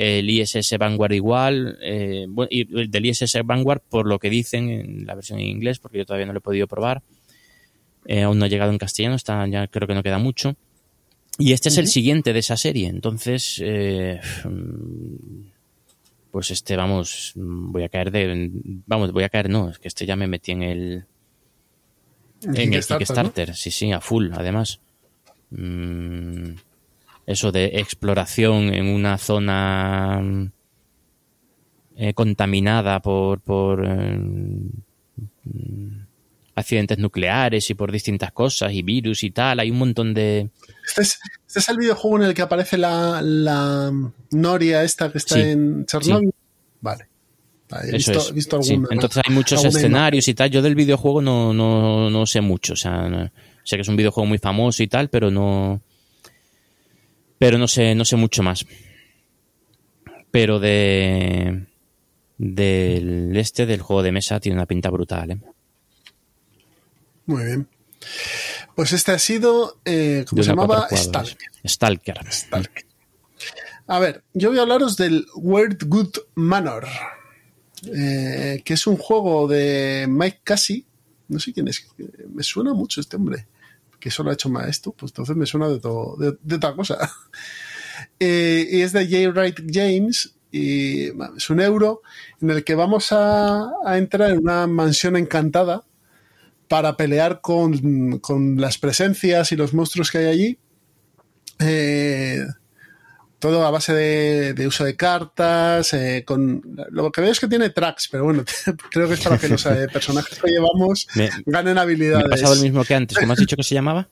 El 0.03 0.31
ISS 0.31 0.79
Vanguard 0.79 1.13
igual, 1.13 1.79
eh, 1.83 2.27
y 2.49 2.79
el 2.79 2.91
del 2.91 3.07
ISS 3.07 3.41
Vanguard 3.45 3.83
por 3.89 4.07
lo 4.07 4.19
que 4.19 4.31
dicen 4.31 4.71
en 4.71 5.07
la 5.07 5.15
versión 5.15 5.41
en 5.41 5.47
inglés, 5.47 5.79
porque 5.79 5.99
yo 5.99 6.07
todavía 6.07 6.27
no 6.27 6.33
lo 6.33 6.39
he 6.39 6.43
podido 6.43 6.67
probar. 6.67 7.03
Eh, 8.07 8.23
aún 8.23 8.39
no 8.39 8.47
ha 8.47 8.49
llegado 8.49 8.71
en 8.71 8.79
castellano, 8.79 9.17
está, 9.17 9.47
ya 9.47 9.67
creo 9.67 9.87
que 9.87 9.95
no 9.95 10.03
queda 10.03 10.19
mucho. 10.19 10.57
Y 11.39 11.53
este 11.53 11.69
es 11.69 11.79
el 11.79 11.87
siguiente 11.87 12.33
de 12.33 12.39
esa 12.39 12.57
serie, 12.57 12.89
entonces 12.89 13.63
pues 16.31 16.51
este, 16.51 16.77
vamos, 16.77 17.33
voy 17.35 17.83
a 17.83 17.89
caer 17.89 18.11
de, 18.11 18.51
vamos, 18.87 19.13
voy 19.13 19.25
a 19.25 19.29
caer, 19.29 19.51
no, 19.51 19.69
es 19.71 19.79
que 19.79 19.89
este 19.89 20.07
ya 20.07 20.17
me 20.17 20.27
metí 20.27 20.53
en 20.53 20.63
el, 20.63 21.05
en 22.43 22.75
el 22.75 22.85
Kickstarter, 22.85 23.55
sí, 23.55 23.71
sí, 23.71 23.93
a 23.93 24.01
full, 24.01 24.31
además. 24.33 24.81
Mm, 25.51 26.53
eso 27.27 27.53
de 27.53 27.67
exploración 27.75 28.75
en 28.75 28.87
una 28.87 29.19
zona 29.19 30.51
eh, 31.97 32.15
contaminada 32.15 33.01
por, 33.01 33.41
por 33.41 33.85
eh, 33.87 34.19
accidentes 36.55 36.99
nucleares 36.99 37.69
y 37.71 37.75
por 37.75 37.93
distintas 37.93 38.33
cosas 38.33 38.73
y 38.73 38.83
virus 38.83 39.23
y 39.25 39.31
tal. 39.31 39.61
Hay 39.61 39.71
un 39.71 39.79
montón 39.79 40.15
de... 40.15 40.51
Este 40.87 41.03
es, 41.03 41.21
este 41.55 41.73
el 41.73 41.79
videojuego 41.79 42.19
en 42.19 42.25
el 42.25 42.35
que 42.35 42.43
aparece 42.43 42.79
la, 42.79 43.21
la 43.23 43.93
Noria 44.31 44.83
esta 44.83 45.13
que 45.13 45.19
está 45.19 45.39
en 45.39 45.85
Chernobyl. 45.87 46.33
Vale. 46.81 47.07
He 47.85 47.93
visto, 47.93 48.57
alguna, 48.57 48.89
Entonces 48.91 49.23
hay 49.25 49.33
muchos 49.33 49.65
escenarios 49.65 50.27
y 50.27 50.35
tal. 50.35 50.51
Yo 50.51 50.61
del 50.61 50.75
videojuego 50.75 51.23
no, 51.23 51.55
no, 51.55 52.11
no 52.11 52.27
sé 52.27 52.41
mucho. 52.41 52.73
O 52.73 52.77
sea, 52.77 53.31
sé 53.63 53.77
que 53.77 53.83
es 53.83 53.89
un 53.89 53.97
videojuego 53.97 54.27
muy 54.27 54.39
famoso 54.39 54.83
y 54.83 54.89
tal, 54.89 55.09
pero 55.09 55.31
no... 55.31 55.81
Pero 57.41 57.57
no 57.57 57.67
sé, 57.67 57.95
no 57.95 58.05
sé 58.05 58.17
mucho 58.17 58.43
más. 58.43 58.67
Pero 60.31 60.61
de... 60.61 61.67
Del 62.37 63.35
este, 63.35 63.65
del 63.65 63.81
juego 63.81 64.03
de 64.03 64.13
mesa, 64.13 64.41
tiene 64.41 64.59
una 64.59 64.67
pinta 64.67 64.91
brutal, 64.91 65.31
¿eh? 65.31 65.41
Muy 67.25 67.45
bien. 67.45 67.69
Pues 68.75 68.93
este 68.93 69.13
ha 69.13 69.19
sido, 69.19 69.81
eh, 69.87 70.27
¿cómo 70.29 70.43
se 70.43 70.51
llamaba? 70.51 70.87
Stalker. 71.67 72.19
Stalker. 72.31 72.87
A 73.87 73.99
ver, 73.99 74.23
yo 74.35 74.51
voy 74.51 74.59
a 74.59 74.63
hablaros 74.63 74.99
del 74.99 75.27
Word 75.35 75.79
Good 75.87 76.19
Manor, 76.35 76.87
eh, 77.87 78.61
que 78.65 78.75
es 78.75 78.87
un 78.87 78.99
juego 78.99 79.49
de 79.49 80.05
Mike 80.09 80.41
Casey. 80.45 80.85
No 81.29 81.39
sé 81.41 81.55
quién 81.55 81.69
es, 81.69 81.87
me 82.29 82.43
suena 82.43 82.75
mucho 82.75 83.01
este 83.01 83.17
hombre, 83.17 83.47
que 84.01 84.11
solo 84.11 84.31
ha 84.31 84.35
hecho 84.35 84.49
más 84.49 84.69
esto, 84.69 84.93
pues 84.93 85.13
entonces 85.13 85.37
me 85.37 85.47
suena 85.47 85.69
de 85.69 85.79
todo, 85.79 86.17
de, 86.17 86.55
otra 86.55 86.75
cosa. 86.75 86.99
Eh, 88.19 88.67
y 88.71 88.81
es 88.81 88.93
de 88.93 89.05
J. 89.05 89.31
Wright 89.31 89.61
James, 89.71 90.35
y 90.51 91.09
es 91.37 91.51
un 91.51 91.61
euro 91.61 92.01
en 92.41 92.49
el 92.49 92.65
que 92.65 92.75
vamos 92.75 93.13
a 93.13 93.71
entrar 93.99 94.31
en 94.31 94.39
una 94.39 94.67
mansión 94.67 95.17
encantada 95.17 95.85
para 96.71 96.97
pelear 96.97 97.41
con, 97.41 98.21
las 98.57 98.79
presencias 98.79 99.51
y 99.51 99.57
los 99.57 99.75
monstruos 99.75 100.09
que 100.13 100.19
hay 100.19 100.27
allí. 100.27 100.59
Eh, 101.59 102.47
todo 103.41 103.67
a 103.67 103.71
base 103.71 103.93
de, 103.93 104.67
uso 104.67 104.85
de 104.85 104.95
cartas. 104.95 105.93
Eh, 105.95 106.23
con 106.25 106.63
Lo 106.91 107.11
que 107.11 107.21
veo 107.21 107.33
es 107.33 107.41
que 107.41 107.49
tiene 107.49 107.71
tracks, 107.71 108.09
pero 108.11 108.25
bueno, 108.25 108.45
creo 108.91 109.09
que 109.09 109.15
es 109.15 109.21
para 109.21 109.39
que 109.39 109.49
los 109.49 109.67
eh, 109.67 109.89
personajes 109.93 110.39
que 110.39 110.51
llevamos 110.51 111.09
ganen 111.47 111.79
habilidades. 111.79 112.29
Me 112.29 112.35
ha 112.35 112.37
pasado 112.37 112.55
el 112.55 112.61
mismo 112.61 112.85
que 112.85 112.95
antes. 112.95 113.19
¿Cómo 113.19 113.33
has 113.33 113.39
dicho 113.41 113.57
que 113.57 113.65
se 113.65 113.75
llamaba? 113.75 114.09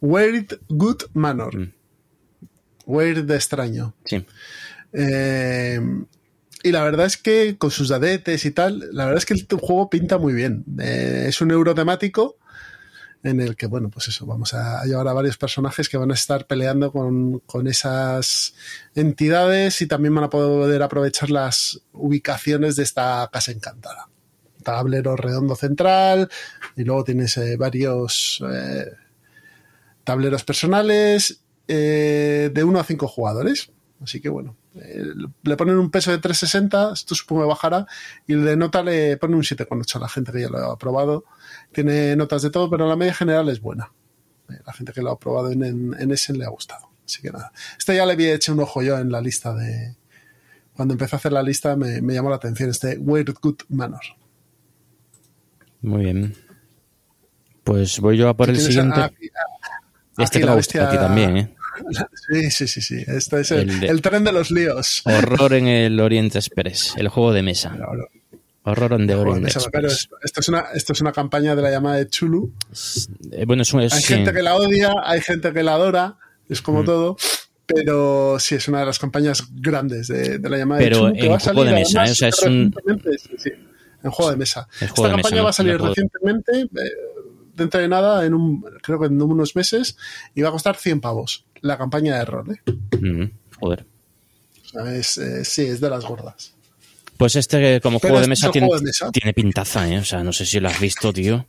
Weird 0.00 0.60
Good 0.68 1.04
Manor. 1.14 1.56
Mm. 1.56 1.72
Weird 2.84 3.24
de 3.24 3.34
extraño. 3.34 3.94
Sí. 4.04 4.24
Y 6.66 6.72
la 6.72 6.82
verdad 6.82 7.06
es 7.06 7.16
que 7.16 7.56
con 7.58 7.70
sus 7.70 7.90
dadetes 7.90 8.44
y 8.44 8.50
tal, 8.50 8.88
la 8.90 9.04
verdad 9.04 9.18
es 9.18 9.24
que 9.24 9.34
el 9.34 9.46
juego 9.60 9.88
pinta 9.88 10.18
muy 10.18 10.32
bien. 10.32 10.64
Eh, 10.80 11.26
es 11.28 11.40
un 11.40 11.52
euro 11.52 11.76
temático 11.76 12.38
en 13.26 13.40
el 13.40 13.56
que, 13.56 13.66
bueno, 13.66 13.90
pues 13.90 14.08
eso, 14.08 14.24
vamos 14.24 14.54
a 14.54 14.84
llevar 14.84 15.08
a 15.08 15.12
varios 15.12 15.36
personajes 15.36 15.88
que 15.88 15.96
van 15.96 16.10
a 16.10 16.14
estar 16.14 16.46
peleando 16.46 16.92
con, 16.92 17.42
esas 17.66 18.54
entidades 18.94 19.82
y 19.82 19.86
también 19.86 20.14
van 20.14 20.24
a 20.24 20.30
poder 20.30 20.82
aprovechar 20.82 21.30
las 21.30 21.80
ubicaciones 21.92 22.76
de 22.76 22.84
esta 22.84 23.28
casa 23.32 23.50
encantada. 23.50 24.08
Tablero 24.62 25.16
redondo 25.16 25.56
central 25.56 26.28
y 26.76 26.84
luego 26.84 27.04
tienes 27.04 27.36
eh, 27.36 27.56
varios 27.56 28.42
eh, 28.48 28.92
tableros 30.04 30.44
personales 30.44 31.40
de 31.66 32.62
uno 32.64 32.78
a 32.78 32.84
cinco 32.84 33.08
jugadores. 33.08 33.70
Así 34.00 34.20
que 34.20 34.28
bueno, 34.28 34.56
eh, 34.74 35.04
le 35.42 35.56
ponen 35.56 35.78
un 35.78 35.90
peso 35.90 36.10
de 36.10 36.18
360, 36.18 36.92
esto 36.92 37.14
supongo 37.14 37.42
que 37.42 37.48
bajará, 37.48 37.86
y 38.26 38.34
el 38.34 38.44
de 38.44 38.56
nota 38.56 38.82
le 38.82 39.16
pone 39.16 39.36
un 39.36 39.42
7,8 39.42 39.96
a 39.96 40.00
la 40.00 40.08
gente 40.08 40.32
que 40.32 40.42
ya 40.42 40.48
lo 40.48 40.58
ha 40.58 40.78
probado. 40.78 41.24
Tiene 41.76 42.16
notas 42.16 42.40
de 42.40 42.48
todo, 42.48 42.70
pero 42.70 42.88
la 42.88 42.96
media 42.96 43.12
general 43.12 43.50
es 43.50 43.60
buena. 43.60 43.92
Eh, 44.48 44.54
la 44.66 44.72
gente 44.72 44.94
que 44.94 45.02
lo 45.02 45.10
ha 45.10 45.18
probado 45.18 45.52
en, 45.52 45.62
en, 45.62 46.10
ese 46.10 46.32
le 46.32 46.46
ha 46.46 46.48
gustado. 46.48 46.88
Así 47.04 47.20
que 47.20 47.30
nada. 47.30 47.52
Este 47.76 47.94
ya 47.94 48.06
le 48.06 48.14
había 48.14 48.32
hecho 48.32 48.54
un 48.54 48.60
ojo 48.60 48.80
yo 48.80 48.98
en 48.98 49.12
la 49.12 49.20
lista 49.20 49.52
de. 49.52 49.94
Cuando 50.74 50.94
empecé 50.94 51.16
a 51.16 51.18
hacer 51.18 51.32
la 51.32 51.42
lista 51.42 51.76
me, 51.76 52.00
llamó 52.00 52.30
la 52.30 52.36
atención 52.36 52.70
este 52.70 52.96
Weird 52.96 53.34
Good 53.42 53.64
Manor. 53.68 54.00
Muy 55.82 56.04
bien. 56.04 56.34
Pues 57.62 58.00
voy 58.00 58.16
yo 58.16 58.30
a 58.30 58.34
por 58.34 58.48
el 58.48 58.58
siguiente. 58.58 59.12
este 60.16 60.38
te 60.38 60.46
va 60.46 60.52
a 60.52 60.56
gustar 60.56 60.84
a 60.84 60.90
ti 60.90 60.96
también, 60.96 61.36
¿eh? 61.36 61.56
Sí, 62.32 62.50
sí, 62.52 62.68
sí, 62.68 62.80
sí. 62.80 63.04
Este 63.06 63.40
es 63.42 63.50
el, 63.50 64.00
tren 64.00 64.24
de 64.24 64.32
los 64.32 64.50
líos. 64.50 65.02
Horror 65.04 65.52
en 65.52 65.66
el 65.66 66.00
Oriente 66.00 66.38
Express, 66.38 66.94
el 66.96 67.08
juego 67.08 67.34
de 67.34 67.42
mesa. 67.42 67.76
Horror 67.86 68.08
en 68.66 69.06
the 69.06 69.14
Orient 69.14 69.46
Express. 69.46 70.08
esto, 70.22 70.40
es 70.40 70.48
una, 70.48 70.60
esto 70.74 70.92
es 70.92 71.00
una 71.00 71.12
campaña 71.12 71.54
de 71.54 71.62
la 71.62 71.70
llamada 71.70 71.96
de 71.96 72.08
Chulu. 72.08 72.52
Eh, 73.30 73.44
bueno, 73.46 73.62
hay 73.62 74.02
gente 74.02 74.32
que 74.32 74.42
la 74.42 74.56
odia, 74.56 74.92
hay 75.04 75.20
gente 75.20 75.52
que 75.52 75.62
la 75.62 75.74
adora, 75.74 76.18
es 76.48 76.62
como 76.62 76.82
mm. 76.82 76.86
todo. 76.86 77.16
Pero 77.66 78.38
sí, 78.38 78.54
es 78.54 78.68
una 78.68 78.80
de 78.80 78.86
las 78.86 78.98
campañas 78.98 79.48
grandes 79.52 80.06
de, 80.06 80.38
la 80.38 80.58
llamada 80.58 80.80
de 80.80 80.90
Chulu. 80.90 81.12
Pero 81.12 81.32
en 81.32 81.38
juego 81.38 81.64
de 81.64 81.72
mesa, 81.72 82.06
¿eh? 82.06 82.10
o 82.10 82.14
sea, 82.14 82.28
es 82.28 82.42
un... 82.42 82.74
en 84.02 84.10
juego 84.10 84.30
de 84.30 84.36
mesa. 84.36 84.68
Esta 84.80 85.10
campaña 85.10 85.42
va 85.42 85.50
a 85.50 85.52
salir 85.52 85.80
recientemente, 85.80 86.60
eh, 86.60 86.90
dentro 87.54 87.80
de 87.80 87.88
nada, 87.88 88.24
en 88.24 88.34
un, 88.34 88.62
creo 88.82 89.00
que 89.00 89.06
en 89.06 89.20
unos 89.20 89.56
meses, 89.56 89.96
y 90.34 90.42
va 90.42 90.50
a 90.50 90.52
costar 90.52 90.76
100 90.76 91.00
pavos 91.00 91.46
la 91.60 91.78
campaña 91.78 92.18
de 92.18 92.24
rol. 92.24 92.52
¿eh? 92.52 92.72
Mm, 93.00 93.30
joder. 93.58 93.86
Eh, 94.84 95.02
sí, 95.02 95.62
es 95.62 95.80
de 95.80 95.90
las 95.90 96.04
gordas. 96.04 96.55
Pues 97.16 97.36
este 97.36 97.80
como 97.80 97.98
juego 97.98 98.20
de, 98.20 98.26
mesa 98.26 98.50
tiene, 98.50 98.68
tiene, 99.12 99.32
pintaza, 99.32 99.88
¿eh? 99.88 99.98
O 99.98 100.04
sea, 100.04 100.22
no 100.22 100.32
sé 100.32 100.44
si 100.44 100.60
lo 100.60 100.68
has 100.68 100.80
visto, 100.80 101.12
tío. 101.12 101.46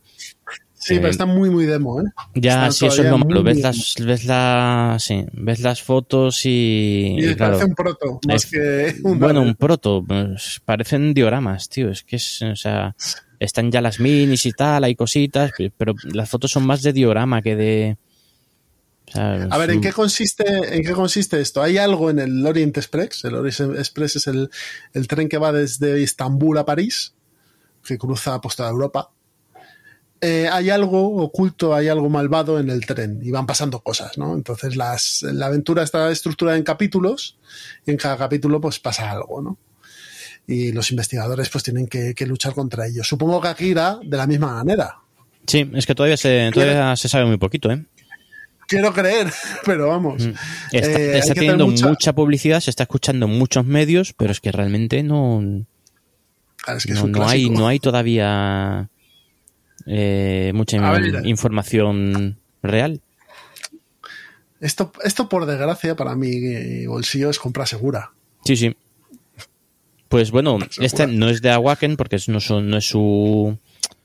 Sí, 0.74 0.94
pero 0.96 1.08
está 1.08 1.26
muy, 1.26 1.50
muy 1.50 1.66
demo, 1.66 2.00
¿eh? 2.00 2.04
Ya, 2.34 2.70
sí, 2.70 2.86
eso 2.86 3.02
es 3.02 3.10
lo 3.10 3.18
malo. 3.18 3.42
Ves 3.42 3.60
las, 3.60 3.94
ves, 3.98 4.24
la, 4.24 4.96
sí, 4.98 5.24
ves 5.32 5.60
las 5.60 5.82
fotos 5.82 6.46
y. 6.46 7.16
Y, 7.18 7.34
parece 7.34 7.64
un 7.64 7.74
proto, 7.74 8.20
más 8.26 8.46
que 8.46 8.94
un 9.02 9.18
Bueno, 9.18 9.42
un 9.42 9.54
proto. 9.54 10.04
Pues, 10.06 10.60
parecen 10.64 11.12
dioramas, 11.12 11.68
tío. 11.68 11.90
Es 11.90 12.04
que 12.04 12.16
es, 12.16 12.40
o 12.42 12.56
sea, 12.56 12.94
están 13.38 13.70
ya 13.70 13.80
las 13.80 14.00
minis 14.00 14.46
y 14.46 14.52
tal, 14.52 14.84
hay 14.84 14.94
cositas, 14.94 15.52
pero 15.76 15.94
las 16.04 16.30
fotos 16.30 16.50
son 16.50 16.64
más 16.66 16.82
de 16.82 16.92
diorama 16.92 17.42
que 17.42 17.56
de 17.56 17.96
a 19.14 19.58
ver, 19.58 19.70
¿en 19.70 19.80
qué 19.80 19.92
consiste, 19.92 20.76
en 20.76 20.82
qué 20.82 20.92
consiste 20.92 21.40
esto? 21.40 21.62
Hay 21.62 21.78
algo 21.78 22.10
en 22.10 22.18
el 22.18 22.44
Orient 22.44 22.76
Express. 22.76 23.24
El 23.24 23.34
Orient 23.34 23.78
Express 23.78 24.16
es 24.16 24.26
el, 24.26 24.50
tren 25.08 25.28
que 25.28 25.38
va 25.38 25.52
desde 25.52 26.02
Estambul 26.02 26.58
a 26.58 26.64
París, 26.64 27.14
que 27.84 27.98
cruza 27.98 28.40
pues, 28.40 28.56
toda 28.56 28.70
Europa. 28.70 29.10
Eh, 30.20 30.48
hay 30.50 30.70
algo 30.70 31.16
oculto, 31.22 31.74
hay 31.74 31.88
algo 31.88 32.08
malvado 32.08 32.58
en 32.58 32.70
el 32.70 32.84
tren 32.84 33.20
y 33.22 33.30
van 33.30 33.46
pasando 33.46 33.80
cosas, 33.80 34.18
¿no? 34.18 34.34
Entonces 34.34 34.74
las, 34.74 35.22
la 35.22 35.46
aventura 35.46 35.84
está 35.84 36.10
estructurada 36.10 36.58
en 36.58 36.64
capítulos 36.64 37.38
y 37.86 37.92
en 37.92 37.96
cada 37.96 38.16
capítulo 38.16 38.60
pues 38.60 38.80
pasa 38.80 39.12
algo, 39.12 39.40
¿no? 39.40 39.58
Y 40.48 40.72
los 40.72 40.90
investigadores 40.90 41.50
pues 41.50 41.62
tienen 41.62 41.86
que, 41.86 42.14
luchar 42.26 42.52
contra 42.54 42.86
ellos. 42.86 43.06
Supongo 43.06 43.40
que 43.40 43.48
aquí 43.48 43.66
irá 43.66 44.00
de 44.02 44.16
la 44.16 44.26
misma 44.26 44.54
manera. 44.54 44.96
Sí, 45.46 45.70
es 45.74 45.86
que 45.86 45.94
todavía 45.94 46.16
se, 46.16 46.50
todavía 46.52 46.96
se 46.96 47.08
sabe 47.08 47.26
muy 47.26 47.36
poquito, 47.36 47.70
¿eh? 47.70 47.84
Quiero 48.68 48.92
creer, 48.92 49.32
pero 49.64 49.88
vamos. 49.88 50.22
Está, 50.70 51.00
Eh, 51.00 51.18
está 51.18 51.34
teniendo 51.34 51.66
mucha- 51.66 51.88
mucha 51.88 52.12
publicidad, 52.12 52.60
se 52.60 52.70
está 52.70 52.84
escuchando 52.84 53.26
en 53.26 53.36
muchos 53.36 53.64
medios, 53.66 54.12
pero 54.12 54.30
es 54.30 54.40
que 54.40 54.52
realmente 54.52 55.02
no, 55.02 55.64
Claro, 56.58 56.78
es 56.78 56.86
que 56.86 56.92
es 56.92 57.04
no, 57.04 57.26
hay, 57.28 57.50
no 57.50 57.66
hay 57.66 57.80
todavía 57.80 58.88
eh, 59.86 60.52
mucha 60.54 60.78
ver. 60.92 61.26
información 61.26 62.38
real. 62.62 63.00
Esto, 64.60 64.92
esto, 65.04 65.28
por 65.28 65.46
desgracia, 65.46 65.94
para 65.94 66.16
mi 66.16 66.84
bolsillo 66.86 67.30
es 67.30 67.38
compra 67.38 67.64
segura. 67.64 68.10
Sí, 68.44 68.56
sí. 68.56 68.76
Pues 70.08 70.30
bueno, 70.30 70.58
este 70.80 71.06
no 71.06 71.28
es 71.28 71.42
de 71.42 71.50
Awaken 71.50 71.96
porque 71.96 72.16
no, 72.28 72.40
son, 72.40 72.70
no 72.70 72.78
es 72.78 72.88
su... 72.88 73.56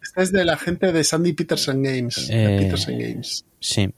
Esta 0.01 0.21
es 0.21 0.31
de 0.31 0.43
la 0.45 0.57
gente 0.57 0.91
de 0.91 1.03
Sandy 1.03 1.33
Peterson 1.33 1.81
Games. 1.81 2.27
de 2.27 2.57
Eh, 2.57 2.59
Peterson 2.59 2.99
Games. 2.99 3.45
Sí. 3.59 3.89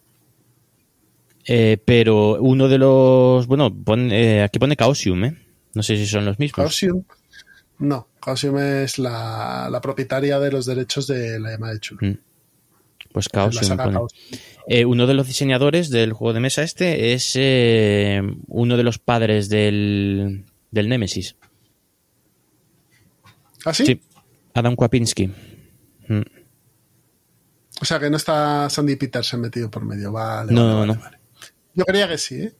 Eh, 1.47 1.77
pero 1.83 2.41
uno 2.41 2.67
de 2.67 2.77
los... 2.77 3.45
Bueno, 3.47 3.73
pon- 3.73 4.11
eh, 4.11 4.41
aquí 4.43 4.57
pone 4.59 4.75
Chaosium, 4.75 5.23
¿eh? 5.25 5.37
No 5.73 5.83
sé 5.83 5.95
si 5.97 6.07
son 6.07 6.25
los 6.25 6.39
mismos. 6.39 6.65
Chaosium. 6.65 7.03
No, 7.79 8.07
Chaosium 8.23 8.57
es 8.57 8.97
la, 8.99 9.67
la 9.71 9.81
propietaria 9.81 10.39
de 10.39 10.51
los 10.51 10.65
derechos 10.65 11.07
de 11.07 11.39
la 11.39 11.51
llama 11.51 11.71
de 11.71 11.79
Chulu. 11.79 12.07
Mm. 12.07 12.17
Pues 13.11 13.29
pone. 13.29 13.77
Chaosium. 13.77 14.07
Eh, 14.67 14.85
uno 14.85 15.05
de 15.05 15.13
los 15.13 15.27
diseñadores 15.27 15.89
del 15.91 16.13
juego 16.13 16.33
de 16.33 16.39
mesa 16.39 16.63
este 16.63 17.13
es 17.13 17.35
uno 18.47 18.77
de 18.77 18.83
los 18.83 18.97
padres 18.97 19.47
del, 19.49 20.45
del 20.71 20.89
Nemesis. 20.89 21.35
¿Ah, 23.65 23.73
sí? 23.73 23.85
Sí, 23.85 24.01
Adam 24.53 24.75
Kwapinski. 24.75 25.27
Mm. 26.07 26.21
O 27.81 27.85
sea 27.85 27.99
que 27.99 28.09
no 28.09 28.17
está 28.17 28.69
Sandy 28.69 28.95
Peterson 28.95 29.41
metido 29.41 29.69
por 29.69 29.83
medio. 29.85 30.11
Vale, 30.11 30.51
No, 30.53 30.61
vale, 30.63 30.73
no, 30.73 30.79
vale, 30.79 30.93
no. 30.95 30.99
vale. 31.01 31.14
Yo 31.75 31.85
creía 31.85 32.07
que 32.07 32.17
sí, 32.17 32.35
¿eh? 32.41 32.53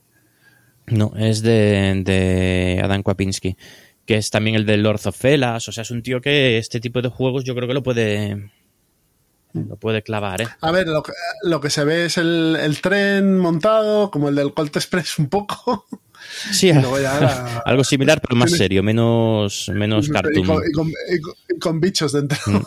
No, 0.87 1.13
es 1.17 1.41
de, 1.41 2.01
de 2.05 2.79
Adam 2.83 3.01
Kwapinski, 3.01 3.57
que 4.05 4.17
es 4.17 4.29
también 4.29 4.55
el 4.55 4.65
de 4.67 4.77
Lord 4.77 5.01
of 5.05 5.19
Velas. 5.21 5.67
O 5.67 5.71
sea, 5.71 5.81
es 5.81 5.89
un 5.91 6.03
tío 6.03 6.21
que 6.21 6.57
este 6.59 6.79
tipo 6.79 7.01
de 7.01 7.09
juegos 7.09 7.43
yo 7.43 7.55
creo 7.55 7.67
que 7.67 7.73
lo 7.73 7.81
puede 7.83 8.51
lo 9.53 9.77
puede 9.77 10.03
clavar, 10.03 10.41
¿eh? 10.41 10.47
A 10.59 10.71
ver, 10.71 10.85
lo 10.87 11.01
que, 11.01 11.13
lo 11.43 11.61
que 11.61 11.69
se 11.69 11.85
ve 11.85 12.05
es 12.05 12.17
el, 12.17 12.57
el 12.59 12.81
tren 12.81 13.37
montado, 13.37 14.11
como 14.11 14.27
el 14.27 14.35
del 14.35 14.53
Colt 14.53 14.75
Express 14.75 15.17
un 15.17 15.29
poco. 15.29 15.85
Sí, 16.51 16.73
la- 16.73 17.61
algo 17.65 17.83
similar, 17.85 18.19
pero 18.21 18.35
más 18.35 18.51
serio, 18.51 18.83
menos, 18.83 19.71
menos 19.73 20.09
cartoon. 20.13 20.45
con, 20.45 20.61
y 20.67 20.71
con- 20.73 20.89
y 20.89 20.91
con- 20.91 20.91
y 21.09 21.19
con 21.21 21.33
bichos 21.73 22.11
dentro. 22.13 22.37
Mm. 22.45 22.61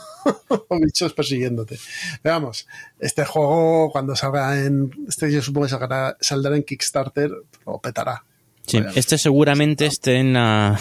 o 0.68 0.78
bichos 0.80 1.12
persiguiéndote. 1.14 1.78
Veamos, 2.22 2.66
este 2.98 3.24
juego 3.24 3.90
cuando 3.90 4.14
salga 4.16 4.58
en... 4.64 4.90
Este 5.08 5.30
yo 5.32 5.40
supongo 5.42 5.66
que 5.66 5.70
saldrá, 5.70 6.16
saldrá 6.20 6.56
en 6.56 6.62
Kickstarter, 6.64 7.30
lo 7.66 7.78
petará. 7.80 8.24
Sí, 8.66 8.76
Obviamente. 8.78 9.00
este 9.00 9.18
seguramente 9.18 9.86
esté 9.86 10.16
en 10.16 10.32
la... 10.34 10.78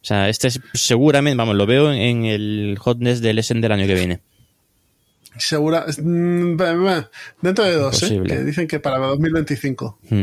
O 0.00 0.04
sea, 0.08 0.28
este 0.28 0.48
es- 0.48 0.60
seguramente, 0.74 1.36
vamos, 1.36 1.54
lo 1.56 1.66
veo 1.66 1.92
en 1.92 2.24
el 2.24 2.76
hotness 2.80 3.20
del 3.20 3.38
Essen 3.38 3.60
del 3.60 3.72
año 3.72 3.86
que 3.86 3.94
viene. 3.94 4.20
Segura, 5.36 5.86
mm, 6.02 6.56
dentro 7.42 7.64
de 7.64 7.74
dos, 7.74 8.02
¿eh? 8.02 8.20
Que 8.26 8.42
dicen 8.42 8.66
que 8.66 8.80
para 8.80 8.98
2025. 8.98 9.98
Mm, 10.10 10.22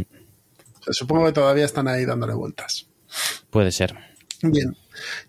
O 0.79 0.83
sea, 0.83 0.93
supongo 0.93 1.25
que 1.27 1.31
todavía 1.31 1.63
están 1.65 1.87
ahí 1.87 2.03
dándole 2.05 2.33
vueltas. 2.33 2.87
puede 3.49 3.71
ser. 3.71 3.95
Bien. 4.41 4.75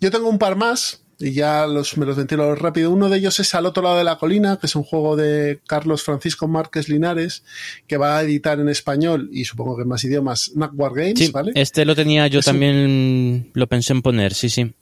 Yo 0.00 0.10
tengo 0.10 0.28
un 0.28 0.38
par 0.38 0.56
más 0.56 1.02
y 1.18 1.32
ya 1.32 1.66
los, 1.66 1.96
me 1.96 2.04
los 2.06 2.16
ventilo 2.16 2.54
rápido. 2.54 2.90
Uno 2.90 3.08
de 3.08 3.18
ellos 3.18 3.38
es 3.40 3.54
Al 3.54 3.66
otro 3.66 3.82
lado 3.82 3.96
de 3.98 4.04
la 4.04 4.18
colina, 4.18 4.58
que 4.58 4.66
es 4.66 4.76
un 4.76 4.82
juego 4.82 5.16
de 5.16 5.60
Carlos 5.66 6.02
Francisco 6.02 6.46
Márquez 6.48 6.88
Linares, 6.88 7.42
que 7.86 7.96
va 7.96 8.18
a 8.18 8.22
editar 8.22 8.60
en 8.60 8.68
español 8.68 9.28
y 9.32 9.44
supongo 9.46 9.76
que 9.76 9.82
en 9.82 9.88
más 9.88 10.04
idiomas 10.04 10.50
Knackwar 10.54 10.92
Games, 10.94 11.18
Sí, 11.18 11.30
¿vale? 11.32 11.52
este 11.54 11.84
lo 11.84 11.94
tenía 11.94 12.26
yo 12.26 12.40
Es 12.40 12.46
un- 12.46 12.52
también, 12.52 13.50
lo 13.54 13.66
pensé 13.66 13.92
en 13.94 14.02
poner, 14.02 14.34
sí, 14.34 14.50
sí. 14.50 14.74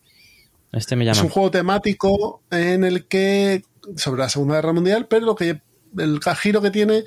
Este 0.73 0.97
me 0.97 1.09
Es 1.09 1.17
llama. 1.17 1.27
un 1.27 1.31
juego 1.33 1.51
temático 1.53 2.43
en 2.51 2.83
el 2.85 3.07
que 3.07 3.63
sobre 3.97 4.23
la 4.23 4.29
Segunda 4.29 4.57
Guerra 4.57 4.73
Mundial, 4.73 5.07
pero 5.09 5.27
lo 5.27 5.37
que 5.37 5.61
el 5.97 6.19
giro 6.41 6.61
que 6.61 6.73
tiene 6.73 7.05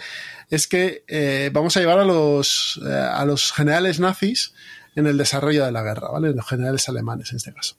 es 0.50 0.68
que 0.68 1.04
eh, 1.10 1.50
vamos 1.52 1.76
a 1.76 1.82
llevar 1.82 2.00
a 2.00 2.06
los 2.06 2.80
eh, 2.88 2.90
a 2.94 3.26
los 3.26 3.52
generales 3.52 4.00
nazis 4.00 4.54
en 4.96 5.06
el 5.08 5.18
desarrollo 5.18 5.66
de 5.66 5.72
la 5.74 5.84
guerra, 5.84 6.10
¿vale? 6.12 6.32
Los 6.34 6.48
generales 6.48 6.88
alemanes 6.88 7.32
en 7.32 7.38
este 7.38 7.54
caso. 7.54 7.76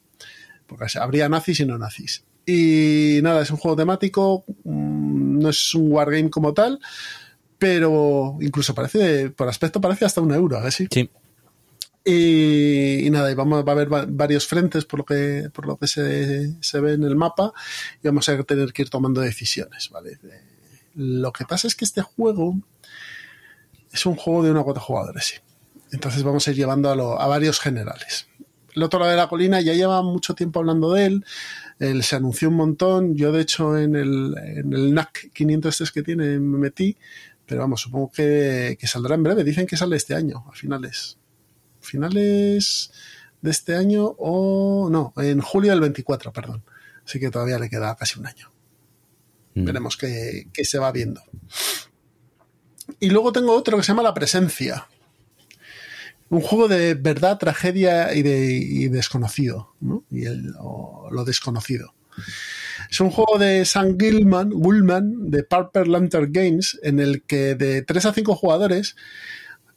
Porque 0.68 0.86
habría 0.98 1.28
nazis 1.28 1.58
y 1.60 1.66
no 1.66 1.76
nazis. 1.78 2.22
Y 2.46 3.18
nada, 3.22 3.42
es 3.42 3.50
un 3.50 3.56
juego 3.56 3.76
temático, 3.76 4.44
mm, 4.64 5.38
no 5.40 5.48
es 5.48 5.74
un 5.74 5.90
wargame 5.90 6.30
como 6.30 6.54
tal, 6.54 6.78
pero 7.58 8.36
incluso 8.40 8.74
parece, 8.74 9.30
por 9.30 9.48
aspecto 9.48 9.80
parece 9.80 10.04
hasta 10.04 10.20
un 10.20 10.32
euro, 10.32 10.58
¿a 10.58 10.62
que 10.64 10.70
sí? 10.70 10.86
Sí, 10.90 11.10
Y, 12.04 13.06
y 13.06 13.10
nada, 13.10 13.30
y 13.30 13.34
vamos, 13.34 13.64
va 13.66 13.72
a 13.72 13.74
haber 13.74 13.92
va- 13.92 14.06
varios 14.08 14.46
frentes 14.46 14.84
por 14.84 15.00
lo 15.00 15.04
que, 15.04 15.50
por 15.52 15.66
lo 15.66 15.76
que 15.76 15.86
se, 15.86 16.54
se 16.62 16.80
ve 16.80 16.92
en 16.94 17.02
el 17.02 17.16
mapa 17.16 17.52
y 18.02 18.06
vamos 18.06 18.28
a 18.28 18.42
tener 18.44 18.72
que 18.72 18.82
ir 18.82 18.90
tomando 18.90 19.20
decisiones, 19.20 19.90
¿vale? 19.90 20.12
Eh, 20.22 20.40
Lo 20.94 21.32
que 21.32 21.44
pasa 21.44 21.66
es 21.66 21.74
que 21.74 21.84
este 21.84 22.00
juego 22.02 22.56
es 23.92 24.06
un 24.06 24.16
juego 24.16 24.42
de 24.42 24.50
uno 24.52 24.60
a 24.60 24.64
cuatro 24.64 24.82
jugadores, 24.82 25.24
sí. 25.26 25.34
Entonces 25.90 26.22
vamos 26.22 26.46
a 26.46 26.50
ir 26.50 26.56
llevando 26.56 26.90
a, 26.90 26.96
lo- 26.96 27.20
a 27.20 27.26
varios 27.26 27.60
generales. 27.60 28.27
El 28.78 28.84
otro 28.84 29.00
lado 29.00 29.10
de 29.10 29.16
la 29.16 29.28
colina 29.28 29.60
ya 29.60 29.74
lleva 29.74 30.02
mucho 30.02 30.34
tiempo 30.34 30.60
hablando 30.60 30.92
de 30.92 31.06
él. 31.06 31.24
Él 31.78 32.02
se 32.02 32.16
anunció 32.16 32.48
un 32.48 32.54
montón. 32.54 33.16
Yo, 33.16 33.32
de 33.32 33.42
hecho, 33.42 33.76
en 33.76 33.96
el, 33.96 34.34
en 34.38 34.72
el 34.72 34.94
NAC 34.94 35.32
503 35.32 35.92
que 35.92 36.02
tiene 36.02 36.38
me 36.38 36.58
metí. 36.58 36.96
Pero 37.44 37.62
vamos, 37.62 37.80
supongo 37.80 38.10
que, 38.10 38.76
que 38.78 38.86
saldrá 38.86 39.14
en 39.14 39.22
breve. 39.22 39.42
Dicen 39.42 39.66
que 39.66 39.76
sale 39.76 39.96
este 39.96 40.14
año, 40.14 40.44
a 40.48 40.52
finales 40.52 41.18
finales 41.80 42.90
de 43.40 43.50
este 43.50 43.74
año 43.74 44.14
o 44.18 44.88
no, 44.90 45.12
en 45.16 45.40
julio 45.40 45.70
del 45.70 45.80
24, 45.80 46.32
perdón. 46.32 46.62
Así 47.04 47.18
que 47.18 47.30
todavía 47.30 47.58
le 47.58 47.70
queda 47.70 47.96
casi 47.96 48.18
un 48.18 48.26
año. 48.26 48.52
Mm. 49.54 49.64
Veremos 49.64 49.96
qué, 49.96 50.48
qué 50.52 50.64
se 50.64 50.78
va 50.78 50.92
viendo. 50.92 51.22
Y 53.00 53.10
luego 53.10 53.32
tengo 53.32 53.54
otro 53.54 53.76
que 53.76 53.82
se 53.82 53.88
llama 53.88 54.02
La 54.02 54.14
Presencia. 54.14 54.86
Un 56.30 56.40
juego 56.40 56.68
de 56.68 56.94
verdad, 56.94 57.38
tragedia 57.38 58.14
y, 58.14 58.22
de, 58.22 58.52
y 58.52 58.88
desconocido, 58.88 59.74
¿no? 59.80 60.04
Y 60.10 60.26
el- 60.26 60.52
lo 60.52 61.24
desconocido. 61.24 61.94
Es 62.90 63.00
un 63.00 63.10
juego 63.10 63.38
de 63.38 63.64
Sam 63.64 63.96
Gilman, 63.98 64.50
Gullman, 64.50 65.30
de 65.30 65.42
Purple 65.44 65.86
Lantern 65.86 66.32
Games, 66.32 66.78
en 66.82 67.00
el 67.00 67.22
que 67.22 67.54
de 67.54 67.82
3 67.82 68.06
a 68.06 68.12
5 68.12 68.34
jugadores 68.34 68.96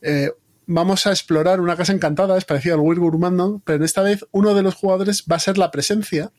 eh, 0.02 0.32
vamos 0.66 1.06
a 1.08 1.12
explorar 1.12 1.62
una 1.62 1.76
casa 1.76 1.94
encantada, 1.94 2.38
es 2.38 2.46
parecido 2.46 2.76
al 2.76 2.82
Weird 2.82 3.00
Gourmand, 3.00 3.62
pero 3.64 3.86
esta 3.86 4.02
vez 4.02 4.26
uno 4.32 4.54
de 4.56 4.64
los 4.64 4.76
jugadores 4.76 5.26
va 5.32 5.36
a 5.36 5.40
ser 5.40 5.58
la 5.58 5.72
presencia, 5.72 6.32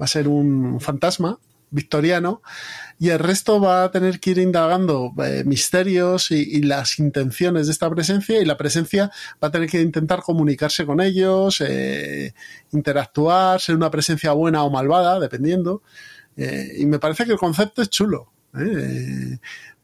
va 0.00 0.04
a 0.04 0.08
ser 0.08 0.28
un 0.28 0.80
fantasma 0.80 1.38
victoriano, 1.70 2.42
y 2.98 3.10
el 3.10 3.18
resto 3.18 3.60
va 3.60 3.84
a 3.84 3.90
tener 3.90 4.20
que 4.20 4.30
ir 4.30 4.38
indagando 4.38 5.12
eh, 5.24 5.44
misterios 5.44 6.30
y, 6.30 6.36
y 6.36 6.62
las 6.62 6.98
intenciones 6.98 7.66
de 7.66 7.72
esta 7.72 7.88
presencia, 7.90 8.40
y 8.40 8.44
la 8.44 8.56
presencia 8.56 9.10
va 9.42 9.48
a 9.48 9.50
tener 9.50 9.68
que 9.68 9.80
intentar 9.80 10.22
comunicarse 10.22 10.86
con 10.86 11.00
ellos, 11.00 11.60
eh, 11.60 12.34
interactuar, 12.72 13.60
ser 13.60 13.76
una 13.76 13.90
presencia 13.90 14.32
buena 14.32 14.62
o 14.64 14.70
malvada, 14.70 15.20
dependiendo. 15.20 15.82
Eh, 16.36 16.76
y 16.78 16.86
me 16.86 16.98
parece 16.98 17.24
que 17.24 17.32
el 17.32 17.38
concepto 17.38 17.82
es 17.82 17.90
chulo. 17.90 18.30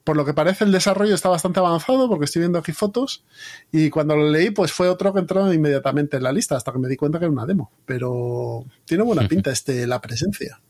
Por 0.05 0.16
lo 0.16 0.24
que 0.24 0.35
parece 0.35 0.65
el 0.65 0.73
desarrollo 0.73 1.15
está 1.15 1.31
bastante 1.31 1.61
avanzado 1.61 2.09
porque 2.09 2.27
estoy 2.27 2.40
viendo 2.40 2.59
aquí 2.59 2.73
fotos 2.73 3.24
y 3.73 3.89
cuando 3.89 4.15
lo 4.15 4.28
leí 4.28 4.51
pues 4.51 4.70
fue 4.70 4.89
otro 4.89 5.15
que 5.15 5.20
entró 5.20 5.51
inmediatamente 5.52 6.19
en 6.19 6.24
la 6.24 6.32
lista 6.32 6.56
hasta 6.56 6.73
que 6.73 6.78
me 6.78 6.89
di 6.89 6.97
cuenta 6.97 7.19
que 7.19 7.24
era 7.24 7.32
una 7.32 7.47
demo. 7.47 7.73
Pero 7.86 8.65
tiene 8.85 9.02
buena 9.02 9.27
pinta 9.28 9.51
este 9.51 9.86
la 9.86 10.01
presencia. 10.01 10.61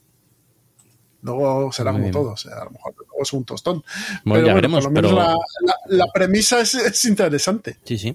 Luego 1.24 1.72
será 1.72 1.90
Muy 1.90 2.02
como 2.02 2.04
bien. 2.04 2.12
todo, 2.12 2.32
o 2.32 2.36
sea, 2.36 2.52
a 2.60 2.64
lo 2.66 2.70
mejor 2.70 2.94
luego 2.98 3.22
es 3.22 3.32
un 3.32 3.44
tostón. 3.44 3.82
Bueno, 4.24 4.46
ya 4.46 4.54
veremos, 4.54 4.84
por 4.84 4.92
lo 4.92 5.02
menos 5.02 5.10
pero- 5.12 5.22
la, 5.24 5.34
la- 5.88 6.04
la 6.04 6.12
premisa 6.12 6.60
es, 6.60 6.74
es 6.74 7.04
interesante. 7.06 7.78
Sí, 7.84 7.98
sí. 7.98 8.14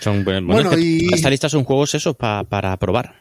Son, 0.00 0.24
bueno, 0.24 0.46
Bueno, 0.52 0.70
es 0.70 0.76
que 0.76 0.82
y- 0.82 1.08
esta 1.14 1.30
lista 1.30 1.48
son 1.48 1.62
juegos 1.64 1.94
esos 1.94 2.16
pa- 2.16 2.44
para 2.44 2.76
probar. 2.78 3.19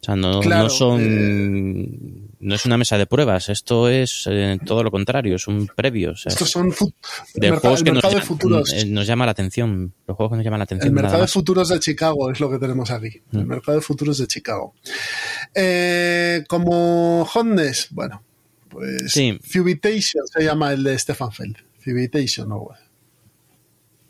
O 0.00 0.04
sea, 0.04 0.14
no, 0.16 0.40
Claro, 0.40 0.64
no 0.64 0.70
son. 0.70 2.28
No 2.40 2.54
es 2.54 2.64
una 2.66 2.78
mesa 2.78 2.96
de 2.96 3.06
pruebas, 3.06 3.48
esto 3.48 3.88
es 3.88 4.22
eh, 4.30 4.58
todo 4.64 4.84
lo 4.84 4.92
contrario, 4.92 5.34
es 5.34 5.48
un 5.48 5.66
previo. 5.66 6.12
o 6.12 6.16
sea, 6.16 6.30
Estos 6.30 6.48
son 6.50 6.70
de 7.34 7.50
juegos 7.50 7.82
que 7.82 7.90
nos, 7.90 8.02
de 8.14 8.20
futuros. 8.22 8.72
eh, 8.72 8.84
nos 8.86 9.08
llama 9.08 9.24
la 9.26 9.32
atención. 9.32 9.92
Los 10.06 10.16
juegos 10.16 10.32
que 10.32 10.36
nos 10.36 10.44
llaman 10.44 10.58
la 10.60 10.64
atención. 10.64 10.88
El 10.88 10.94
mercado 10.94 11.22
de 11.22 11.26
futuros 11.28 11.68
de 11.68 11.80
Chicago 11.80 12.30
es 12.30 12.38
lo 12.38 12.48
que 12.48 12.58
tenemos 12.58 12.90
aquí. 12.92 13.20
El 13.32 13.44
Mm. 13.44 13.48
mercado 13.48 13.78
de 13.78 13.82
futuros 13.82 14.18
de 14.18 14.26
Chicago. 14.28 14.74
Eh, 15.54 16.44
como 16.48 17.24
Hotness, 17.24 17.88
bueno, 17.90 18.22
pues 18.68 19.10
Sí. 19.12 19.36
Fubitation 19.42 20.24
se 20.32 20.44
llama 20.44 20.72
el 20.72 20.84
de 20.84 20.96
Stefan 20.96 21.32
Feld. 21.32 21.56
Fubitation, 21.80 22.48
no. 22.48 22.68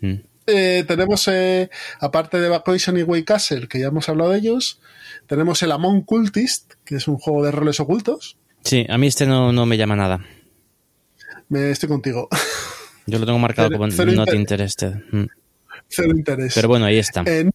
Mm. 0.01 0.15
Eh, 0.47 0.85
tenemos, 0.87 1.27
eh, 1.29 1.69
aparte 2.01 2.39
de 2.41 2.49
Vacation 2.49 2.97
y 2.99 3.03
Waycastle, 3.03 3.69
que 3.69 3.81
ya 3.81 3.87
hemos 3.89 4.09
hablado 4.09 4.31
de 4.33 4.39
ellos, 4.39 4.81
tenemos 5.29 5.63
el 5.63 5.71
Amon 5.73 6.03
Cultist, 6.03 6.73
que 6.85 6.97
es 6.97 7.07
un 7.07 7.19
juego 7.19 7.45
de 7.45 7.53
roles 7.53 7.79
ocultos. 7.81 8.37
Sí, 8.65 8.85
a 8.89 8.99
mí 8.99 9.07
este 9.07 9.27
no, 9.27 9.53
no 9.53 9.65
me 9.67 9.77
llama 9.77 9.95
nada. 9.95 10.21
me 11.49 11.71
estoy 11.71 11.89
contigo. 11.89 12.29
Yo 13.07 13.19
lo 13.19 13.25
tengo 13.27 13.39
marcado 13.39 13.71
como 13.71 13.87
not 13.87 13.99
inter- 14.09 14.35
interested. 14.35 14.95
Mm. 15.13 15.25
Cero 15.89 16.11
interés. 16.15 16.53
Pero 16.55 16.69
bueno, 16.69 16.85
ahí 16.85 16.99
está. 16.99 17.23
Eh, 17.27 17.51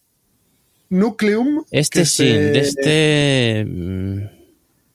Nucleum. 0.90 1.64
Este 1.72 2.06
sí, 2.06 2.26
de 2.26 2.60
este. 2.60 3.66
mm, 3.68 4.20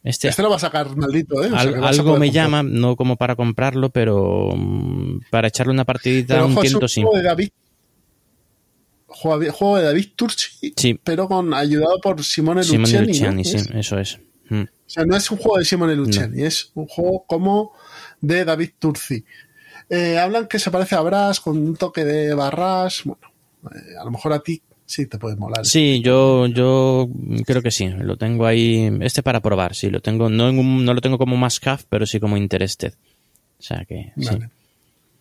Este, 0.05 0.29
Este 0.29 0.43
lo 0.43 0.51
va 0.51 0.57
a 0.57 0.61
sacar 0.61 0.97
maldito, 0.97 1.43
¿eh? 1.45 1.47
O 1.47 1.51
sea, 1.51 1.61
al- 1.61 1.85
algo 1.85 2.13
me 2.19 2.27
comprar. 2.27 2.31
llama, 2.31 2.63
no 2.63 2.97
como 2.97 3.17
para 3.17 3.37
comprarlo, 3.37 3.91
pero 3.91 4.51
mm, 4.57 5.21
para 5.31 5.49
echarle 5.49 5.73
una 5.73 5.85
partidita 5.85 6.35
Pero 6.35 6.47
un 6.47 6.53
ojo, 6.53 6.63
es 6.63 6.69
tiento 6.71 6.85
un 6.87 6.89
sí. 6.89 7.05
de 7.15 7.23
David. 7.23 7.49
Juego, 9.21 9.77
de 9.77 9.83
David 9.85 10.09
Turchi, 10.17 10.73
Sí. 10.77 10.99
pero 11.03 11.29
con 11.29 11.53
ayudado 11.55 11.99
por 12.01 12.23
Simone 12.25 12.61
Luciani. 12.63 12.87
Simone 12.87 13.01
¿no? 13.03 13.07
Luciani, 13.09 13.45
sí, 13.45 13.57
Es- 13.57 13.71
eso 13.75 13.99
es. 13.99 14.19
Mm. 14.49 14.63
O 14.63 14.67
sea, 14.91 15.05
no 15.05 15.17
es 15.17 15.31
un 15.31 15.39
juego 15.39 15.59
de 15.59 15.65
Simone 15.65 15.95
Luciani, 15.97 16.43
es 16.43 16.71
un 16.75 16.87
juego 16.87 17.25
como 17.27 17.73
de 18.21 18.45
David 18.45 18.71
Turci. 18.79 19.25
Eh, 19.91 20.19
hablan 20.19 20.47
que 20.47 20.59
se 20.59 20.71
parece 20.71 20.95
a 20.95 21.01
Brass 21.01 21.41
con 21.41 21.59
un 21.59 21.77
toque 21.77 22.05
de 22.05 22.33
barras. 22.35 23.03
Bueno, 23.05 23.23
eh, 23.75 23.95
a 24.01 24.05
lo 24.05 24.11
mejor 24.11 24.33
a 24.35 24.41
ti 24.41 24.63
sí 24.87 25.07
te 25.07 25.19
puede 25.19 25.37
molar. 25.37 25.67
Sí, 25.67 26.01
yo, 26.03 26.47
yo 26.47 27.09
creo 27.47 27.61
que 27.63 27.71
sí. 27.71 27.89
Lo 27.89 28.17
tengo 28.17 28.47
ahí. 28.47 28.91
Este 29.01 29.23
para 29.23 29.41
probar, 29.41 29.75
sí. 29.75 29.91
Lo 29.91 30.01
tengo, 30.01 30.29
no, 30.31 30.49
en 30.49 30.59
un- 30.59 30.85
no 30.85 30.95
lo 30.95 31.01
tengo 31.01 31.19
como 31.19 31.37
have, 31.45 31.83
pero 31.89 32.07
sí 32.07 32.21
como 32.21 32.37
interested. 32.37 32.95
O 33.59 33.63
sea 33.63 33.85
que 33.87 34.13
sí. 34.17 34.27
Vale. 34.27 34.51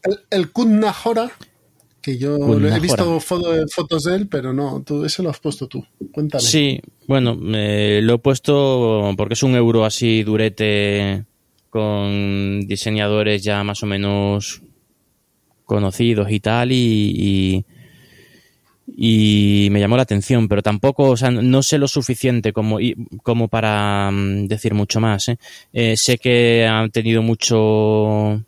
El, 0.04 0.20
el 0.30 0.52
Kunna 0.52 0.94
Hora, 1.04 1.32
que 2.08 2.18
yo 2.18 2.38
Kunna 2.40 2.78
he 2.78 2.80
visto 2.80 3.20
foto- 3.20 3.66
fotos 3.70 4.04
de 4.06 4.16
él, 4.16 4.28
pero 4.30 4.54
no, 4.54 4.82
tú 4.82 5.04
ese 5.04 5.22
lo 5.22 5.30
has 5.30 5.40
puesto 5.42 5.68
tú. 5.68 5.84
Cuéntame. 6.14 6.42
Sí, 6.42 6.80
bueno, 7.06 7.38
eh, 7.54 8.00
lo 8.02 8.14
he 8.14 8.18
puesto 8.20 9.14
porque 9.18 9.34
es 9.34 9.44
un 9.44 9.56
euro 9.56 9.84
así 9.84 10.24
durete 10.24 11.26
con 11.70 12.62
diseñadores 12.66 13.44
ya 13.44 13.62
más 13.66 13.84
o 13.84 13.88
menos 13.88 14.62
conocidos 15.66 16.32
y 16.32 16.40
tal 16.40 16.72
y, 16.72 17.66
y, 18.96 19.66
y 19.66 19.70
me 19.70 19.82
llamó 19.82 19.98
la 19.98 20.04
atención, 20.04 20.48
pero 20.48 20.62
tampoco, 20.64 21.10
o 21.10 21.18
sea, 21.18 21.30
no 21.30 21.62
sé 21.62 21.78
lo 21.78 21.90
suficiente 21.90 22.54
como, 22.54 22.78
como 23.22 23.50
para 23.50 24.10
mm, 24.12 24.48
decir 24.48 24.74
mucho 24.74 25.02
más. 25.02 25.28
¿eh? 25.28 25.38
Eh, 25.74 25.98
sé 25.98 26.18
que 26.18 26.66
han 26.66 26.90
tenido 26.90 27.22
mucho, 27.22 28.42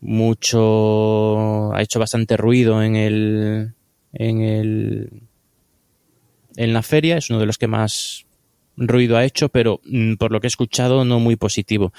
mucho, 0.00 1.74
ha 1.74 1.82
hecho 1.82 1.98
bastante 1.98 2.36
ruido 2.36 2.82
en 2.82 2.96
el, 2.96 3.74
en 4.12 4.40
el, 4.40 5.22
en 6.56 6.72
la 6.72 6.82
feria, 6.82 7.18
es 7.18 7.30
uno 7.30 7.38
de 7.38 7.46
los 7.46 7.58
que 7.58 7.66
más 7.66 8.26
ruido 8.76 9.16
ha 9.16 9.24
hecho, 9.24 9.48
pero 9.48 9.80
mm, 9.84 10.14
por 10.14 10.32
lo 10.32 10.40
que 10.40 10.46
he 10.46 10.48
escuchado 10.48 11.04
no 11.04 11.20
muy 11.20 11.36
positivo. 11.36 11.92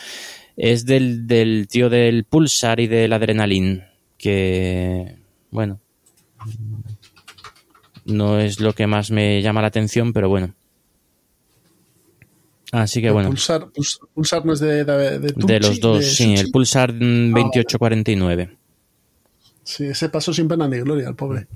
Es 0.57 0.85
del, 0.85 1.27
del 1.27 1.67
tío 1.67 1.89
del 1.89 2.23
Pulsar 2.23 2.79
y 2.79 2.87
del 2.87 3.13
Adrenaline, 3.13 3.85
que, 4.17 5.17
bueno, 5.51 5.79
no 8.05 8.39
es 8.39 8.59
lo 8.59 8.73
que 8.73 8.87
más 8.87 9.11
me 9.11 9.41
llama 9.41 9.61
la 9.61 9.67
atención, 9.67 10.13
pero 10.13 10.29
bueno. 10.29 10.53
Así 12.71 13.01
que 13.01 13.07
El 13.07 13.13
bueno, 13.13 13.29
Pulsar, 13.29 13.65
Puls- 13.67 13.99
Pulsar 14.13 14.45
no 14.45 14.53
es 14.53 14.59
de, 14.61 14.85
de, 14.85 15.19
de 15.19 15.33
Turchi, 15.33 15.47
de 15.47 15.59
los 15.59 15.79
dos, 15.81 15.99
de 15.99 16.03
sí, 16.05 16.23
Suchi. 16.35 16.39
el 16.39 16.51
Pulsar 16.51 16.93
mm, 16.93 17.33
2849. 17.33 18.57
Sí, 19.63 19.85
ese 19.85 20.09
pasó 20.09 20.33
sin 20.33 20.47
pena 20.47 20.67
ni 20.67 20.77
gloria, 20.79 21.09
el 21.09 21.15
pobre. 21.15 21.47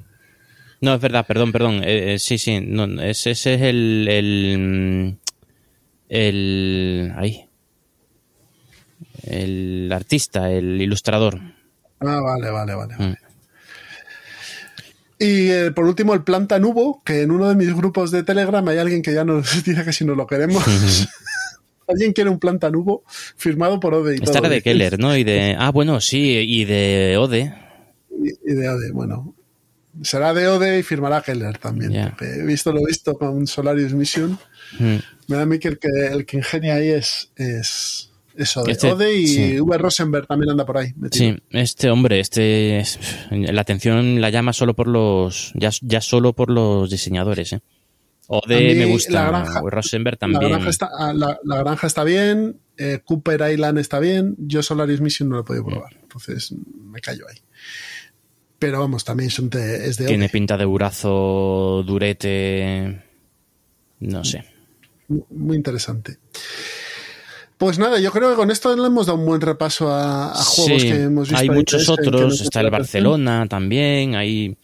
No, 0.82 0.94
es 0.94 1.02
verdad, 1.02 1.26
perdón, 1.26 1.52
perdón. 1.54 1.76
Eh, 1.84 2.16
eh, 2.16 2.20
sí, 2.20 2.38
sí, 2.38 2.60
no, 2.62 2.84
ese, 3.02 3.32
ese 3.32 3.54
es 3.56 3.62
el, 3.62 4.08
el. 4.10 5.18
El. 6.10 7.14
Ahí. 7.16 7.46
El 9.24 9.90
artista, 9.94 10.52
el 10.52 10.82
ilustrador. 10.82 11.40
Ah, 12.02 12.20
vale, 12.22 12.50
vale, 12.52 12.76
vale. 12.76 12.96
Mm. 12.98 13.14
Y 15.26 15.50
eh, 15.50 15.72
por 15.72 15.86
último, 15.86 16.14
el 16.14 16.24
Planta 16.24 16.60
Nubo, 16.60 17.02
que 17.04 17.22
en 17.22 17.32
uno 17.32 17.50
de 17.50 17.56
mis 17.56 17.74
grupos 17.76 18.12
de 18.12 18.24
Telegram 18.24 18.68
hay 18.68 18.78
alguien 18.78 19.02
que 19.02 19.14
ya 19.14 19.24
nos 19.24 19.52
dice 19.64 19.84
que 19.84 19.94
si 19.94 20.06
no 20.06 20.14
lo 20.14 20.28
queremos. 20.28 20.64
alguien 21.88 22.14
quiere 22.14 22.30
un 22.30 22.40
Planta 22.40 22.70
Nubo 22.70 23.04
firmado 23.08 23.80
por 23.80 23.94
Ode 23.94 24.14
y 24.14 24.16
Esta 24.16 24.26
todo. 24.26 24.38
era 24.40 24.50
de 24.50 24.62
Keller, 24.62 25.00
¿no? 25.00 25.18
Y 25.18 25.24
de. 25.24 25.56
Ah, 25.58 25.72
bueno, 25.72 26.00
sí, 26.00 26.38
y 26.48 26.66
de 26.66 27.18
Ode. 27.18 27.54
Y, 28.12 28.52
y 28.52 28.56
de 28.56 28.70
Ode, 28.70 28.92
bueno. 28.92 29.34
Será 30.04 30.34
de 30.34 30.48
Ode 30.48 30.80
y 30.80 30.84
firmará 30.84 31.22
Keller 31.22 31.58
también. 31.58 32.14
He 32.20 32.44
visto 32.44 32.72
lo 32.72 32.84
visto 32.84 33.18
con 33.18 33.48
Solarius 33.48 33.94
Mission. 33.94 34.38
Mm. 34.78 34.96
Me 35.28 35.38
da 35.38 35.44
a 35.44 35.46
mí 35.46 35.58
que 35.58 35.70
el 35.70 35.80
que, 35.80 35.90
el 36.12 36.26
que 36.26 36.38
ingenia 36.38 36.76
ahí 36.76 36.90
es, 36.90 37.32
es, 37.36 38.12
es 38.38 38.56
Ode. 38.58 38.72
Este- 38.72 38.92
Ode 38.92 39.16
y 39.16 39.28
sí. 39.28 39.60
V. 39.60 39.78
Rosenberg 39.78 40.28
también 40.28 40.52
anda 40.52 40.66
por 40.66 40.78
ahí. 40.78 40.94
metido. 40.96 41.36
Sí, 41.36 41.44
este 41.52 41.90
hombre, 41.90 42.20
este. 42.20 42.80
es- 42.80 43.00
La 43.32 43.62
atención 43.62 44.20
la 44.22 44.30
llama 44.30 44.54
solo 44.54 44.74
por 44.74 44.88
los. 44.88 45.52
Ya, 45.56 45.70
ya 45.82 46.02
solo 46.02 46.34
por 46.34 46.50
los 46.52 46.90
diseñadores, 46.90 47.54
¿eh? 47.54 47.62
Ode 48.28 48.60
mí 48.60 48.74
me 48.76 48.86
la 48.86 48.92
gusta. 48.92 49.28
granja- 49.30 49.62
Rosenberg 49.70 50.16
La 50.16 50.20
también. 50.20 50.50
granja, 50.52 50.70
está, 50.70 50.90
ah, 50.98 51.14
la, 51.14 51.40
la 51.44 51.58
granja 51.60 51.86
está 51.86 52.04
bien, 52.04 52.60
eh, 52.76 53.00
Cooper 53.06 53.52
Island 53.52 53.78
está 53.78 54.00
bien, 54.00 54.36
yo 54.40 54.64
Solaris 54.64 55.00
Mission 55.00 55.30
no 55.30 55.36
lo 55.36 55.42
he 55.42 55.46
podido 55.46 55.66
probar, 55.66 55.96
entonces 56.02 56.52
me 56.84 57.02
callo 57.02 57.26
ahí. 57.30 57.38
Pero 58.58 58.80
vamos, 58.80 59.06
también 59.06 59.30
son 59.30 59.52
de- 59.52 59.88
es 59.88 59.98
de 59.98 60.08
Tiene 60.08 60.26
Ode. 60.26 60.32
pinta 60.32 60.58
de 60.58 60.66
burazo, 60.66 61.84
durete. 61.86 63.00
No 64.00 64.24
sé. 64.26 64.44
muy 65.30 65.56
interesante. 65.58 66.18
Pues 67.58 67.80
nada, 67.80 68.00
yo 68.00 68.12
creo 68.12 68.32
que 68.32 68.36
con 68.36 68.52
esto 68.52 68.76
le 68.76 68.86
hemos 68.86 69.06
dado 69.08 69.18
un 69.18 69.26
buen 69.26 69.40
repaso 69.42 69.90
a, 69.90 70.32
a 70.32 70.36
juegos 70.44 70.82
Sí, 70.82 70.90
que 70.90 71.04
hemos 71.04 71.30
visto. 71.30 71.42
hay 71.42 71.50
muchos 71.50 71.88
otros, 71.90 72.42
está 72.42 72.60
el. 72.62 72.70
Barcelona 72.70 73.46
también, 73.48 74.16
hay, 74.16 74.58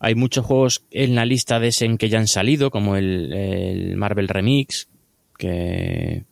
hay 0.00 0.14
muchos 0.16 0.44
juegos 0.44 0.82
en 0.90 1.14
la 1.14 1.24
lista 1.24 1.60
de 1.60 1.68
Essen 1.68 1.98
que 1.98 2.08
ya 2.08 2.18
han 2.18 2.26
salido, 2.26 2.70
como 2.70 2.96
el, 2.96 3.32
el 3.32 3.96
Marvel 3.96 4.28
Remix, 4.28 4.88
que... 5.38 6.24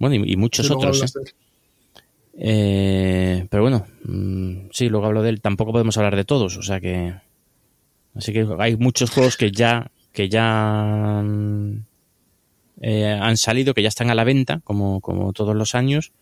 Bueno, 0.00 0.16
y, 0.16 0.32
y 0.32 0.36
muchos 0.36 0.68
otros. 0.70 1.02
¿eh? 1.02 1.32
Eh, 2.38 3.46
pero 3.50 3.62
bueno, 3.62 3.86
mm, 4.04 4.68
sí, 4.72 4.88
luego 4.88 5.06
hablo 5.06 5.22
de 5.22 5.30
él. 5.30 5.40
Tampoco 5.40 5.70
podemos 5.70 5.96
hablar 5.96 6.16
de 6.16 6.24
todos, 6.24 6.56
o 6.56 6.62
sea 6.62 6.80
que... 6.80 7.14
Así 8.14 8.32
que 8.32 8.46
hay 8.58 8.76
muchos 8.76 9.10
juegos 9.10 9.36
que 9.36 9.52
ya, 9.52 9.90
que 10.12 10.28
ya 10.28 11.22
mm, 11.24 11.84
eh, 12.82 13.06
han 13.06 13.36
salido, 13.38 13.72
que 13.72 13.82
ya 13.82 13.88
están 13.88 14.10
a 14.10 14.14
la 14.14 14.24
venta, 14.24 14.60
como, 14.64 15.00
como 15.00 15.32
todos 15.32 15.56
los 15.56 15.74
años. 15.74 16.12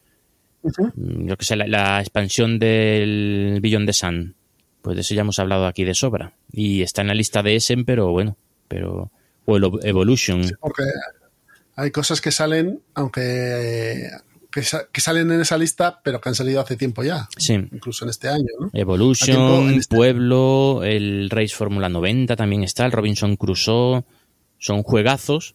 Mm, 0.63 1.27
Yo 1.27 1.37
que 1.37 1.45
sé, 1.45 1.57
la, 1.57 1.67
la 1.67 2.01
expansión 2.01 2.59
del 2.59 3.59
Beyond 3.61 3.87
the 3.87 3.93
Sun. 3.93 4.37
Pues 4.83 4.95
de 4.97 5.01
eso 5.03 5.15
ya 5.15 5.23
hemos 5.23 5.39
hablado 5.39 5.67
aquí 5.67 5.85
de 5.85 5.95
sobra. 5.95 6.35
Y 6.53 6.83
está 6.83 7.01
en 7.03 7.09
la 7.09 7.15
lista 7.15 7.43
de 7.43 7.57
Essen, 7.57 7.85
pero 7.85 8.11
bueno, 8.13 8.37
pero... 8.69 9.11
O 9.47 9.57
el 9.57 9.65
Evolution. 9.83 10.43
Porque 10.61 10.85
hay 11.77 11.91
cosas 11.91 12.21
que 12.21 12.31
salen, 12.31 12.81
aunque 12.95 14.11
que, 14.53 14.63
sa- 14.63 14.87
que 14.93 15.01
salen 15.01 15.31
en 15.33 15.41
esa 15.41 15.57
lista, 15.59 16.01
pero 16.05 16.21
que 16.21 16.29
han 16.29 16.35
salido 16.35 16.61
hace 16.61 16.77
tiempo 16.77 17.03
ya, 17.03 17.27
Sí. 17.39 17.55
incluso 17.55 18.05
en 18.05 18.11
este 18.11 18.29
año, 18.29 18.45
Evolution, 18.73 19.71
este- 19.75 19.97
Pueblo, 19.97 20.83
el 20.85 21.31
Race 21.31 21.55
Fórmula 21.55 21.89
90 21.89 22.37
también 22.37 22.63
está, 22.63 22.85
el 22.87 22.93
Robinson 22.93 23.37
Crusoe, 23.37 24.05
son 24.59 24.83
juegazos. 24.83 25.55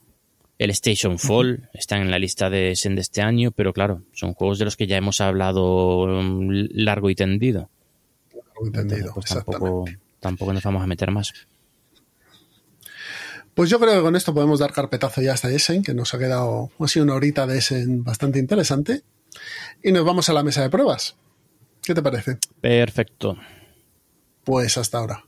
El 0.57 0.69
Station 0.69 1.19
Fall 1.19 1.69
está 1.73 1.97
en 1.97 2.09
la 2.09 2.17
lista 2.17 2.49
de 2.49 2.71
Essen 2.71 2.95
de 2.95 3.01
este 3.01 3.21
año, 3.21 3.51
pero 3.51 3.73
claro, 3.73 4.03
son 4.13 4.33
juegos 4.33 4.57
de 4.57 4.65
los 4.65 4.77
que 4.77 4.87
ya 4.87 4.95
hemos 4.97 5.19
hablado 5.19 6.07
mm, 6.07 6.67
largo 6.71 7.09
y 7.09 7.15
tendido. 7.15 7.69
Algo 8.33 8.67
entendido, 8.67 9.13
Pues 9.13 9.25
exactamente. 9.25 9.65
tampoco, 9.65 9.85
tampoco 10.19 10.53
nos 10.53 10.63
vamos 10.63 10.83
a 10.83 10.87
meter 10.87 11.11
más. 11.11 11.33
Pues 13.53 13.69
yo 13.69 13.79
creo 13.79 13.95
que 13.95 14.01
con 14.01 14.15
esto 14.15 14.33
podemos 14.33 14.59
dar 14.59 14.73
carpetazo 14.73 15.21
ya 15.21 15.33
hasta 15.33 15.49
Essen, 15.49 15.81
que 15.83 15.93
nos 15.93 16.13
ha 16.13 16.19
quedado 16.19 16.71
así 16.79 16.99
una 16.99 17.15
horita 17.15 17.47
de 17.47 17.57
Essen 17.57 18.03
bastante 18.03 18.39
interesante. 18.39 19.03
Y 19.83 19.91
nos 19.91 20.05
vamos 20.05 20.29
a 20.29 20.33
la 20.33 20.43
mesa 20.43 20.61
de 20.61 20.69
pruebas. 20.69 21.15
¿Qué 21.83 21.93
te 21.93 22.01
parece? 22.01 22.37
Perfecto. 22.61 23.37
Pues 24.43 24.77
hasta 24.77 24.99
ahora. 24.99 25.25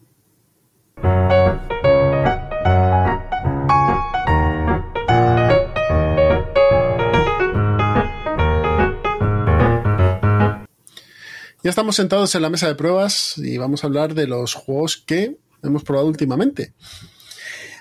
Ya 11.68 11.72
estamos 11.72 11.98
sentados 11.98 12.34
en 12.34 12.42
la 12.44 12.50
mesa 12.50 12.66
de 12.70 12.76
pruebas 12.76 13.38
y 13.40 13.58
vamos 13.58 13.84
a 13.84 13.88
hablar 13.88 14.14
de 14.14 14.26
los 14.26 14.54
juegos 14.54 15.04
que 15.06 15.38
hemos 15.62 15.84
probado 15.84 16.08
últimamente. 16.08 16.74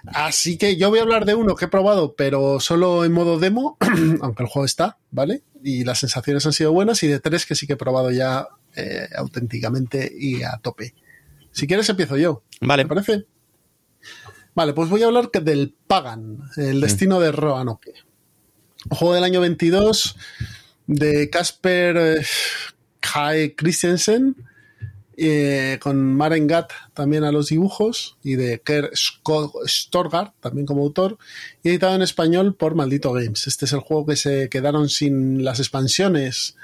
Así 0.06 0.58
que 0.58 0.76
yo 0.76 0.90
voy 0.90 0.98
a 0.98 1.02
hablar 1.02 1.24
de 1.24 1.36
uno 1.36 1.54
que 1.54 1.66
he 1.66 1.68
probado, 1.68 2.16
pero 2.16 2.58
solo 2.58 3.04
en 3.04 3.12
modo 3.12 3.38
demo, 3.38 3.78
aunque 4.22 4.42
el 4.42 4.48
juego 4.48 4.66
está, 4.66 4.98
¿vale? 5.12 5.44
Y 5.62 5.84
las 5.84 6.00
sensaciones 6.00 6.44
han 6.46 6.52
sido 6.52 6.72
buenas, 6.72 7.00
y 7.04 7.06
de 7.06 7.20
tres 7.20 7.46
que 7.46 7.54
sí 7.54 7.68
que 7.68 7.74
he 7.74 7.76
probado 7.76 8.10
ya 8.10 8.48
eh, 8.74 9.08
auténticamente 9.14 10.12
y 10.12 10.42
a 10.42 10.58
tope. 10.60 10.92
Si 11.52 11.68
quieres 11.68 11.88
empiezo 11.88 12.16
yo. 12.16 12.42
Vale. 12.60 12.82
¿Te 12.82 12.88
parece? 12.88 13.26
Vale, 14.56 14.72
pues 14.72 14.90
voy 14.90 15.04
a 15.04 15.06
hablar 15.06 15.30
del 15.30 15.76
Pagan, 15.86 16.40
el 16.56 16.80
destino 16.80 17.20
de 17.20 17.30
Roanoke. 17.30 17.92
Juego 18.90 19.14
del 19.14 19.22
año 19.22 19.40
22 19.42 20.16
de 20.88 21.30
Casper 21.30 21.96
eh, 21.96 22.26
Kai 23.12 23.54
Christensen, 23.54 24.36
eh, 25.18 25.78
con 25.80 26.14
Maren 26.14 26.46
Gatt 26.46 26.72
también 26.92 27.24
a 27.24 27.32
los 27.32 27.48
dibujos 27.48 28.18
y 28.22 28.34
de 28.34 28.60
Kerr 28.60 28.90
Storgard 28.94 30.32
también 30.40 30.66
como 30.66 30.82
autor 30.82 31.16
y 31.62 31.70
editado 31.70 31.94
en 31.94 32.02
español 32.02 32.54
por 32.54 32.74
Maldito 32.74 33.12
Games. 33.12 33.46
Este 33.46 33.64
es 33.64 33.72
el 33.72 33.80
juego 33.80 34.04
que 34.04 34.16
se 34.16 34.50
quedaron 34.50 34.90
sin 34.90 35.42
las 35.42 35.58
expansiones 35.58 36.56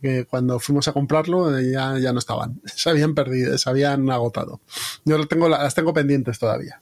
que 0.00 0.24
cuando 0.24 0.60
fuimos 0.60 0.86
a 0.86 0.92
comprarlo 0.92 1.58
eh, 1.58 1.72
ya, 1.72 1.98
ya 1.98 2.12
no 2.12 2.20
estaban, 2.20 2.60
se 2.76 2.90
habían 2.90 3.14
perdido, 3.14 3.58
se 3.58 3.68
habían 3.68 4.08
agotado. 4.08 4.60
Yo 5.04 5.18
las 5.18 5.74
tengo 5.74 5.92
pendientes 5.92 6.38
todavía. 6.38 6.80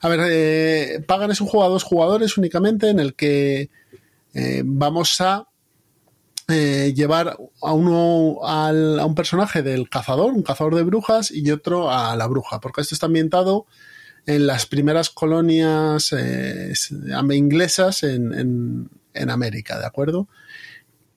A 0.00 0.08
ver, 0.08 0.20
eh, 0.24 1.04
Pagan 1.06 1.30
es 1.30 1.40
un 1.40 1.46
juego 1.46 1.66
a 1.66 1.68
dos 1.68 1.84
jugadores 1.84 2.36
únicamente 2.36 2.88
en 2.88 2.98
el 2.98 3.14
que 3.14 3.70
vamos 4.64 5.20
a 5.20 5.46
eh, 6.48 6.92
llevar 6.94 7.38
a 7.62 7.72
uno 7.72 8.40
al, 8.44 8.98
a 8.98 9.06
un 9.06 9.14
personaje 9.14 9.62
del 9.62 9.88
cazador, 9.88 10.32
un 10.32 10.42
cazador 10.42 10.74
de 10.74 10.82
brujas, 10.82 11.30
y 11.30 11.50
otro 11.50 11.90
a 11.90 12.16
la 12.16 12.26
bruja, 12.26 12.60
porque 12.60 12.80
esto 12.80 12.94
está 12.94 13.06
ambientado 13.06 13.66
en 14.26 14.46
las 14.46 14.66
primeras 14.66 15.10
colonias 15.10 16.12
eh, 16.12 16.72
inglesas 17.32 18.02
en, 18.02 18.88
en, 19.14 19.30
América, 19.30 19.78
¿de 19.78 19.86
acuerdo? 19.86 20.28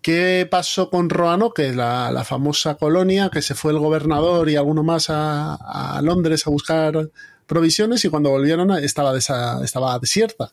¿Qué 0.01 0.47
pasó 0.49 0.89
con 0.89 1.09
Roanoke, 1.09 1.73
la, 1.73 2.11
la 2.11 2.23
famosa 2.23 2.75
colonia, 2.75 3.29
que 3.31 3.41
se 3.41 3.55
fue 3.55 3.71
el 3.71 3.79
gobernador 3.79 4.49
y 4.49 4.55
alguno 4.55 4.83
más 4.83 5.09
a, 5.09 5.55
a 5.55 6.01
Londres 6.01 6.45
a 6.45 6.51
buscar 6.51 7.09
provisiones 7.47 8.05
y 8.05 8.09
cuando 8.09 8.29
volvieron 8.29 8.71
estaba, 8.71 9.13
desa, 9.13 9.63
estaba 9.63 9.97
desierta? 9.99 10.51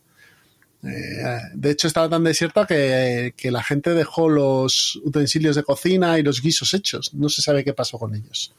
Eh, 0.84 1.38
de 1.54 1.70
hecho, 1.70 1.86
estaba 1.86 2.08
tan 2.08 2.24
desierta 2.24 2.66
que, 2.66 3.32
la 3.44 3.62
gente 3.62 3.94
dejó 3.94 4.28
los 4.28 4.96
utensilios 5.04 5.54
de 5.54 5.62
cocina 5.62 6.18
y 6.18 6.22
los 6.22 6.42
guisos 6.42 6.74
hechos. 6.74 7.14
No 7.14 7.28
se 7.28 7.42
sabe 7.42 7.64
qué 7.64 7.72
pasó 7.72 7.98
con 7.98 8.14
ellos. 8.14 8.54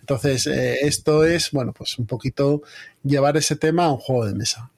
Entonces, 0.00 0.46
eh, 0.46 0.78
esto 0.82 1.24
es, 1.24 1.50
bueno, 1.50 1.72
pues 1.72 1.98
un 1.98 2.06
poquito 2.06 2.62
llevar 3.02 3.36
ese 3.36 3.56
tema 3.56 3.86
a 3.86 3.92
un 3.92 3.98
juego 3.98 4.26
de 4.26 4.34
mesa. 4.34 4.70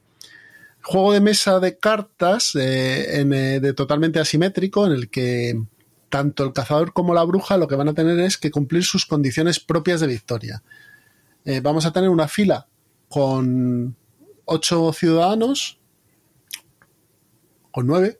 Juego 0.82 1.12
de 1.12 1.20
mesa 1.20 1.60
de 1.60 1.77
cartas 1.77 2.55
eh, 2.55 3.20
en, 3.20 3.31
de 3.31 3.73
totalmente 3.74 4.20
asimétrico, 4.20 4.86
en 4.86 4.93
el 4.93 5.10
que 5.10 5.60
tanto 6.09 6.44
el 6.44 6.55
cazador 6.55 6.94
como 6.94 7.12
la 7.12 7.24
bruja 7.24 7.59
lo 7.59 7.69
que 7.69 7.74
van 7.74 7.89
a 7.89 7.94
tener 7.94 8.19
es 8.20 8.39
que 8.39 8.51
cumplir 8.51 8.82
sus 8.85 9.05
condiciones 9.05 9.60
propias 9.60 10.01
de 10.01 10.06
victoria. 10.06 10.62
vamos 11.62 11.85
a 11.85 11.93
tener 11.93 12.09
una 12.09 12.28
fila 12.28 12.66
con 13.10 13.94
ocho 14.47 14.90
ciudadanos 14.94 15.77
con 17.78 17.86
nueve, 17.86 18.18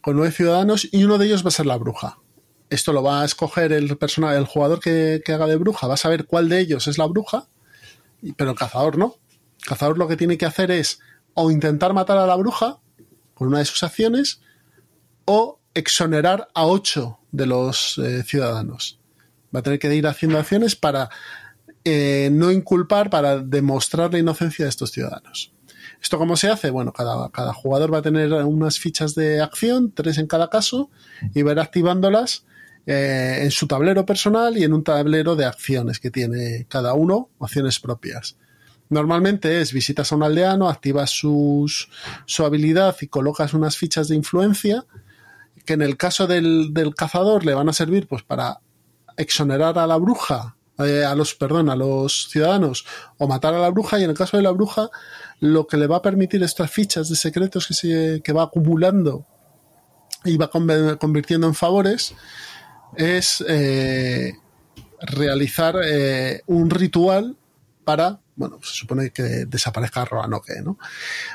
con 0.00 0.16
nueve 0.16 0.32
ciudadanos 0.32 0.88
y 0.90 1.04
uno 1.04 1.18
de 1.18 1.26
ellos 1.26 1.44
va 1.44 1.48
a 1.48 1.50
ser 1.50 1.66
la 1.66 1.76
bruja. 1.76 2.20
Esto 2.70 2.94
lo 2.94 3.02
va 3.02 3.20
a 3.20 3.26
escoger 3.26 3.70
el 3.70 3.98
personaje, 3.98 4.38
el 4.38 4.46
jugador 4.46 4.80
que, 4.80 5.22
haga 5.28 5.46
de 5.46 5.56
bruja, 5.56 5.86
va 5.86 5.92
a 5.92 5.98
saber 5.98 6.24
cuál 6.24 6.48
de 6.48 6.60
ellos 6.60 6.86
es 6.86 6.96
la 6.96 7.04
bruja, 7.04 7.48
pero 8.38 8.52
el 8.52 8.56
cazador 8.56 8.96
no. 8.96 9.16
El 9.60 9.66
cazador 9.66 9.98
lo 9.98 10.08
que 10.08 10.16
tiene 10.16 10.38
que 10.38 10.46
hacer 10.46 10.70
es 10.70 11.00
o 11.34 11.50
intentar 11.50 11.92
matar 11.92 12.16
a 12.16 12.26
la 12.26 12.34
bruja 12.34 12.78
con 13.34 13.48
una 13.48 13.58
de 13.58 13.66
sus 13.66 13.82
acciones 13.82 14.40
o 15.26 15.60
exonerar 15.74 16.48
a 16.54 16.64
ocho 16.64 17.18
de 17.32 17.44
los 17.44 17.98
eh, 17.98 18.22
ciudadanos. 18.22 18.98
Va 19.54 19.60
a 19.60 19.62
tener 19.62 19.78
que 19.78 19.94
ir 19.94 20.06
haciendo 20.06 20.38
acciones 20.38 20.76
para 20.76 21.10
eh, 21.84 22.30
no 22.32 22.50
inculpar, 22.50 23.10
para 23.10 23.38
demostrar 23.38 24.14
la 24.14 24.18
inocencia 24.18 24.64
de 24.64 24.70
estos 24.70 24.92
ciudadanos. 24.92 25.52
¿Esto 26.06 26.18
cómo 26.18 26.36
se 26.36 26.48
hace? 26.48 26.70
Bueno, 26.70 26.92
cada, 26.92 27.30
cada 27.30 27.52
jugador 27.52 27.92
va 27.92 27.98
a 27.98 28.02
tener 28.02 28.32
unas 28.32 28.78
fichas 28.78 29.16
de 29.16 29.42
acción, 29.42 29.90
tres 29.90 30.18
en 30.18 30.28
cada 30.28 30.48
caso, 30.48 30.88
y 31.34 31.42
va 31.42 31.50
a 31.50 31.60
activándolas 31.60 32.44
eh, 32.86 33.40
en 33.42 33.50
su 33.50 33.66
tablero 33.66 34.06
personal 34.06 34.56
y 34.56 34.62
en 34.62 34.72
un 34.72 34.84
tablero 34.84 35.34
de 35.34 35.46
acciones 35.46 35.98
que 35.98 36.12
tiene 36.12 36.64
cada 36.68 36.94
uno, 36.94 37.30
acciones 37.40 37.80
propias. 37.80 38.36
Normalmente 38.88 39.60
es 39.60 39.72
visitas 39.72 40.12
a 40.12 40.14
un 40.14 40.22
aldeano, 40.22 40.68
activas 40.68 41.10
sus, 41.10 41.90
su 42.24 42.44
habilidad 42.44 42.94
y 43.00 43.08
colocas 43.08 43.52
unas 43.52 43.76
fichas 43.76 44.06
de 44.06 44.14
influencia 44.14 44.84
que 45.64 45.72
en 45.72 45.82
el 45.82 45.96
caso 45.96 46.28
del, 46.28 46.72
del 46.72 46.94
cazador 46.94 47.44
le 47.44 47.54
van 47.54 47.68
a 47.68 47.72
servir 47.72 48.06
pues 48.06 48.22
para 48.22 48.60
exonerar 49.16 49.76
a 49.76 49.88
la 49.88 49.96
bruja, 49.96 50.54
eh, 50.78 51.04
a 51.04 51.16
los, 51.16 51.34
perdón, 51.34 51.68
a 51.68 51.74
los 51.74 52.28
ciudadanos 52.28 52.84
o 53.18 53.26
matar 53.26 53.54
a 53.54 53.58
la 53.58 53.70
bruja 53.70 53.98
y 53.98 54.04
en 54.04 54.10
el 54.10 54.16
caso 54.16 54.36
de 54.36 54.44
la 54.44 54.52
bruja 54.52 54.88
lo 55.40 55.66
que 55.66 55.76
le 55.76 55.86
va 55.86 55.96
a 55.96 56.02
permitir 56.02 56.42
estas 56.42 56.70
fichas 56.70 57.08
de 57.08 57.16
secretos 57.16 57.66
que, 57.66 57.74
se, 57.74 58.20
que 58.22 58.32
va 58.32 58.44
acumulando 58.44 59.26
y 60.24 60.36
va 60.36 60.50
convirtiendo 60.50 61.46
en 61.46 61.54
favores 61.54 62.14
es 62.96 63.44
eh, 63.48 64.34
realizar 65.00 65.76
eh, 65.84 66.42
un 66.46 66.70
ritual 66.70 67.36
para, 67.84 68.20
bueno, 68.34 68.58
se 68.62 68.74
supone 68.74 69.10
que 69.10 69.46
desaparezca 69.46 70.04
Roanoke, 70.04 70.60
¿no? 70.64 70.78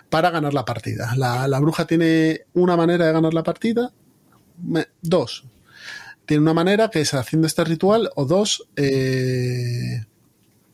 Para 0.09 0.31
ganar 0.31 0.53
la 0.53 0.65
partida. 0.65 1.15
La, 1.15 1.47
la 1.47 1.59
bruja 1.59 1.85
tiene 1.85 2.41
una 2.53 2.75
manera 2.75 3.05
de 3.05 3.13
ganar 3.13 3.33
la 3.33 3.43
partida, 3.43 3.93
dos. 5.01 5.45
Tiene 6.25 6.43
una 6.43 6.53
manera 6.53 6.89
que 6.89 7.01
es 7.01 7.13
haciendo 7.13 7.47
este 7.47 7.63
ritual, 7.63 8.09
o 8.15 8.25
dos, 8.25 8.67
eh, 8.75 10.05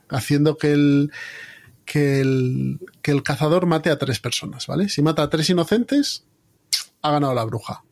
haciendo 0.10 0.58
que 0.58 0.72
el, 0.72 1.12
que 1.88 2.20
el, 2.20 2.80
que 3.02 3.12
el 3.12 3.24
cazador 3.24 3.66
mate 3.66 3.90
a 3.90 3.98
tres 3.98 4.20
personas, 4.20 4.68
¿vale? 4.68 4.90
Si 4.90 5.02
mata 5.02 5.24
a 5.24 5.30
tres 5.30 5.50
inocentes, 5.50 6.26
ha 7.02 7.12
ganado 7.12 7.34
la 7.34 7.46
bruja. 7.46 7.84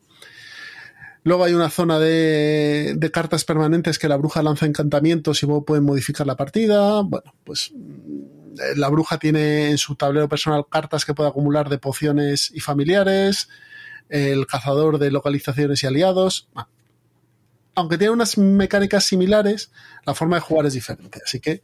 Luego 1.24 1.42
hay 1.42 1.54
una 1.54 1.70
zona 1.70 1.98
de, 1.98 2.94
de, 2.96 3.10
cartas 3.10 3.44
permanentes 3.44 3.98
que 3.98 4.08
la 4.08 4.16
bruja 4.16 4.44
lanza 4.44 4.66
encantamientos 4.66 5.42
y 5.42 5.46
pueden 5.46 5.82
modificar 5.82 6.26
la 6.26 6.36
partida. 6.36 7.00
Bueno, 7.00 7.34
pues 7.42 7.72
mm, 7.74 8.76
la 8.76 8.88
bruja 8.90 9.18
tiene 9.18 9.70
en 9.70 9.78
su 9.78 9.96
tablero 9.96 10.28
personal 10.28 10.66
cartas 10.70 11.04
que 11.04 11.14
puede 11.14 11.30
acumular 11.30 11.68
de 11.68 11.78
pociones 11.78 12.52
y 12.54 12.60
familiares. 12.60 13.48
El 14.08 14.46
cazador 14.46 14.98
de 14.98 15.10
localizaciones 15.10 15.82
y 15.82 15.86
aliados. 15.86 16.48
Aunque 17.74 17.98
tiene 17.98 18.12
unas 18.12 18.38
mecánicas 18.38 19.04
similares, 19.04 19.72
la 20.04 20.14
forma 20.14 20.36
de 20.36 20.42
jugar 20.42 20.66
es 20.66 20.74
diferente. 20.74 21.20
Así 21.24 21.40
que 21.40 21.62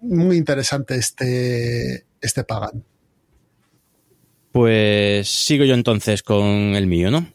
muy 0.00 0.36
interesante 0.36 0.96
este, 0.96 2.06
este 2.20 2.44
Pagan. 2.44 2.84
Pues 4.52 5.28
sigo 5.28 5.64
yo 5.64 5.74
entonces 5.74 6.22
con 6.22 6.46
el 6.46 6.86
mío, 6.86 7.10
¿no? 7.10 7.32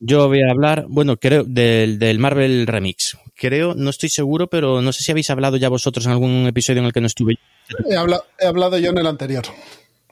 Yo 0.00 0.28
voy 0.28 0.40
a 0.42 0.50
hablar, 0.50 0.86
bueno, 0.88 1.16
creo, 1.16 1.44
del, 1.44 1.98
del, 1.98 2.18
Marvel 2.18 2.66
Remix. 2.66 3.16
Creo, 3.34 3.74
no 3.74 3.90
estoy 3.90 4.08
seguro, 4.08 4.48
pero 4.48 4.82
no 4.82 4.92
sé 4.92 5.02
si 5.02 5.10
habéis 5.10 5.30
hablado 5.30 5.56
ya 5.56 5.68
vosotros 5.68 6.04
en 6.06 6.12
algún 6.12 6.46
episodio 6.46 6.80
en 6.80 6.86
el 6.86 6.92
que 6.92 7.00
no 7.00 7.06
estuve. 7.06 7.38
He, 7.88 7.96
habla, 7.96 8.22
he 8.38 8.46
hablado 8.46 8.78
yo 8.78 8.90
en 8.90 8.98
el 8.98 9.06
anterior. 9.06 9.44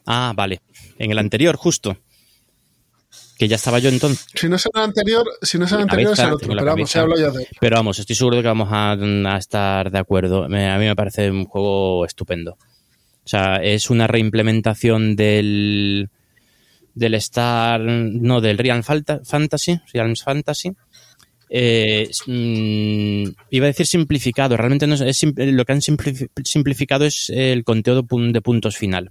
Ah, 0.07 0.33
vale. 0.35 0.61
En 0.99 1.11
el 1.11 1.19
anterior, 1.19 1.57
justo 1.57 1.97
que 3.43 3.49
ya 3.49 3.57
estaba 3.57 3.81
yo 3.81 3.89
entonces. 3.89 4.25
Si 4.37 4.49
no 4.49 4.55
es 4.55 4.69
el 4.73 4.81
anterior, 4.81 5.27
si 5.43 5.59
no 5.59 5.65
es 5.65 5.73
el 5.73 5.81
anterior, 5.81 6.13
es 6.13 6.19
el 6.21 6.33
otro, 6.33 6.49
pero 6.49 6.65
vamos, 6.65 6.95
hablo 6.95 7.19
ya 7.19 7.31
de 7.33 7.49
Pero 7.61 7.75
vamos, 7.75 7.99
estoy 7.99 8.15
seguro 8.15 8.37
de 8.37 8.43
que 8.43 8.47
vamos 8.47 8.69
a, 8.71 8.93
a 8.93 9.37
estar 9.37 9.91
de 9.91 9.99
acuerdo. 9.99 10.49
Me, 10.49 10.71
a 10.71 10.79
mí 10.79 10.85
me 10.85 10.95
parece 10.95 11.29
un 11.29 11.45
juego 11.47 12.07
estupendo. 12.07 12.53
O 12.53 13.29
sea, 13.29 13.57
es 13.57 13.91
una 13.91 14.07
reimplementación 14.07 15.17
del 15.17 16.09
del 16.95 17.15
Star, 17.15 17.81
no, 17.81 18.41
del 18.41 18.59
Real 18.59 18.85
Fantasy, 18.85 19.81
Realms 19.93 20.23
Fantasy. 20.23 20.71
Eh, 21.51 22.09
mmm, 22.29 23.25
iba 23.51 23.67
a 23.67 23.73
decir 23.73 23.87
simplificado, 23.87 24.57
realmente 24.57 24.87
no 24.87 24.95
es, 24.95 25.01
es, 25.01 25.25
lo 25.37 25.65
que 25.65 25.73
han 25.73 25.83
simplificado 25.83 27.07
es 27.07 27.29
el 27.29 27.65
conteo 27.65 28.03
de 28.03 28.41
puntos 28.41 28.77
final 28.77 29.11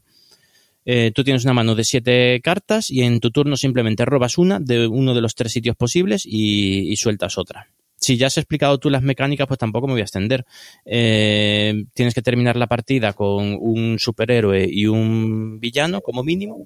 eh, 0.86 1.12
tú 1.14 1.24
tienes 1.24 1.44
una 1.44 1.54
mano 1.54 1.76
de 1.76 1.84
siete 1.84 2.40
cartas 2.42 2.90
y 2.90 3.02
en 3.02 3.20
tu 3.20 3.32
turno 3.32 3.56
simplemente 3.56 4.06
robas 4.06 4.38
una 4.38 4.60
de 4.60 4.88
uno 4.88 5.14
de 5.14 5.22
los 5.22 5.36
tres 5.36 5.52
sitios 5.52 5.76
posibles 5.76 6.24
y, 6.26 6.96
sueltas 6.96 7.38
otra. 7.38 7.68
Si 7.98 8.18
ya 8.18 8.28
has 8.28 8.38
explicado 8.38 8.80
tú 8.80 8.90
las 8.90 9.04
mecánicas, 9.04 9.48
pues 9.48 9.60
tampoco 9.60 9.86
me 9.86 9.94
voy 9.94 10.02
a 10.02 10.06
extender. 10.06 10.46
Eh, 10.86 11.84
tienes 11.94 12.16
que 12.16 12.24
terminar 12.24 12.56
la 12.56 12.66
partida 12.66 13.14
con 13.14 13.58
un 13.60 14.00
superhéroe 14.00 14.68
y 14.68 14.88
un 14.88 15.60
villano, 15.60 16.02
como 16.02 16.24
mínimo, 16.24 16.66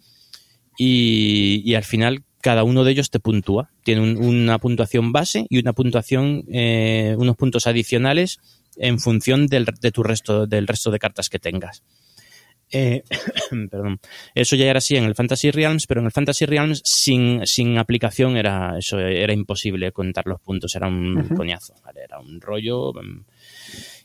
y, 0.78 1.74
al 1.74 1.84
final 1.84 2.24
cada 2.42 2.64
uno 2.64 2.84
de 2.84 2.92
ellos 2.92 3.10
te 3.10 3.20
puntúa. 3.20 3.72
Tiene 3.84 4.02
un, 4.02 4.18
una 4.18 4.60
puntuación 4.60 5.12
base 5.12 5.46
y 5.50 5.60
una 5.60 5.74
puntuación, 5.74 6.46
eh, 6.52 7.16
unos 7.18 7.36
puntos 7.36 7.68
adicionales 7.68 8.40
en 8.78 9.00
función 9.00 9.48
del, 9.48 9.66
de 9.66 9.92
tu 9.92 10.04
resto, 10.04 10.46
del 10.46 10.68
resto 10.68 10.92
de 10.92 11.00
cartas 11.00 11.30
que 11.30 11.40
tengas. 11.40 11.84
Eh, 12.72 13.04
perdón. 13.72 14.00
Eso 14.34 14.56
ya 14.56 14.66
era 14.66 14.80
así 14.80 14.96
en 14.96 15.04
el 15.06 15.16
Fantasy 15.16 15.52
Realms, 15.52 15.88
pero 15.88 16.02
en 16.02 16.08
el 16.08 16.12
Fantasy 16.12 16.46
Realms 16.46 16.82
sin, 16.84 17.46
sin 17.46 17.78
aplicación 17.78 18.38
era 18.38 18.78
eso 18.78 19.00
era 19.00 19.34
imposible 19.34 19.92
contar 19.92 20.26
los 20.28 20.42
puntos, 20.42 20.76
era 20.76 20.88
un 20.88 21.16
-huh. 21.16 21.36
coñazo, 21.36 21.76
¿vale? 21.84 22.02
era 22.04 22.20
un 22.20 22.42
rollo. 22.42 22.94
Mm. 22.94 23.26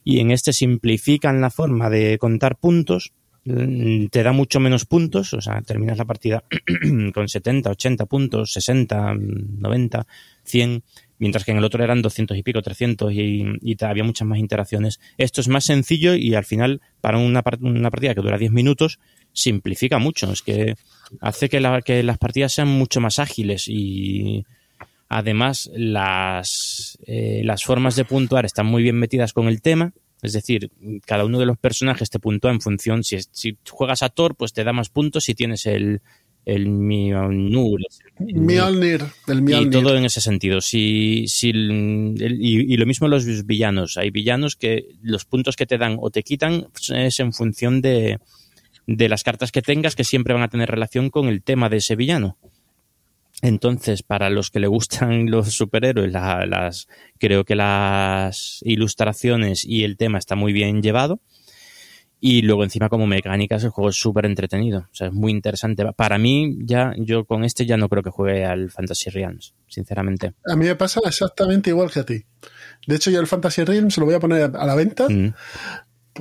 Y 0.04 0.20
en 0.20 0.30
este 0.30 0.52
simplifican 0.52 1.40
la 1.40 1.50
forma 1.50 1.90
de 1.90 2.18
contar 2.18 2.56
puntos, 2.56 3.12
mm, 3.44 4.06
te 4.06 4.22
da 4.22 4.32
mucho 4.32 4.60
menos 4.60 4.86
puntos, 4.86 5.34
o 5.34 5.40
sea, 5.40 5.60
terminas 5.62 5.98
la 5.98 6.04
partida 6.04 6.44
con 7.14 7.28
70, 7.28 7.70
80 7.70 8.06
puntos, 8.06 8.52
60, 8.52 9.14
90, 9.14 10.06
100 10.44 10.82
mientras 11.20 11.44
que 11.44 11.52
en 11.52 11.58
el 11.58 11.64
otro 11.64 11.84
eran 11.84 12.02
200 12.02 12.36
y 12.36 12.42
pico, 12.42 12.62
300 12.62 13.12
y, 13.12 13.76
había 13.82 14.02
muchas 14.02 14.26
más 14.26 14.38
interacciones. 14.38 14.98
Esto 15.18 15.40
es 15.40 15.48
más 15.48 15.64
sencillo 15.64 16.14
y 16.14 16.34
al 16.34 16.44
final, 16.44 16.80
para 17.00 17.18
una, 17.18 17.44
una 17.60 17.90
partida 17.90 18.14
que 18.14 18.22
dura 18.22 18.38
10 18.38 18.50
minutos, 18.50 18.98
simplifica 19.32 19.98
mucho. 19.98 20.32
Es 20.32 20.42
que 20.42 20.74
hace 21.20 21.48
que, 21.48 21.80
que 21.84 22.02
las 22.02 22.18
partidas 22.18 22.52
sean 22.52 22.68
mucho 22.68 23.00
más 23.00 23.18
ágiles 23.18 23.68
y 23.68 24.44
además 25.08 25.70
las, 25.74 26.98
eh, 27.06 27.42
las 27.44 27.64
formas 27.64 27.96
de 27.96 28.06
puntuar 28.06 28.46
están 28.46 28.66
muy 28.66 28.82
bien 28.82 28.96
metidas 28.96 29.32
con 29.32 29.46
el 29.46 29.60
tema. 29.60 29.92
Es 30.22 30.32
decir, 30.32 30.70
cada 31.06 31.24
uno 31.24 31.38
de 31.38 31.46
los 31.46 31.58
personajes 31.58 32.10
te 32.10 32.18
puntúa 32.18 32.50
en 32.50 32.60
función, 32.60 33.04
si, 33.04 33.18
si 33.30 33.56
juegas 33.68 34.02
a 34.02 34.10
Thor, 34.10 34.36
pues 34.36 34.52
te 34.52 34.64
da 34.64 34.72
más 34.72 34.90
puntos 34.90 35.24
si 35.24 35.34
tienes 35.34 35.64
el, 35.66 36.02
el 36.44 36.68
Mjolnir. 36.68 37.86
Mjolnir, 38.18 39.04
el 39.28 39.42
Mjolnir. 39.42 39.66
Y 39.66 39.70
todo 39.70 39.96
en 39.96 40.04
ese 40.04 40.20
sentido. 40.20 40.60
Si, 40.60 41.24
si 41.28 41.50
y, 41.50 42.76
lo 42.76 42.86
mismo 42.86 43.08
los 43.08 43.46
villanos. 43.46 43.96
Hay 43.96 44.10
villanos 44.10 44.56
que 44.56 44.88
los 45.02 45.24
puntos 45.24 45.56
que 45.56 45.66
te 45.66 45.78
dan 45.78 45.96
o 46.00 46.10
te 46.10 46.22
quitan 46.22 46.68
es 46.88 47.20
en 47.20 47.32
función 47.32 47.80
de, 47.80 48.18
de 48.86 49.08
las 49.08 49.22
cartas 49.22 49.52
que 49.52 49.62
tengas 49.62 49.94
que 49.94 50.04
siempre 50.04 50.34
van 50.34 50.42
a 50.42 50.48
tener 50.48 50.70
relación 50.70 51.10
con 51.10 51.28
el 51.28 51.42
tema 51.42 51.68
de 51.68 51.78
ese 51.78 51.96
villano. 51.96 52.36
Entonces, 53.42 54.02
para 54.02 54.28
los 54.28 54.50
que 54.50 54.60
le 54.60 54.66
gustan 54.66 55.26
los 55.30 55.52
superhéroes, 55.54 56.12
las, 56.12 56.88
creo 57.18 57.44
que 57.44 57.54
las 57.54 58.60
ilustraciones 58.64 59.64
y 59.64 59.84
el 59.84 59.96
tema 59.96 60.18
está 60.18 60.36
muy 60.36 60.52
bien 60.52 60.82
llevado. 60.82 61.20
Y 62.20 62.42
luego 62.42 62.64
encima 62.64 62.90
como 62.90 63.06
mecánicas 63.06 63.64
el 63.64 63.70
juego 63.70 63.88
es 63.88 63.96
súper 63.96 64.26
entretenido. 64.26 64.80
O 64.80 64.94
sea, 64.94 65.06
es 65.06 65.12
muy 65.12 65.32
interesante. 65.32 65.84
Para 65.96 66.18
mí, 66.18 66.58
ya, 66.64 66.92
yo 66.98 67.24
con 67.24 67.44
este 67.44 67.64
ya 67.64 67.78
no 67.78 67.88
creo 67.88 68.02
que 68.02 68.10
juegue 68.10 68.44
al 68.44 68.70
Fantasy 68.70 69.08
Realms, 69.08 69.54
sinceramente. 69.68 70.34
A 70.44 70.54
mí 70.54 70.66
me 70.66 70.76
pasa 70.76 71.00
exactamente 71.06 71.70
igual 71.70 71.90
que 71.90 72.00
a 72.00 72.04
ti. 72.04 72.22
De 72.86 72.96
hecho, 72.96 73.10
yo 73.10 73.20
el 73.20 73.26
Fantasy 73.26 73.64
Realms 73.64 73.96
lo 73.96 74.04
voy 74.04 74.14
a 74.14 74.20
poner 74.20 74.54
a 74.54 74.66
la 74.66 74.74
venta. 74.74 75.08
Mm. 75.08 75.32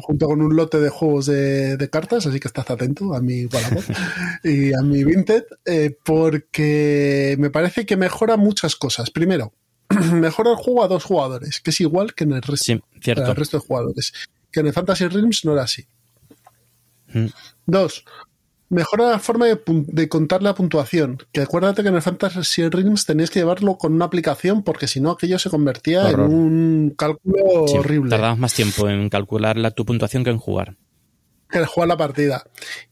junto 0.02 0.28
con 0.28 0.42
un 0.42 0.56
lote 0.56 0.80
de 0.80 0.88
juegos 0.88 1.26
de, 1.26 1.90
cartas, 1.92 2.26
así 2.26 2.40
que 2.40 2.48
estás 2.48 2.70
atento 2.70 3.14
a 3.14 3.22
mi 3.22 3.46
Gualabot 3.46 3.84
y 4.46 4.72
a 4.74 4.82
mi 4.82 5.04
Vinted, 5.04 5.44
eh, 5.66 5.98
porque 6.06 7.36
me 7.40 7.50
parece 7.50 7.86
que 7.86 7.98
mejora 7.98 8.38
muchas 8.38 8.78
cosas. 8.78 9.10
Primero, 9.10 9.52
mejora 10.14 10.52
el 10.52 10.56
juego 10.56 10.84
a 10.84 10.88
dos 10.88 11.04
jugadores, 11.04 11.60
que 11.60 11.72
es 11.72 11.82
igual 11.82 12.14
que 12.14 12.24
en 12.24 12.34
el 12.34 12.42
resto, 12.42 12.64
sí, 12.64 12.82
cierto. 13.02 13.30
el 13.30 13.36
resto 13.36 13.58
de 13.58 13.66
jugadores 13.66 14.14
que 14.52 14.60
en 14.62 14.68
el 14.68 14.74
Fantasy 14.74 15.08
Realms 15.08 15.46
no 15.46 15.54
era 15.54 15.64
así. 15.64 15.86
Mm. 17.14 17.28
Dos, 17.66 18.04
mejora 18.70 19.10
la 19.10 19.20
forma 19.20 19.48
de, 19.48 20.10
contar 20.10 20.42
la 20.42 20.54
puntuación. 20.54 21.18
Que 21.32 21.42
acuérdate 21.42 21.82
que 21.82 21.90
en 21.90 21.96
el 21.96 22.02
Fantasy 22.02 22.70
Realms 22.70 23.06
tenías 23.06 23.30
que 23.30 23.40
llevarlo 23.40 23.78
con 23.78 23.94
una 23.94 24.06
aplicación 24.06 24.64
porque 24.64 24.88
si 24.88 25.02
no 25.02 25.12
aquello 25.12 25.40
se 25.40 25.50
convertía 25.50 26.10
en 26.10 26.20
un 26.20 26.94
cálculo 26.96 27.44
horrible. 27.44 28.10
Tardabas 28.10 28.38
más 28.38 28.54
tiempo 28.54 28.90
en 28.90 29.10
calcular 29.10 29.58
la, 29.58 29.72
tu 29.72 29.86
puntuación 29.86 30.24
que 30.24 30.30
en 30.30 30.38
jugar. 30.38 30.78
Que 31.50 31.60
en 31.60 31.66
jugar 31.66 31.90
la 31.90 31.98
partida. 31.98 32.44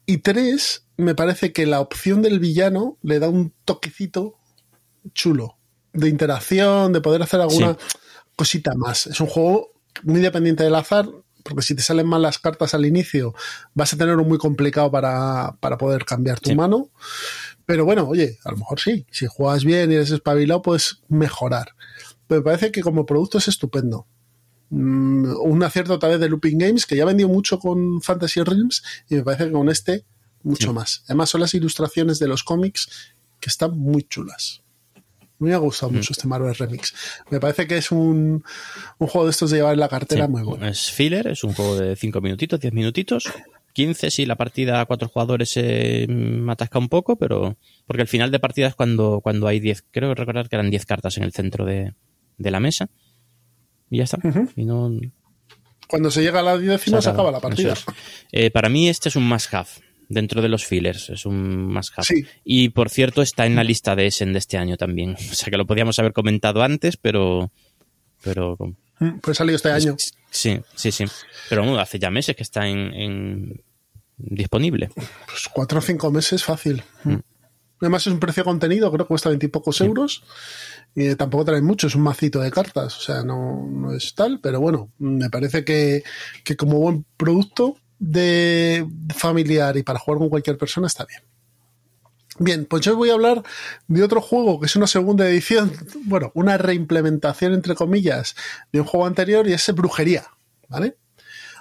Y 0.05 0.17
tres, 0.17 0.88
me 0.97 1.15
parece 1.15 1.53
que 1.53 1.65
la 1.65 1.79
opción 1.79 2.21
del 2.21 2.39
villano 2.39 2.97
le 3.03 3.19
da 3.19 3.29
un 3.29 3.53
toquecito 3.65 4.35
chulo. 5.13 5.57
De 5.93 6.09
interacción, 6.09 6.93
de 6.93 7.01
poder 7.01 7.21
hacer 7.23 7.39
alguna 7.39 7.77
cosita 8.35 8.71
más. 8.75 9.07
Es 9.07 9.19
un 9.19 9.27
juego 9.27 9.71
muy 10.03 10.19
dependiente 10.21 10.63
del 10.63 10.75
azar 10.75 11.07
porque 11.48 11.64
si 11.64 11.76
te 11.76 11.82
salen 11.82 12.07
mal 12.07 12.22
las 12.22 12.40
cartas 12.40 12.74
al 12.74 12.86
inicio, 12.86 13.34
vas 13.74 13.94
a 13.94 13.98
tener 13.98 14.18
un 14.18 14.28
muy 14.28 14.38
complicado 14.38 14.91
para, 14.91 15.56
poder 15.80 16.06
cambiar 16.06 16.40
tu 16.40 16.53
mano. 16.56 16.90
Pero 17.65 17.86
bueno, 17.86 18.07
oye, 18.07 18.38
a 18.44 18.52
lo 18.52 18.57
mejor 18.57 18.80
sí. 18.80 19.06
Si 19.11 19.28
juegas 19.28 19.64
bien 19.64 19.91
y 19.91 19.95
eres 19.95 20.11
espabilado, 20.11 20.61
puedes 20.61 21.02
mejorar. 21.07 21.74
Pero 22.28 22.41
me 22.41 22.45
parece 22.45 22.72
que 22.72 22.82
como 22.82 23.06
producto 23.06 23.38
es 23.38 23.48
estupendo. 23.48 24.07
Mm, 24.69 25.38
un 25.41 25.64
acierto 25.64 25.98
tal 25.99 26.11
vez 26.11 26.19
de 26.19 26.30
Looping 26.30 26.57
Games, 26.57 26.86
que 26.86 26.98
ya 26.98 27.06
vendió 27.06 27.28
mucho 27.30 27.60
con 27.60 28.02
Fantasy 28.02 28.41
Realms, 28.41 28.84
y 29.10 29.15
me 29.15 29.24
parece 29.24 29.45
que 29.45 29.52
con 29.52 29.69
este 29.69 30.06
mucho 30.44 30.74
más. 30.74 31.03
Además, 31.06 31.30
son 31.30 31.41
las 31.41 31.53
ilustraciones 31.53 32.19
de 32.19 32.28
los 32.28 32.44
cómics 32.44 32.90
que 33.40 33.49
están 33.49 33.78
muy 33.78 34.03
chulas. 34.03 34.64
Me 35.39 35.53
ha 35.53 35.57
gustado 35.57 35.91
mucho 35.91 36.09
mm. 36.11 36.14
este 36.14 36.27
Marvel 36.27 36.55
Remix. 36.55 36.93
Me 37.30 37.39
parece 37.39 37.68
que 37.68 37.77
es 37.77 37.91
un, 37.91 38.43
juego 38.97 39.26
de 39.26 39.31
estos 39.31 39.51
de 39.51 39.57
llevar 39.57 39.73
en 39.73 39.80
la 39.80 39.89
cartera 39.89 40.27
muy 40.27 40.43
bueno. 40.43 40.68
Es 40.68 40.91
filler, 40.91 41.27
es 41.27 41.43
un 41.43 41.53
juego 41.53 41.77
de 41.77 41.95
5 41.95 42.22
minutitos, 42.22 42.59
10 42.59 42.73
minutitos. 42.73 43.31
15 43.73 44.09
si 44.09 44.26
la 44.26 44.35
partida 44.35 44.81
a 44.81 44.85
cuatro 44.88 45.07
jugadores 45.07 45.49
se 45.51 46.07
me 46.09 46.51
atasca 46.51 46.80
un 46.80 46.89
poco, 46.89 47.15
pero 47.15 47.57
porque 47.85 48.01
al 48.01 48.07
final 48.07 48.31
de 48.31 48.39
partida 48.39 48.68
es 48.68 48.76
cuando, 48.76 49.22
cuando 49.22 49.47
hay 49.47 49.59
10, 49.59 49.85
creo 49.91 50.15
recordar 50.15 50.49
que 50.49 50.55
eran 50.55 50.72
10 50.72 50.85
cartas 50.88 51.18
en 51.18 51.23
el 51.23 51.31
centro 51.31 51.64
de, 51.64 51.93
la 52.39 52.59
mesa. 52.59 52.89
Y 53.91 53.97
ya 53.99 54.05
está. 54.05 54.18
y 54.55 54.65
no... 54.65 54.91
Cuando 55.88 56.09
se 56.09 56.22
llega 56.22 56.39
a 56.39 56.43
la 56.43 56.57
décima 56.57 57.01
se, 57.01 57.09
acaba 57.09 57.31
la 57.31 57.39
partida. 57.39 57.76
Eh, 58.31 58.49
para 58.49 58.68
mí 58.68 58.89
este 58.89 59.09
es 59.09 59.15
un 59.15 59.27
must 59.27 59.53
have 59.53 59.69
dentro 60.09 60.41
de 60.41 60.49
los 60.49 60.65
fillers. 60.65 61.09
Es 61.09 61.25
un 61.25 61.67
más 61.67 61.91
Y 62.43 62.69
por 62.69 62.89
cierto, 62.89 63.21
está 63.21 63.45
en 63.45 63.55
la 63.55 63.63
lista 63.63 63.95
de 63.95 64.07
Essen 64.07 64.34
de 64.34 64.39
este 64.39 64.57
año 64.57 64.77
también. 64.77 65.15
O 65.31 65.34
sea 65.34 65.51
que 65.51 65.57
lo 65.57 65.67
podíamos 65.67 65.99
haber 65.99 66.13
comentado 66.13 66.63
antes, 66.63 66.97
pero. 66.97 67.51
pero 68.21 68.57
mm, 68.99 69.19
pues 69.21 69.38
salido 69.38 69.55
este 69.55 69.71
año. 69.71 69.95
Sí, 70.29 70.59
sí, 70.75 70.91
sí. 70.91 71.05
Pero 71.49 71.63
bueno, 71.63 71.79
hace 71.79 71.99
ya 71.99 72.09
meses 72.09 72.35
que 72.35 72.43
está 72.43 72.67
en, 72.67 73.61
disponible. 74.17 74.89
Pues 74.95 75.47
cuatro 75.53 75.79
o 75.79 75.81
cinco 75.81 76.11
meses 76.11 76.43
fácil. 76.43 76.84
Mm. 77.03 77.17
Además 77.79 78.07
es 78.07 78.13
un 78.13 78.19
precio 78.19 78.43
contenido, 78.43 78.91
creo 78.91 79.05
que 79.05 79.09
cuesta 79.09 79.29
veintipocos 79.29 79.81
euros. 79.81 80.23
Y 80.95 81.13
tampoco 81.13 81.45
trae 81.45 81.61
mucho, 81.61 81.85
es 81.85 81.93
un 81.93 82.01
macito 82.01 82.39
de 82.39 82.49
cartas. 82.49 82.97
O 82.97 83.01
sea, 83.01 83.23
no, 83.23 83.67
no 83.69 83.93
es 83.93 84.15
tal, 84.15 84.39
pero 84.41 84.59
bueno, 84.59 84.91
me 84.97 85.29
parece 85.29 85.63
que, 85.63 86.03
que 86.43 86.55
como 86.55 86.79
buen 86.79 87.05
producto 87.17 87.77
de 87.99 88.88
familiar 89.15 89.76
y 89.78 89.84
para 89.84 89.99
jugar 89.99 90.19
con 90.19 90.30
cualquier 90.30 90.57
persona 90.57 90.88
está 90.88 91.06
bien. 91.06 91.22
Bien, 92.40 92.65
pues 92.65 92.84
yo 92.84 92.95
voy 92.95 93.10
a 93.10 93.14
hablar 93.14 93.44
de 93.88 94.03
otro 94.03 94.22
juego 94.22 94.60
que 94.60 94.68
es 94.68 94.76
una 94.76 94.88
segunda 94.88 95.28
edición, 95.28 95.74
bueno, 96.06 96.32
una 96.36 96.57
reimplementación 96.57 97.53
entre 97.53 97.76
comillas 97.76 98.36
de 98.72 98.82
un 98.82 98.86
juego 98.86 99.07
anterior 99.07 99.48
y 99.48 99.53
es 99.53 99.74
Brujería, 99.74 100.26
¿vale? 100.68 100.98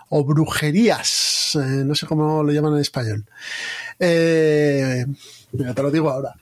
O 0.09 0.25
Brujerías, 0.25 1.57
eh, 1.57 1.85
no 1.85 1.95
sé 1.95 2.07
cómo 2.07 2.43
lo 2.43 2.53
llaman 2.53 2.75
en 2.75 2.81
español. 2.81 3.25
Eh, 3.99 5.05
mira, 5.53 5.75
te 5.75 5.83
lo 5.83 5.91
digo 5.91 6.11
ahora. 6.11 6.35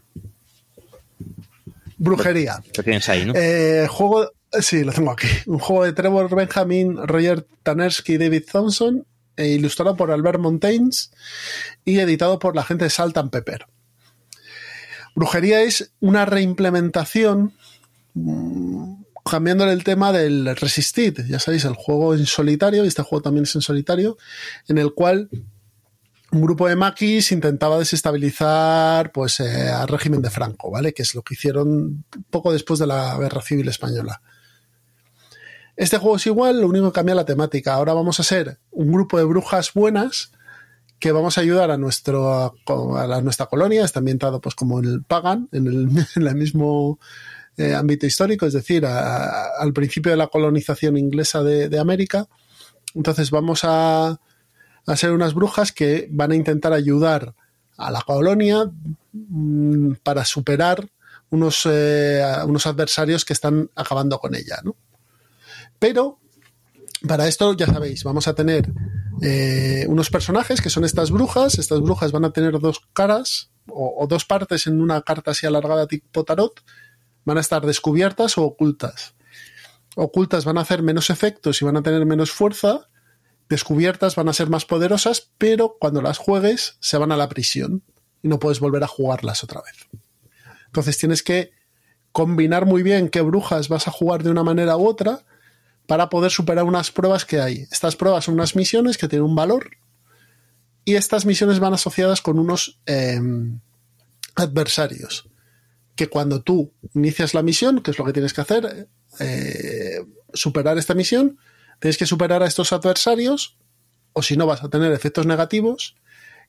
Brujería. 1.96 2.62
Lo 2.76 2.82
tienes 2.82 3.08
ahí, 3.08 3.24
¿no? 3.24 3.32
Eh, 3.34 3.86
juego, 3.88 4.30
sí, 4.60 4.84
lo 4.84 4.92
tengo 4.92 5.12
aquí. 5.12 5.28
Un 5.46 5.60
juego 5.60 5.84
de 5.84 5.92
Trevor 5.94 6.34
Benjamin, 6.34 7.06
Roger 7.06 7.46
Tanersky 7.62 8.14
y 8.14 8.18
David 8.18 8.42
Thompson 8.50 9.06
e 9.36 9.48
ilustrado 9.48 9.96
por 9.96 10.10
Albert 10.10 10.40
Montaigne 10.40 10.90
y 11.84 11.98
editado 11.98 12.38
por 12.38 12.56
la 12.56 12.64
gente 12.64 12.84
de 12.84 12.90
Salt 12.90 13.16
and 13.16 13.30
Pepper. 13.30 13.66
Brujería 15.14 15.62
es 15.62 15.92
una 16.00 16.24
reimplementación 16.24 17.54
mm, 18.14 18.94
cambiándole 19.24 19.72
el 19.72 19.84
tema 19.84 20.12
del 20.12 20.54
Resisted, 20.56 21.26
ya 21.26 21.38
sabéis, 21.38 21.64
el 21.64 21.74
juego 21.74 22.14
en 22.14 22.26
solitario, 22.26 22.84
y 22.84 22.88
este 22.88 23.02
juego 23.02 23.22
también 23.22 23.44
es 23.44 23.54
en 23.54 23.62
solitario, 23.62 24.18
en 24.68 24.78
el 24.78 24.92
cual 24.92 25.28
un 26.34 26.40
grupo 26.40 26.68
de 26.68 26.76
maquis 26.76 27.32
intentaba 27.32 27.78
desestabilizar 27.78 29.12
pues 29.12 29.38
eh, 29.40 29.68
al 29.68 29.88
régimen 29.88 30.20
de 30.20 30.30
Franco, 30.30 30.70
¿vale? 30.70 30.92
Que 30.92 31.02
es 31.02 31.14
lo 31.14 31.22
que 31.22 31.34
hicieron 31.34 32.04
poco 32.28 32.52
después 32.52 32.80
de 32.80 32.88
la 32.88 33.16
Guerra 33.18 33.40
Civil 33.40 33.68
Española. 33.68 34.20
Este 35.76 35.98
juego 35.98 36.16
es 36.16 36.26
igual, 36.26 36.60
lo 36.60 36.68
único 36.68 36.92
que 36.92 36.96
cambia 36.96 37.14
la 37.14 37.24
temática. 37.24 37.74
Ahora 37.74 37.94
vamos 37.94 38.20
a 38.20 38.22
ser 38.22 38.58
un 38.70 38.92
grupo 38.92 39.18
de 39.18 39.24
brujas 39.24 39.72
buenas 39.72 40.30
que 41.00 41.10
vamos 41.10 41.36
a 41.36 41.40
ayudar 41.40 41.70
a, 41.72 41.76
nuestro, 41.76 42.54
a, 42.66 43.20
nuestra 43.22 43.46
colonia. 43.46 43.84
Está 43.84 43.98
ambientado 43.98 44.40
pues 44.40 44.54
como 44.54 44.78
en 44.78 44.84
el 44.84 45.02
Pagan, 45.02 45.48
en 45.50 45.66
el, 45.66 46.34
mismo 46.36 47.00
eh, 47.56 47.74
ámbito 47.74 48.06
histórico, 48.06 48.46
es 48.46 48.52
decir, 48.52 48.86
al 48.86 49.72
principio 49.72 50.12
de 50.12 50.16
la 50.16 50.28
colonización 50.28 50.96
inglesa 50.96 51.42
de, 51.42 51.78
América. 51.78 52.28
Entonces 52.94 53.32
vamos 53.32 53.62
a, 53.64 54.20
ser 54.94 55.10
unas 55.10 55.34
brujas 55.34 55.72
que 55.72 56.08
van 56.10 56.30
a 56.30 56.36
intentar 56.36 56.72
ayudar 56.72 57.34
a 57.76 57.90
la 57.90 58.02
colonia 58.02 58.70
mm, 59.12 59.94
para 60.04 60.24
superar 60.24 60.88
unos, 61.30 61.66
eh, 61.68 62.24
unos 62.46 62.64
adversarios 62.66 63.24
que 63.24 63.32
están 63.32 63.68
acabando 63.74 64.20
con 64.20 64.36
ella, 64.36 64.60
¿no? 64.62 64.76
Pero 65.78 66.20
para 67.06 67.28
esto, 67.28 67.54
ya 67.54 67.66
sabéis, 67.66 68.04
vamos 68.04 68.28
a 68.28 68.34
tener 68.34 68.72
eh, 69.20 69.84
unos 69.88 70.10
personajes 70.10 70.60
que 70.60 70.70
son 70.70 70.84
estas 70.84 71.10
brujas. 71.10 71.58
Estas 71.58 71.80
brujas 71.80 72.12
van 72.12 72.24
a 72.24 72.30
tener 72.30 72.58
dos 72.58 72.80
caras 72.92 73.50
o, 73.68 74.06
dos 74.08 74.24
partes 74.24 74.66
en 74.66 74.80
una 74.80 75.02
carta 75.02 75.32
así 75.32 75.46
alargada 75.46 75.86
tipo 75.86 76.24
tarot. 76.24 76.62
Van 77.24 77.38
a 77.38 77.40
estar 77.40 77.64
descubiertas 77.64 78.38
o 78.38 78.44
ocultas. 78.44 79.14
Ocultas 79.96 80.44
van 80.44 80.58
a 80.58 80.62
hacer 80.62 80.82
menos 80.82 81.10
efectos 81.10 81.60
y 81.60 81.64
van 81.64 81.76
a 81.76 81.82
tener 81.82 82.04
menos 82.06 82.30
fuerza. 82.30 82.88
Descubiertas 83.48 84.16
van 84.16 84.28
a 84.28 84.32
ser 84.32 84.48
más 84.48 84.64
poderosas, 84.64 85.30
pero 85.38 85.76
cuando 85.78 86.00
las 86.00 86.18
juegues 86.18 86.76
se 86.80 86.96
van 86.96 87.12
a 87.12 87.16
la 87.16 87.28
prisión 87.28 87.82
y 88.22 88.28
no 88.28 88.38
puedes 88.38 88.60
volver 88.60 88.82
a 88.82 88.88
jugarlas 88.88 89.44
otra 89.44 89.62
vez. 89.62 90.02
Entonces 90.66 90.96
tienes 90.98 91.22
que 91.22 91.52
combinar 92.12 92.64
muy 92.64 92.82
bien 92.82 93.10
qué 93.10 93.20
brujas 93.20 93.68
vas 93.68 93.88
a 93.88 93.90
jugar 93.90 94.22
de 94.22 94.30
una 94.30 94.42
manera 94.42 94.76
u 94.76 94.86
otra 94.86 95.24
para 95.86 96.08
poder 96.08 96.30
superar 96.30 96.64
unas 96.64 96.90
pruebas 96.90 97.24
que 97.24 97.40
hay. 97.40 97.66
Estas 97.70 97.96
pruebas 97.96 98.24
son 98.24 98.34
unas 98.34 98.56
misiones 98.56 98.96
que 98.98 99.08
tienen 99.08 99.26
un 99.26 99.36
valor 99.36 99.70
y 100.84 100.94
estas 100.94 101.26
misiones 101.26 101.60
van 101.60 101.74
asociadas 101.74 102.20
con 102.20 102.38
unos 102.38 102.80
em, 102.86 103.60
adversarios 104.34 105.28
que 105.96 106.08
cuando 106.08 106.42
tú 106.42 106.72
inicias 106.94 107.34
la 107.34 107.42
misión, 107.42 107.80
que 107.80 107.90
es 107.90 107.98
lo 107.98 108.04
que 108.04 108.12
tienes 108.12 108.32
que 108.32 108.40
hacer, 108.40 108.88
eh, 109.20 110.04
superar 110.32 110.76
esta 110.76 110.94
misión, 110.94 111.38
tienes 111.78 111.96
que 111.96 112.06
superar 112.06 112.42
a 112.42 112.46
estos 112.46 112.72
adversarios 112.72 113.56
o 114.12 114.22
si 114.22 114.36
no 114.36 114.46
vas 114.46 114.62
a 114.64 114.68
tener 114.68 114.92
efectos 114.92 115.26
negativos 115.26 115.96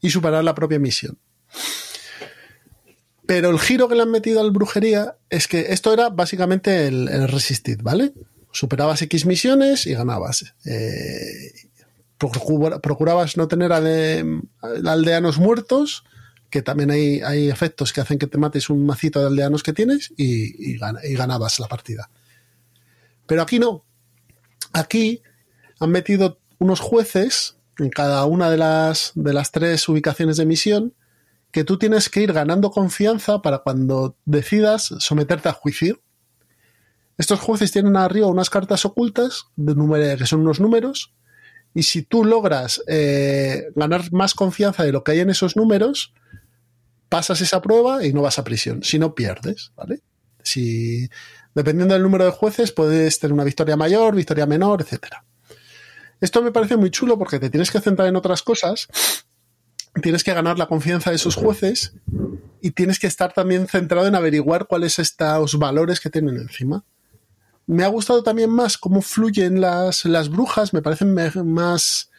y 0.02 0.10
superar 0.10 0.44
la 0.44 0.56
propia 0.56 0.80
misión. 0.80 1.20
Pero 3.26 3.50
el 3.50 3.60
giro 3.60 3.88
que 3.88 3.96
le 3.96 4.04
han 4.04 4.12
metido 4.12 4.42
al 4.42 4.52
brujería 4.52 5.18
es 5.30 5.48
que 5.48 5.74
esto 5.74 5.94
era 5.94 6.10
básicamente 6.10 6.88
el, 6.88 7.08
el 7.10 7.28
¿vale? 7.82 8.14
Superabas 8.56 9.02
X 9.02 9.26
misiones 9.26 9.86
y 9.86 9.94
ganabas. 9.94 10.56
Eh, 10.66 11.52
procurabas 12.18 13.36
no 13.38 13.48
tener 13.48 13.72
aldeanos 13.74 15.38
muertos, 15.38 16.06
que 16.50 16.62
también 16.62 16.90
hay, 16.90 17.20
hay, 17.22 17.50
efectos 17.50 17.92
que 17.92 18.00
hacen 18.00 18.18
que 18.18 18.28
te 18.28 18.38
mates 18.38 18.70
un 18.70 18.86
macito 18.86 19.20
de 19.20 19.28
aldeanos 19.28 19.62
que 19.62 19.74
tienes 19.74 20.14
y, 20.16 20.74
y, 20.74 20.80
y 21.04 21.16
ganabas 21.16 21.60
la 21.60 21.68
partida. 21.68 22.10
Pero 23.26 23.42
aquí 23.42 23.60
no. 23.60 23.84
Aquí 24.72 25.22
han 25.80 25.92
metido 25.92 26.40
unos 26.58 26.80
jueces 26.80 27.58
en 27.78 27.90
cada 27.90 28.24
una 28.26 28.50
de 28.50 28.58
las, 28.58 29.12
de 29.16 29.34
las 29.34 29.52
tres 29.52 29.88
ubicaciones 29.90 30.38
de 30.38 30.46
misión 30.46 30.94
que 31.52 31.64
tú 31.64 31.78
tienes 31.78 32.10
que 32.10 32.22
ir 32.22 32.34
ganando 32.34 32.72
confianza 32.72 33.42
para 33.42 33.60
cuando 33.60 34.18
decidas 34.26 34.94
someterte 35.00 35.50
a 35.50 35.54
juicio. 35.54 36.02
Estos 37.18 37.40
jueces 37.40 37.72
tienen 37.72 37.96
arriba 37.96 38.28
unas 38.28 38.50
cartas 38.50 38.86
ocultas 38.86 39.48
de 39.56 40.18
que 40.18 40.26
son 40.26 40.42
unos 40.42 40.60
números 40.60 41.14
y 41.74 41.84
si 41.84 42.04
tú 42.04 42.24
logras 42.24 42.82
eh, 42.88 43.68
ganar 43.76 44.12
más 44.12 44.34
confianza 44.34 44.84
de 44.84 44.92
lo 44.92 45.04
que 45.04 45.14
hay 45.14 45.20
en 45.20 45.30
esos 45.30 45.56
números, 45.56 46.14
pasas 47.10 47.42
esa 47.42 47.62
prueba 47.62 48.06
y 48.06 48.14
no 48.14 48.22
vas 48.22 48.40
a 48.40 48.44
prisión. 48.44 48.84
Si 48.84 49.00
no, 49.00 49.14
pierdes, 49.16 49.72
¿vale? 49.76 50.02
Si, 50.44 51.10
dependiendo 51.54 51.94
del 51.94 52.04
número 52.04 52.26
de 52.26 52.32
jueces, 52.32 52.72
puedes 52.72 53.20
tener 53.20 53.34
una 53.34 53.44
victoria 53.44 53.76
mayor, 53.76 54.16
victoria 54.16 54.46
menor, 54.46 54.82
etc. 54.82 55.16
Esto 56.22 56.42
me 56.42 56.52
parece 56.52 56.78
muy 56.78 56.92
chulo 56.92 57.18
porque 57.18 57.40
te 57.40 57.50
tienes 57.50 57.72
que 57.72 57.82
centrar 57.82 58.08
en 58.08 58.16
otras 58.16 58.42
cosas 58.42 58.88
tienes 60.02 60.24
que 60.24 60.34
ganar 60.34 60.58
la 60.58 60.68
confianza 60.68 61.10
de 61.10 61.16
esos 61.16 61.36
jueces 61.36 61.94
y 62.62 62.72
tienes 62.72 63.00
que 63.00 63.08
estar 63.08 63.34
también 63.34 63.68
centrado 63.68 64.08
en 64.08 64.16
averiguar 64.16 64.68
cuáles 64.68 65.00
estos 65.00 65.58
valores 65.58 66.00
que 66.00 66.10
tienen 66.10 66.36
encima. 66.38 66.84
Me 67.68 67.84
ha 67.84 67.88
gustado 67.88 68.24
también 68.24 68.50
más 68.50 68.78
cómo 68.78 69.02
fluyen 69.02 69.60
las, 69.60 70.06
las 70.06 70.30
brujas, 70.30 70.74
me 70.74 70.82
parecen 70.82 71.14
más 71.52 72.12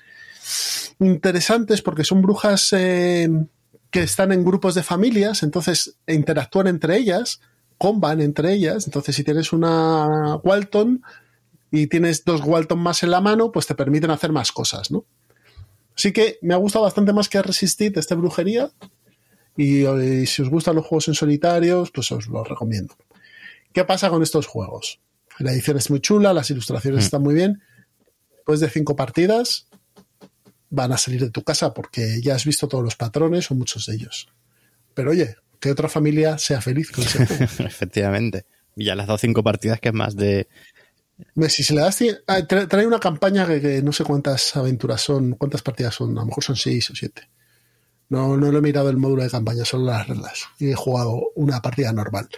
interesantes 0.98 1.82
porque 1.82 2.05
son 2.05 2.23
brujas 2.23 2.73
eh, 2.73 3.28
que 3.90 4.02
están 4.02 4.32
en 4.32 4.44
grupos 4.44 4.74
de 4.74 4.82
familias, 4.82 5.43
entonces 5.43 5.98
interactúan 6.06 6.66
entre 6.66 6.97
ellas, 6.97 7.40
comban 7.78 8.20
entre 8.20 8.52
ellas, 8.52 8.86
entonces 8.86 9.14
si 9.14 9.24
tienes 9.24 9.52
una 9.52 10.36
Walton 10.36 11.02
y 11.70 11.86
tienes 11.86 12.24
dos 12.24 12.43
Walton 12.43 12.78
más 12.78 13.02
en 13.02 13.10
la 13.10 13.20
mano, 13.20 13.52
pues 13.52 13.66
te 13.66 13.74
permiten 13.74 14.10
hacer 14.10 14.32
más 14.32 14.52
cosas, 14.52 14.90
¿no? 14.90 15.05
Así 15.97 16.12
que 16.12 16.39
me 16.43 16.55
ha 16.55 16.59
gustado 16.59 16.85
bastante 16.85 17.12
más 17.12 17.28
que 17.28 17.40
Resistir 17.40 17.93
este 17.97 18.14
brujería. 18.14 18.70
Y, 19.56 19.86
y, 19.86 20.27
si 20.27 20.43
os 20.43 20.51
gustan 20.51 20.77
los 20.77 20.85
juegos 20.85 21.09
en 21.09 21.14
solitarios, 21.14 21.90
pues 21.90 22.12
os 22.12 22.27
los 22.27 22.47
recomiendo. 22.47 22.94
¿Qué 23.73 23.85
pasa 23.85 24.10
con 24.10 24.23
estos 24.23 24.47
juegos? 24.47 25.01
La 25.38 25.52
edición 25.52 25.76
es 25.76 25.90
muy 25.90 26.00
chula, 26.00 26.32
las 26.32 26.50
ilustraciones 26.50 27.02
Mm. 27.02 27.04
están 27.04 27.22
muy 27.22 27.34
bien. 27.34 27.62
Después 28.34 28.60
de 28.60 28.70
cinco 28.70 28.94
partidas, 28.96 29.66
van 30.70 30.92
a 30.92 30.98
salir 30.98 31.20
de 31.20 31.30
tu 31.30 31.42
casa 31.42 31.72
porque 31.74 32.20
ya 32.22 32.34
has 32.34 32.44
visto 32.44 32.68
todos 32.68 32.82
los 32.84 32.96
patrones 32.96 33.50
o 33.50 33.54
muchos 33.54 33.86
de 33.86 33.94
ellos. 33.94 34.28
Pero 34.94 35.10
oye, 35.10 35.36
que 35.60 35.70
otra 35.70 35.88
familia 35.88 36.38
sea 36.38 36.60
feliz 36.60 36.90
con 36.90 37.04
ese 37.04 37.26
juego. 37.26 37.44
Efectivamente. 37.66 38.46
Y 38.74 38.84
ya 38.84 38.94
le 38.94 39.02
has 39.02 39.08
dado 39.08 39.18
cinco 39.18 39.42
partidas 39.42 39.80
que 39.80 39.88
es 39.88 39.94
más 39.94 40.16
de. 40.16 40.48
Si 41.48 41.62
se 41.64 41.74
le 41.74 41.80
das. 41.80 41.98
ah, 42.26 42.40
tra- 42.40 42.68
Trae 42.68 42.86
una 42.86 43.00
campaña 43.00 43.46
que, 43.46 43.60
que 43.60 43.82
no 43.82 43.90
sé 43.92 44.04
cuántas 44.04 44.54
aventuras 44.56 45.00
son, 45.00 45.32
cuántas 45.32 45.62
partidas 45.62 45.94
son, 45.94 46.10
a 46.16 46.20
lo 46.20 46.26
mejor 46.26 46.44
son 46.44 46.56
seis 46.56 46.90
o 46.90 46.94
siete. 46.94 47.28
No, 48.10 48.36
no 48.36 48.52
lo 48.52 48.58
he 48.58 48.62
mirado 48.62 48.90
el 48.90 48.98
módulo 48.98 49.22
de 49.22 49.30
campaña, 49.30 49.64
solo 49.64 49.86
las 49.86 50.06
reglas. 50.06 50.42
Y 50.58 50.70
he 50.70 50.74
jugado 50.74 51.32
una 51.34 51.60
partida 51.62 51.92
normal. 51.92 52.28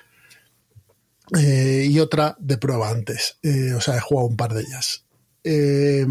Eh, 1.36 1.86
y 1.90 1.98
otra 2.00 2.36
de 2.38 2.56
prueba 2.56 2.90
antes. 2.90 3.38
Eh, 3.42 3.72
o 3.74 3.80
sea, 3.80 3.96
he 3.96 4.00
jugado 4.00 4.28
un 4.28 4.36
par 4.36 4.54
de 4.54 4.62
ellas. 4.62 5.04
Eh, 5.44 6.06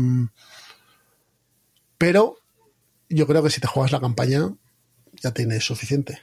pero 1.98 2.38
yo 3.10 3.26
creo 3.26 3.44
que 3.44 3.50
si 3.50 3.62
te 3.62 3.68
juegas 3.68 3.92
la 3.92 4.00
campaña, 4.00 4.54
ya 5.22 5.32
tienes 5.32 5.64
suficiente. 5.64 6.20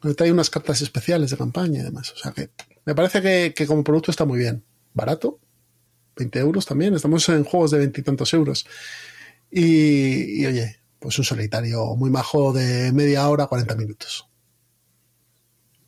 Porque 0.00 0.14
Trae 0.14 0.32
unas 0.32 0.50
cartas 0.50 0.80
especiales 0.80 1.30
de 1.30 1.36
campaña 1.36 1.80
y 1.80 1.82
demás. 1.82 2.12
O 2.12 2.16
sea 2.16 2.32
que 2.32 2.50
me 2.84 2.94
parece 2.94 3.20
que, 3.20 3.52
que 3.54 3.66
como 3.66 3.84
producto 3.84 4.10
está 4.10 4.24
muy 4.24 4.38
bien. 4.38 4.64
Barato, 4.94 5.38
20 6.16 6.38
euros 6.38 6.66
también. 6.66 6.94
Estamos 6.94 7.28
en 7.28 7.44
juegos 7.44 7.70
de 7.72 7.78
veintitantos 7.78 8.32
euros. 8.32 8.66
Y, 9.50 10.42
y, 10.42 10.46
oye, 10.46 10.76
pues 10.98 11.18
un 11.18 11.24
solitario 11.24 11.96
muy 11.96 12.10
majo 12.10 12.52
de 12.52 12.92
media 12.92 13.28
hora, 13.28 13.46
40 13.46 13.74
minutos. 13.74 14.26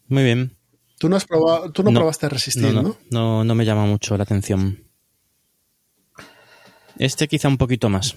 Muy 0.09 0.25
bien. 0.25 0.57
Tú 1.03 1.09
no, 1.09 1.17
has 1.17 1.25
probado, 1.25 1.73
tú 1.73 1.83
no, 1.83 1.91
No. 1.91 1.99
probaste 1.99 2.29
resistir, 2.29 2.73
No, 2.73 2.97
¿no? 3.11 3.43
no, 3.43 3.55
me 3.57 3.65
llama 3.65 3.87
mucho 3.87 4.17
la 4.17 4.23
atención. 4.23 4.85
Este 6.97 7.27
quizá 7.27 7.49
un 7.49 7.59
poquito 7.59 7.89
más. 7.89 8.15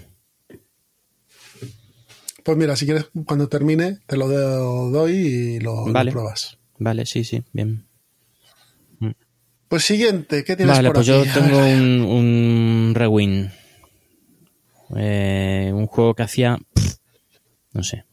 Pues 2.44 2.56
mira, 2.56 2.76
si 2.76 2.86
quieres, 2.86 3.08
cuando 3.26 3.50
termine, 3.50 4.02
te 4.06 4.18
lo 4.18 4.28
do- 4.28 4.92
doy 4.92 5.14
y 5.14 5.60
lo, 5.62 5.88
lo 5.88 5.94
Vale. 5.94 6.12
pruebas. 6.12 6.60
Vale, 6.78 7.08
sí, 7.08 7.24
sí, 7.24 7.42
bien. 7.54 7.88
Pues 9.68 9.84
siguiente, 9.84 10.44
¿qué 10.44 10.56
tienes 10.56 10.76
Vale, 10.76 10.90
por 10.90 10.98
pues 10.98 11.10
aquí? 11.10 11.18
yo 11.28 11.34
tengo 11.34 11.58
un, 11.58 12.02
un 12.04 12.92
Rewind. 12.94 13.50
Eh, 14.96 15.72
un 15.74 15.88
juego 15.88 16.14
que 16.14 16.22
hacía. 16.22 16.60
pff, 16.76 16.98
no 17.74 17.82
sé. 17.82 18.06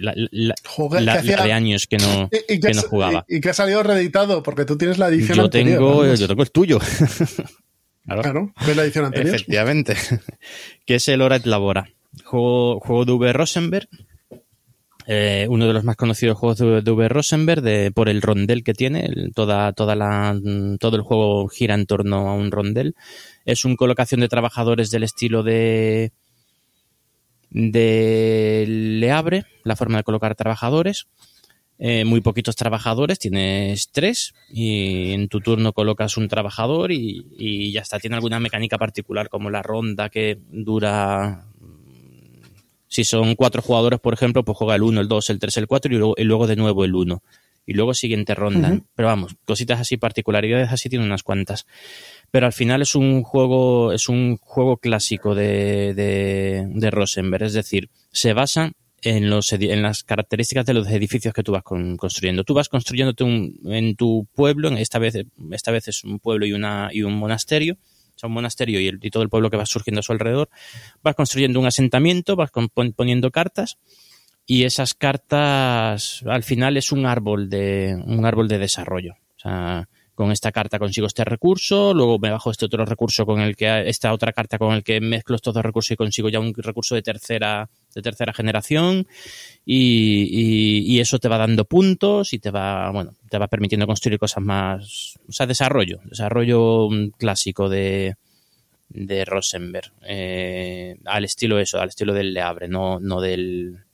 La, 0.00 0.14
la- 0.16 0.54
Joder, 0.66 1.02
la- 1.02 1.12
que 1.14 1.18
hacía- 1.18 1.36
la 1.38 1.44
de 1.44 1.52
años 1.52 1.86
que 1.86 1.98
no, 1.98 2.28
Y- 2.32 2.54
y 2.54 2.60
que 2.60 2.68
que 2.68 2.74
no 2.74 2.82
jugaba. 2.82 3.24
Y, 3.28 3.36
y 3.36 3.40
que 3.40 3.50
ha 3.50 3.54
salido 3.54 3.82
reeditado, 3.82 4.42
porque 4.42 4.64
tú 4.64 4.78
tienes 4.78 4.98
la 4.98 5.08
edición 5.08 5.36
Yo 5.36 5.44
anterior. 5.44 5.78
tengo, 5.78 6.14
yo 6.14 6.28
tengo 6.28 6.42
el 6.42 6.50
tuyo. 6.50 6.78
Claro. 8.08 8.22
Claro, 8.22 8.52
ves 8.66 8.74
la 8.76 8.84
edición 8.84 9.04
anterior. 9.04 9.34
Efectivamente. 9.34 9.94
que 10.86 10.94
es 10.94 11.06
el 11.08 11.20
Hora 11.20 11.36
et 11.36 11.44
Labora. 11.44 11.90
Juego, 12.24 12.80
juego 12.80 13.04
de 13.04 13.12
V. 13.12 13.32
Rosenberg. 13.34 13.86
Eh, 15.06 15.46
uno 15.48 15.66
de 15.66 15.72
los 15.74 15.84
más 15.84 15.96
conocidos 15.96 16.36
juegos 16.38 16.58
de, 16.58 16.82
de 16.82 16.90
V. 16.90 17.08
Rosenberg 17.08 17.60
de, 17.62 17.90
por 17.90 18.08
el 18.08 18.22
rondel 18.22 18.62
que 18.64 18.72
tiene. 18.74 19.04
el- 19.04 19.32
toda, 19.34 19.72
toda 19.74 19.94
la, 19.94 20.38
todo 20.80 20.96
el 20.96 21.02
juego 21.02 21.48
gira 21.48 21.74
en 21.74 21.84
torno 21.84 22.28
a 22.30 22.34
un 22.34 22.50
rondel. 22.50 22.94
Es 23.44 23.64
una 23.66 23.76
colocación 23.76 24.20
de 24.22 24.28
trabajadores 24.28 24.90
del 24.90 25.02
estilo 25.02 25.42
de 25.42 26.12
de 27.50 28.64
Le 28.68 29.10
Abre, 29.10 29.44
la 29.64 29.76
forma 29.76 29.98
de 29.98 30.04
colocar 30.04 30.34
trabajadores. 30.34 31.06
Eh, 31.80 32.04
muy 32.04 32.20
poquitos 32.20 32.56
trabajadores, 32.56 33.20
tienes 33.20 33.90
tres 33.92 34.34
y 34.50 35.12
en 35.12 35.28
tu 35.28 35.40
turno 35.40 35.72
colocas 35.72 36.16
un 36.16 36.26
trabajador 36.26 36.90
y, 36.90 37.24
y 37.38 37.70
ya 37.70 37.82
está. 37.82 38.00
Tiene 38.00 38.16
alguna 38.16 38.40
mecánica 38.40 38.78
particular 38.78 39.28
como 39.28 39.50
la 39.50 39.62
ronda 39.62 40.08
que 40.08 40.38
dura... 40.50 41.44
Si 42.90 43.04
son 43.04 43.34
cuatro 43.34 43.60
jugadores, 43.62 44.00
por 44.00 44.14
ejemplo, 44.14 44.44
pues 44.44 44.56
juega 44.56 44.74
el 44.74 44.82
1, 44.82 45.02
el 45.02 45.08
2, 45.08 45.30
el 45.30 45.38
3, 45.38 45.56
el 45.58 45.66
4 45.66 45.94
y 45.94 45.98
luego, 45.98 46.14
y 46.16 46.24
luego 46.24 46.46
de 46.46 46.56
nuevo 46.56 46.84
el 46.84 46.94
1. 46.94 47.22
Y 47.70 47.74
luego 47.74 47.92
siguiente 47.92 48.34
ronda. 48.34 48.70
Pero 48.94 49.08
vamos, 49.08 49.36
cositas 49.44 49.78
así, 49.78 49.98
particularidades 49.98 50.72
así 50.72 50.88
tiene 50.88 51.04
unas 51.04 51.22
cuantas. 51.22 51.66
Pero 52.30 52.46
al 52.46 52.54
final 52.54 52.80
es 52.80 52.94
un 52.94 53.22
juego, 53.22 53.92
es 53.92 54.08
un 54.08 54.38
juego 54.38 54.78
clásico 54.78 55.34
de, 55.34 55.92
de, 55.92 56.66
de 56.66 56.90
Rosenberg. 56.90 57.44
Es 57.44 57.52
decir, 57.52 57.90
se 58.10 58.32
basa 58.32 58.72
en, 59.02 59.28
los, 59.28 59.52
en 59.52 59.82
las 59.82 60.02
características 60.02 60.64
de 60.64 60.72
los 60.74 60.88
edificios 60.88 61.34
que 61.34 61.42
tú 61.42 61.52
vas 61.52 61.62
con- 61.62 61.98
construyendo. 61.98 62.42
Tú 62.42 62.54
vas 62.54 62.70
construyéndote 62.70 63.22
un, 63.22 63.60
en 63.66 63.96
tu 63.96 64.26
pueblo, 64.34 64.68
en 64.68 64.78
esta 64.78 64.98
vez, 64.98 65.14
esta 65.52 65.70
vez 65.70 65.88
es 65.88 66.04
un 66.04 66.20
pueblo 66.20 66.46
y, 66.46 66.52
una, 66.54 66.88
y 66.90 67.02
un 67.02 67.12
monasterio, 67.14 67.74
o 67.74 68.18
sea, 68.18 68.28
un 68.28 68.32
monasterio 68.34 68.80
y, 68.80 68.88
el- 68.88 68.98
y 69.02 69.10
todo 69.10 69.22
el 69.22 69.28
pueblo 69.28 69.50
que 69.50 69.58
va 69.58 69.66
surgiendo 69.66 70.00
a 70.00 70.02
su 70.02 70.12
alrededor. 70.12 70.48
Vas 71.02 71.14
construyendo 71.14 71.60
un 71.60 71.66
asentamiento, 71.66 72.34
vas 72.34 72.50
poniendo 72.96 73.30
cartas 73.30 73.76
y 74.50 74.64
esas 74.64 74.94
cartas 74.94 76.24
al 76.26 76.42
final 76.42 76.78
es 76.78 76.90
un 76.90 77.04
árbol 77.04 77.50
de, 77.50 78.02
un 78.06 78.24
árbol 78.24 78.48
de 78.48 78.56
desarrollo. 78.56 79.12
O 79.36 79.40
sea, 79.40 79.86
con 80.14 80.32
esta 80.32 80.52
carta 80.52 80.78
consigo 80.78 81.06
este 81.06 81.22
recurso, 81.22 81.92
luego 81.92 82.18
me 82.18 82.30
bajo 82.30 82.50
este 82.50 82.64
otro 82.64 82.86
recurso 82.86 83.26
con 83.26 83.40
el 83.40 83.56
que 83.56 83.86
esta 83.90 84.10
otra 84.14 84.32
carta 84.32 84.56
con 84.56 84.72
el 84.74 84.82
que 84.82 85.02
mezclo 85.02 85.36
estos 85.36 85.52
dos 85.52 85.62
recursos 85.62 85.90
y 85.90 85.96
consigo 85.96 86.30
ya 86.30 86.40
un 86.40 86.54
recurso 86.54 86.94
de 86.94 87.02
tercera 87.02 87.68
de 87.94 88.00
tercera 88.00 88.32
generación 88.32 89.06
y, 89.66 90.94
y, 90.94 90.98
eso 90.98 91.18
te 91.18 91.28
va 91.28 91.36
dando 91.36 91.66
puntos 91.66 92.32
y 92.32 92.38
te 92.38 92.50
va 92.50 92.90
bueno 92.90 93.14
te 93.28 93.38
va 93.38 93.48
permitiendo 93.48 93.86
construir 93.86 94.18
cosas 94.18 94.42
más 94.42 95.18
o 95.28 95.32
sea 95.32 95.46
desarrollo 95.46 96.00
desarrollo 96.04 96.88
clásico 97.16 97.68
de 97.68 98.16
de 98.88 99.24
Rosenberg 99.24 99.92
eh, 100.04 100.96
al 101.04 101.24
estilo 101.26 101.60
eso 101.60 101.80
al 101.80 101.90
estilo 101.90 102.12
del 102.12 102.34
Leabre 102.34 102.66
no 102.66 102.98
no 102.98 103.20
del 103.20 103.84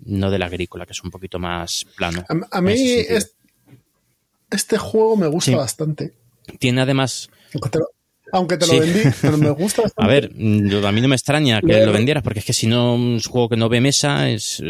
no 0.00 0.30
del 0.30 0.42
agrícola 0.42 0.86
que 0.86 0.92
es 0.92 1.02
un 1.04 1.10
poquito 1.10 1.38
más 1.38 1.86
plano 1.96 2.24
a, 2.50 2.60
mí 2.60 3.04
este 4.52 4.78
juego 4.78 5.16
me 5.16 5.26
gusta 5.26 5.56
bastante. 5.56 6.12
Tiene 6.58 6.82
además. 6.82 7.30
Aunque 8.32 8.56
te 8.56 8.66
lo, 8.66 8.80
vendí, 8.80 9.00
pero 9.20 9.36
me 9.36 9.50
gusta 9.50 9.82
bastante. 9.82 10.02
A 10.02 10.06
ver, 10.06 10.24
a 10.26 10.92
mí 10.92 11.00
no 11.00 11.08
me 11.08 11.14
extraña 11.14 11.60
que 11.60 11.84
lo 11.84 11.92
vendieras, 11.92 12.22
porque 12.22 12.38
es 12.38 12.44
que 12.44 12.52
si 12.52 12.66
no, 12.66 12.94
un 12.94 13.20
juego 13.20 13.48
que 13.48 13.56
no 13.56 13.68
ve 13.68 13.80
mesa 13.80 14.28
es. 14.30 14.62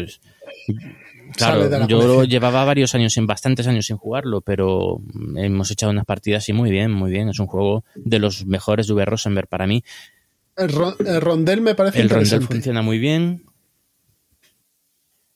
Claro, 1.35 1.87
yo 1.87 2.23
llevaba 2.25 2.63
varios 2.63 2.93
años, 2.93 3.17
en 3.17 3.25
bastantes 3.25 3.65
años 3.67 3.87
sin 3.87 3.97
jugarlo, 3.97 4.41
pero 4.41 5.01
hemos 5.35 5.71
echado 5.71 5.91
unas 5.91 6.05
partidas 6.05 6.47
y 6.49 6.53
muy 6.53 6.69
bien, 6.69 6.91
muy 6.91 7.09
bien. 7.09 7.29
Es 7.29 7.39
un 7.39 7.47
juego 7.47 7.83
de 7.95 8.19
los 8.19 8.45
mejores 8.45 8.87
de 8.87 8.93
V. 8.93 9.05
Rosenberg 9.05 9.47
para 9.47 9.65
mí. 9.65 9.83
El, 10.55 10.69
rondel 10.69 11.61
me 11.61 11.73
parece 11.73 12.01
El 12.01 12.09
rondel 12.09 12.43
funciona 12.43 12.81
muy 12.83 12.99
bien. 12.99 13.45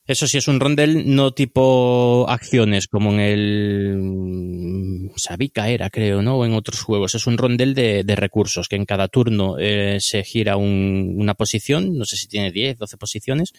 Eso 0.07 0.25
sí 0.25 0.37
es 0.37 0.47
un 0.47 0.61
rondel 0.61 1.13
no 1.13 1.31
tipo 1.31 2.25
acciones 2.29 2.87
como 2.87 3.11
en 3.11 3.19
el 3.19 5.11
Sabica 5.17 5.67
era, 5.69 5.89
creo, 5.89 6.21
¿no? 6.21 6.37
O 6.37 6.45
en 6.45 6.53
otros 6.53 6.81
juegos. 6.81 7.13
Es 7.15 7.27
un 7.27 7.37
rondel 7.37 7.73
de, 7.73 8.15
recursos 8.15 8.69
que 8.69 8.77
en 8.77 8.85
cada 8.85 9.09
turno 9.09 9.57
eh, 9.59 9.97
se 9.99 10.23
gira 10.23 10.55
una 10.55 11.33
posición, 11.33 11.97
no 11.97 12.05
sé 12.05 12.15
si 12.15 12.27
tiene 12.27 12.51
10, 12.51 12.77
12 12.77 12.97
posiciones, 12.97 13.51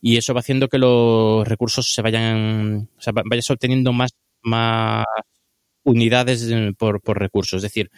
y 0.00 0.16
eso 0.16 0.32
va 0.32 0.40
haciendo 0.40 0.68
que 0.68 0.78
los 0.78 1.46
recursos 1.46 1.92
se 1.92 2.02
vayan, 2.02 2.88
o 2.96 3.00
sea, 3.00 3.12
vayas 3.12 3.50
obteniendo 3.50 3.92
más, 3.92 4.12
más 4.42 5.04
unidades 5.86 6.52
por, 6.76 7.00
por 7.00 7.18
recursos. 7.18 7.58
Es 7.58 7.62
decir, 7.62 7.90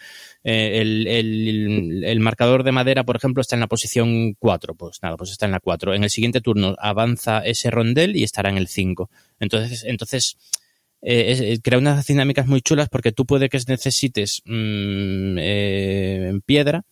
eh, 0.43 0.79
el, 0.79 2.19
marcador 2.19 2.63
de 2.63 2.71
madera, 2.71 3.03
por 3.03 3.15
ejemplo, 3.15 3.41
está 3.41 3.55
en 3.55 3.61
la 3.61 3.67
posición 3.67 4.35
4. 4.35 4.75
Pues 4.75 4.99
nada, 5.01 5.17
pues 5.17 5.31
está 5.31 5.47
en 5.47 5.51
la 5.51 5.59
4. 5.59 5.95
En 5.95 6.03
el 6.03 6.09
siguiente 6.09 6.39
turno 6.39 6.75
avanza 6.79 7.39
ese 7.39 7.71
rondel 7.71 8.15
y 8.15 8.23
estará 8.23 8.49
en 8.49 8.57
el 8.57 8.67
5. 8.67 9.09
Entonces, 9.39 9.83
entonces 9.85 10.37
eh, 11.01 11.53
eh, 11.53 11.59
crea 11.63 11.79
unas 11.79 12.05
dinámicas 12.05 12.45
muy 12.47 12.61
chulas 12.61 12.89
porque 12.89 13.11
tú 13.11 13.25
puede 13.25 13.49
que 13.49 13.59
necesites 13.67 14.43
mm, 14.45 15.37
piedra, 16.45 16.85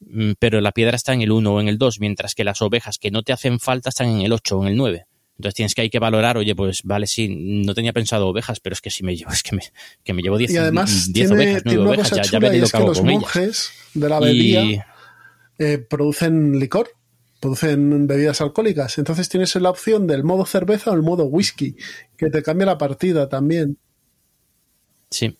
mm, 0.00 0.32
pero 0.38 0.60
la 0.60 0.72
piedra 0.72 0.96
está 0.96 1.14
en 1.14 1.22
el 1.22 1.32
1 1.32 1.54
o 1.54 1.60
en 1.60 1.68
el 1.68 1.78
2, 1.78 2.00
mientras 2.00 2.34
que 2.34 2.44
las 2.44 2.60
ovejas 2.60 2.98
que 2.98 3.10
no 3.10 3.22
te 3.22 3.32
hacen 3.32 3.60
falta 3.60 3.88
están 3.88 4.08
en 4.08 4.20
el 4.20 4.32
8 4.32 4.58
o 4.58 4.62
en 4.62 4.68
el 4.68 4.76
9. 4.76 5.06
Entonces 5.38 5.54
tienes 5.54 5.74
que 5.74 5.82
hay 5.82 5.90
que 5.90 6.00
valorar, 6.00 6.36
oye, 6.36 6.54
pues 6.56 6.82
vale, 6.82 7.06
sí, 7.06 7.28
no 7.28 7.72
tenía 7.74 7.92
pensado 7.92 8.26
ovejas, 8.26 8.58
pero 8.58 8.74
es 8.74 8.80
que 8.80 8.90
si 8.90 9.04
me 9.04 9.16
llevo, 9.16 9.30
es 9.32 9.44
que 9.44 9.54
me, 9.54 9.62
que 10.02 10.12
me 10.12 10.22
llevo 10.22 10.36
10 10.36 10.50
ovejas, 10.50 11.10
9 11.14 11.78
ovejas, 11.78 12.10
ya, 12.10 12.22
ya 12.22 12.38
veré 12.40 12.58
lo 12.58 12.68
que 12.68 12.76
hago 12.76 12.88
los 12.88 13.02
monjes 13.02 13.70
de 13.94 14.08
la 14.08 14.16
abadía 14.16 14.86
eh, 15.60 15.78
producen 15.78 16.58
licor, 16.58 16.90
producen 17.40 18.06
bebidas 18.06 18.40
alcohólicas. 18.40 18.98
Entonces 18.98 19.28
tienes 19.28 19.54
la 19.56 19.70
opción 19.70 20.06
del 20.06 20.22
modo 20.22 20.46
cerveza 20.46 20.92
o 20.92 20.94
el 20.94 21.02
modo 21.02 21.24
whisky, 21.24 21.76
que 22.16 22.30
te 22.30 22.42
cambia 22.42 22.66
la 22.66 22.78
partida 22.78 23.28
también. 23.28 23.76
Sí. 25.10 25.36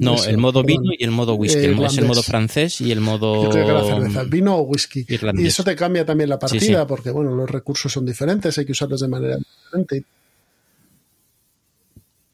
No, 0.00 0.24
el 0.24 0.38
modo 0.38 0.62
vino 0.64 0.92
y 0.98 1.04
el 1.04 1.10
modo 1.10 1.34
whisky. 1.34 1.58
es 1.58 1.98
el 1.98 2.06
modo 2.06 2.22
francés 2.22 2.80
y 2.80 2.90
el 2.90 3.00
modo. 3.00 3.44
Yo 3.44 3.50
creo 3.50 3.66
que 3.66 3.72
la 3.72 3.84
cerveza, 3.84 4.24
vino 4.24 4.56
o 4.56 4.62
whisky. 4.62 5.06
Y 5.08 5.46
eso 5.46 5.62
te 5.62 5.76
cambia 5.76 6.06
también 6.06 6.30
la 6.30 6.38
partida, 6.38 6.86
porque 6.86 7.10
bueno, 7.10 7.34
los 7.34 7.48
recursos 7.48 7.92
son 7.92 8.06
diferentes, 8.06 8.56
hay 8.58 8.64
que 8.64 8.72
usarlos 8.72 9.00
de 9.00 9.08
manera 9.08 9.36
diferente. 9.36 10.04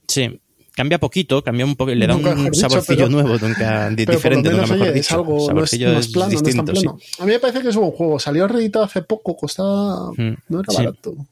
Sí, 0.06 0.40
cambia 0.72 0.98
poquito, 0.98 1.42
cambia 1.42 1.66
un 1.66 1.74
poco, 1.74 1.92
le 1.92 2.06
da 2.06 2.14
un 2.14 2.54
saborcillo 2.54 3.08
nuevo, 3.08 3.36
nunca 3.38 3.90
diferente, 3.96 4.50
menos, 4.50 4.70
Es 4.70 5.10
algo, 5.10 5.52
no 5.52 5.64
es, 5.64 5.76
plano, 6.12 6.32
no 6.32 6.48
es 6.48 6.56
tan 6.56 6.64
plano. 6.64 6.98
A 7.18 7.26
mí 7.26 7.32
me 7.32 7.40
parece 7.40 7.62
que 7.62 7.70
es 7.70 7.76
un 7.76 7.82
buen 7.82 7.94
juego. 7.94 8.18
Salió 8.20 8.46
reeditado 8.46 8.84
hace 8.84 9.02
poco, 9.02 9.36
costaba. 9.36 10.12
Mm, 10.12 10.36
no 10.48 10.60
era 10.60 10.72
barato. 10.72 11.14
No 11.16 11.26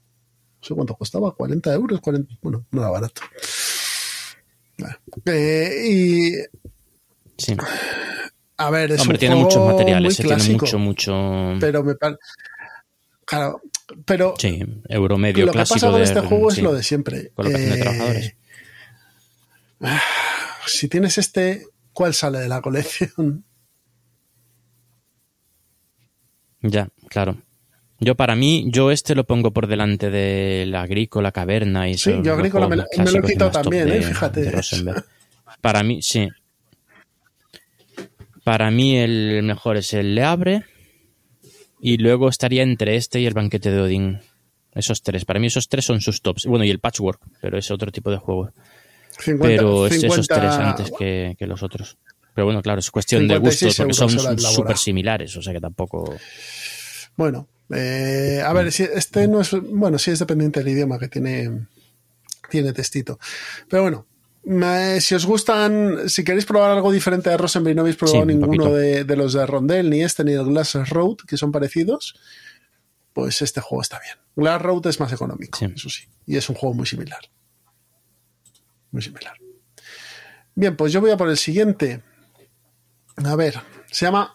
sé 0.68 0.74
cuánto 0.74 0.94
costaba, 0.94 1.32
40 1.32 1.74
euros, 1.74 2.00
40, 2.00 2.34
bueno, 2.42 2.64
no 2.72 2.80
era 2.80 2.90
barato. 2.90 3.22
Eh, 5.26 5.86
y. 5.88 6.32
Sí. 7.36 7.56
A 8.56 8.70
ver, 8.70 8.92
es 8.92 9.00
Hombre, 9.00 9.18
tiene 9.18 9.34
muchos 9.34 9.66
materiales, 9.66 10.18
eh, 10.20 10.24
tiene 10.24 10.48
mucho, 10.50 10.78
mucho. 10.78 11.54
Pero 11.60 11.82
me 11.82 11.94
parece. 11.94 12.18
Claro, 13.24 13.60
pero. 14.04 14.34
Sí, 14.38 14.62
euro 14.88 15.18
medio 15.18 15.46
lo 15.46 15.52
clásico. 15.52 15.74
Lo 15.74 15.80
que 15.80 16.00
pasa 16.00 16.12
con 16.12 16.20
este 16.20 16.28
juego 16.28 16.50
es 16.50 16.58
lo 16.62 16.72
de 16.74 16.82
siempre. 16.82 17.30
Colocación 17.34 17.70
de 17.70 17.76
trabajadores. 17.78 18.26
Eh, 18.26 18.36
si 20.66 20.88
tienes 20.88 21.18
este, 21.18 21.66
¿cuál 21.92 22.14
sale 22.14 22.38
de 22.38 22.48
la 22.48 22.60
colección? 22.60 23.44
Ya, 26.60 26.88
claro. 27.08 27.36
Yo 28.00 28.16
para 28.16 28.34
mí, 28.34 28.66
yo 28.68 28.90
este 28.90 29.14
lo 29.14 29.24
pongo 29.24 29.52
por 29.52 29.66
delante 29.66 30.10
de 30.10 30.66
la 30.66 30.82
agrícola, 30.82 31.32
caverna 31.32 31.88
y 31.88 31.96
Sí, 31.96 32.12
yo 32.22 32.34
agrícola 32.34 32.68
me, 32.68 32.76
lo 32.76 32.84
he 32.84 33.22
quitado 33.22 33.50
también, 33.50 33.88
¿eh? 33.88 34.02
fíjate. 34.02 34.52
Para 35.60 35.82
mí, 35.82 36.02
sí. 36.02 36.28
Para 38.42 38.70
mí 38.70 38.96
el 38.98 39.42
mejor 39.42 39.76
es 39.76 39.94
el 39.94 40.14
Le 40.14 40.24
Abre 40.24 40.64
y 41.80 41.96
luego 41.98 42.28
estaría 42.28 42.62
entre 42.62 42.96
este 42.96 43.20
y 43.20 43.26
el 43.26 43.34
banquete 43.34 43.70
de 43.70 43.80
Odín. 43.80 44.20
Esos 44.74 45.02
tres. 45.02 45.24
Para 45.24 45.38
mí 45.38 45.46
esos 45.46 45.68
tres 45.68 45.84
son 45.84 46.00
sus 46.00 46.20
tops. 46.20 46.46
Bueno, 46.46 46.64
y 46.64 46.70
el 46.70 46.80
Patchwork, 46.80 47.20
pero 47.40 47.56
es 47.56 47.70
otro 47.70 47.92
tipo 47.92 48.10
de 48.10 48.16
juego. 48.18 48.50
pero 49.40 49.86
es 49.86 50.02
esos 50.02 50.26
tres 50.26 50.52
antes 50.52 50.90
que, 50.98 51.36
los 51.40 51.62
otros. 51.62 51.96
Pero 52.34 52.46
bueno, 52.46 52.60
claro, 52.60 52.80
es 52.80 52.90
cuestión 52.90 53.28
de 53.28 53.38
gusto, 53.38 53.68
porque 53.76 53.94
son 53.94 54.10
súper 54.10 54.76
similares, 54.76 55.36
o 55.36 55.42
sea 55.42 55.52
que 55.52 55.60
tampoco... 55.60 56.16
Bueno, 57.16 57.46
eh, 57.70 58.42
a 58.44 58.52
ver, 58.52 58.72
si 58.72 58.82
este 58.82 59.26
no 59.28 59.40
es, 59.40 59.50
bueno, 59.52 59.98
sí 59.98 60.10
es 60.10 60.18
dependiente 60.18 60.60
del 60.60 60.72
idioma 60.72 60.98
que 60.98 61.08
tiene, 61.08 61.66
tiene 62.50 62.72
textito. 62.72 63.18
Pero 63.68 63.82
bueno, 63.82 64.06
si 65.00 65.14
os 65.14 65.24
gustan, 65.24 66.08
si 66.08 66.24
queréis 66.24 66.44
probar 66.44 66.70
algo 66.72 66.92
diferente 66.92 67.30
de 67.30 67.36
Rosenberg 67.36 67.72
y 67.72 67.76
no 67.76 67.82
habéis 67.82 67.96
probado 67.96 68.26
ninguno 68.26 68.72
de, 68.72 69.04
los 69.16 69.32
de 69.32 69.46
Rondel, 69.46 69.88
ni 69.88 70.02
este, 70.02 70.24
ni 70.24 70.32
el 70.32 70.44
Glass 70.44 70.74
Road, 70.90 71.16
que 71.26 71.36
son 71.36 71.52
parecidos, 71.52 72.14
pues 73.12 73.40
este 73.42 73.60
juego 73.60 73.82
está 73.82 73.98
bien. 74.00 74.16
Glass 74.36 74.60
Road 74.60 74.86
es 74.88 75.00
más 75.00 75.12
económico, 75.12 75.58
eso 75.64 75.88
sí, 75.88 76.04
y 76.26 76.36
es 76.36 76.48
un 76.48 76.56
juego 76.56 76.74
muy 76.74 76.86
similar. 76.86 77.20
Muy 78.90 79.02
similar. 79.02 79.34
Bien, 80.54 80.76
pues 80.76 80.92
yo 80.92 81.00
voy 81.00 81.10
a 81.10 81.16
por 81.16 81.28
el 81.28 81.36
siguiente. 81.36 82.02
A 83.16 83.34
ver, 83.34 83.60
se 83.90 84.06
llama 84.06 84.33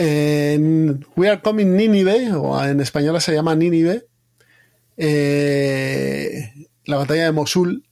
en 0.00 1.04
We 1.16 1.28
Are 1.28 1.42
Coming 1.42 1.74
Ninive, 1.74 2.32
o 2.32 2.64
en 2.64 2.80
español 2.80 3.20
se 3.20 3.34
llama 3.34 3.56
Ninive, 3.56 4.06
eh, 4.96 6.52
la 6.84 6.98
batalla 6.98 7.24
de 7.24 7.32
Mosul. 7.32 7.84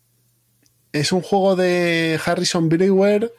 Es 0.93 1.11
un 1.11 1.21
juego 1.21 1.57
de 1.57 2.21
Harrison 2.25 2.69
Brewer, 2.69 3.33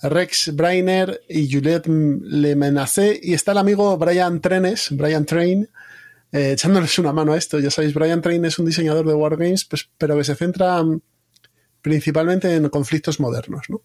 Rex 0.00 0.56
Brainer 0.56 1.20
y 1.28 1.52
Juliette 1.52 1.86
Lemenacé. 1.86 3.20
Y 3.22 3.34
está 3.34 3.52
el 3.52 3.58
amigo 3.58 3.98
Brian 3.98 4.40
Trenes, 4.40 4.88
Brian 4.90 5.26
Train, 5.26 5.68
eh, 6.32 6.52
echándoles 6.52 6.98
una 6.98 7.12
mano 7.12 7.34
a 7.34 7.36
esto. 7.36 7.58
Ya 7.58 7.70
sabéis, 7.70 7.92
Brian 7.92 8.22
Train 8.22 8.42
es 8.46 8.58
un 8.58 8.64
diseñador 8.64 9.06
de 9.06 9.12
Wargames, 9.12 9.66
pues, 9.66 9.90
pero 9.98 10.16
que 10.16 10.24
se 10.24 10.34
centra 10.34 10.82
principalmente 11.82 12.56
en 12.56 12.66
conflictos 12.70 13.20
modernos. 13.20 13.66
¿no? 13.68 13.82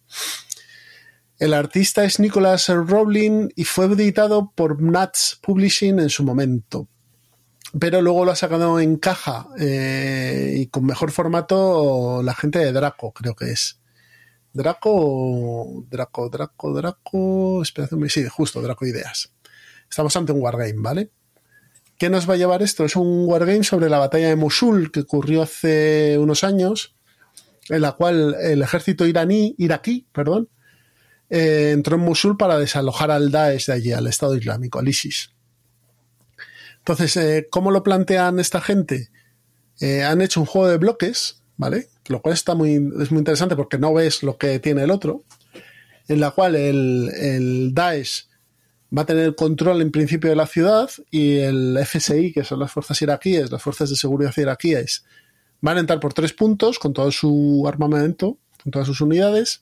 El 1.39 1.53
artista 1.53 2.03
es 2.03 2.19
Nicholas 2.19 2.67
Rowling 2.67 3.47
y 3.55 3.63
fue 3.63 3.85
editado 3.85 4.51
por 4.53 4.81
Nuts 4.81 5.39
Publishing 5.41 5.97
en 5.99 6.09
su 6.09 6.25
momento. 6.25 6.89
Pero 7.79 8.01
luego 8.01 8.25
lo 8.25 8.31
ha 8.31 8.35
sacado 8.35 8.77
en 8.81 8.97
caja 8.97 9.47
eh, 9.57 10.55
y 10.57 10.67
con 10.67 10.85
mejor 10.85 11.11
formato 11.11 12.21
la 12.23 12.33
gente 12.33 12.59
de 12.59 12.73
Draco, 12.73 13.13
creo 13.13 13.35
que 13.35 13.51
es. 13.51 13.79
Draco, 14.51 15.85
Draco, 15.89 16.27
Draco, 16.27 16.73
Draco. 16.73 17.61
Esperación, 17.61 18.09
sí, 18.09 18.27
justo, 18.27 18.61
Draco 18.61 18.85
Ideas. 18.85 19.31
Estamos 19.89 20.13
ante 20.17 20.33
un 20.33 20.41
wargame, 20.41 20.75
¿vale? 20.75 21.11
¿Qué 21.97 22.09
nos 22.09 22.29
va 22.29 22.33
a 22.33 22.37
llevar 22.37 22.61
esto? 22.63 22.83
Es 22.83 22.97
un 22.97 23.25
wargame 23.25 23.63
sobre 23.63 23.89
la 23.89 23.99
batalla 23.99 24.27
de 24.27 24.35
Mosul 24.35 24.91
que 24.91 25.01
ocurrió 25.01 25.43
hace 25.43 26.17
unos 26.17 26.43
años, 26.43 26.95
en 27.69 27.79
la 27.79 27.93
cual 27.93 28.35
el 28.41 28.61
ejército 28.61 29.05
iraní, 29.05 29.55
iraquí, 29.57 30.05
perdón, 30.11 30.49
eh, 31.29 31.71
entró 31.73 31.95
en 31.95 32.03
Mosul 32.03 32.37
para 32.37 32.57
desalojar 32.57 33.11
al 33.11 33.31
Daesh 33.31 33.67
de 33.67 33.73
allí, 33.73 33.91
al 33.91 34.07
Estado 34.07 34.35
Islámico, 34.35 34.79
al 34.79 34.87
ISIS. 34.87 35.31
Entonces, 36.79 37.17
eh, 37.17 37.47
¿cómo 37.49 37.71
lo 37.71 37.83
plantean 37.83 38.39
esta 38.39 38.61
gente? 38.61 39.09
Eh, 39.79 40.03
han 40.03 40.21
hecho 40.21 40.39
un 40.39 40.45
juego 40.45 40.67
de 40.67 40.77
bloques, 40.77 41.43
¿vale? 41.57 41.89
lo 42.07 42.21
cual 42.21 42.33
está 42.33 42.55
muy, 42.55 42.73
es 42.99 43.11
muy 43.11 43.19
interesante 43.19 43.55
porque 43.55 43.77
no 43.77 43.93
ves 43.93 44.23
lo 44.23 44.37
que 44.37 44.59
tiene 44.59 44.83
el 44.83 44.91
otro, 44.91 45.23
en 46.07 46.19
la 46.19 46.31
cual 46.31 46.55
el, 46.55 47.11
el 47.15 47.73
Daesh 47.73 48.27
va 48.95 49.03
a 49.03 49.05
tener 49.05 49.35
control 49.35 49.81
en 49.81 49.91
principio 49.91 50.31
de 50.31 50.35
la 50.35 50.47
ciudad 50.47 50.89
y 51.11 51.37
el 51.37 51.77
FSI, 51.85 52.33
que 52.33 52.43
son 52.43 52.59
las 52.59 52.71
fuerzas 52.71 52.99
iraquíes, 53.01 53.51
las 53.51 53.61
fuerzas 53.61 53.91
de 53.91 53.95
seguridad 53.95 54.33
iraquíes, 54.35 55.05
van 55.61 55.77
a 55.77 55.81
entrar 55.81 55.99
por 55.99 56.13
tres 56.13 56.33
puntos 56.33 56.79
con 56.79 56.93
todo 56.93 57.11
su 57.11 57.63
armamento, 57.67 58.39
con 58.63 58.71
todas 58.71 58.87
sus 58.87 59.01
unidades, 59.01 59.61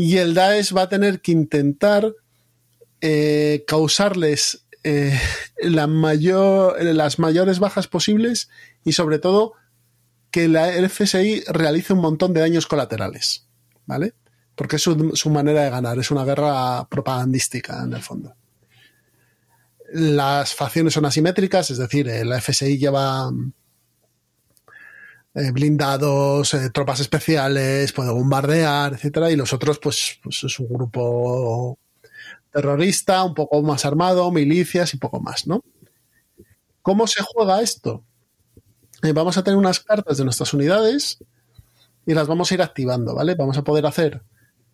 y 0.00 0.16
el 0.16 0.32
Daesh 0.32 0.74
va 0.74 0.82
a 0.82 0.88
tener 0.88 1.20
que 1.20 1.30
intentar 1.30 2.14
eh, 3.02 3.64
causarles 3.66 4.66
eh, 4.82 5.18
la 5.62 5.86
las 5.86 7.18
mayores 7.18 7.58
bajas 7.58 7.86
posibles 7.86 8.48
y 8.82 8.92
sobre 8.92 9.18
todo 9.18 9.52
que 10.30 10.48
la, 10.48 10.70
FSI 10.88 11.44
realice 11.48 11.92
un 11.92 12.00
montón 12.00 12.32
de 12.32 12.40
daños 12.40 12.66
colaterales, 12.66 13.46
¿vale? 13.84 14.14
Porque 14.54 14.76
es 14.76 14.82
su, 14.82 15.30
manera 15.30 15.64
de 15.64 15.70
ganar, 15.70 15.98
es 15.98 16.10
una 16.10 16.24
guerra 16.24 16.88
propagandística 16.88 17.82
en 17.82 17.92
el 17.92 18.02
fondo. 18.02 18.34
Las 19.92 20.54
facciones 20.54 20.94
son 20.94 21.04
asimétricas, 21.04 21.70
es 21.70 21.78
decir, 21.78 22.08
el 22.08 22.32
FSI 22.40 22.78
lleva 22.78 23.30
eh, 25.34 25.52
blindados, 25.52 26.54
eh, 26.54 26.70
tropas 26.70 27.00
especiales, 27.00 27.92
puede 27.92 28.10
bombardear, 28.10 28.94
etcétera, 28.94 29.30
y 29.30 29.36
los 29.36 29.52
otros, 29.52 29.78
pues, 29.78 30.18
pues, 30.22 30.42
es 30.42 30.58
un 30.58 30.68
grupo 30.68 31.78
terrorista, 32.50 33.22
un 33.22 33.34
poco 33.34 33.62
más 33.62 33.84
armado, 33.84 34.30
milicias 34.32 34.92
y 34.94 34.96
poco 34.96 35.20
más, 35.20 35.46
¿no? 35.46 35.62
¿Cómo 36.82 37.06
se 37.06 37.22
juega 37.22 37.62
esto? 37.62 38.02
Eh, 39.02 39.12
vamos 39.12 39.36
a 39.36 39.44
tener 39.44 39.56
unas 39.56 39.80
cartas 39.80 40.18
de 40.18 40.24
nuestras 40.24 40.52
unidades 40.52 41.18
y 42.06 42.14
las 42.14 42.26
vamos 42.26 42.50
a 42.50 42.54
ir 42.54 42.62
activando, 42.62 43.14
¿vale? 43.14 43.36
Vamos 43.36 43.56
a 43.56 43.62
poder 43.62 43.86
hacer 43.86 44.22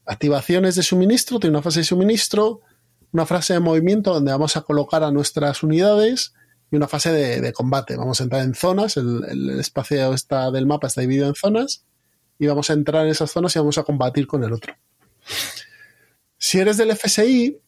activaciones 0.07 0.75
de 0.77 0.83
suministro, 0.83 1.39
tiene 1.39 1.57
una 1.57 1.63
fase 1.63 1.81
de 1.81 1.85
suministro, 1.85 2.61
una 3.13 3.27
fase 3.27 3.53
de 3.53 3.61
movimiento 3.61 4.15
donde 4.15 4.33
vamos 4.33 4.57
a 4.57 4.63
colocar 4.63 5.03
a 5.03 5.11
nuestras 5.11 5.63
unidades 5.63 6.33
una 6.77 6.89
fase 6.89 7.13
de, 7.13 7.53
combate. 7.53 7.97
Vamos 7.97 8.21
a 8.21 8.25
entrar 8.25 8.43
en 8.43 8.55
zonas, 8.55 8.97
el, 8.97 9.25
el, 9.29 9.61
espacio 9.61 10.13
está 10.13 10.51
del 10.51 10.67
mapa 10.67 10.87
está 10.87 11.01
dividido 11.01 11.27
en 11.29 11.35
zonas 11.35 11.85
y 12.39 12.47
vamos 12.47 12.71
a 12.71 12.75
entrar 12.75 13.05
en 13.05 13.11
esas 13.11 13.31
zonas 13.31 13.55
y 13.57 13.59
vamos 13.59 13.79
a 13.79 13.83
combatir 13.83 14.27
con 14.27 14.45
el 14.45 14.53
otro. 14.53 14.75
Si 16.39 16.59
eres 16.59 16.77
del 16.77 16.95
FSI, 16.95 17.59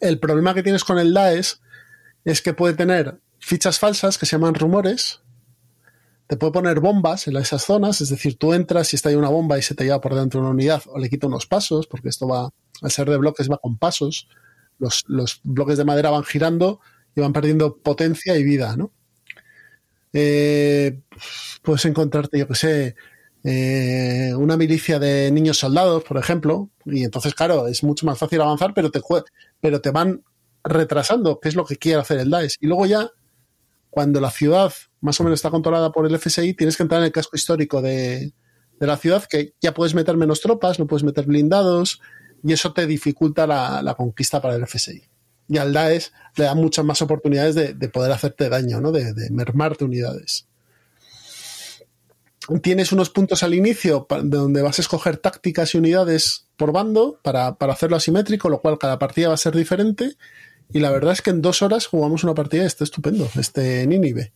el 0.00 0.18
problema 0.18 0.54
que 0.54 0.62
tienes 0.62 0.84
con 0.84 0.98
el 0.98 1.14
DAES 1.14 1.60
es 2.24 2.42
que 2.42 2.52
puede 2.52 2.74
tener 2.74 3.20
fichas 3.38 3.78
falsas 3.78 4.18
que 4.18 4.26
se 4.26 4.36
llaman 4.36 4.54
rumores, 4.54 5.20
te 6.26 6.36
puede 6.36 6.52
poner 6.52 6.80
bombas 6.80 7.26
en 7.26 7.36
esas 7.36 7.64
zonas, 7.64 8.00
es 8.00 8.08
decir, 8.08 8.38
tú 8.38 8.52
entras 8.52 8.92
y 8.92 8.96
está 8.96 9.08
ahí 9.08 9.16
una 9.16 9.28
bomba 9.28 9.58
y 9.58 9.62
se 9.62 9.74
te 9.74 9.84
lleva 9.84 10.00
por 10.00 10.14
dentro 10.14 10.40
una 10.40 10.50
unidad 10.50 10.82
o 10.86 10.98
le 10.98 11.10
quita 11.10 11.26
unos 11.26 11.46
pasos, 11.46 11.86
porque 11.86 12.08
esto 12.08 12.28
va, 12.28 12.50
al 12.82 12.90
ser 12.90 13.10
de 13.10 13.16
bloques, 13.16 13.50
va 13.50 13.58
con 13.58 13.78
pasos. 13.78 14.28
Los, 14.78 15.04
los 15.08 15.40
bloques 15.42 15.76
de 15.76 15.84
madera 15.84 16.10
van 16.10 16.22
girando 16.22 16.80
y 17.14 17.20
van 17.20 17.32
perdiendo 17.32 17.76
potencia 17.76 18.36
y 18.36 18.44
vida, 18.44 18.76
¿no? 18.76 18.92
Eh, 20.12 21.00
puedes 21.62 21.84
encontrarte, 21.84 22.38
yo 22.38 22.48
que 22.48 22.54
sé, 22.54 22.96
eh, 23.44 24.32
una 24.36 24.56
milicia 24.56 24.98
de 24.98 25.30
niños 25.30 25.58
soldados, 25.58 26.04
por 26.04 26.18
ejemplo, 26.18 26.70
y 26.84 27.04
entonces, 27.04 27.34
claro, 27.34 27.66
es 27.68 27.82
mucho 27.82 28.06
más 28.06 28.18
fácil 28.18 28.40
avanzar, 28.40 28.74
pero 28.74 28.90
te, 28.90 29.00
pero 29.60 29.80
te 29.80 29.90
van 29.90 30.22
retrasando, 30.62 31.40
que 31.40 31.48
es 31.48 31.54
lo 31.54 31.64
que 31.64 31.76
quiere 31.76 32.00
hacer 32.00 32.18
el 32.18 32.30
DAES. 32.30 32.56
Y 32.60 32.66
luego 32.66 32.86
ya, 32.86 33.10
cuando 33.88 34.20
la 34.20 34.30
ciudad 34.30 34.72
más 35.00 35.18
o 35.20 35.24
menos 35.24 35.38
está 35.38 35.50
controlada 35.50 35.90
por 35.92 36.06
el 36.06 36.18
FSI, 36.18 36.54
tienes 36.54 36.76
que 36.76 36.82
entrar 36.82 37.00
en 37.00 37.06
el 37.06 37.12
casco 37.12 37.36
histórico 37.36 37.80
de, 37.80 38.32
de 38.78 38.86
la 38.86 38.96
ciudad, 38.96 39.24
que 39.28 39.54
ya 39.60 39.72
puedes 39.72 39.94
meter 39.94 40.16
menos 40.16 40.40
tropas, 40.40 40.78
no 40.78 40.86
puedes 40.86 41.04
meter 41.04 41.24
blindados, 41.24 42.00
y 42.42 42.52
eso 42.52 42.72
te 42.72 42.86
dificulta 42.86 43.46
la, 43.46 43.82
la 43.82 43.94
conquista 43.94 44.40
para 44.42 44.56
el 44.56 44.66
FSI. 44.66 45.09
Y 45.50 45.58
al 45.58 45.74
DAES 45.74 46.12
le 46.36 46.44
da 46.44 46.54
muchas 46.54 46.84
más 46.86 47.02
oportunidades 47.02 47.54
de, 47.54 47.74
de 47.74 47.88
poder 47.90 48.12
hacerte 48.12 48.48
daño, 48.48 48.80
¿no? 48.80 48.90
de, 48.90 49.12
de 49.12 49.30
mermarte 49.30 49.84
unidades 49.84 50.46
tienes 52.58 52.90
unos 52.90 53.10
puntos 53.10 53.42
al 53.42 53.54
inicio 53.54 54.06
donde 54.24 54.62
vas 54.62 54.78
a 54.78 54.82
escoger 54.82 55.18
tácticas 55.18 55.74
y 55.74 55.78
unidades 55.78 56.46
por 56.56 56.72
bando 56.72 57.18
para, 57.22 57.54
para, 57.54 57.74
hacerlo 57.74 57.96
asimétrico, 57.96 58.48
lo 58.48 58.60
cual 58.60 58.78
cada 58.78 58.98
partida 58.98 59.28
va 59.28 59.34
a 59.34 59.38
ser 59.38 59.54
diferente. 59.54 60.16
Y 60.72 60.80
la 60.80 60.90
verdad 60.90 61.12
es 61.12 61.22
que 61.22 61.30
en 61.30 61.42
dos 61.42 61.62
horas 61.62 61.86
jugamos 61.86 62.24
una 62.24 62.34
partida 62.34 62.64
este 62.64 62.84
estupendo, 62.84 63.28
este 63.38 63.86
Nínive. 63.86 64.32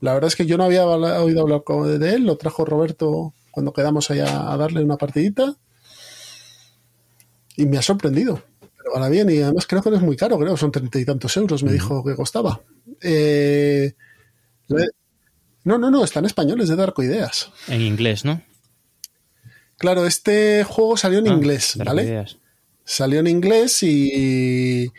La 0.00 0.14
verdad 0.14 0.28
es 0.28 0.36
que 0.36 0.46
yo 0.46 0.56
no 0.56 0.64
había 0.64 0.86
oído 0.86 1.42
hablar 1.42 1.62
de 1.98 2.14
él, 2.14 2.24
lo 2.24 2.36
trajo 2.36 2.64
Roberto 2.64 3.34
cuando 3.50 3.72
quedamos 3.72 4.10
allá 4.10 4.50
a 4.50 4.56
darle 4.56 4.82
una 4.82 4.96
partidita. 4.96 5.56
Y 7.56 7.66
me 7.66 7.76
ha 7.76 7.82
sorprendido. 7.82 8.42
Pero 8.82 8.96
ahora 8.96 9.08
bien, 9.08 9.30
y 9.30 9.40
además 9.40 9.66
creo 9.66 9.82
que 9.82 9.90
no 9.90 9.96
es 9.96 10.02
muy 10.02 10.16
caro, 10.16 10.38
creo, 10.38 10.56
son 10.56 10.72
treinta 10.72 10.98
y 10.98 11.04
tantos 11.04 11.36
euros, 11.36 11.62
me 11.62 11.68
uh 11.68 11.72
-huh. 11.72 11.74
dijo 11.74 12.04
que 12.04 12.14
costaba. 12.16 12.60
Eh, 13.00 13.94
no, 15.64 15.78
no, 15.78 15.90
no, 15.90 16.02
está 16.02 16.18
en 16.18 16.26
español, 16.26 16.60
es 16.60 16.68
de 16.68 16.76
Darko 16.76 17.02
Ideas. 17.02 17.50
En 17.68 17.80
inglés, 17.80 18.24
¿no? 18.24 18.42
Claro, 19.78 20.06
este 20.06 20.64
juego 20.64 20.96
salió 20.96 21.18
en 21.18 21.28
ah, 21.28 21.32
inglés, 21.32 21.74
¿vale? 21.84 22.04
Ideas. 22.04 22.38
Salió 22.84 23.20
en 23.20 23.26
inglés 23.26 23.82
y. 23.82 24.92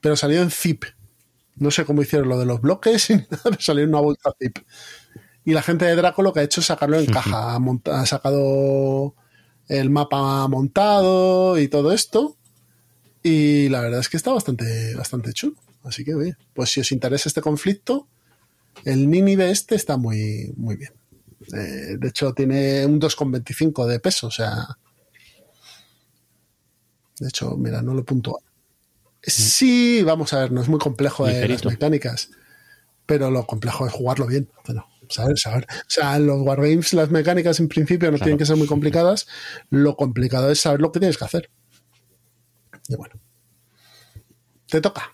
Pero 0.00 0.16
salió 0.16 0.42
en 0.42 0.50
zip. 0.50 0.84
No 1.56 1.70
sé 1.70 1.84
cómo 1.84 2.02
hicieron 2.02 2.28
lo 2.28 2.38
de 2.38 2.46
los 2.46 2.60
bloques 2.60 3.10
y 3.10 3.16
nada, 3.16 3.56
salió 3.58 3.84
en 3.84 3.90
una 3.90 4.00
bolsa 4.00 4.32
zip. 4.38 4.58
Y 5.44 5.52
la 5.52 5.62
gente 5.62 5.84
de 5.84 5.96
Draco 5.96 6.22
lo 6.22 6.32
que 6.32 6.40
ha 6.40 6.44
hecho 6.44 6.60
es 6.60 6.66
sacarlo 6.66 6.98
en 6.98 7.06
caja. 7.06 7.56
Ha, 7.56 8.00
ha 8.00 8.06
sacado 8.06 9.14
el 9.68 9.90
mapa 9.90 10.46
montado 10.48 11.58
y 11.58 11.68
todo 11.68 11.92
esto. 11.92 12.37
Y 13.22 13.68
la 13.68 13.80
verdad 13.80 14.00
es 14.00 14.08
que 14.08 14.16
está 14.16 14.32
bastante, 14.32 14.94
bastante 14.94 15.32
chulo. 15.32 15.56
Así 15.84 16.04
que, 16.04 16.14
oye, 16.14 16.36
pues 16.54 16.70
si 16.70 16.80
os 16.80 16.92
interesa 16.92 17.28
este 17.28 17.40
conflicto, 17.40 18.08
el 18.84 19.10
Nínive 19.10 19.50
este 19.50 19.74
está 19.74 19.96
muy, 19.96 20.52
muy 20.56 20.76
bien. 20.76 20.92
Eh, 21.52 21.96
de 21.98 22.08
hecho, 22.08 22.32
tiene 22.34 22.84
un 22.86 23.00
2,25 23.00 23.86
de 23.86 24.00
peso, 24.00 24.26
o 24.26 24.30
sea. 24.30 24.66
De 27.18 27.28
hecho, 27.28 27.56
mira, 27.56 27.82
no 27.82 27.94
lo 27.94 28.04
puntúa. 28.04 28.38
Sí, 29.22 30.02
vamos 30.02 30.32
a 30.32 30.40
ver, 30.40 30.52
no 30.52 30.62
es 30.62 30.68
muy 30.68 30.78
complejo 30.78 31.26
de 31.26 31.48
las 31.48 31.64
mecánicas, 31.64 32.30
pero 33.04 33.30
lo 33.30 33.46
complejo 33.46 33.86
es 33.86 33.92
jugarlo 33.92 34.26
bien. 34.26 34.48
Bueno, 34.64 34.86
saber, 35.08 35.38
saber. 35.38 35.66
O 35.70 35.90
sea, 35.90 36.18
los 36.18 36.40
Wargames, 36.40 36.92
las 36.92 37.10
mecánicas 37.10 37.58
en 37.58 37.68
principio 37.68 38.10
no 38.10 38.16
claro. 38.16 38.26
tienen 38.26 38.38
que 38.38 38.46
ser 38.46 38.56
muy 38.56 38.68
complicadas. 38.68 39.26
Lo 39.70 39.96
complicado 39.96 40.50
es 40.50 40.60
saber 40.60 40.80
lo 40.80 40.92
que 40.92 41.00
tienes 41.00 41.18
que 41.18 41.24
hacer. 41.24 41.50
Y 42.88 42.96
bueno, 42.96 43.14
te 44.66 44.80
toca. 44.80 45.12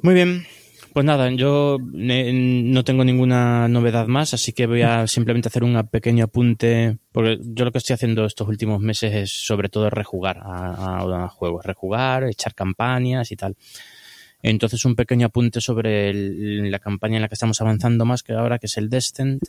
Muy 0.00 0.14
bien. 0.14 0.46
Pues 0.92 1.04
nada, 1.04 1.30
yo 1.30 1.78
no 1.80 2.84
tengo 2.84 3.04
ninguna 3.04 3.68
novedad 3.68 4.08
más, 4.08 4.34
así 4.34 4.52
que 4.52 4.66
voy 4.66 4.82
a 4.82 5.06
simplemente 5.06 5.48
hacer 5.48 5.62
un 5.62 5.80
pequeño 5.88 6.24
apunte, 6.24 6.98
porque 7.12 7.38
yo 7.40 7.64
lo 7.64 7.72
que 7.72 7.78
estoy 7.78 7.94
haciendo 7.94 8.24
estos 8.24 8.48
últimos 8.48 8.80
meses 8.80 9.14
es 9.14 9.30
sobre 9.30 9.68
todo 9.68 9.90
rejugar 9.90 10.38
a, 10.42 11.24
a 11.24 11.28
juegos, 11.28 11.64
rejugar, 11.64 12.24
echar 12.24 12.54
campañas 12.54 13.30
y 13.30 13.36
tal. 13.36 13.56
Entonces 14.42 14.84
un 14.84 14.94
pequeño 14.94 15.26
apunte 15.26 15.60
sobre 15.60 16.10
el, 16.10 16.70
la 16.70 16.78
campaña 16.78 17.16
en 17.16 17.22
la 17.22 17.28
que 17.28 17.34
estamos 17.34 17.60
avanzando 17.60 18.04
más 18.04 18.22
que 18.22 18.32
ahora, 18.32 18.58
que 18.58 18.66
es 18.66 18.76
el 18.76 18.88
Descent. 18.88 19.42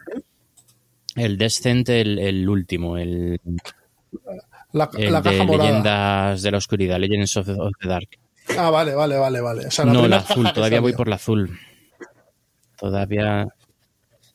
El 1.15 1.37
Descent, 1.37 1.89
el, 1.89 2.19
el 2.19 2.47
último, 2.47 2.97
el, 2.97 3.39
la, 4.73 4.89
el 4.97 5.11
la 5.11 5.21
de 5.21 5.45
Leyendas 5.45 6.41
de 6.41 6.51
la 6.51 6.57
Oscuridad, 6.57 6.99
Legends 6.99 7.37
of, 7.37 7.49
of 7.49 7.71
the 7.81 7.87
Dark. 7.87 8.09
Ah, 8.57 8.69
vale, 8.69 8.95
vale, 8.95 9.17
vale, 9.17 9.41
vale. 9.41 9.67
O 9.67 9.71
sea, 9.71 9.85
la 9.85 9.93
no, 9.93 10.07
la 10.07 10.17
azul, 10.17 10.51
todavía 10.53 10.79
voy 10.79 10.93
por 10.93 11.07
la 11.07 11.15
azul. 11.15 11.57
Todavía. 12.77 13.47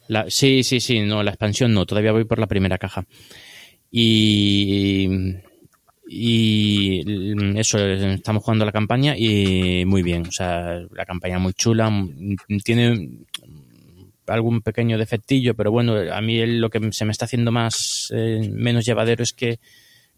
La... 0.09 0.26
Sí, 0.28 0.62
sí, 0.62 0.80
sí, 0.80 1.01
no, 1.01 1.22
la 1.22 1.30
expansión 1.30 1.72
no, 1.72 1.86
todavía 1.86 2.12
voy 2.12 2.24
por 2.24 2.38
la 2.38 2.46
primera 2.46 2.78
caja. 2.78 3.05
Y. 3.90 5.09
Y 6.06 7.02
eso, 7.59 7.78
estamos 7.78 8.44
jugando 8.44 8.66
la 8.66 8.72
campaña 8.72 9.16
y 9.16 9.84
muy 9.86 10.02
bien. 10.02 10.26
O 10.26 10.32
sea, 10.32 10.80
la 10.90 11.06
campaña 11.06 11.38
muy 11.38 11.55
chula. 11.55 11.90
Tiene 12.62 13.09
algún 14.26 14.62
pequeño 14.62 14.98
defectillo, 14.98 15.55
pero 15.55 15.70
bueno, 15.70 15.94
a 16.12 16.20
mí 16.20 16.44
lo 16.46 16.70
que 16.70 16.92
se 16.92 17.05
me 17.05 17.12
está 17.12 17.24
haciendo 17.24 17.52
más 17.52 18.12
eh, 18.14 18.51
menos 18.52 18.84
llevadero 18.84 19.22
es 19.22 19.32
que 19.32 19.59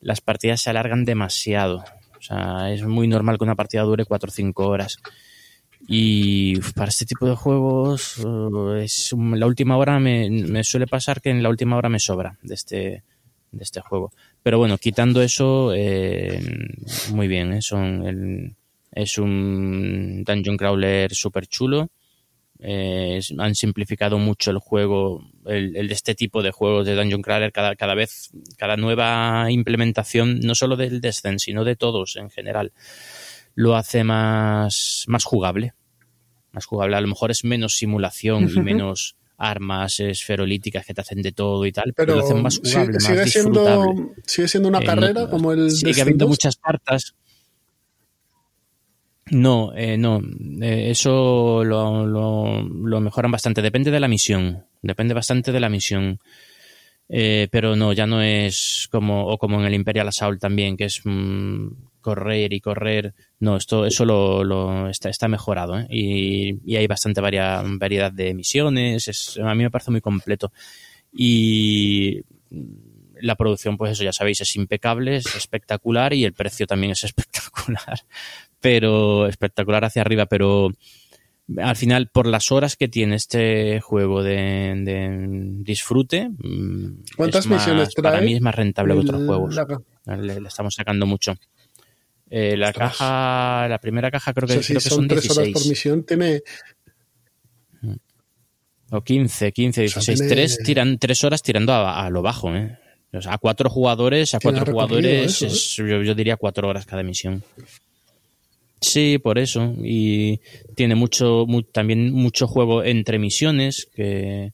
las 0.01 0.21
partidas 0.21 0.61
se 0.61 0.71
alargan 0.71 1.05
demasiado. 1.05 1.85
O 2.19 2.23
sea, 2.23 2.73
es 2.73 2.83
muy 2.83 3.09
normal 3.09 3.39
que 3.39 3.45
una 3.45 3.55
partida 3.55 3.83
dure 3.83 4.05
4 4.05 4.29
o 4.29 4.33
5 4.33 4.67
horas. 4.67 4.99
Y 5.89 6.59
para 6.75 6.89
este 6.89 7.07
tipo 7.07 7.27
de 7.27 7.37
juegos, 7.37 8.19
uh, 8.19 8.73
es 8.75 9.15
la 9.15 9.47
última 9.47 9.77
hora 9.77 10.01
me, 10.01 10.29
me, 10.31 10.65
suele 10.65 10.87
pasar 10.87 11.21
que 11.21 11.31
en 11.31 11.43
la 11.43 11.49
última 11.49 11.77
hora 11.77 11.89
me 11.89 12.01
sobra 12.01 12.39
de 12.43 12.55
este, 12.55 13.05
de 13.53 13.63
este 13.63 13.81
juego. 13.81 14.13
Pero 14.43 14.59
bueno, 14.59 14.79
quitando 14.79 15.23
eso, 15.23 15.73
eh, 15.75 16.41
muy 17.13 17.29
bien. 17.29 17.53
¿eh? 17.53 17.63
Son 17.63 18.07
el, 18.07 18.57
es 18.93 19.19
un 19.19 20.25
dungeon 20.25 20.57
crawler 20.57 21.15
súper 21.15 21.47
chulo. 21.47 21.91
Eh, 22.61 23.21
han 23.39 23.55
simplificado 23.55 24.19
mucho 24.19 24.51
el 24.51 24.59
juego, 24.59 25.31
el, 25.45 25.73
de 25.73 25.95
este 25.95 26.15
tipo 26.15 26.43
de 26.43 26.51
juegos 26.51 26.87
de 26.87 26.95
Dungeon 26.95 27.23
Crawler, 27.23 27.53
cada, 27.53 27.77
cada 27.77 27.95
vez, 27.95 28.31
cada 28.57 28.77
nueva 28.77 29.51
implementación, 29.51 30.41
no 30.41 30.55
solo 30.55 30.77
del 30.77 31.01
Descent, 31.01 31.41
sino 31.41 31.65
de 31.65 31.77
todos 31.77 32.17
en 32.17 32.31
general, 32.31 32.73
lo 33.55 33.77
hace 33.77 34.05
más, 34.05 35.05
más 35.09 35.25
jugable. 35.25 35.75
Más 36.53 36.65
jugable. 36.65 36.97
A 36.97 37.01
lo 37.01 37.09
mejor 37.09 37.31
es 37.31 37.45
menos 37.45 37.77
simulación 37.77 38.49
y 38.49 38.61
menos 38.61 39.17
armas 39.39 40.01
esferolíticas 40.01 40.87
que 40.87 40.95
te 40.95 41.03
hacen 41.03 41.21
de 41.21 41.33
todo 41.33 41.67
y 41.67 41.73
tal, 41.73 41.93
pero, 41.95 42.15
lo 42.15 42.25
hacen 42.25 42.43
más 42.43 42.59
jugable, 42.59 43.01
sigue, 43.01 43.19
más 43.19 43.31
siendo, 43.31 44.15
Sigue 44.25 44.49
siendo 44.49 44.69
una 44.69 44.79
eh, 44.79 44.87
carrera 44.87 45.29
como 45.29 45.53
el. 45.53 45.71
Sigue 45.71 46.01
habiendo 46.01 46.27
muchas 46.27 46.57
cartas. 46.57 47.15
No, 49.31 49.73
eh, 49.75 49.97
no. 49.99 50.23
Eh, 50.63 50.91
eso 50.91 51.65
lo, 51.65 52.07
lo, 52.07 53.01
mejoran 53.01 53.33
bastante. 53.33 53.61
Depende 53.61 53.91
de 53.91 54.01
la 54.01 54.09
misión. 54.09 54.65
Depende 54.83 55.15
bastante 55.15 55.51
de 55.51 55.61
la 55.61 55.69
misión. 55.69 56.21
Eh, 57.09 57.49
pero 57.51 57.77
no, 57.77 57.93
ya 57.93 58.07
no 58.07 58.23
es 58.23 58.89
como, 58.91 59.27
o 59.27 59.39
como 59.39 59.61
en 59.61 59.67
el 59.67 59.75
Imperial 59.75 60.09
Assault 60.09 60.41
también, 60.41 60.77
que 60.77 60.85
es 60.85 61.01
mm, 61.05 61.69
correr 62.01 62.53
y 62.53 62.61
correr. 62.61 63.15
No, 63.41 63.57
esto, 63.57 63.85
eso 63.85 64.05
lo, 64.05 64.45
lo 64.45 64.89
está, 64.89 65.09
está, 65.09 65.27
mejorado. 65.27 65.81
Y, 65.91 66.61
y, 66.65 66.77
hay 66.77 66.87
bastante 66.87 67.21
variedad 67.21 68.13
de 68.13 68.35
misiones. 68.35 69.09
Es, 69.09 69.39
a 69.43 69.55
mí 69.55 69.65
me 69.65 69.71
parece 69.71 69.91
muy 69.91 70.01
completo. 70.01 70.53
Y 71.13 72.23
la 73.21 73.35
producción, 73.35 73.77
pues 73.77 73.93
eso 73.93 74.05
ya 74.05 74.13
sabéis, 74.13 74.41
es 74.41 74.55
impecable, 74.57 75.17
es 75.17 75.35
espectacular 75.35 76.13
y 76.13 76.25
el 76.25 76.33
precio 76.33 76.67
también 76.67 76.93
es 76.93 77.05
espectacular 77.05 78.01
pero 78.61 79.27
espectacular 79.27 79.85
hacia 79.85 80.03
arriba, 80.03 80.27
pero 80.27 80.71
al 81.59 81.77
final, 81.77 82.09
por 82.09 82.27
las 82.27 82.51
horas 82.51 82.77
que 82.77 82.89
tiene 82.89 83.15
este 83.15 83.81
juego 83.81 84.23
de, 84.23 85.63
disfrute, 85.63 86.29
mm, 86.29 87.05
¿cuántas 87.17 87.47
misiones 87.47 87.95
trae? 87.95 88.13
Para 88.13 88.21
mí 88.21 88.35
es 88.35 88.41
más 88.41 88.55
rentable 88.55 88.95
que 88.95 89.01
otros 89.01 89.25
juegos. 89.25 89.57
Le, 90.07 90.39
estamos 90.47 90.75
sacando 90.75 91.07
mucho. 91.07 91.35
Eh, 92.29 92.57
la 92.57 92.73
caja, 92.73 93.69
la 93.69 93.79
primera 93.79 94.11
caja 94.11 94.35
creo 94.35 94.49
que, 94.49 94.59
creo 94.59 94.81
que 94.81 94.89
son, 94.89 95.07
16. 95.07 95.39
horas 95.39 95.51
por 95.53 95.69
misión, 95.69 96.03
tiene 96.03 96.43
mm. 97.83 97.95
o 98.91 99.05
15, 99.05 99.53
15, 99.53 99.81
16. 99.83 100.29
tres, 100.29 100.59
tiran, 100.65 100.99
tres 100.99 101.23
horas 101.23 101.43
tirando 101.43 101.73
a, 101.73 102.11
lo 102.11 102.23
bajo, 102.23 102.53
¿eh? 102.57 102.77
O 103.13 103.23
sea, 103.23 103.35
a 103.35 103.39
cuatro 103.39 103.71
jugadores, 103.71 104.35
a 104.35 104.41
cuatro 104.41 104.67
jugadores, 104.67 105.43
¿eh? 105.43 105.49
yo, 105.49 106.03
yo, 106.03 106.15
diría 106.17 106.37
cuatro 106.37 106.69
horas 106.69 106.85
cada 106.85 107.05
misión. 107.05 107.45
Sí, 108.81 109.19
por 109.19 109.39
eso. 109.39 109.75
Y 109.83 110.41
tiene 110.75 110.95
mucho, 110.95 111.47
también 111.73 112.13
mucho 112.13 112.47
juego 112.47 112.85
entre 112.85 113.19
misiones, 113.19 113.89
que, 113.95 114.53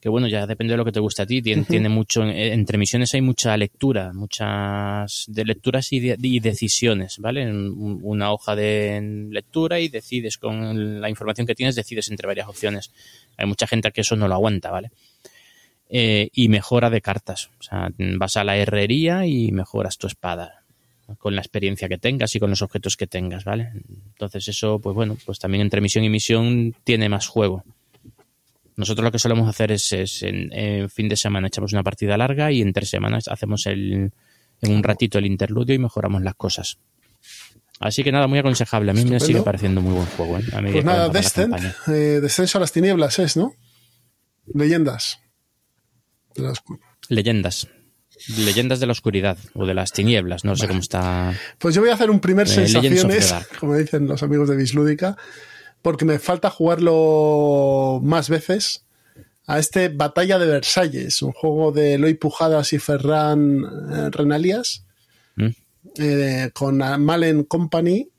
que 0.00 0.08
bueno, 0.08 0.26
ya 0.26 0.46
depende 0.46 0.72
de 0.72 0.78
lo 0.78 0.84
que 0.84 0.92
te 0.92 1.00
guste 1.00 1.22
a 1.22 1.26
ti. 1.26 1.42
Tiene, 1.42 1.88
mucho, 1.88 2.24
entre 2.24 2.76
misiones 2.76 3.14
hay 3.14 3.22
mucha 3.22 3.56
lectura, 3.56 4.12
muchas 4.12 5.24
de 5.28 5.44
lecturas 5.44 5.92
y, 5.92 6.12
y 6.20 6.40
decisiones, 6.40 7.18
¿vale? 7.18 7.50
Una 7.50 8.32
hoja 8.32 8.56
de 8.56 9.28
lectura 9.30 9.78
y 9.78 9.88
decides 9.88 10.38
con 10.38 11.00
la 11.00 11.08
información 11.08 11.46
que 11.46 11.54
tienes, 11.54 11.76
decides 11.76 12.10
entre 12.10 12.26
varias 12.26 12.48
opciones. 12.48 12.90
Hay 13.36 13.46
mucha 13.46 13.68
gente 13.68 13.92
que 13.92 14.00
eso 14.00 14.16
no 14.16 14.26
lo 14.26 14.34
aguanta, 14.34 14.72
¿vale? 14.72 14.90
Eh, 15.88 16.30
y 16.32 16.48
mejora 16.48 16.90
de 16.90 17.00
cartas. 17.00 17.50
O 17.60 17.62
sea, 17.62 17.90
vas 17.96 18.36
a 18.36 18.42
la 18.42 18.56
herrería 18.56 19.24
y 19.24 19.52
mejoras 19.52 19.98
tu 19.98 20.08
espada 20.08 20.55
con 21.18 21.34
la 21.34 21.40
experiencia 21.40 21.88
que 21.88 21.98
tengas 21.98 22.34
y 22.34 22.40
con 22.40 22.50
los 22.50 22.62
objetos 22.62 22.96
que 22.96 23.06
tengas, 23.06 23.44
¿vale? 23.44 23.70
Entonces 24.08 24.48
eso, 24.48 24.80
pues 24.80 24.94
bueno, 24.94 25.16
pues 25.24 25.38
también 25.38 25.62
entre 25.62 25.80
misión 25.80 26.04
y 26.04 26.10
misión 26.10 26.74
tiene 26.84 27.08
más 27.08 27.26
juego. 27.28 27.64
Nosotros 28.76 29.04
lo 29.04 29.12
que 29.12 29.18
solemos 29.18 29.48
hacer 29.48 29.72
es, 29.72 29.92
en, 30.22 30.90
fin 30.90 31.08
de 31.08 31.16
semana 31.16 31.48
echamos 31.48 31.72
una 31.72 31.82
partida 31.82 32.16
larga 32.18 32.52
y 32.52 32.60
en 32.60 32.72
tres 32.72 32.90
semanas 32.90 33.28
hacemos 33.28 33.66
el, 33.66 34.12
en 34.60 34.72
un 34.72 34.82
ratito 34.82 35.18
el 35.18 35.26
interludio 35.26 35.74
y 35.74 35.78
mejoramos 35.78 36.22
las 36.22 36.34
cosas. 36.34 36.78
Así 37.80 38.02
que 38.02 38.12
nada, 38.12 38.26
muy 38.26 38.38
aconsejable. 38.38 38.90
A 38.90 38.94
mí 38.94 39.04
me 39.04 39.20
sigue 39.20 39.42
pareciendo 39.42 39.80
muy 39.80 39.94
buen 39.94 40.06
juego. 40.06 40.38
¿eh? 40.38 40.44
pues 40.72 40.84
nada, 40.84 41.08
Descent, 41.08 41.54
eh, 41.88 42.20
Descenso 42.20 42.58
a 42.58 42.62
las 42.62 42.72
tinieblas 42.72 43.18
es, 43.18 43.36
¿no? 43.36 43.54
Leyendas. 44.52 45.20
Leyendas. 47.08 47.68
Leyendas 48.38 48.80
de 48.80 48.86
la 48.86 48.92
oscuridad 48.92 49.36
o 49.54 49.66
de 49.66 49.74
las 49.74 49.92
tinieblas, 49.92 50.44
no 50.44 50.56
sé 50.56 50.66
cómo 50.66 50.80
está. 50.80 51.34
Pues 51.58 51.74
yo 51.74 51.82
voy 51.82 51.90
a 51.90 51.94
hacer 51.94 52.10
un 52.10 52.20
primer 52.20 52.46
eh, 52.46 52.50
sensaciones, 52.50 53.34
como 53.60 53.76
dicen 53.76 54.06
los 54.06 54.22
amigos 54.22 54.48
de 54.48 54.56
Bislúdica, 54.56 55.16
porque 55.82 56.04
me 56.04 56.18
falta 56.18 56.50
jugarlo 56.50 58.00
más 58.02 58.30
veces 58.30 58.84
a 59.46 59.58
este 59.58 59.90
Batalla 59.90 60.38
de 60.38 60.46
Versalles, 60.46 61.22
un 61.22 61.32
juego 61.32 61.72
de 61.72 61.94
Eloy 61.94 62.14
Pujadas 62.14 62.72
y 62.72 62.78
Ferran 62.78 63.62
eh, 63.92 64.10
Renalias, 64.10 64.84
¿Mm? 65.36 65.48
eh, 65.98 66.50
con 66.52 66.78
Malen 66.78 67.44
Company 67.44 68.10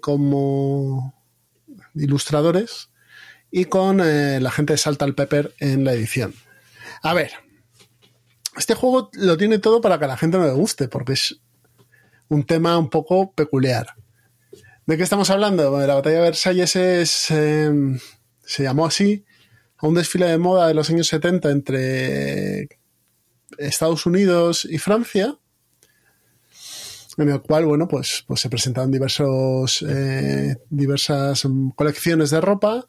como 0.00 1.12
ilustradores 1.96 2.90
y 3.50 3.64
con 3.64 3.98
la 3.98 4.50
gente 4.52 4.74
de 4.74 4.78
Salta 4.78 5.04
al 5.04 5.16
Pepper 5.16 5.52
en 5.58 5.84
la 5.84 5.92
edición. 5.92 6.32
A 7.02 7.12
ver, 7.12 7.32
este 8.56 8.74
juego 8.74 9.10
lo 9.14 9.36
tiene 9.36 9.58
todo 9.58 9.80
para 9.80 9.98
que 9.98 10.04
a 10.04 10.08
la 10.08 10.16
gente 10.16 10.38
no 10.38 10.44
le 10.44 10.52
guste, 10.52 10.88
porque 10.88 11.14
es 11.14 11.40
un 12.28 12.44
tema 12.44 12.78
un 12.78 12.90
poco 12.90 13.32
peculiar. 13.32 13.94
¿De 14.86 14.96
qué 14.96 15.02
estamos 15.02 15.30
hablando? 15.30 15.78
la 15.86 15.94
batalla 15.94 16.16
de 16.16 16.22
Versalles 16.22 16.76
es, 16.76 17.30
em, 17.30 17.98
se 18.44 18.62
llamó 18.62 18.86
así 18.86 19.24
a 19.78 19.86
un 19.86 19.94
desfile 19.94 20.26
de 20.26 20.38
moda 20.38 20.68
de 20.68 20.74
los 20.74 20.90
años 20.90 21.06
70 21.08 21.50
entre 21.50 22.68
Estados 23.58 24.06
Unidos 24.06 24.66
y 24.68 24.78
Francia, 24.78 25.38
en 27.16 27.28
el 27.28 27.40
cual, 27.40 27.66
bueno, 27.66 27.88
pues, 27.88 28.24
pues 28.26 28.40
se 28.40 28.50
presentaron 28.50 28.90
diversos, 28.90 29.84
eh, 29.88 30.56
diversas 30.68 31.46
colecciones 31.76 32.30
de 32.30 32.40
ropa 32.40 32.86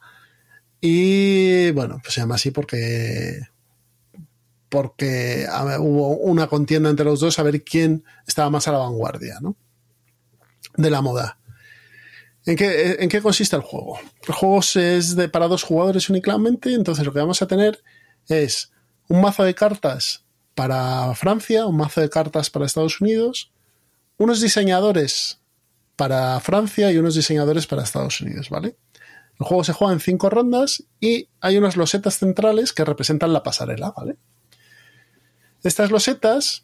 y, 0.80 1.70
bueno, 1.70 1.98
pues 2.02 2.14
se 2.14 2.20
llama 2.20 2.34
así 2.34 2.50
porque 2.50 3.40
porque 4.68 5.46
hubo 5.78 6.16
una 6.16 6.48
contienda 6.48 6.90
entre 6.90 7.04
los 7.04 7.20
dos 7.20 7.38
a 7.38 7.42
ver 7.42 7.62
quién 7.62 8.04
estaba 8.26 8.50
más 8.50 8.66
a 8.68 8.72
la 8.72 8.78
vanguardia 8.78 9.38
¿no? 9.40 9.56
de 10.76 10.90
la 10.90 11.02
moda. 11.02 11.38
¿En 12.44 12.56
qué, 12.56 12.96
¿En 13.00 13.08
qué, 13.08 13.20
consiste 13.20 13.56
el 13.56 13.62
juego? 13.62 13.98
El 14.26 14.34
juego 14.34 14.60
es 14.60 15.16
de, 15.16 15.28
para 15.28 15.48
dos 15.48 15.64
jugadores 15.64 16.08
únicamente, 16.08 16.74
entonces 16.74 17.04
lo 17.04 17.12
que 17.12 17.18
vamos 17.18 17.42
a 17.42 17.48
tener 17.48 17.82
es 18.28 18.70
un 19.08 19.20
mazo 19.20 19.42
de 19.42 19.54
cartas 19.54 20.24
para 20.54 21.12
Francia, 21.14 21.66
un 21.66 21.76
mazo 21.76 22.00
de 22.00 22.08
cartas 22.08 22.50
para 22.50 22.66
Estados 22.66 23.00
Unidos, 23.00 23.52
unos 24.16 24.40
diseñadores 24.40 25.40
para 25.96 26.38
Francia 26.40 26.92
y 26.92 26.98
unos 26.98 27.14
diseñadores 27.14 27.66
para 27.66 27.82
Estados 27.82 28.20
Unidos, 28.20 28.48
¿vale? 28.48 28.76
El 29.38 29.46
juego 29.46 29.64
se 29.64 29.72
juega 29.72 29.92
en 29.92 30.00
cinco 30.00 30.30
rondas 30.30 30.84
y 31.00 31.28
hay 31.40 31.58
unas 31.58 31.76
losetas 31.76 32.18
centrales 32.18 32.72
que 32.72 32.84
representan 32.84 33.32
la 33.32 33.42
pasarela, 33.42 33.92
¿vale? 33.96 34.16
Estas 35.66 35.90
losetas 35.90 36.62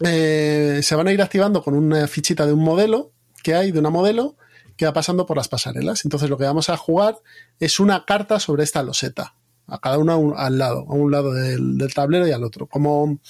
eh, 0.00 0.80
se 0.82 0.94
van 0.94 1.06
a 1.06 1.12
ir 1.12 1.20
activando 1.20 1.62
con 1.62 1.74
una 1.74 2.06
fichita 2.08 2.46
de 2.46 2.52
un 2.54 2.64
modelo 2.64 3.12
que 3.42 3.54
hay, 3.54 3.72
de 3.72 3.78
una 3.78 3.90
modelo, 3.90 4.36
que 4.76 4.86
va 4.86 4.92
pasando 4.92 5.26
por 5.26 5.36
las 5.36 5.48
pasarelas. 5.48 6.04
Entonces 6.04 6.30
lo 6.30 6.38
que 6.38 6.44
vamos 6.44 6.70
a 6.70 6.76
jugar 6.78 7.18
es 7.60 7.78
una 7.78 8.04
carta 8.06 8.40
sobre 8.40 8.64
esta 8.64 8.82
loseta, 8.82 9.34
a 9.66 9.80
cada 9.80 9.98
una 9.98 10.14
al 10.36 10.58
lado, 10.58 10.86
a 10.88 10.94
un 10.94 11.10
lado 11.10 11.32
del, 11.32 11.78
tablero 11.94 12.26
y 12.26 12.32
al 12.32 12.42
otro. 12.42 12.66
Como 12.66 13.20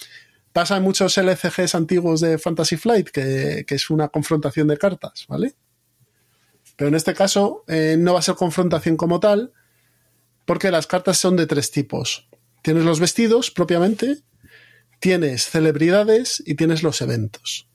pasa 0.52 0.76
en 0.76 0.84
muchos 0.84 1.16
LCGs 1.18 1.74
antiguos 1.74 2.20
de 2.20 2.38
Fantasy 2.38 2.76
Flight, 2.76 3.08
que, 3.10 3.66
es 3.68 3.90
una 3.90 4.08
confrontación 4.08 4.68
de 4.68 4.78
cartas, 4.78 5.26
¿vale? 5.28 5.54
Pero 6.76 6.88
en 6.88 6.94
este 6.94 7.12
caso 7.14 7.64
eh, 7.66 7.96
no 7.98 8.12
va 8.12 8.20
a 8.20 8.22
ser 8.22 8.36
confrontación 8.36 8.96
como 8.96 9.18
tal, 9.18 9.52
porque 10.44 10.70
las 10.70 10.86
cartas 10.86 11.18
son 11.18 11.36
de 11.36 11.46
tres 11.46 11.72
tipos. 11.72 12.28
Tienes 12.62 12.84
los 12.84 13.00
vestidos 13.00 13.50
propiamente, 13.50 14.22
tienes 14.98 15.48
celebridades 15.48 16.42
y 16.46 16.54
tienes 16.54 16.82
los 16.82 17.00
eventos. 17.02 17.68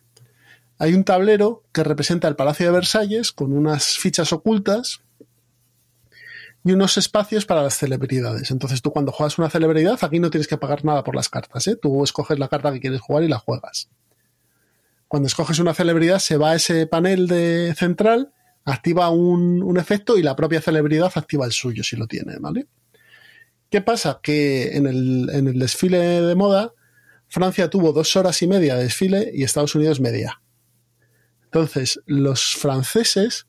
Hay 0.77 0.93
un 0.93 1.03
tablero 1.03 1.64
que 1.72 1.84
representa 1.84 2.27
el 2.27 2.35
Palacio 2.35 2.65
de 2.65 2.72
Versalles 2.72 3.31
con 3.31 3.53
unas 3.53 3.98
fichas 3.98 4.34
ocultas 4.34 5.02
y 6.64 6.72
unos 6.72 6.98
espacios 6.98 7.45
para 7.45 7.64
las 7.64 7.77
celebridades. 7.77 8.52
Entonces 8.52 8.81
tú 8.81 8.91
cuando 8.91 9.11
juegas 9.11 9.38
una 9.38 9.49
celebridad 9.49 9.99
aquí 10.02 10.19
no 10.19 10.30
tienes 10.30 10.48
que 10.48 10.57
pagar 10.57 10.84
nada 10.84 11.03
por 11.03 11.15
las 11.15 11.30
cartas. 11.30 11.68
¿eh? 11.68 11.76
Tú 11.80 12.03
escoges 12.03 12.39
la 12.39 12.48
carta 12.48 12.73
que 12.73 12.80
quieres 12.80 13.02
jugar 13.02 13.23
y 13.23 13.27
la 13.27 13.38
juegas. 13.38 13.89
Cuando 15.07 15.27
escoges 15.27 15.60
una 15.60 15.73
celebridad 15.73 16.19
se 16.19 16.38
va 16.38 16.52
a 16.52 16.56
ese 16.56 16.88
panel 16.88 17.27
de 17.27 17.76
central, 17.77 18.34
activa 18.64 19.10
un, 19.10 19.61
un 19.61 19.77
efecto 19.77 20.18
y 20.18 20.23
la 20.23 20.35
propia 20.35 20.61
celebridad 20.61 21.11
activa 21.14 21.45
el 21.45 21.52
suyo 21.52 21.84
si 21.84 21.95
lo 21.95 22.07
tiene. 22.07 22.38
¿vale? 22.39 22.68
¿Qué 23.69 23.81
pasa? 23.81 24.19
Que 24.23 24.76
en 24.77 24.88
el, 24.88 25.30
en 25.31 25.48
el 25.48 25.60
desfile 25.60 25.99
de 25.99 26.35
moda 26.35 26.73
Francia 27.31 27.69
tuvo 27.69 27.93
dos 27.93 28.13
horas 28.17 28.41
y 28.41 28.47
media 28.47 28.75
de 28.75 28.83
desfile 28.83 29.31
y 29.33 29.43
Estados 29.43 29.73
Unidos 29.73 30.01
media. 30.01 30.41
Entonces, 31.45 32.01
los 32.05 32.55
franceses 32.55 33.47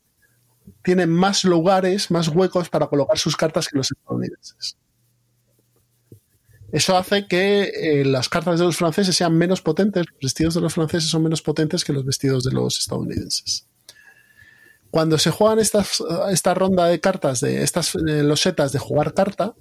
tienen 0.83 1.09
más 1.09 1.43
lugares, 1.43 2.09
más 2.09 2.29
huecos 2.29 2.69
para 2.69 2.87
colocar 2.87 3.17
sus 3.17 3.35
cartas 3.35 3.67
que 3.67 3.77
los 3.77 3.91
estadounidenses. 3.91 4.77
Eso 6.71 6.97
hace 6.97 7.27
que 7.27 7.63
eh, 7.63 8.05
las 8.05 8.29
cartas 8.29 8.57
de 8.57 8.65
los 8.65 8.77
franceses 8.77 9.17
sean 9.17 9.37
menos 9.37 9.61
potentes, 9.61 10.05
los 10.09 10.19
vestidos 10.21 10.53
de 10.53 10.61
los 10.61 10.73
franceses 10.73 11.09
son 11.09 11.23
menos 11.23 11.41
potentes 11.41 11.83
que 11.83 11.91
los 11.91 12.05
vestidos 12.05 12.45
de 12.45 12.53
los 12.53 12.79
estadounidenses. 12.79 13.67
Cuando 14.91 15.17
se 15.17 15.29
juegan 15.29 15.59
estas, 15.59 16.01
esta 16.31 16.53
ronda 16.53 16.85
de 16.85 17.01
cartas, 17.01 17.41
de 17.41 17.63
estas 17.63 17.93
eh, 17.95 18.23
losetas 18.23 18.71
de 18.71 18.79
jugar 18.79 19.13
carta, 19.13 19.55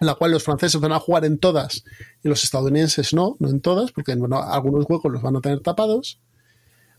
en 0.00 0.06
la 0.06 0.14
cual 0.14 0.32
los 0.32 0.42
franceses 0.42 0.80
van 0.80 0.92
a 0.92 0.98
jugar 0.98 1.24
en 1.24 1.38
todas 1.38 1.84
y 2.22 2.28
los 2.28 2.44
estadounidenses 2.44 3.14
no, 3.14 3.36
no 3.38 3.48
en 3.48 3.60
todas, 3.60 3.92
porque 3.92 4.12
algunos 4.12 4.86
huecos 4.88 5.12
los 5.12 5.22
van 5.22 5.36
a 5.36 5.40
tener 5.40 5.60
tapados, 5.60 6.20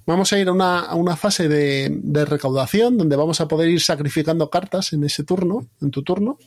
vamos 0.06 0.32
a 0.32 0.40
ir 0.40 0.48
a 0.48 0.52
una, 0.52 1.16
fase 1.16 1.48
de, 1.50 2.26
recaudación 2.26 2.98
donde 2.98 3.16
vamos 3.16 3.42
a 3.42 3.48
poder 3.48 3.70
ir 3.70 3.82
sacrificando 3.82 4.50
cartas 4.50 4.94
en 4.94 5.04
ese 5.04 5.24
turno, 5.24 5.68
en 5.82 5.92
tu 5.92 6.04
turno, 6.04 6.38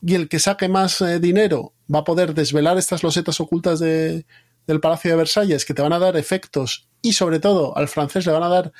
y 0.00 0.14
el 0.14 0.28
que 0.28 0.38
saque 0.38 0.68
más 0.68 1.00
eh, 1.00 1.20
dinero 1.20 1.74
va 1.92 2.00
a 2.00 2.04
poder 2.04 2.34
desvelar 2.34 2.76
estas 2.76 3.02
losetas 3.02 3.40
ocultas 3.40 3.78
de, 3.78 4.26
del 4.66 4.80
Palacio 4.80 5.10
de 5.10 5.16
Versalles 5.16 5.64
que 5.64 5.74
te 5.74 5.82
van 5.82 5.92
a 5.92 5.98
dar 5.98 6.16
efectos 6.16 6.88
y 7.02 7.12
sobre 7.12 7.40
todo 7.40 7.76
al 7.76 7.88
francés 7.88 8.26
le 8.26 8.32
van 8.32 8.42
a 8.42 8.48
dar 8.48 8.72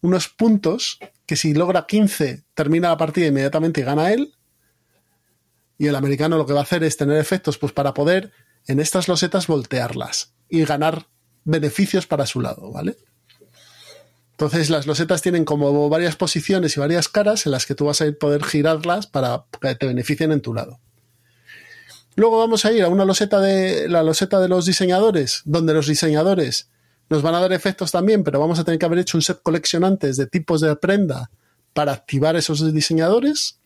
unos 0.00 0.28
puntos 0.28 0.98
que 1.26 1.36
si 1.36 1.54
logra 1.54 1.86
15 1.86 2.44
termina 2.54 2.88
la 2.88 2.96
partida 2.96 3.26
inmediatamente 3.26 3.80
y 3.80 3.84
gana 3.84 4.12
él. 4.12 4.34
Y 5.78 5.86
el 5.86 5.96
americano 5.96 6.36
lo 6.36 6.46
que 6.46 6.52
va 6.52 6.60
a 6.60 6.64
hacer 6.64 6.84
es 6.84 6.96
tener 6.96 7.18
efectos 7.18 7.58
pues 7.58 7.72
para 7.72 7.94
poder 7.94 8.32
en 8.66 8.80
estas 8.80 9.08
losetas 9.08 9.46
voltearlas 9.46 10.34
y 10.48 10.64
ganar 10.64 11.08
beneficios 11.44 12.06
para 12.06 12.26
su 12.26 12.40
lado, 12.40 12.70
¿vale? 12.70 12.96
Entonces 14.32 14.70
las 14.70 14.86
losetas 14.86 15.22
tienen 15.22 15.44
como 15.44 15.88
varias 15.88 16.16
posiciones 16.16 16.76
y 16.76 16.80
varias 16.80 17.08
caras 17.08 17.46
en 17.46 17.52
las 17.52 17.66
que 17.66 17.74
tú 17.74 17.86
vas 17.86 18.00
a 18.00 18.10
poder 18.12 18.44
girarlas 18.44 19.06
para 19.06 19.44
que 19.60 19.74
te 19.74 19.86
beneficien 19.86 20.32
en 20.32 20.40
tu 20.40 20.54
lado. 20.54 20.80
Luego 22.14 22.38
vamos 22.38 22.64
a 22.64 22.72
ir 22.72 22.82
a 22.82 22.88
una 22.88 23.04
loseta 23.04 23.40
de 23.40 23.88
la 23.88 24.02
loseta 24.02 24.40
de 24.40 24.48
los 24.48 24.66
diseñadores, 24.66 25.42
donde 25.44 25.72
los 25.72 25.86
diseñadores 25.86 26.68
nos 27.08 27.22
van 27.22 27.34
a 27.34 27.40
dar 27.40 27.52
efectos 27.52 27.90
también, 27.90 28.24
pero 28.24 28.40
vamos 28.40 28.58
a 28.58 28.64
tener 28.64 28.78
que 28.78 28.86
haber 28.86 28.98
hecho 28.98 29.16
un 29.16 29.22
set 29.22 29.40
collection 29.42 29.84
antes 29.84 30.16
de 30.16 30.26
tipos 30.26 30.60
de 30.60 30.74
prenda 30.76 31.30
para 31.72 31.92
activar 31.92 32.36
esos 32.36 32.72
diseñadores. 32.72 33.60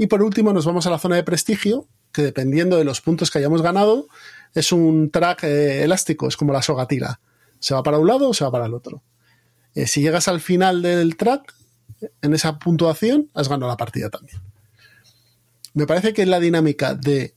Y 0.00 0.06
por 0.06 0.22
último 0.22 0.54
nos 0.54 0.64
vamos 0.64 0.86
a 0.86 0.90
la 0.90 0.98
zona 0.98 1.16
de 1.16 1.24
prestigio, 1.24 1.86
que 2.10 2.22
dependiendo 2.22 2.78
de 2.78 2.84
los 2.84 3.02
puntos 3.02 3.30
que 3.30 3.36
hayamos 3.36 3.60
ganado, 3.60 4.08
es 4.54 4.72
un 4.72 5.10
track 5.10 5.44
eh, 5.44 5.84
elástico, 5.84 6.26
es 6.26 6.38
como 6.38 6.54
la 6.54 6.62
soga 6.62 6.88
tira. 6.88 7.20
Se 7.58 7.74
va 7.74 7.82
para 7.82 7.98
un 7.98 8.06
lado 8.06 8.30
o 8.30 8.32
se 8.32 8.42
va 8.42 8.50
para 8.50 8.64
el 8.64 8.72
otro. 8.72 9.02
Eh, 9.74 9.86
si 9.86 10.00
llegas 10.00 10.26
al 10.26 10.40
final 10.40 10.80
del 10.80 11.18
track, 11.18 11.54
en 12.22 12.32
esa 12.32 12.58
puntuación, 12.58 13.28
has 13.34 13.50
ganado 13.50 13.70
la 13.70 13.76
partida 13.76 14.08
también. 14.08 14.40
Me 15.74 15.86
parece 15.86 16.14
que 16.14 16.24
la 16.24 16.40
dinámica 16.40 16.94
de 16.94 17.34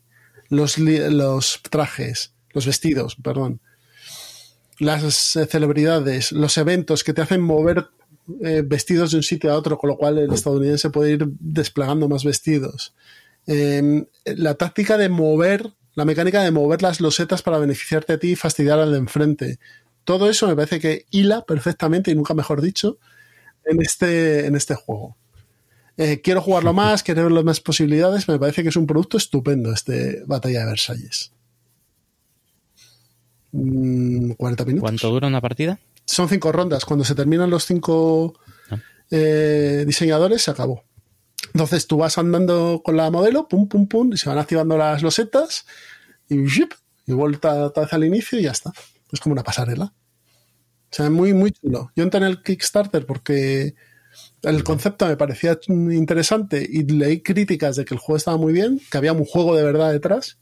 los, 0.47 0.77
los 0.77 1.59
trajes, 1.69 2.33
los 2.51 2.65
vestidos, 2.65 3.17
perdón, 3.21 3.59
las 4.79 5.35
eh, 5.35 5.45
celebridades, 5.47 6.31
los 6.31 6.57
eventos 6.57 7.03
que 7.03 7.11
te 7.11 7.23
hacen 7.23 7.41
mover 7.41 7.89
eh, 8.41 8.63
vestidos 8.65 9.11
de 9.11 9.17
un 9.17 9.23
sitio 9.23 9.51
a 9.51 9.55
otro, 9.55 9.77
con 9.77 9.89
lo 9.89 9.97
cual 9.97 10.17
el 10.17 10.31
estadounidense 10.33 10.89
puede 10.89 11.11
ir 11.11 11.27
desplegando 11.39 12.07
más 12.07 12.23
vestidos. 12.23 12.93
Em, 13.45 14.05
la 14.25 14.55
táctica 14.55 14.97
de 14.97 15.09
mover, 15.09 15.73
la 15.95 16.05
mecánica 16.05 16.41
de 16.41 16.51
mover 16.51 16.81
las 16.81 17.01
losetas 17.01 17.41
para 17.41 17.57
beneficiarte 17.57 18.13
a 18.13 18.17
ti 18.17 18.31
y 18.31 18.35
fastidiar 18.35 18.79
al 18.79 18.91
de 18.91 18.97
enfrente. 18.97 19.59
Todo 20.03 20.29
eso 20.29 20.47
me 20.47 20.55
parece 20.55 20.79
que 20.79 21.05
hila 21.11 21.45
perfectamente, 21.45 22.11
y 22.11 22.15
nunca 22.15 22.33
mejor 22.33 22.61
dicho, 22.61 22.97
en 23.65 23.81
este, 23.81 24.45
en 24.45 24.55
este 24.55 24.75
juego. 24.75 25.15
Eh, 25.97 26.21
quiero 26.21 26.41
jugarlo 26.41 26.73
más, 26.73 27.03
quiero 27.03 27.29
ver 27.29 27.43
más 27.43 27.59
posibilidades. 27.59 28.27
Me 28.27 28.39
parece 28.39 28.63
que 28.63 28.69
es 28.69 28.75
un 28.75 28.87
producto 28.87 29.17
estupendo 29.17 29.71
este 29.71 30.23
Batalla 30.25 30.61
de 30.61 30.65
Versalles. 30.65 31.31
40 33.51 33.61
mm, 34.63 34.67
minutos. 34.67 34.81
¿Cuánto 34.81 35.09
dura 35.11 35.27
una 35.27 35.41
partida? 35.41 35.79
Son 36.05 36.29
cinco 36.29 36.51
rondas. 36.51 36.85
Cuando 36.85 37.05
se 37.05 37.15
terminan 37.15 37.49
los 37.49 37.65
cinco 37.65 38.39
ah. 38.69 38.77
eh, 39.11 39.83
diseñadores, 39.85 40.41
se 40.41 40.51
acabó. 40.51 40.83
Entonces 41.53 41.87
tú 41.87 41.97
vas 41.97 42.17
andando 42.17 42.81
con 42.83 42.97
la 42.97 43.11
modelo, 43.11 43.47
pum, 43.47 43.67
pum, 43.67 43.87
pum, 43.87 44.13
y 44.13 44.17
se 44.17 44.29
van 44.29 44.39
activando 44.39 44.77
las 44.77 45.03
losetas 45.03 45.65
y, 46.29 46.35
y 46.35 47.13
vuelta 47.13 47.65
otra 47.65 47.83
vez 47.83 47.93
al 47.93 48.03
inicio 48.03 48.39
y 48.39 48.43
ya 48.43 48.51
está. 48.51 48.71
Es 49.11 49.19
como 49.19 49.33
una 49.33 49.43
pasarela. 49.43 49.85
O 49.85 50.95
sea, 50.95 51.09
muy, 51.09 51.33
muy 51.33 51.51
chulo. 51.51 51.91
Yo 51.95 52.03
entré 52.03 52.19
en 52.19 52.25
el 52.25 52.41
Kickstarter 52.41 53.05
porque 53.05 53.75
el 54.43 54.63
concepto 54.63 55.07
me 55.07 55.17
parecía 55.17 55.57
interesante 55.67 56.67
y 56.69 56.83
leí 56.83 57.21
críticas 57.21 57.75
de 57.75 57.85
que 57.85 57.93
el 57.93 57.99
juego 57.99 58.17
estaba 58.17 58.37
muy 58.37 58.53
bien, 58.53 58.79
que 58.91 58.97
había 58.97 59.13
un 59.13 59.25
juego 59.25 59.55
de 59.55 59.63
verdad 59.63 59.91
detrás 59.91 60.39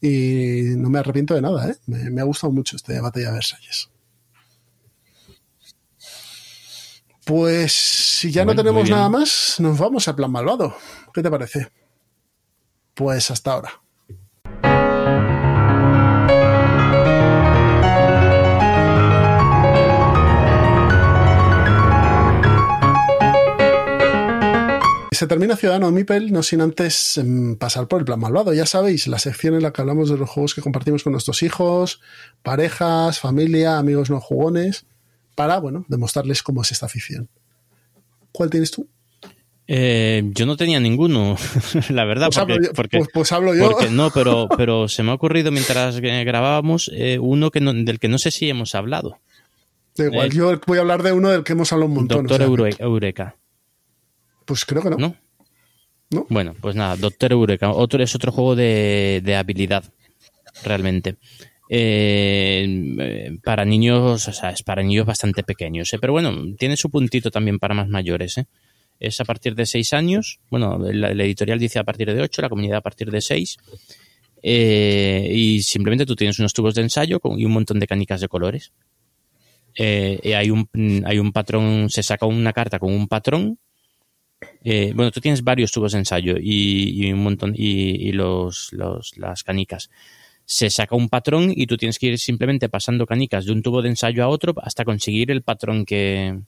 y 0.00 0.74
no 0.76 0.88
me 0.90 0.98
arrepiento 0.98 1.34
de 1.34 1.42
nada, 1.42 1.70
¿eh? 1.70 1.76
me, 1.86 2.20
ha 2.20 2.24
gustado 2.24 2.52
mucho 2.52 2.76
este 2.76 3.00
Batalla 3.00 3.28
de 3.28 3.34
Versalles. 3.34 3.90
Pues 7.30 7.70
si 7.72 8.32
ya 8.32 8.44
no 8.44 8.56
tenemos 8.56 8.90
nada 8.90 9.08
más, 9.08 9.60
nos 9.60 9.78
vamos 9.78 10.08
a 10.08 10.16
plan 10.16 10.32
malvado. 10.32 10.74
¿Qué 11.14 11.22
te 11.22 11.30
parece? 11.30 11.70
Pues 12.92 13.30
hasta 13.30 13.52
ahora. 13.52 13.70
se 25.12 25.26
termina 25.26 25.54
Ciudadano 25.54 25.90
Mipel, 25.92 26.32
no 26.32 26.42
sin 26.42 26.62
antes 26.62 27.18
em, 27.18 27.54
pasar 27.54 27.86
por 27.86 28.00
el 28.00 28.06
plan 28.06 28.18
malvado. 28.18 28.52
Ya 28.54 28.66
sabéis, 28.66 29.06
la 29.06 29.20
sección 29.20 29.54
en 29.54 29.62
la 29.62 29.72
que 29.72 29.82
hablamos 29.82 30.10
de 30.10 30.16
los 30.16 30.28
juegos 30.28 30.56
que 30.56 30.62
compartimos 30.62 31.04
con 31.04 31.12
nuestros 31.12 31.44
hijos, 31.44 32.00
parejas, 32.42 33.20
familia, 33.20 33.78
amigos 33.78 34.10
no 34.10 34.18
jugones, 34.18 34.86
para, 35.34 35.58
bueno, 35.58 35.84
demostrarles 35.88 36.42
cómo 36.42 36.62
es 36.62 36.72
esta 36.72 36.86
afición. 36.86 37.28
¿Cuál 38.32 38.50
tienes 38.50 38.70
tú? 38.70 38.88
Eh, 39.72 40.24
yo 40.34 40.46
no 40.46 40.56
tenía 40.56 40.80
ninguno, 40.80 41.36
la 41.90 42.04
verdad. 42.04 42.30
Pues, 42.34 42.70
porque, 42.74 42.96
hablo, 42.96 43.06
yo, 43.06 43.12
pues, 43.12 43.32
hablo 43.32 43.54
yo. 43.54 43.90
no, 43.90 44.10
pero, 44.10 44.48
pero 44.56 44.88
se 44.88 45.04
me 45.04 45.12
ha 45.12 45.14
ocurrido 45.14 45.52
mientras 45.52 46.00
grabábamos 46.00 46.90
eh, 46.92 47.20
uno 47.20 47.52
que 47.52 47.60
del 47.60 48.00
que 48.00 48.08
no 48.08 48.18
sé 48.18 48.32
si 48.32 48.48
hemos 48.48 48.74
hablado. 48.74 49.20
Da 49.96 50.06
igual, 50.06 50.26
eh, 50.26 50.30
yo 50.34 50.60
voy 50.66 50.78
a 50.78 50.80
hablar 50.80 51.04
de 51.04 51.12
uno 51.12 51.28
del 51.28 51.44
que 51.44 51.52
hemos 51.52 51.72
hablado 51.72 51.88
un 51.88 51.94
montón. 51.94 52.26
Doctor 52.26 52.74
Eureka. 52.80 53.36
Pues 54.44 54.64
creo 54.64 54.82
que 54.82 54.90
no. 54.90 55.14
¿No? 56.10 56.26
Bueno, 56.28 56.56
pues 56.60 56.74
nada, 56.74 56.96
Doctor 56.96 57.30
Eureka. 57.30 57.70
Otro, 57.70 58.02
es 58.02 58.12
otro 58.16 58.32
juego 58.32 58.56
de, 58.56 59.36
habilidad, 59.38 59.84
realmente. 60.64 61.16
Eh, 61.72 63.38
para 63.44 63.64
niños, 63.64 64.26
o 64.26 64.32
sea, 64.32 64.50
es 64.50 64.64
para 64.64 64.82
niños 64.82 65.06
bastante 65.06 65.44
pequeños, 65.44 65.92
¿eh? 65.92 65.98
pero 66.00 66.12
bueno, 66.12 66.36
tiene 66.58 66.76
su 66.76 66.90
puntito 66.90 67.30
también 67.30 67.60
para 67.60 67.74
más 67.74 67.86
mayores. 67.88 68.38
¿eh? 68.38 68.46
Es 68.98 69.20
a 69.20 69.24
partir 69.24 69.54
de 69.54 69.66
6 69.66 69.92
años, 69.92 70.40
bueno, 70.50 70.78
la, 70.78 71.10
editorial 71.10 71.60
dice 71.60 71.78
a 71.78 71.84
partir 71.84 72.12
de 72.12 72.20
8, 72.20 72.42
la 72.42 72.48
comunidad 72.48 72.78
a 72.78 72.80
partir 72.80 73.12
de 73.12 73.20
6, 73.20 73.56
y 74.42 75.62
simplemente 75.62 76.06
tú 76.06 76.16
tienes 76.16 76.40
unos 76.40 76.52
tubos 76.52 76.74
de 76.74 76.82
ensayo 76.82 77.20
y 77.36 77.44
un 77.44 77.52
montón 77.52 77.78
de 77.78 77.86
canicas 77.86 78.20
de 78.20 78.26
colores. 78.26 78.72
hay, 79.78 80.50
un, 80.50 80.68
hay 81.06 81.18
un 81.20 81.30
patrón, 81.30 81.88
se 81.88 82.02
saca 82.02 82.26
una 82.26 82.52
carta 82.52 82.80
con 82.80 82.92
un 82.92 83.06
patrón 83.06 83.58
eh, 84.62 84.92
bueno, 84.94 85.10
tú 85.10 85.20
tienes 85.20 85.42
varios 85.42 85.70
tubos 85.72 85.92
de 85.92 85.98
ensayo 85.98 86.36
y, 86.40 87.12
un 87.12 87.22
montón, 87.22 87.54
y, 87.56 88.12
los, 88.12 88.72
las 88.72 89.42
canicas. 89.42 89.90
Se 90.52 90.68
saca 90.68 90.96
un 90.96 91.08
patrón 91.08 91.52
y 91.54 91.68
tú 91.68 91.76
tienes 91.76 92.00
que 92.00 92.06
ir 92.08 92.18
simplemente 92.18 92.68
pasando 92.68 93.06
canicas 93.06 93.44
de 93.44 93.52
un 93.52 93.62
tubo 93.62 93.82
de 93.82 93.90
ensayo 93.90 94.24
a 94.24 94.28
otro 94.28 94.52
hasta 94.62 94.84
conseguir 94.84 95.30
el 95.30 95.42
patrón 95.42 95.84
que, 95.84 96.40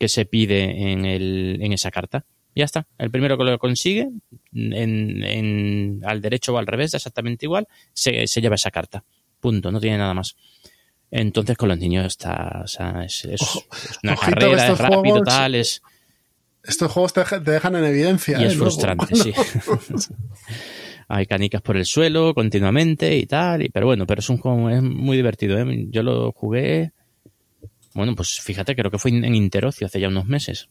se 0.00 0.24
pide 0.24 0.90
en, 0.90 1.04
el, 1.04 1.58
en 1.60 1.72
esa 1.74 1.90
carta. 1.90 2.24
Ya 2.54 2.64
está. 2.64 2.86
El 2.96 3.10
primero 3.10 3.36
que 3.36 3.44
lo 3.44 3.58
consigue, 3.58 4.08
en, 4.54 6.00
al 6.02 6.22
derecho 6.22 6.54
o 6.54 6.58
al 6.58 6.66
revés, 6.66 6.94
exactamente 6.94 7.44
igual, 7.44 7.68
se, 7.92 8.24
lleva 8.26 8.54
esa 8.54 8.70
carta. 8.70 9.04
Punto. 9.38 9.70
No 9.70 9.80
tiene 9.80 9.98
nada 9.98 10.14
más. 10.14 10.34
Entonces 11.10 11.58
con 11.58 11.68
los 11.68 11.76
niños 11.76 12.06
está, 12.06 12.62
o 12.64 12.66
sea, 12.66 13.04
es, 13.04 13.26
una 14.02 14.16
carrera, 14.16 14.68
es 14.72 14.78
rápido, 14.78 15.22
tal, 15.22 15.56
es 15.56 15.82
estos 16.64 16.92
juegos 16.92 17.12
te, 17.12 17.40
dejan 17.40 17.76
en 17.76 17.84
evidencia. 17.84 18.40
Y 18.40 18.44
es 18.44 18.54
¿eh? 18.54 18.56
frustrante, 18.56 19.14
sí. 19.14 19.32
Hay 21.14 21.26
canicas 21.26 21.60
por 21.60 21.76
el 21.76 21.84
suelo 21.84 22.32
continuamente 22.32 23.18
y 23.18 23.26
tal, 23.26 23.62
y, 23.62 23.68
pero 23.68 23.84
bueno, 23.84 24.06
pero 24.06 24.20
es 24.20 24.30
un 24.30 24.38
juego 24.38 24.70
es 24.70 24.82
muy 24.82 25.14
divertido. 25.14 25.58
¿eh? 25.58 25.86
Yo 25.90 26.02
lo 26.02 26.32
jugué, 26.32 26.92
bueno, 27.92 28.16
pues 28.16 28.40
fíjate, 28.40 28.74
creo 28.74 28.90
que 28.90 28.96
fue 28.96 29.10
en 29.10 29.34
Interocio 29.34 29.86
hace 29.86 30.00
ya 30.00 30.08
unos 30.08 30.24
meses. 30.24 30.70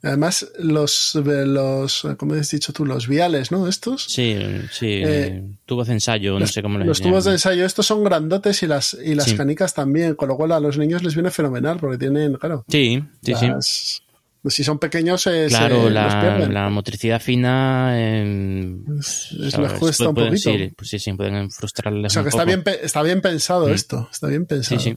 Además, 0.00 0.48
los, 0.60 1.16
los, 1.16 2.06
como 2.18 2.34
has 2.34 2.48
dicho 2.52 2.72
tú, 2.72 2.86
los 2.86 3.08
viales, 3.08 3.50
¿no? 3.50 3.66
Estos. 3.66 4.04
Sí, 4.04 4.38
sí, 4.70 5.02
eh, 5.04 5.42
tubos 5.66 5.88
de 5.88 5.94
ensayo, 5.94 6.38
no 6.38 6.46
sé 6.46 6.62
cómo 6.62 6.78
les 6.78 6.86
Los 6.86 7.00
tubos 7.00 7.24
de 7.24 7.32
ensayo, 7.32 7.64
estos 7.64 7.84
son 7.84 8.04
grandotes 8.04 8.62
y 8.62 8.68
las, 8.68 8.96
y 9.04 9.16
las 9.16 9.34
canicas 9.34 9.74
también, 9.74 10.14
con 10.14 10.28
lo 10.28 10.36
cual 10.36 10.52
a 10.52 10.60
los 10.60 10.78
niños 10.78 11.02
les 11.02 11.14
viene 11.14 11.32
fenomenal 11.32 11.78
porque 11.80 11.98
tienen, 11.98 12.34
claro. 12.34 12.64
Sí, 12.68 13.02
sí, 13.22 13.34
sí 13.34 14.02
Si 14.46 14.62
son 14.64 14.78
pequeños, 14.78 15.26
es, 15.26 15.48
Claro, 15.50 15.76
eh, 15.76 15.82
los 15.84 15.92
la, 15.92 16.48
la 16.48 16.68
motricidad 16.70 17.20
fina. 17.20 17.90
eh, 17.94 18.76
Es- 19.00 19.32
les 19.32 19.54
cuesta 19.74 20.08
un 20.08 20.14
Pueden- 20.14 20.30
poquito. 20.30 20.50
Sí, 20.52 20.72
pues 20.76 20.90
sí, 20.90 20.98
sí, 20.98 21.12
pueden 21.14 21.50
frustrarles 21.50 22.12
O 22.12 22.14
sea 22.14 22.20
un 22.22 22.24
que 22.24 22.28
está 22.30 22.44
bien, 22.44 22.62
está 22.82 23.02
bien 23.02 23.20
pensado 23.20 23.68
esto. 23.68 24.08
Está 24.10 24.28
bien 24.28 24.42
Sí, 24.42 24.46
pensado. 24.48 24.80
sí. 24.80 24.96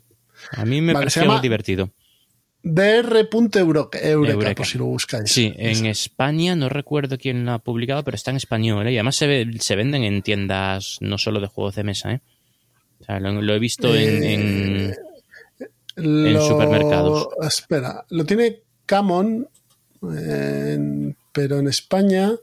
A 0.51 0.63
mí 0.65 0.79
me 0.81 0.93
Vale, 0.93 1.03
pareció 1.05 1.23
llama- 1.23 1.41
divertido. 1.41 1.89
Dr.eureka, 2.63 3.99
Eureka, 3.99 4.53
por 4.55 4.65
si 4.67 4.77
lo 4.77 4.85
buscáis. 4.85 5.31
Sí, 5.31 5.51
en 5.57 5.85
España 5.87 6.55
no 6.55 6.69
recuerdo 6.69 7.17
quién 7.17 7.43
lo 7.45 7.53
ha 7.53 7.59
publicado, 7.59 8.03
pero 8.03 8.15
está 8.15 8.31
en 8.31 8.37
español. 8.37 8.85
¿eh? 8.87 8.91
Y 8.93 8.97
además 8.97 9.15
se, 9.15 9.25
ve- 9.27 9.51
se 9.59 9.75
venden 9.75 10.03
en 10.03 10.21
tiendas 10.21 10.97
no 11.01 11.17
solo 11.17 11.39
de 11.39 11.47
juegos 11.47 11.75
de 11.75 11.83
mesa. 11.83 12.11
¿eh? 12.13 12.21
O 12.99 13.03
sea, 13.03 13.19
lo, 13.19 13.41
lo 13.41 13.53
he 13.55 13.59
visto 13.59 13.95
en, 13.95 14.23
en- 14.23 14.95
Lo- 15.95 16.47
supermercados. 16.47 17.29
Espera, 17.41 18.05
lo 18.09 18.25
tiene 18.25 18.59
Camon, 18.91 19.47
pero 21.31 21.59
en 21.59 21.67
España. 21.69 22.33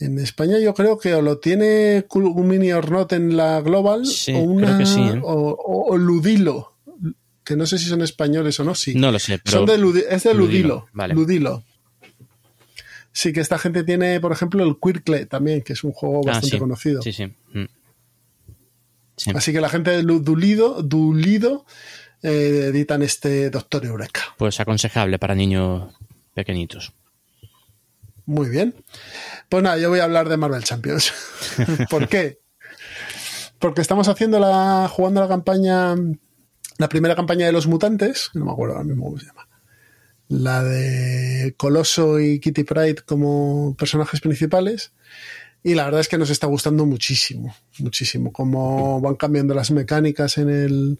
En 0.00 0.18
España 0.18 0.58
yo 0.58 0.72
creo 0.72 0.98
que 0.98 1.12
o 1.12 1.20
lo 1.20 1.38
tiene 1.38 2.06
Mini 2.14 2.72
Ornot 2.72 3.12
en 3.12 3.36
la 3.36 3.60
Global 3.60 4.04
o, 4.34 4.38
una, 4.38 4.80
o, 5.22 5.98
Ludilo, 5.98 6.78
que 7.44 7.56
no 7.56 7.66
sé 7.66 7.76
si 7.76 7.84
son 7.84 8.00
españoles 8.00 8.58
o 8.58 8.64
no, 8.64 8.74
sí. 8.74 8.94
No 8.94 9.12
lo 9.12 9.18
sé, 9.18 9.38
pero 9.38 9.58
son 9.58 9.66
de 9.66 10.06
es 10.08 10.22
de 10.22 10.32
Ludilo, 10.32 10.86
Ludilo. 11.10 11.62
Sí, 13.12 13.34
que 13.34 13.40
esta 13.40 13.58
gente 13.58 13.84
tiene, 13.84 14.18
por 14.18 14.32
ejemplo, 14.32 14.64
el 14.64 14.78
Quirkle 14.80 15.26
también, 15.26 15.60
que 15.60 15.74
es 15.74 15.84
un 15.84 15.92
juego 15.92 16.22
bastante 16.22 16.58
conocido. 16.58 17.02
Sí, 17.02 17.12
sí. 17.12 17.30
Sí. 19.20 19.32
Así 19.34 19.52
que 19.52 19.60
la 19.60 19.68
gente 19.68 19.90
de 19.90 20.02
Dulido, 20.02 20.82
Dulido 20.82 21.66
eh, 22.22 22.70
editan 22.72 23.02
este 23.02 23.50
Doctor 23.50 23.84
Eureka. 23.84 24.22
Pues 24.38 24.60
aconsejable 24.60 25.18
para 25.18 25.34
niños 25.34 25.92
pequeñitos. 26.32 26.94
Muy 28.24 28.48
bien. 28.48 28.74
Pues 29.50 29.62
nada, 29.62 29.76
yo 29.76 29.90
voy 29.90 30.00
a 30.00 30.04
hablar 30.04 30.30
de 30.30 30.38
Marvel 30.38 30.64
Champions. 30.64 31.12
¿Por 31.90 32.08
qué? 32.08 32.40
Porque 33.58 33.82
estamos 33.82 34.08
haciendo 34.08 34.40
la. 34.40 34.88
jugando 34.90 35.20
la 35.20 35.28
campaña. 35.28 35.96
La 36.78 36.88
primera 36.88 37.14
campaña 37.14 37.44
de 37.44 37.52
los 37.52 37.66
mutantes, 37.66 38.30
no 38.32 38.46
me 38.46 38.52
acuerdo 38.52 38.76
ahora 38.76 38.86
mismo 38.86 39.04
cómo 39.04 39.18
se 39.18 39.26
llama. 39.26 39.46
La 40.28 40.62
de 40.62 41.54
Coloso 41.58 42.20
y 42.20 42.40
Kitty 42.40 42.64
Pride 42.64 43.02
como 43.04 43.76
personajes 43.76 44.22
principales. 44.22 44.94
Y 45.62 45.74
la 45.74 45.84
verdad 45.84 46.00
es 46.00 46.08
que 46.08 46.16
nos 46.16 46.30
está 46.30 46.46
gustando 46.46 46.86
muchísimo, 46.86 47.54
muchísimo. 47.80 48.32
Cómo 48.32 49.00
van 49.00 49.16
cambiando 49.16 49.54
las 49.54 49.70
mecánicas 49.70 50.38
en 50.38 50.48
el. 50.48 50.98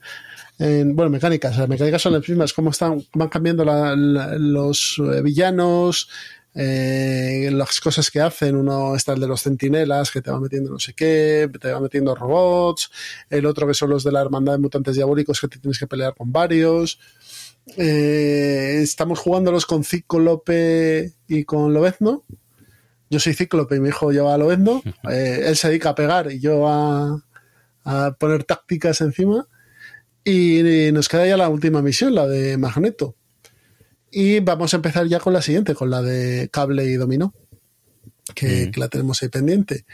en- 0.58 0.94
bueno, 0.94 1.10
mecánicas, 1.10 1.56
las 1.56 1.68
mecánicas 1.68 2.02
son 2.02 2.12
las 2.12 2.28
mismas. 2.28 2.52
Cómo 2.52 2.70
están, 2.70 3.02
van 3.14 3.28
cambiando 3.28 3.64
los 3.64 4.96
eh, 4.98 5.22
villanos, 5.22 6.10
eh, 6.54 7.48
las 7.52 7.80
cosas 7.80 8.10
que 8.10 8.20
hacen. 8.20 8.54
Uno 8.54 8.94
está 8.94 9.14
el 9.14 9.20
de 9.20 9.28
los 9.28 9.42
centinelas, 9.42 10.10
que 10.10 10.20
te 10.20 10.30
va 10.30 10.38
metiendo 10.38 10.70
no 10.70 10.78
sé 10.78 10.92
qué, 10.92 11.48
te 11.58 11.72
va 11.72 11.80
metiendo 11.80 12.14
robots. 12.14 12.90
El 13.30 13.46
otro 13.46 13.66
que 13.66 13.72
son 13.74 13.88
los 13.88 14.04
de 14.04 14.12
la 14.12 14.20
hermandad 14.20 14.52
de 14.52 14.58
mutantes 14.58 14.94
diabólicos, 14.94 15.40
que 15.40 15.48
te 15.48 15.58
tienes 15.58 15.78
que 15.78 15.86
pelear 15.86 16.14
con 16.14 16.30
varios. 16.32 16.98
Eh, 17.78 18.80
estamos 18.82 19.18
jugándolos 19.20 19.64
con 19.64 19.84
Cíclope 19.84 21.12
y 21.28 21.44
con 21.44 21.72
Lobezno. 21.72 22.24
Yo 23.10 23.18
soy 23.20 23.34
Cíclope 23.34 23.76
y 23.76 23.80
mi 23.80 23.88
hijo 23.88 24.12
lleva 24.12 24.34
a 24.34 24.38
Lobezno. 24.38 24.82
Eh, 25.10 25.42
él 25.46 25.56
se 25.56 25.68
dedica 25.68 25.90
a 25.90 25.94
pegar 25.94 26.30
y 26.32 26.38
yo 26.40 26.68
a, 26.68 27.22
a 27.84 28.12
poner 28.18 28.44
tácticas 28.44 29.00
encima. 29.00 29.46
Y 30.24 30.90
nos 30.92 31.08
queda 31.08 31.26
ya 31.26 31.36
la 31.36 31.48
última 31.48 31.82
misión, 31.82 32.14
la 32.14 32.26
de 32.26 32.56
Magneto. 32.56 33.16
Y 34.12 34.40
vamos 34.40 34.72
a 34.74 34.76
empezar 34.76 35.06
ya 35.06 35.18
con 35.18 35.32
la 35.32 35.40
siguiente, 35.42 35.74
con 35.74 35.88
la 35.90 36.02
de 36.02 36.48
cable 36.52 36.84
y 36.84 36.94
dominó, 36.94 37.32
que, 38.34 38.66
Mm. 38.66 38.70
que 38.72 38.80
la 38.80 38.88
tenemos 38.88 39.22
ahí 39.22 39.28
pendiente. 39.28 39.86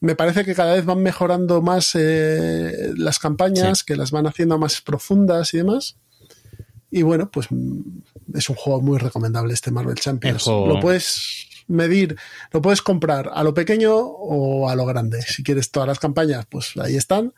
Me 0.00 0.14
parece 0.16 0.44
que 0.44 0.54
cada 0.54 0.74
vez 0.74 0.84
van 0.84 1.02
mejorando 1.02 1.62
más 1.62 1.90
eh, 1.94 2.92
las 2.96 3.18
campañas, 3.18 3.78
Sí. 3.80 3.84
que 3.86 3.96
las 3.96 4.10
van 4.10 4.26
haciendo 4.26 4.58
más 4.58 4.80
profundas 4.80 5.54
y 5.54 5.58
demás. 5.58 5.96
Y 6.90 7.02
bueno, 7.02 7.30
pues 7.30 7.46
mm, 7.50 7.80
es 8.34 8.48
un 8.50 8.56
juego 8.56 8.80
muy 8.80 8.98
recomendable 8.98 9.54
este 9.54 9.70
Marvel 9.70 9.94
Champions. 9.96 10.42
Juego- 10.42 10.66
Lo 10.66 10.80
puedes 10.80 11.46
medir, 11.70 12.16
lo 12.52 12.60
puedes 12.60 12.82
comprar 12.82 13.30
a 13.32 13.42
lo 13.42 13.54
pequeño 13.54 13.94
o 13.96 14.68
a 14.68 14.74
lo 14.74 14.84
grande. 14.86 15.22
Si 15.22 15.42
quieres 15.42 15.70
todas 15.70 15.86
las 15.88 15.98
campañas, 15.98 16.46
pues 16.50 16.72
ahí 16.76 16.96
están. 16.96 17.32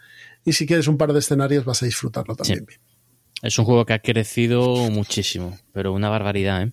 Y 0.44 0.52
si 0.54 0.66
quieres 0.66 0.88
un 0.88 0.96
par 0.98 1.12
de 1.12 1.20
escenarios, 1.20 1.64
vas 1.64 1.82
a 1.82 1.86
disfrutarlo 1.86 2.34
también 2.34 2.66
Sí. 2.68 2.76
Es 3.42 3.58
un 3.58 3.64
juego 3.64 3.84
que 3.84 3.92
ha 3.92 3.98
crecido 3.98 4.76
muchísimo, 4.90 5.58
pero 5.72 5.92
una 5.92 6.08
barbaridad, 6.08 6.62
¿eh? 6.62 6.72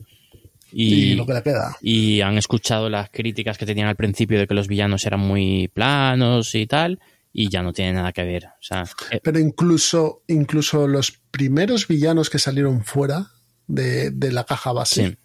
Y, 0.71 0.93
Y, 0.93 1.15
lo 1.15 1.25
que 1.25 1.33
le 1.33 1.41
queda. 1.41 1.75
y 1.81 2.21
han 2.21 2.37
escuchado 2.37 2.89
las 2.89 3.09
críticas 3.09 3.57
que 3.57 3.65
tenían 3.65 3.87
al 3.87 3.95
principio 3.95 4.37
de 4.37 4.45
que 4.45 4.53
los 4.53 4.67
villanos 4.67 5.03
eran 5.05 5.19
muy 5.19 5.67
planos 5.73 6.53
y 6.53 6.67
tal, 6.67 6.99
y 7.33 7.49
ya 7.49 7.63
no 7.63 7.73
tiene 7.73 7.93
nada 7.93 8.11
que 8.11 8.23
ver. 8.23 8.45
O 8.45 8.61
sea, 8.61 8.83
eh, 9.09 9.19
Pero 9.23 9.39
incluso, 9.39 10.21
incluso 10.27 10.87
los 10.87 11.11
primeros 11.31 11.87
villanos 11.87 12.29
que 12.29 12.37
salieron 12.37 12.83
fuera 12.83 13.31
de, 13.65 14.11
de 14.11 14.31
la 14.31 14.43
caja 14.43 14.71
base 14.71 15.07
sí, 15.09 15.17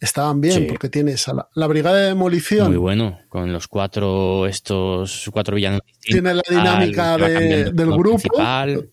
estaban 0.00 0.40
bien, 0.40 0.54
Sí. 0.54 0.66
porque 0.68 0.88
tienes 0.88 1.28
a 1.28 1.34
la, 1.34 1.48
la 1.54 1.66
brigada 1.66 1.98
de 2.00 2.06
demolición, 2.08 2.68
muy 2.68 2.76
bueno, 2.78 3.18
con 3.28 3.52
los 3.52 3.68
cuatro, 3.68 4.46
estos 4.46 5.28
cuatro 5.32 5.54
villanos 5.56 5.82
tiene 6.00 6.34
la 6.34 6.42
dinámica 6.48 7.14
al 7.14 7.20
de- 7.20 7.64
del 7.72 7.90
grupo. 7.92 8.18
principal. 8.18 8.88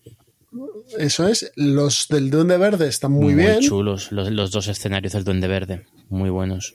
Eso 0.98 1.28
es. 1.28 1.52
Los 1.56 2.08
del 2.08 2.30
Duende 2.30 2.56
Verde 2.56 2.88
están 2.88 3.12
muy, 3.12 3.34
bien. 3.34 3.60
chulos, 3.60 4.10
los, 4.12 4.30
los 4.30 4.50
dos 4.50 4.68
escenarios 4.68 5.12
del 5.12 5.24
Duende 5.24 5.46
Verde, 5.48 5.86
muy 6.08 6.30
buenos. 6.30 6.74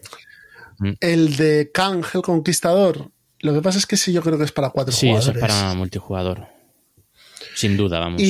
El 0.99 1.35
de 1.35 1.71
Kang, 1.73 2.03
el 2.13 2.21
Conquistador. 2.21 3.11
Lo 3.39 3.53
que 3.53 3.61
pasa 3.61 3.77
es 3.77 3.85
que 3.85 3.97
sí, 3.97 4.13
yo 4.13 4.21
creo 4.21 4.37
que 4.37 4.43
es 4.45 4.51
para 4.51 4.69
cuatro 4.69 4.93
Sí, 4.93 5.07
jugadores. 5.07 5.35
es 5.35 5.41
para 5.41 5.73
multijugador. 5.75 6.47
Sin 7.55 7.75
duda, 7.77 7.99
vamos. 7.99 8.21
Mm. 8.21 8.25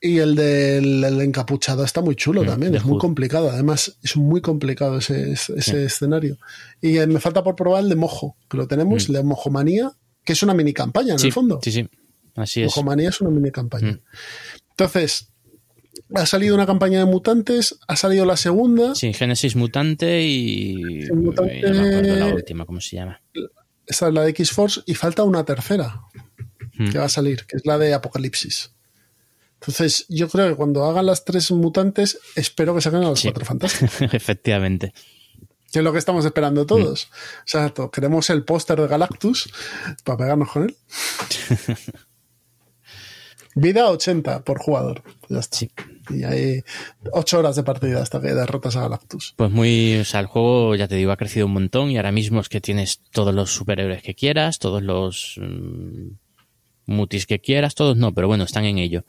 Y, 0.00 0.18
el 0.18 0.36
del 0.36 1.02
el 1.02 1.20
encapuchado 1.20 1.82
está 1.84 2.00
muy 2.02 2.14
chulo 2.14 2.44
Mm, 2.44 2.46
también, 2.46 2.74
es 2.76 2.84
muy 2.84 2.98
complicado. 2.98 3.50
Además, 3.50 3.98
es 4.02 4.16
muy 4.16 4.40
complicado 4.40 4.98
ese, 4.98 5.32
ese 5.32 5.60
Sí. 5.60 5.76
escenario. 5.76 6.38
Y 6.80 6.98
eh, 6.98 7.06
me 7.08 7.18
falta 7.18 7.42
por 7.42 7.56
probar 7.56 7.82
el 7.82 7.88
de 7.88 7.96
Mojo, 7.96 8.36
que 8.48 8.56
lo 8.56 8.68
tenemos, 8.68 9.08
Mm. 9.08 9.12
el 9.12 9.16
de 9.18 9.22
Mojomanía, 9.24 9.92
que 10.24 10.34
es 10.34 10.42
una 10.44 10.54
mini 10.54 10.72
campaña 10.72 11.14
en 11.14 11.18
sí, 11.18 11.26
el 11.28 11.32
fondo. 11.32 11.58
sí, 11.62 11.72
sí, 11.72 11.88
así 12.36 12.60
es. 12.62 12.66
Mojomanía 12.66 13.08
es 13.08 13.20
una 13.20 13.30
mini 13.30 13.50
campaña. 13.50 13.92
Mm. 13.92 14.00
Entonces, 14.70 15.32
ha 16.14 16.26
salido 16.26 16.54
una 16.54 16.64
campaña 16.66 17.00
de 17.00 17.04
mutantes, 17.06 17.76
ha 17.88 17.96
salido 17.96 18.24
la 18.24 18.36
segunda, 18.36 18.94
Sí, 18.94 19.12
Génesis 19.12 19.56
Mutante 19.56 20.22
y. 20.22 21.02
Sí, 21.06 21.12
Mutante- 21.12 21.58
y 21.58 21.62
No 21.62 21.70
me 21.72 21.88
acuerdo 21.88 22.16
la 22.16 22.34
última, 22.34 22.64
¿cómo 22.66 22.80
se 22.80 22.96
llama? 22.96 23.20
esta 23.84 24.08
es 24.08 24.14
la 24.14 24.22
de 24.22 24.30
X-Force, 24.30 24.82
y 24.86 24.94
falta 24.94 25.24
una 25.24 25.44
tercera 25.44 26.02
Mm. 26.74 26.90
que 26.90 26.98
va 26.98 27.06
a 27.06 27.08
salir, 27.08 27.46
que 27.46 27.56
es 27.56 27.66
la 27.66 27.78
de 27.78 27.94
Apocalipsis. 27.94 28.70
Entonces, 29.60 30.06
yo 30.08 30.28
creo 30.28 30.48
que 30.48 30.54
cuando 30.54 30.84
hagan 30.84 31.06
las 31.06 31.24
tres 31.24 31.50
mutantes, 31.50 32.18
espero 32.36 32.74
que 32.74 32.80
saquen 32.80 33.02
a 33.02 33.08
los 33.10 33.20
Sí. 33.20 33.28
cuatro 33.28 33.44
fantásticos. 33.44 34.02
Efectivamente. 34.14 34.92
Que 35.72 35.80
es 35.80 35.84
lo 35.84 35.92
que 35.92 35.98
estamos 35.98 36.24
esperando 36.24 36.64
todos. 36.64 37.08
Mm. 37.10 37.14
O 37.14 37.42
sea, 37.44 37.68
to- 37.70 37.90
queremos 37.90 38.30
el 38.30 38.44
póster 38.44 38.80
de 38.80 38.86
Galactus 38.88 39.50
para 40.04 40.16
pegarnos 40.18 40.50
con 40.50 40.62
él. 40.64 40.76
Vida 43.54 43.90
80 43.90 44.44
por 44.44 44.58
jugador. 44.60 45.02
Ya 45.28 45.40
está. 45.40 45.56
Sí. 45.56 45.70
Y 46.10 46.22
hay 46.24 46.62
8 47.12 47.38
horas 47.40 47.56
de 47.56 47.64
partida 47.64 48.00
hasta 48.00 48.20
que 48.20 48.28
derrotas 48.28 48.76
a 48.76 48.82
Galactus. 48.82 49.34
Pues 49.36 49.50
muy. 49.50 49.96
O 49.98 50.04
sea, 50.04 50.20
el 50.20 50.26
juego, 50.26 50.74
ya 50.76 50.86
te 50.88 50.94
digo, 50.94 51.10
ha 51.12 51.16
crecido 51.16 51.46
un 51.46 51.52
montón 51.52 51.90
y 51.90 51.96
ahora 51.96 52.12
mismo 52.12 52.40
es 52.40 52.48
que 52.48 52.60
tienes 52.60 53.00
todos 53.10 53.34
los 53.34 53.50
superhéroes 53.52 54.02
que 54.02 54.14
quieras, 54.14 54.58
todos 54.58 54.82
los. 54.82 55.34
mm, 55.42 56.10
mutis 56.86 57.26
que 57.26 57.40
quieras, 57.40 57.74
todos 57.74 57.96
no, 57.96 58.14
pero 58.14 58.28
bueno, 58.28 58.44
están 58.44 58.64
en 58.64 58.78
ello. 58.78 59.04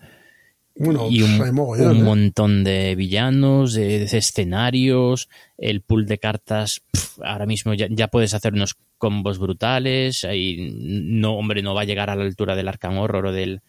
Bueno, 0.80 1.08
y 1.10 1.22
un, 1.22 1.42
hay 1.42 1.52
mogollón, 1.52 1.92
un 1.92 1.98
¿eh? 1.98 2.04
montón 2.04 2.64
de 2.64 2.96
villanos, 2.96 3.74
de, 3.74 4.00
de 4.00 4.18
escenarios, 4.18 5.28
el 5.58 5.82
pool 5.82 6.06
de 6.06 6.20
cartas, 6.20 6.82
ahora 7.22 7.46
mismo 7.46 7.74
ya, 7.74 7.88
ya 7.90 8.08
puedes 8.08 8.34
hacer 8.34 8.54
unos 8.54 8.78
combos 8.98 9.40
brutales, 9.40 10.24
ahí 10.24 10.74
no, 10.74 11.34
hombre, 11.34 11.62
no 11.62 11.74
va 11.74 11.82
a 11.82 11.86
llegar 11.86 12.10
a 12.10 12.16
la 12.16 12.24
altura 12.24 12.56
del 12.56 12.70
Arkham 12.70 12.98
Horror 12.98 13.28
o 13.28 13.32
del 13.34 13.62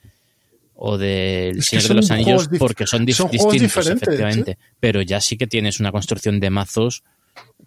o 0.74 0.96
del 0.96 1.58
Es 1.58 1.66
Señor 1.66 1.88
de 1.88 1.94
los 1.94 2.10
Anillos 2.10 2.48
porque 2.58 2.86
son, 2.86 3.04
distintos, 3.04 3.52
diferentes, 3.52 4.02
efectivamente, 4.02 4.58
pero 4.78 5.02
ya 5.02 5.20
sí 5.20 5.36
que 5.36 5.46
tienes 5.46 5.78
una 5.78 5.92
construcción 5.92 6.40
de 6.40 6.48
mazos 6.48 7.02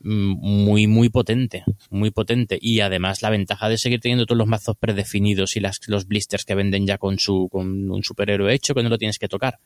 muy, 0.04 0.88
muy 0.88 1.10
potente, 1.10 1.64
muy 1.90 2.12
potente. 2.12 2.58
Y 2.62 2.82
además 2.82 3.22
la 3.22 3.30
ventaja 3.30 3.70
de 3.70 3.78
seguir 3.78 4.00
teniendo 4.02 4.26
todos 4.26 4.38
los 4.38 4.48
mazos 4.48 4.76
predefinidos 4.78 5.56
y 5.56 5.60
las, 5.60 5.80
los 5.88 6.08
blisters 6.08 6.46
que 6.46 6.56
venden 6.56 6.86
ya 6.86 6.98
con 6.98 7.20
su 7.20 7.48
con 7.52 7.90
un 7.90 8.04
superhéroe 8.04 8.54
hecho 8.54 8.74
que 8.76 8.84
no 8.84 8.90
lo 8.90 8.98
tienes 8.98 9.18
que 9.20 9.28
tocar. 9.30 9.60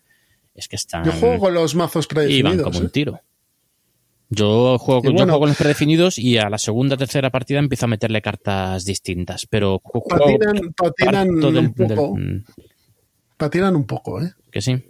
Es 0.55 0.67
que 0.67 0.75
están 0.75 1.03
Yo 1.05 1.11
juego 1.11 1.39
con 1.39 1.53
los 1.53 1.75
mazos 1.75 2.05
y 2.05 2.15
van 2.15 2.25
predefinidos. 2.25 2.63
como 2.63 2.79
un 2.79 2.85
¿eh? 2.85 2.89
tiro. 2.89 3.21
Yo 4.29 4.77
juego, 4.77 5.03
yo 5.03 5.11
juego 5.13 5.39
con 5.39 5.47
los 5.49 5.57
predefinidos 5.57 6.19
y 6.19 6.37
a 6.37 6.49
la 6.49 6.57
segunda 6.57 6.97
tercera 6.97 7.29
partida 7.29 7.59
empiezo 7.59 7.85
a 7.85 7.87
meterle 7.89 8.21
cartas 8.21 8.83
distintas, 8.83 9.45
pero 9.45 9.79
ju- 9.79 10.01
juego 10.01 10.37
Patinan, 10.37 10.73
patinan 10.73 11.39
del- 11.39 11.57
un 11.59 11.73
poco. 11.73 12.13
del- 12.17 12.35
mm, 12.39 12.43
Patinan 13.37 13.75
un 13.77 13.85
poco, 13.85 14.21
¿eh? 14.21 14.33
que 14.51 14.61
sí. 14.61 14.83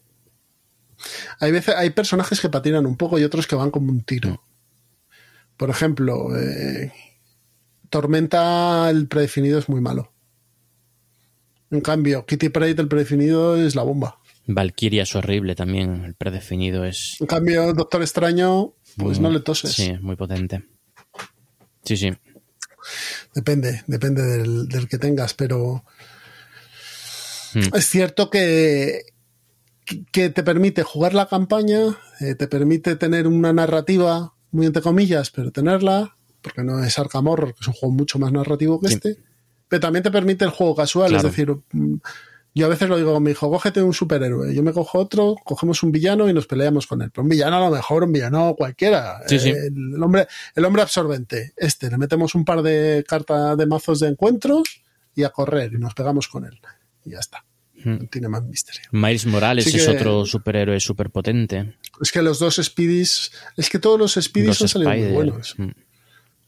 Hay 1.40 1.52
veces, 1.52 1.76
hay 1.76 1.92
personajes 1.92 2.40
que 2.42 2.50
patinan 2.50 2.88
un 2.88 2.98
poco 2.98 3.20
y 3.20 3.24
otros 3.24 3.46
que 3.46 3.56
van 3.56 3.70
como 3.70 3.92
un 3.92 4.02
tiro. 4.02 4.42
Por 5.58 5.70
ejemplo, 5.70 6.38
eh, 6.38 6.92
Tormenta, 7.90 8.90
el 8.90 9.08
predefinido 9.08 9.60
es 9.60 9.70
muy 9.70 9.82
malo. 9.82 10.14
En 11.72 11.82
cambio, 11.82 12.26
Kitty 12.26 12.50
Pride, 12.50 12.82
el 12.82 12.88
predefinido 12.88 13.58
es 13.58 13.76
la 13.76 13.84
bomba. 13.84 14.20
Valkyria 14.46 15.04
es 15.04 15.16
horrible 15.16 15.56
también, 15.56 16.06
el 16.06 16.16
predefinido 16.16 16.86
es. 16.86 17.18
En 17.20 17.28
cambio, 17.28 17.74
Doctor 17.74 18.02
Extraño, 18.02 18.76
pues 18.98 19.20
no 19.20 19.30
le 19.30 19.42
toses. 19.42 19.74
Sí, 19.74 19.94
muy 20.00 20.16
potente. 20.16 20.64
Sí, 21.84 21.98
sí. 21.98 22.14
Depende, 23.36 23.84
depende 23.88 24.24
del, 24.24 24.88
que 24.88 24.98
tengas, 24.98 25.34
pero 25.34 25.84
Hmm. 27.54 27.76
es 27.76 27.86
cierto 27.88 28.30
que, 28.30 29.04
que 30.12 30.30
te 30.30 30.44
permite 30.44 30.84
jugar 30.84 31.14
la 31.14 31.28
campaña, 31.28 31.98
eh, 32.20 32.36
te 32.36 32.48
permite 32.48 32.96
tener 32.96 33.28
una 33.28 33.54
narrativa, 33.54 34.34
muy 34.52 34.66
entre 34.66 34.82
comillas, 34.82 35.30
pero 35.32 35.52
tenerla, 35.52 36.16
porque 36.42 36.64
no 36.64 36.84
es 36.84 36.98
Arkham 37.00 37.28
Horror, 37.28 37.54
que 37.54 37.62
es 37.62 37.68
un 37.68 37.74
juego 37.74 37.94
mucho 37.96 38.20
más 38.20 38.32
narrativo 38.32 38.80
que 38.80 38.88
Sí. 38.90 38.94
este, 38.96 39.18
pero 39.68 39.80
también 39.82 40.04
te 40.04 40.12
permite 40.12 40.46
el 40.46 40.52
juego 40.52 40.76
casual, 40.76 41.10
Claro. 41.10 41.28
es 41.28 41.32
decir, 41.36 41.56
mm, 41.74 41.96
yo 42.56 42.66
a 42.66 42.70
veces 42.70 42.90
lo 42.90 42.98
digo 42.98 43.14
con 43.14 43.22
mi 43.22 43.32
hijo, 43.32 43.52
cógete 43.52 43.84
un 43.84 43.94
superhéroe, 43.94 44.56
yo 44.56 44.64
me 44.64 44.72
cojo 44.74 44.98
otro, 44.98 45.36
cogemos 45.44 45.84
un 45.84 45.92
villano 45.92 46.28
y 46.30 46.34
nos 46.34 46.48
peleamos 46.48 46.88
con 46.88 47.02
él. 47.04 47.12
Pero 47.12 47.24
un 47.24 47.30
villano 47.30 47.58
a 47.58 47.70
lo 47.70 47.76
mejor, 47.76 48.04
un 48.04 48.12
villano 48.12 48.56
cualquiera. 48.58 49.22
Sí, 49.28 49.38
sí. 49.38 49.50
El, 49.50 50.02
hombre, 50.02 50.28
el 50.56 50.66
hombre 50.66 50.82
absorbente, 50.82 51.54
este, 51.56 51.90
le 51.92 51.98
metemos 52.00 52.34
un 52.34 52.46
par 52.46 52.64
de 52.64 53.04
cartas 53.08 53.58
de 53.58 53.66
mazos 53.68 54.00
de 54.00 54.08
encuentros 54.08 54.82
y 55.14 55.24
a 55.24 55.30
correr 55.30 55.74
y 55.74 55.78
nos 55.78 55.94
pegamos 55.94 56.28
con 56.30 56.46
él. 56.46 56.60
Y 57.06 57.12
ya 57.12 57.20
está. 57.20 57.44
Tiene 58.10 58.28
más 58.28 58.44
misterio. 58.44 58.82
Miles 58.92 59.26
Morales 59.26 59.68
es 59.68 59.86
que- 59.86 59.92
otro 59.92 60.26
superhéroe 60.26 60.80
súper 60.80 61.10
potente. 61.10 61.76
Es 62.02 62.12
que 62.12 62.22
los 62.22 62.40
dos 62.40 62.56
Speedies, 62.62 63.32
es 63.56 63.70
que 63.70 63.80
todos 63.80 64.00
los 64.00 64.14
Speedies 64.16 64.62
han 64.62 64.68
salido 64.68 64.92
muy 64.92 65.12
buenos. 65.14 65.56
Mm. 65.58 65.70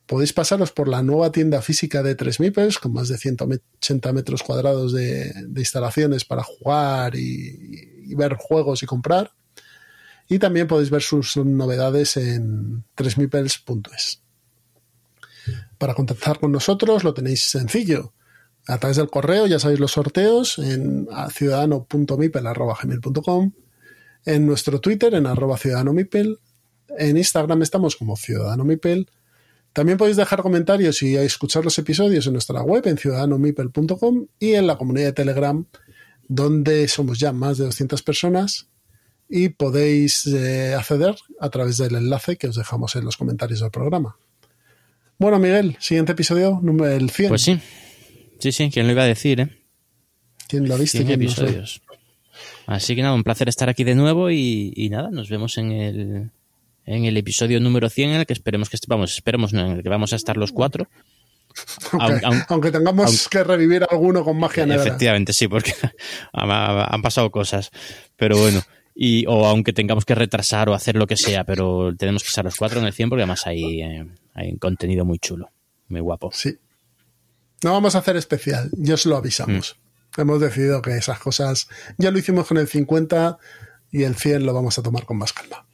podéis 0.08 0.34
pasaros 0.34 0.72
por 0.72 0.88
la 0.88 1.04
nueva 1.04 1.32
tienda 1.32 1.62
física 1.62 2.02
de 2.02 2.16
3 2.16 2.40
Mipels, 2.40 2.80
con 2.80 2.94
más 2.94 3.08
de 3.08 3.20
180 3.20 4.14
metros 4.14 4.42
cuadrados 4.42 4.94
de, 4.94 5.32
instalaciones 5.56 6.26
para 6.26 6.42
jugar 6.42 7.16
y 7.16 8.16
ver 8.16 8.34
juegos 8.34 8.82
y 8.82 8.88
comprar. 8.88 9.32
Y 10.28 10.40
también 10.40 10.68
podéis 10.68 10.90
ver 10.90 11.02
sus 11.02 11.38
novedades 11.38 12.18
en 12.18 12.84
3mipels.es. 12.96 14.22
Para 15.78 15.94
contactar 15.94 16.40
con 16.40 16.52
nosotros 16.52 17.04
lo 17.04 17.14
tenéis 17.14 17.44
sencillo. 17.44 18.14
A 18.68 18.80
través 18.80 18.98
del 18.98 19.10
correo, 19.10 19.48
ya 19.48 19.60
sabéis 19.60 19.80
los 19.80 19.94
sorteos 19.94 20.60
en 20.60 21.08
a 21.12 21.30
ciudadano.mipel.gmail.com 21.30 23.54
en 24.28 24.46
nuestro 24.46 24.82
Twitter 24.82 25.14
en 25.14 25.26
arroba 25.26 25.58
ciudadanomipel 25.58 26.40
en 26.98 27.18
Instagram 27.18 27.62
estamos 27.62 27.96
como 27.96 28.18
Ciudadano 28.18 28.66
Mipel 28.66 29.10
también 29.74 29.98
podéis 29.98 30.18
dejar 30.18 30.42
comentarios 30.42 31.02
y 31.02 31.16
escuchar 31.16 31.64
los 31.64 31.78
episodios 31.80 32.28
en 32.28 32.34
nuestra 32.34 32.62
web 32.62 32.86
en 32.88 32.98
ciudadanomipel.com 32.98 34.28
y 34.40 34.54
en 34.54 34.68
la 34.68 34.78
comunidad 34.78 35.08
de 35.08 35.14
Telegram 35.14 35.66
donde 36.28 36.88
somos 36.88 37.20
ya 37.20 37.32
más 37.32 37.58
de 37.58 37.66
200 37.66 38.04
personas 38.04 38.68
y 39.30 39.50
podéis 39.50 40.26
eh, 40.28 40.74
acceder 40.76 41.16
a 41.40 41.50
través 41.50 41.78
del 41.78 41.96
enlace 41.96 42.38
que 42.38 42.48
os 42.48 42.56
dejamos 42.56 42.96
en 42.96 43.06
los 43.06 43.18
comentarios 43.18 43.60
del 43.62 43.72
programa. 43.72 44.18
Bueno, 45.20 45.40
Miguel, 45.40 45.76
siguiente 45.80 46.12
episodio, 46.14 46.60
número 46.62 46.92
el 46.94 47.10
100. 47.10 47.30
Pues 47.30 47.42
sí. 47.42 47.60
Sí, 48.40 48.52
sí, 48.52 48.70
¿quién 48.72 48.86
lo 48.86 48.94
iba 48.94 49.04
a 49.04 49.08
decir, 49.08 49.40
eh? 49.42 49.50
¿Quién 50.48 50.68
lo 50.68 50.76
ha 50.76 50.78
visto? 50.78 50.98
100 51.00 51.08
¿Quién 51.08 51.20
no 51.22 51.30
sé? 51.30 51.42
episodios. 51.42 51.82
Así 52.68 52.96
que 52.96 53.02
nada, 53.02 53.14
un 53.16 53.24
placer 53.24 53.50
estar 53.50 53.68
aquí 53.70 53.84
de 53.84 53.96
nuevo 53.96 54.30
y, 54.30 54.72
y 54.76 54.90
nada, 54.90 55.10
nos 55.10 55.30
vemos 55.30 55.58
en 55.58 55.72
el, 55.72 56.30
en 56.86 57.06
el 57.06 57.18
episodio 57.18 57.60
número 57.60 57.90
100 57.90 58.10
en 58.12 58.16
el 58.20 58.26
que 58.26 58.34
esperemos 58.34 58.70
que 58.70 58.78
vamos, 58.88 59.14
esperemos 59.16 59.54
no, 59.54 59.66
en 59.66 59.78
el 59.78 59.84
que 59.84 59.90
vamos 59.90 60.14
a 60.14 60.18
estar 60.18 60.38
los 60.38 60.52
cuatro. 60.52 60.88
Aunque, 61.94 62.24
Aun- 62.26 62.34
aun- 62.34 62.46
aunque 62.50 62.72
tengamos 62.72 63.28
que 63.30 63.44
revivir 63.44 63.84
alguno 63.90 64.24
con 64.24 64.38
magia 64.38 64.66
negra. 64.68 64.84
Efectivamente, 64.84 65.34
sí, 65.34 65.48
porque 65.48 65.74
han, 66.34 66.52
han 66.52 67.02
pasado 67.02 67.32
cosas. 67.32 67.72
Pero 68.16 68.38
bueno, 68.38 68.62
y, 69.00 69.28
o 69.28 69.46
aunque 69.46 69.74
tengamos 69.74 70.06
que 70.06 70.16
retrasar 70.16 70.70
o 70.70 70.74
hacer 70.74 70.96
lo 70.96 71.06
que 71.06 71.18
sea, 71.18 71.44
pero 71.44 71.96
tenemos 71.96 72.24
que 72.24 72.30
estar 72.30 72.44
los 72.44 72.56
cuatro 72.56 72.80
en 72.80 72.88
el 72.88 72.94
100 72.94 73.10
porque 73.10 73.22
además 73.22 73.46
hay, 73.46 73.82
eh, 73.84 74.08
hay 74.34 74.50
un 74.50 74.58
contenido 74.58 75.06
muy 75.06 75.20
chulo, 75.20 75.52
muy 75.88 76.02
guapo. 76.02 76.32
Sí. 76.34 76.58
No 77.64 77.74
vamos 77.74 77.94
a 77.94 78.00
hacer 78.00 78.18
especial, 78.18 78.72
ya 78.74 78.96
os 78.96 79.06
lo 79.06 79.16
avisamos. 79.16 79.78
Mm. 80.16 80.22
Hemos 80.22 80.42
decidido 80.42 80.82
que 80.82 80.98
esas 80.98 81.20
cosas 81.20 81.70
ya 82.00 82.10
lo 82.10 82.18
hicimos 82.18 82.48
con 82.48 82.58
el 82.58 82.68
50 82.68 83.38
y 83.92 84.02
el 84.02 84.16
100 84.16 84.48
lo 84.48 84.54
vamos 84.56 84.80
a 84.80 84.82
tomar 84.82 85.06
con 85.06 85.18
más 85.18 85.32
calma. 85.32 85.68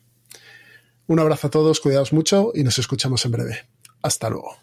Un 1.08 1.22
abrazo 1.22 1.48
a 1.48 1.50
todos, 1.50 1.80
cuidaos 1.80 2.12
mucho 2.12 2.52
y 2.54 2.64
nos 2.66 2.78
escuchamos 2.78 3.24
en 3.24 3.32
breve. 3.32 3.70
Hasta 4.02 4.30
luego. 4.30 4.58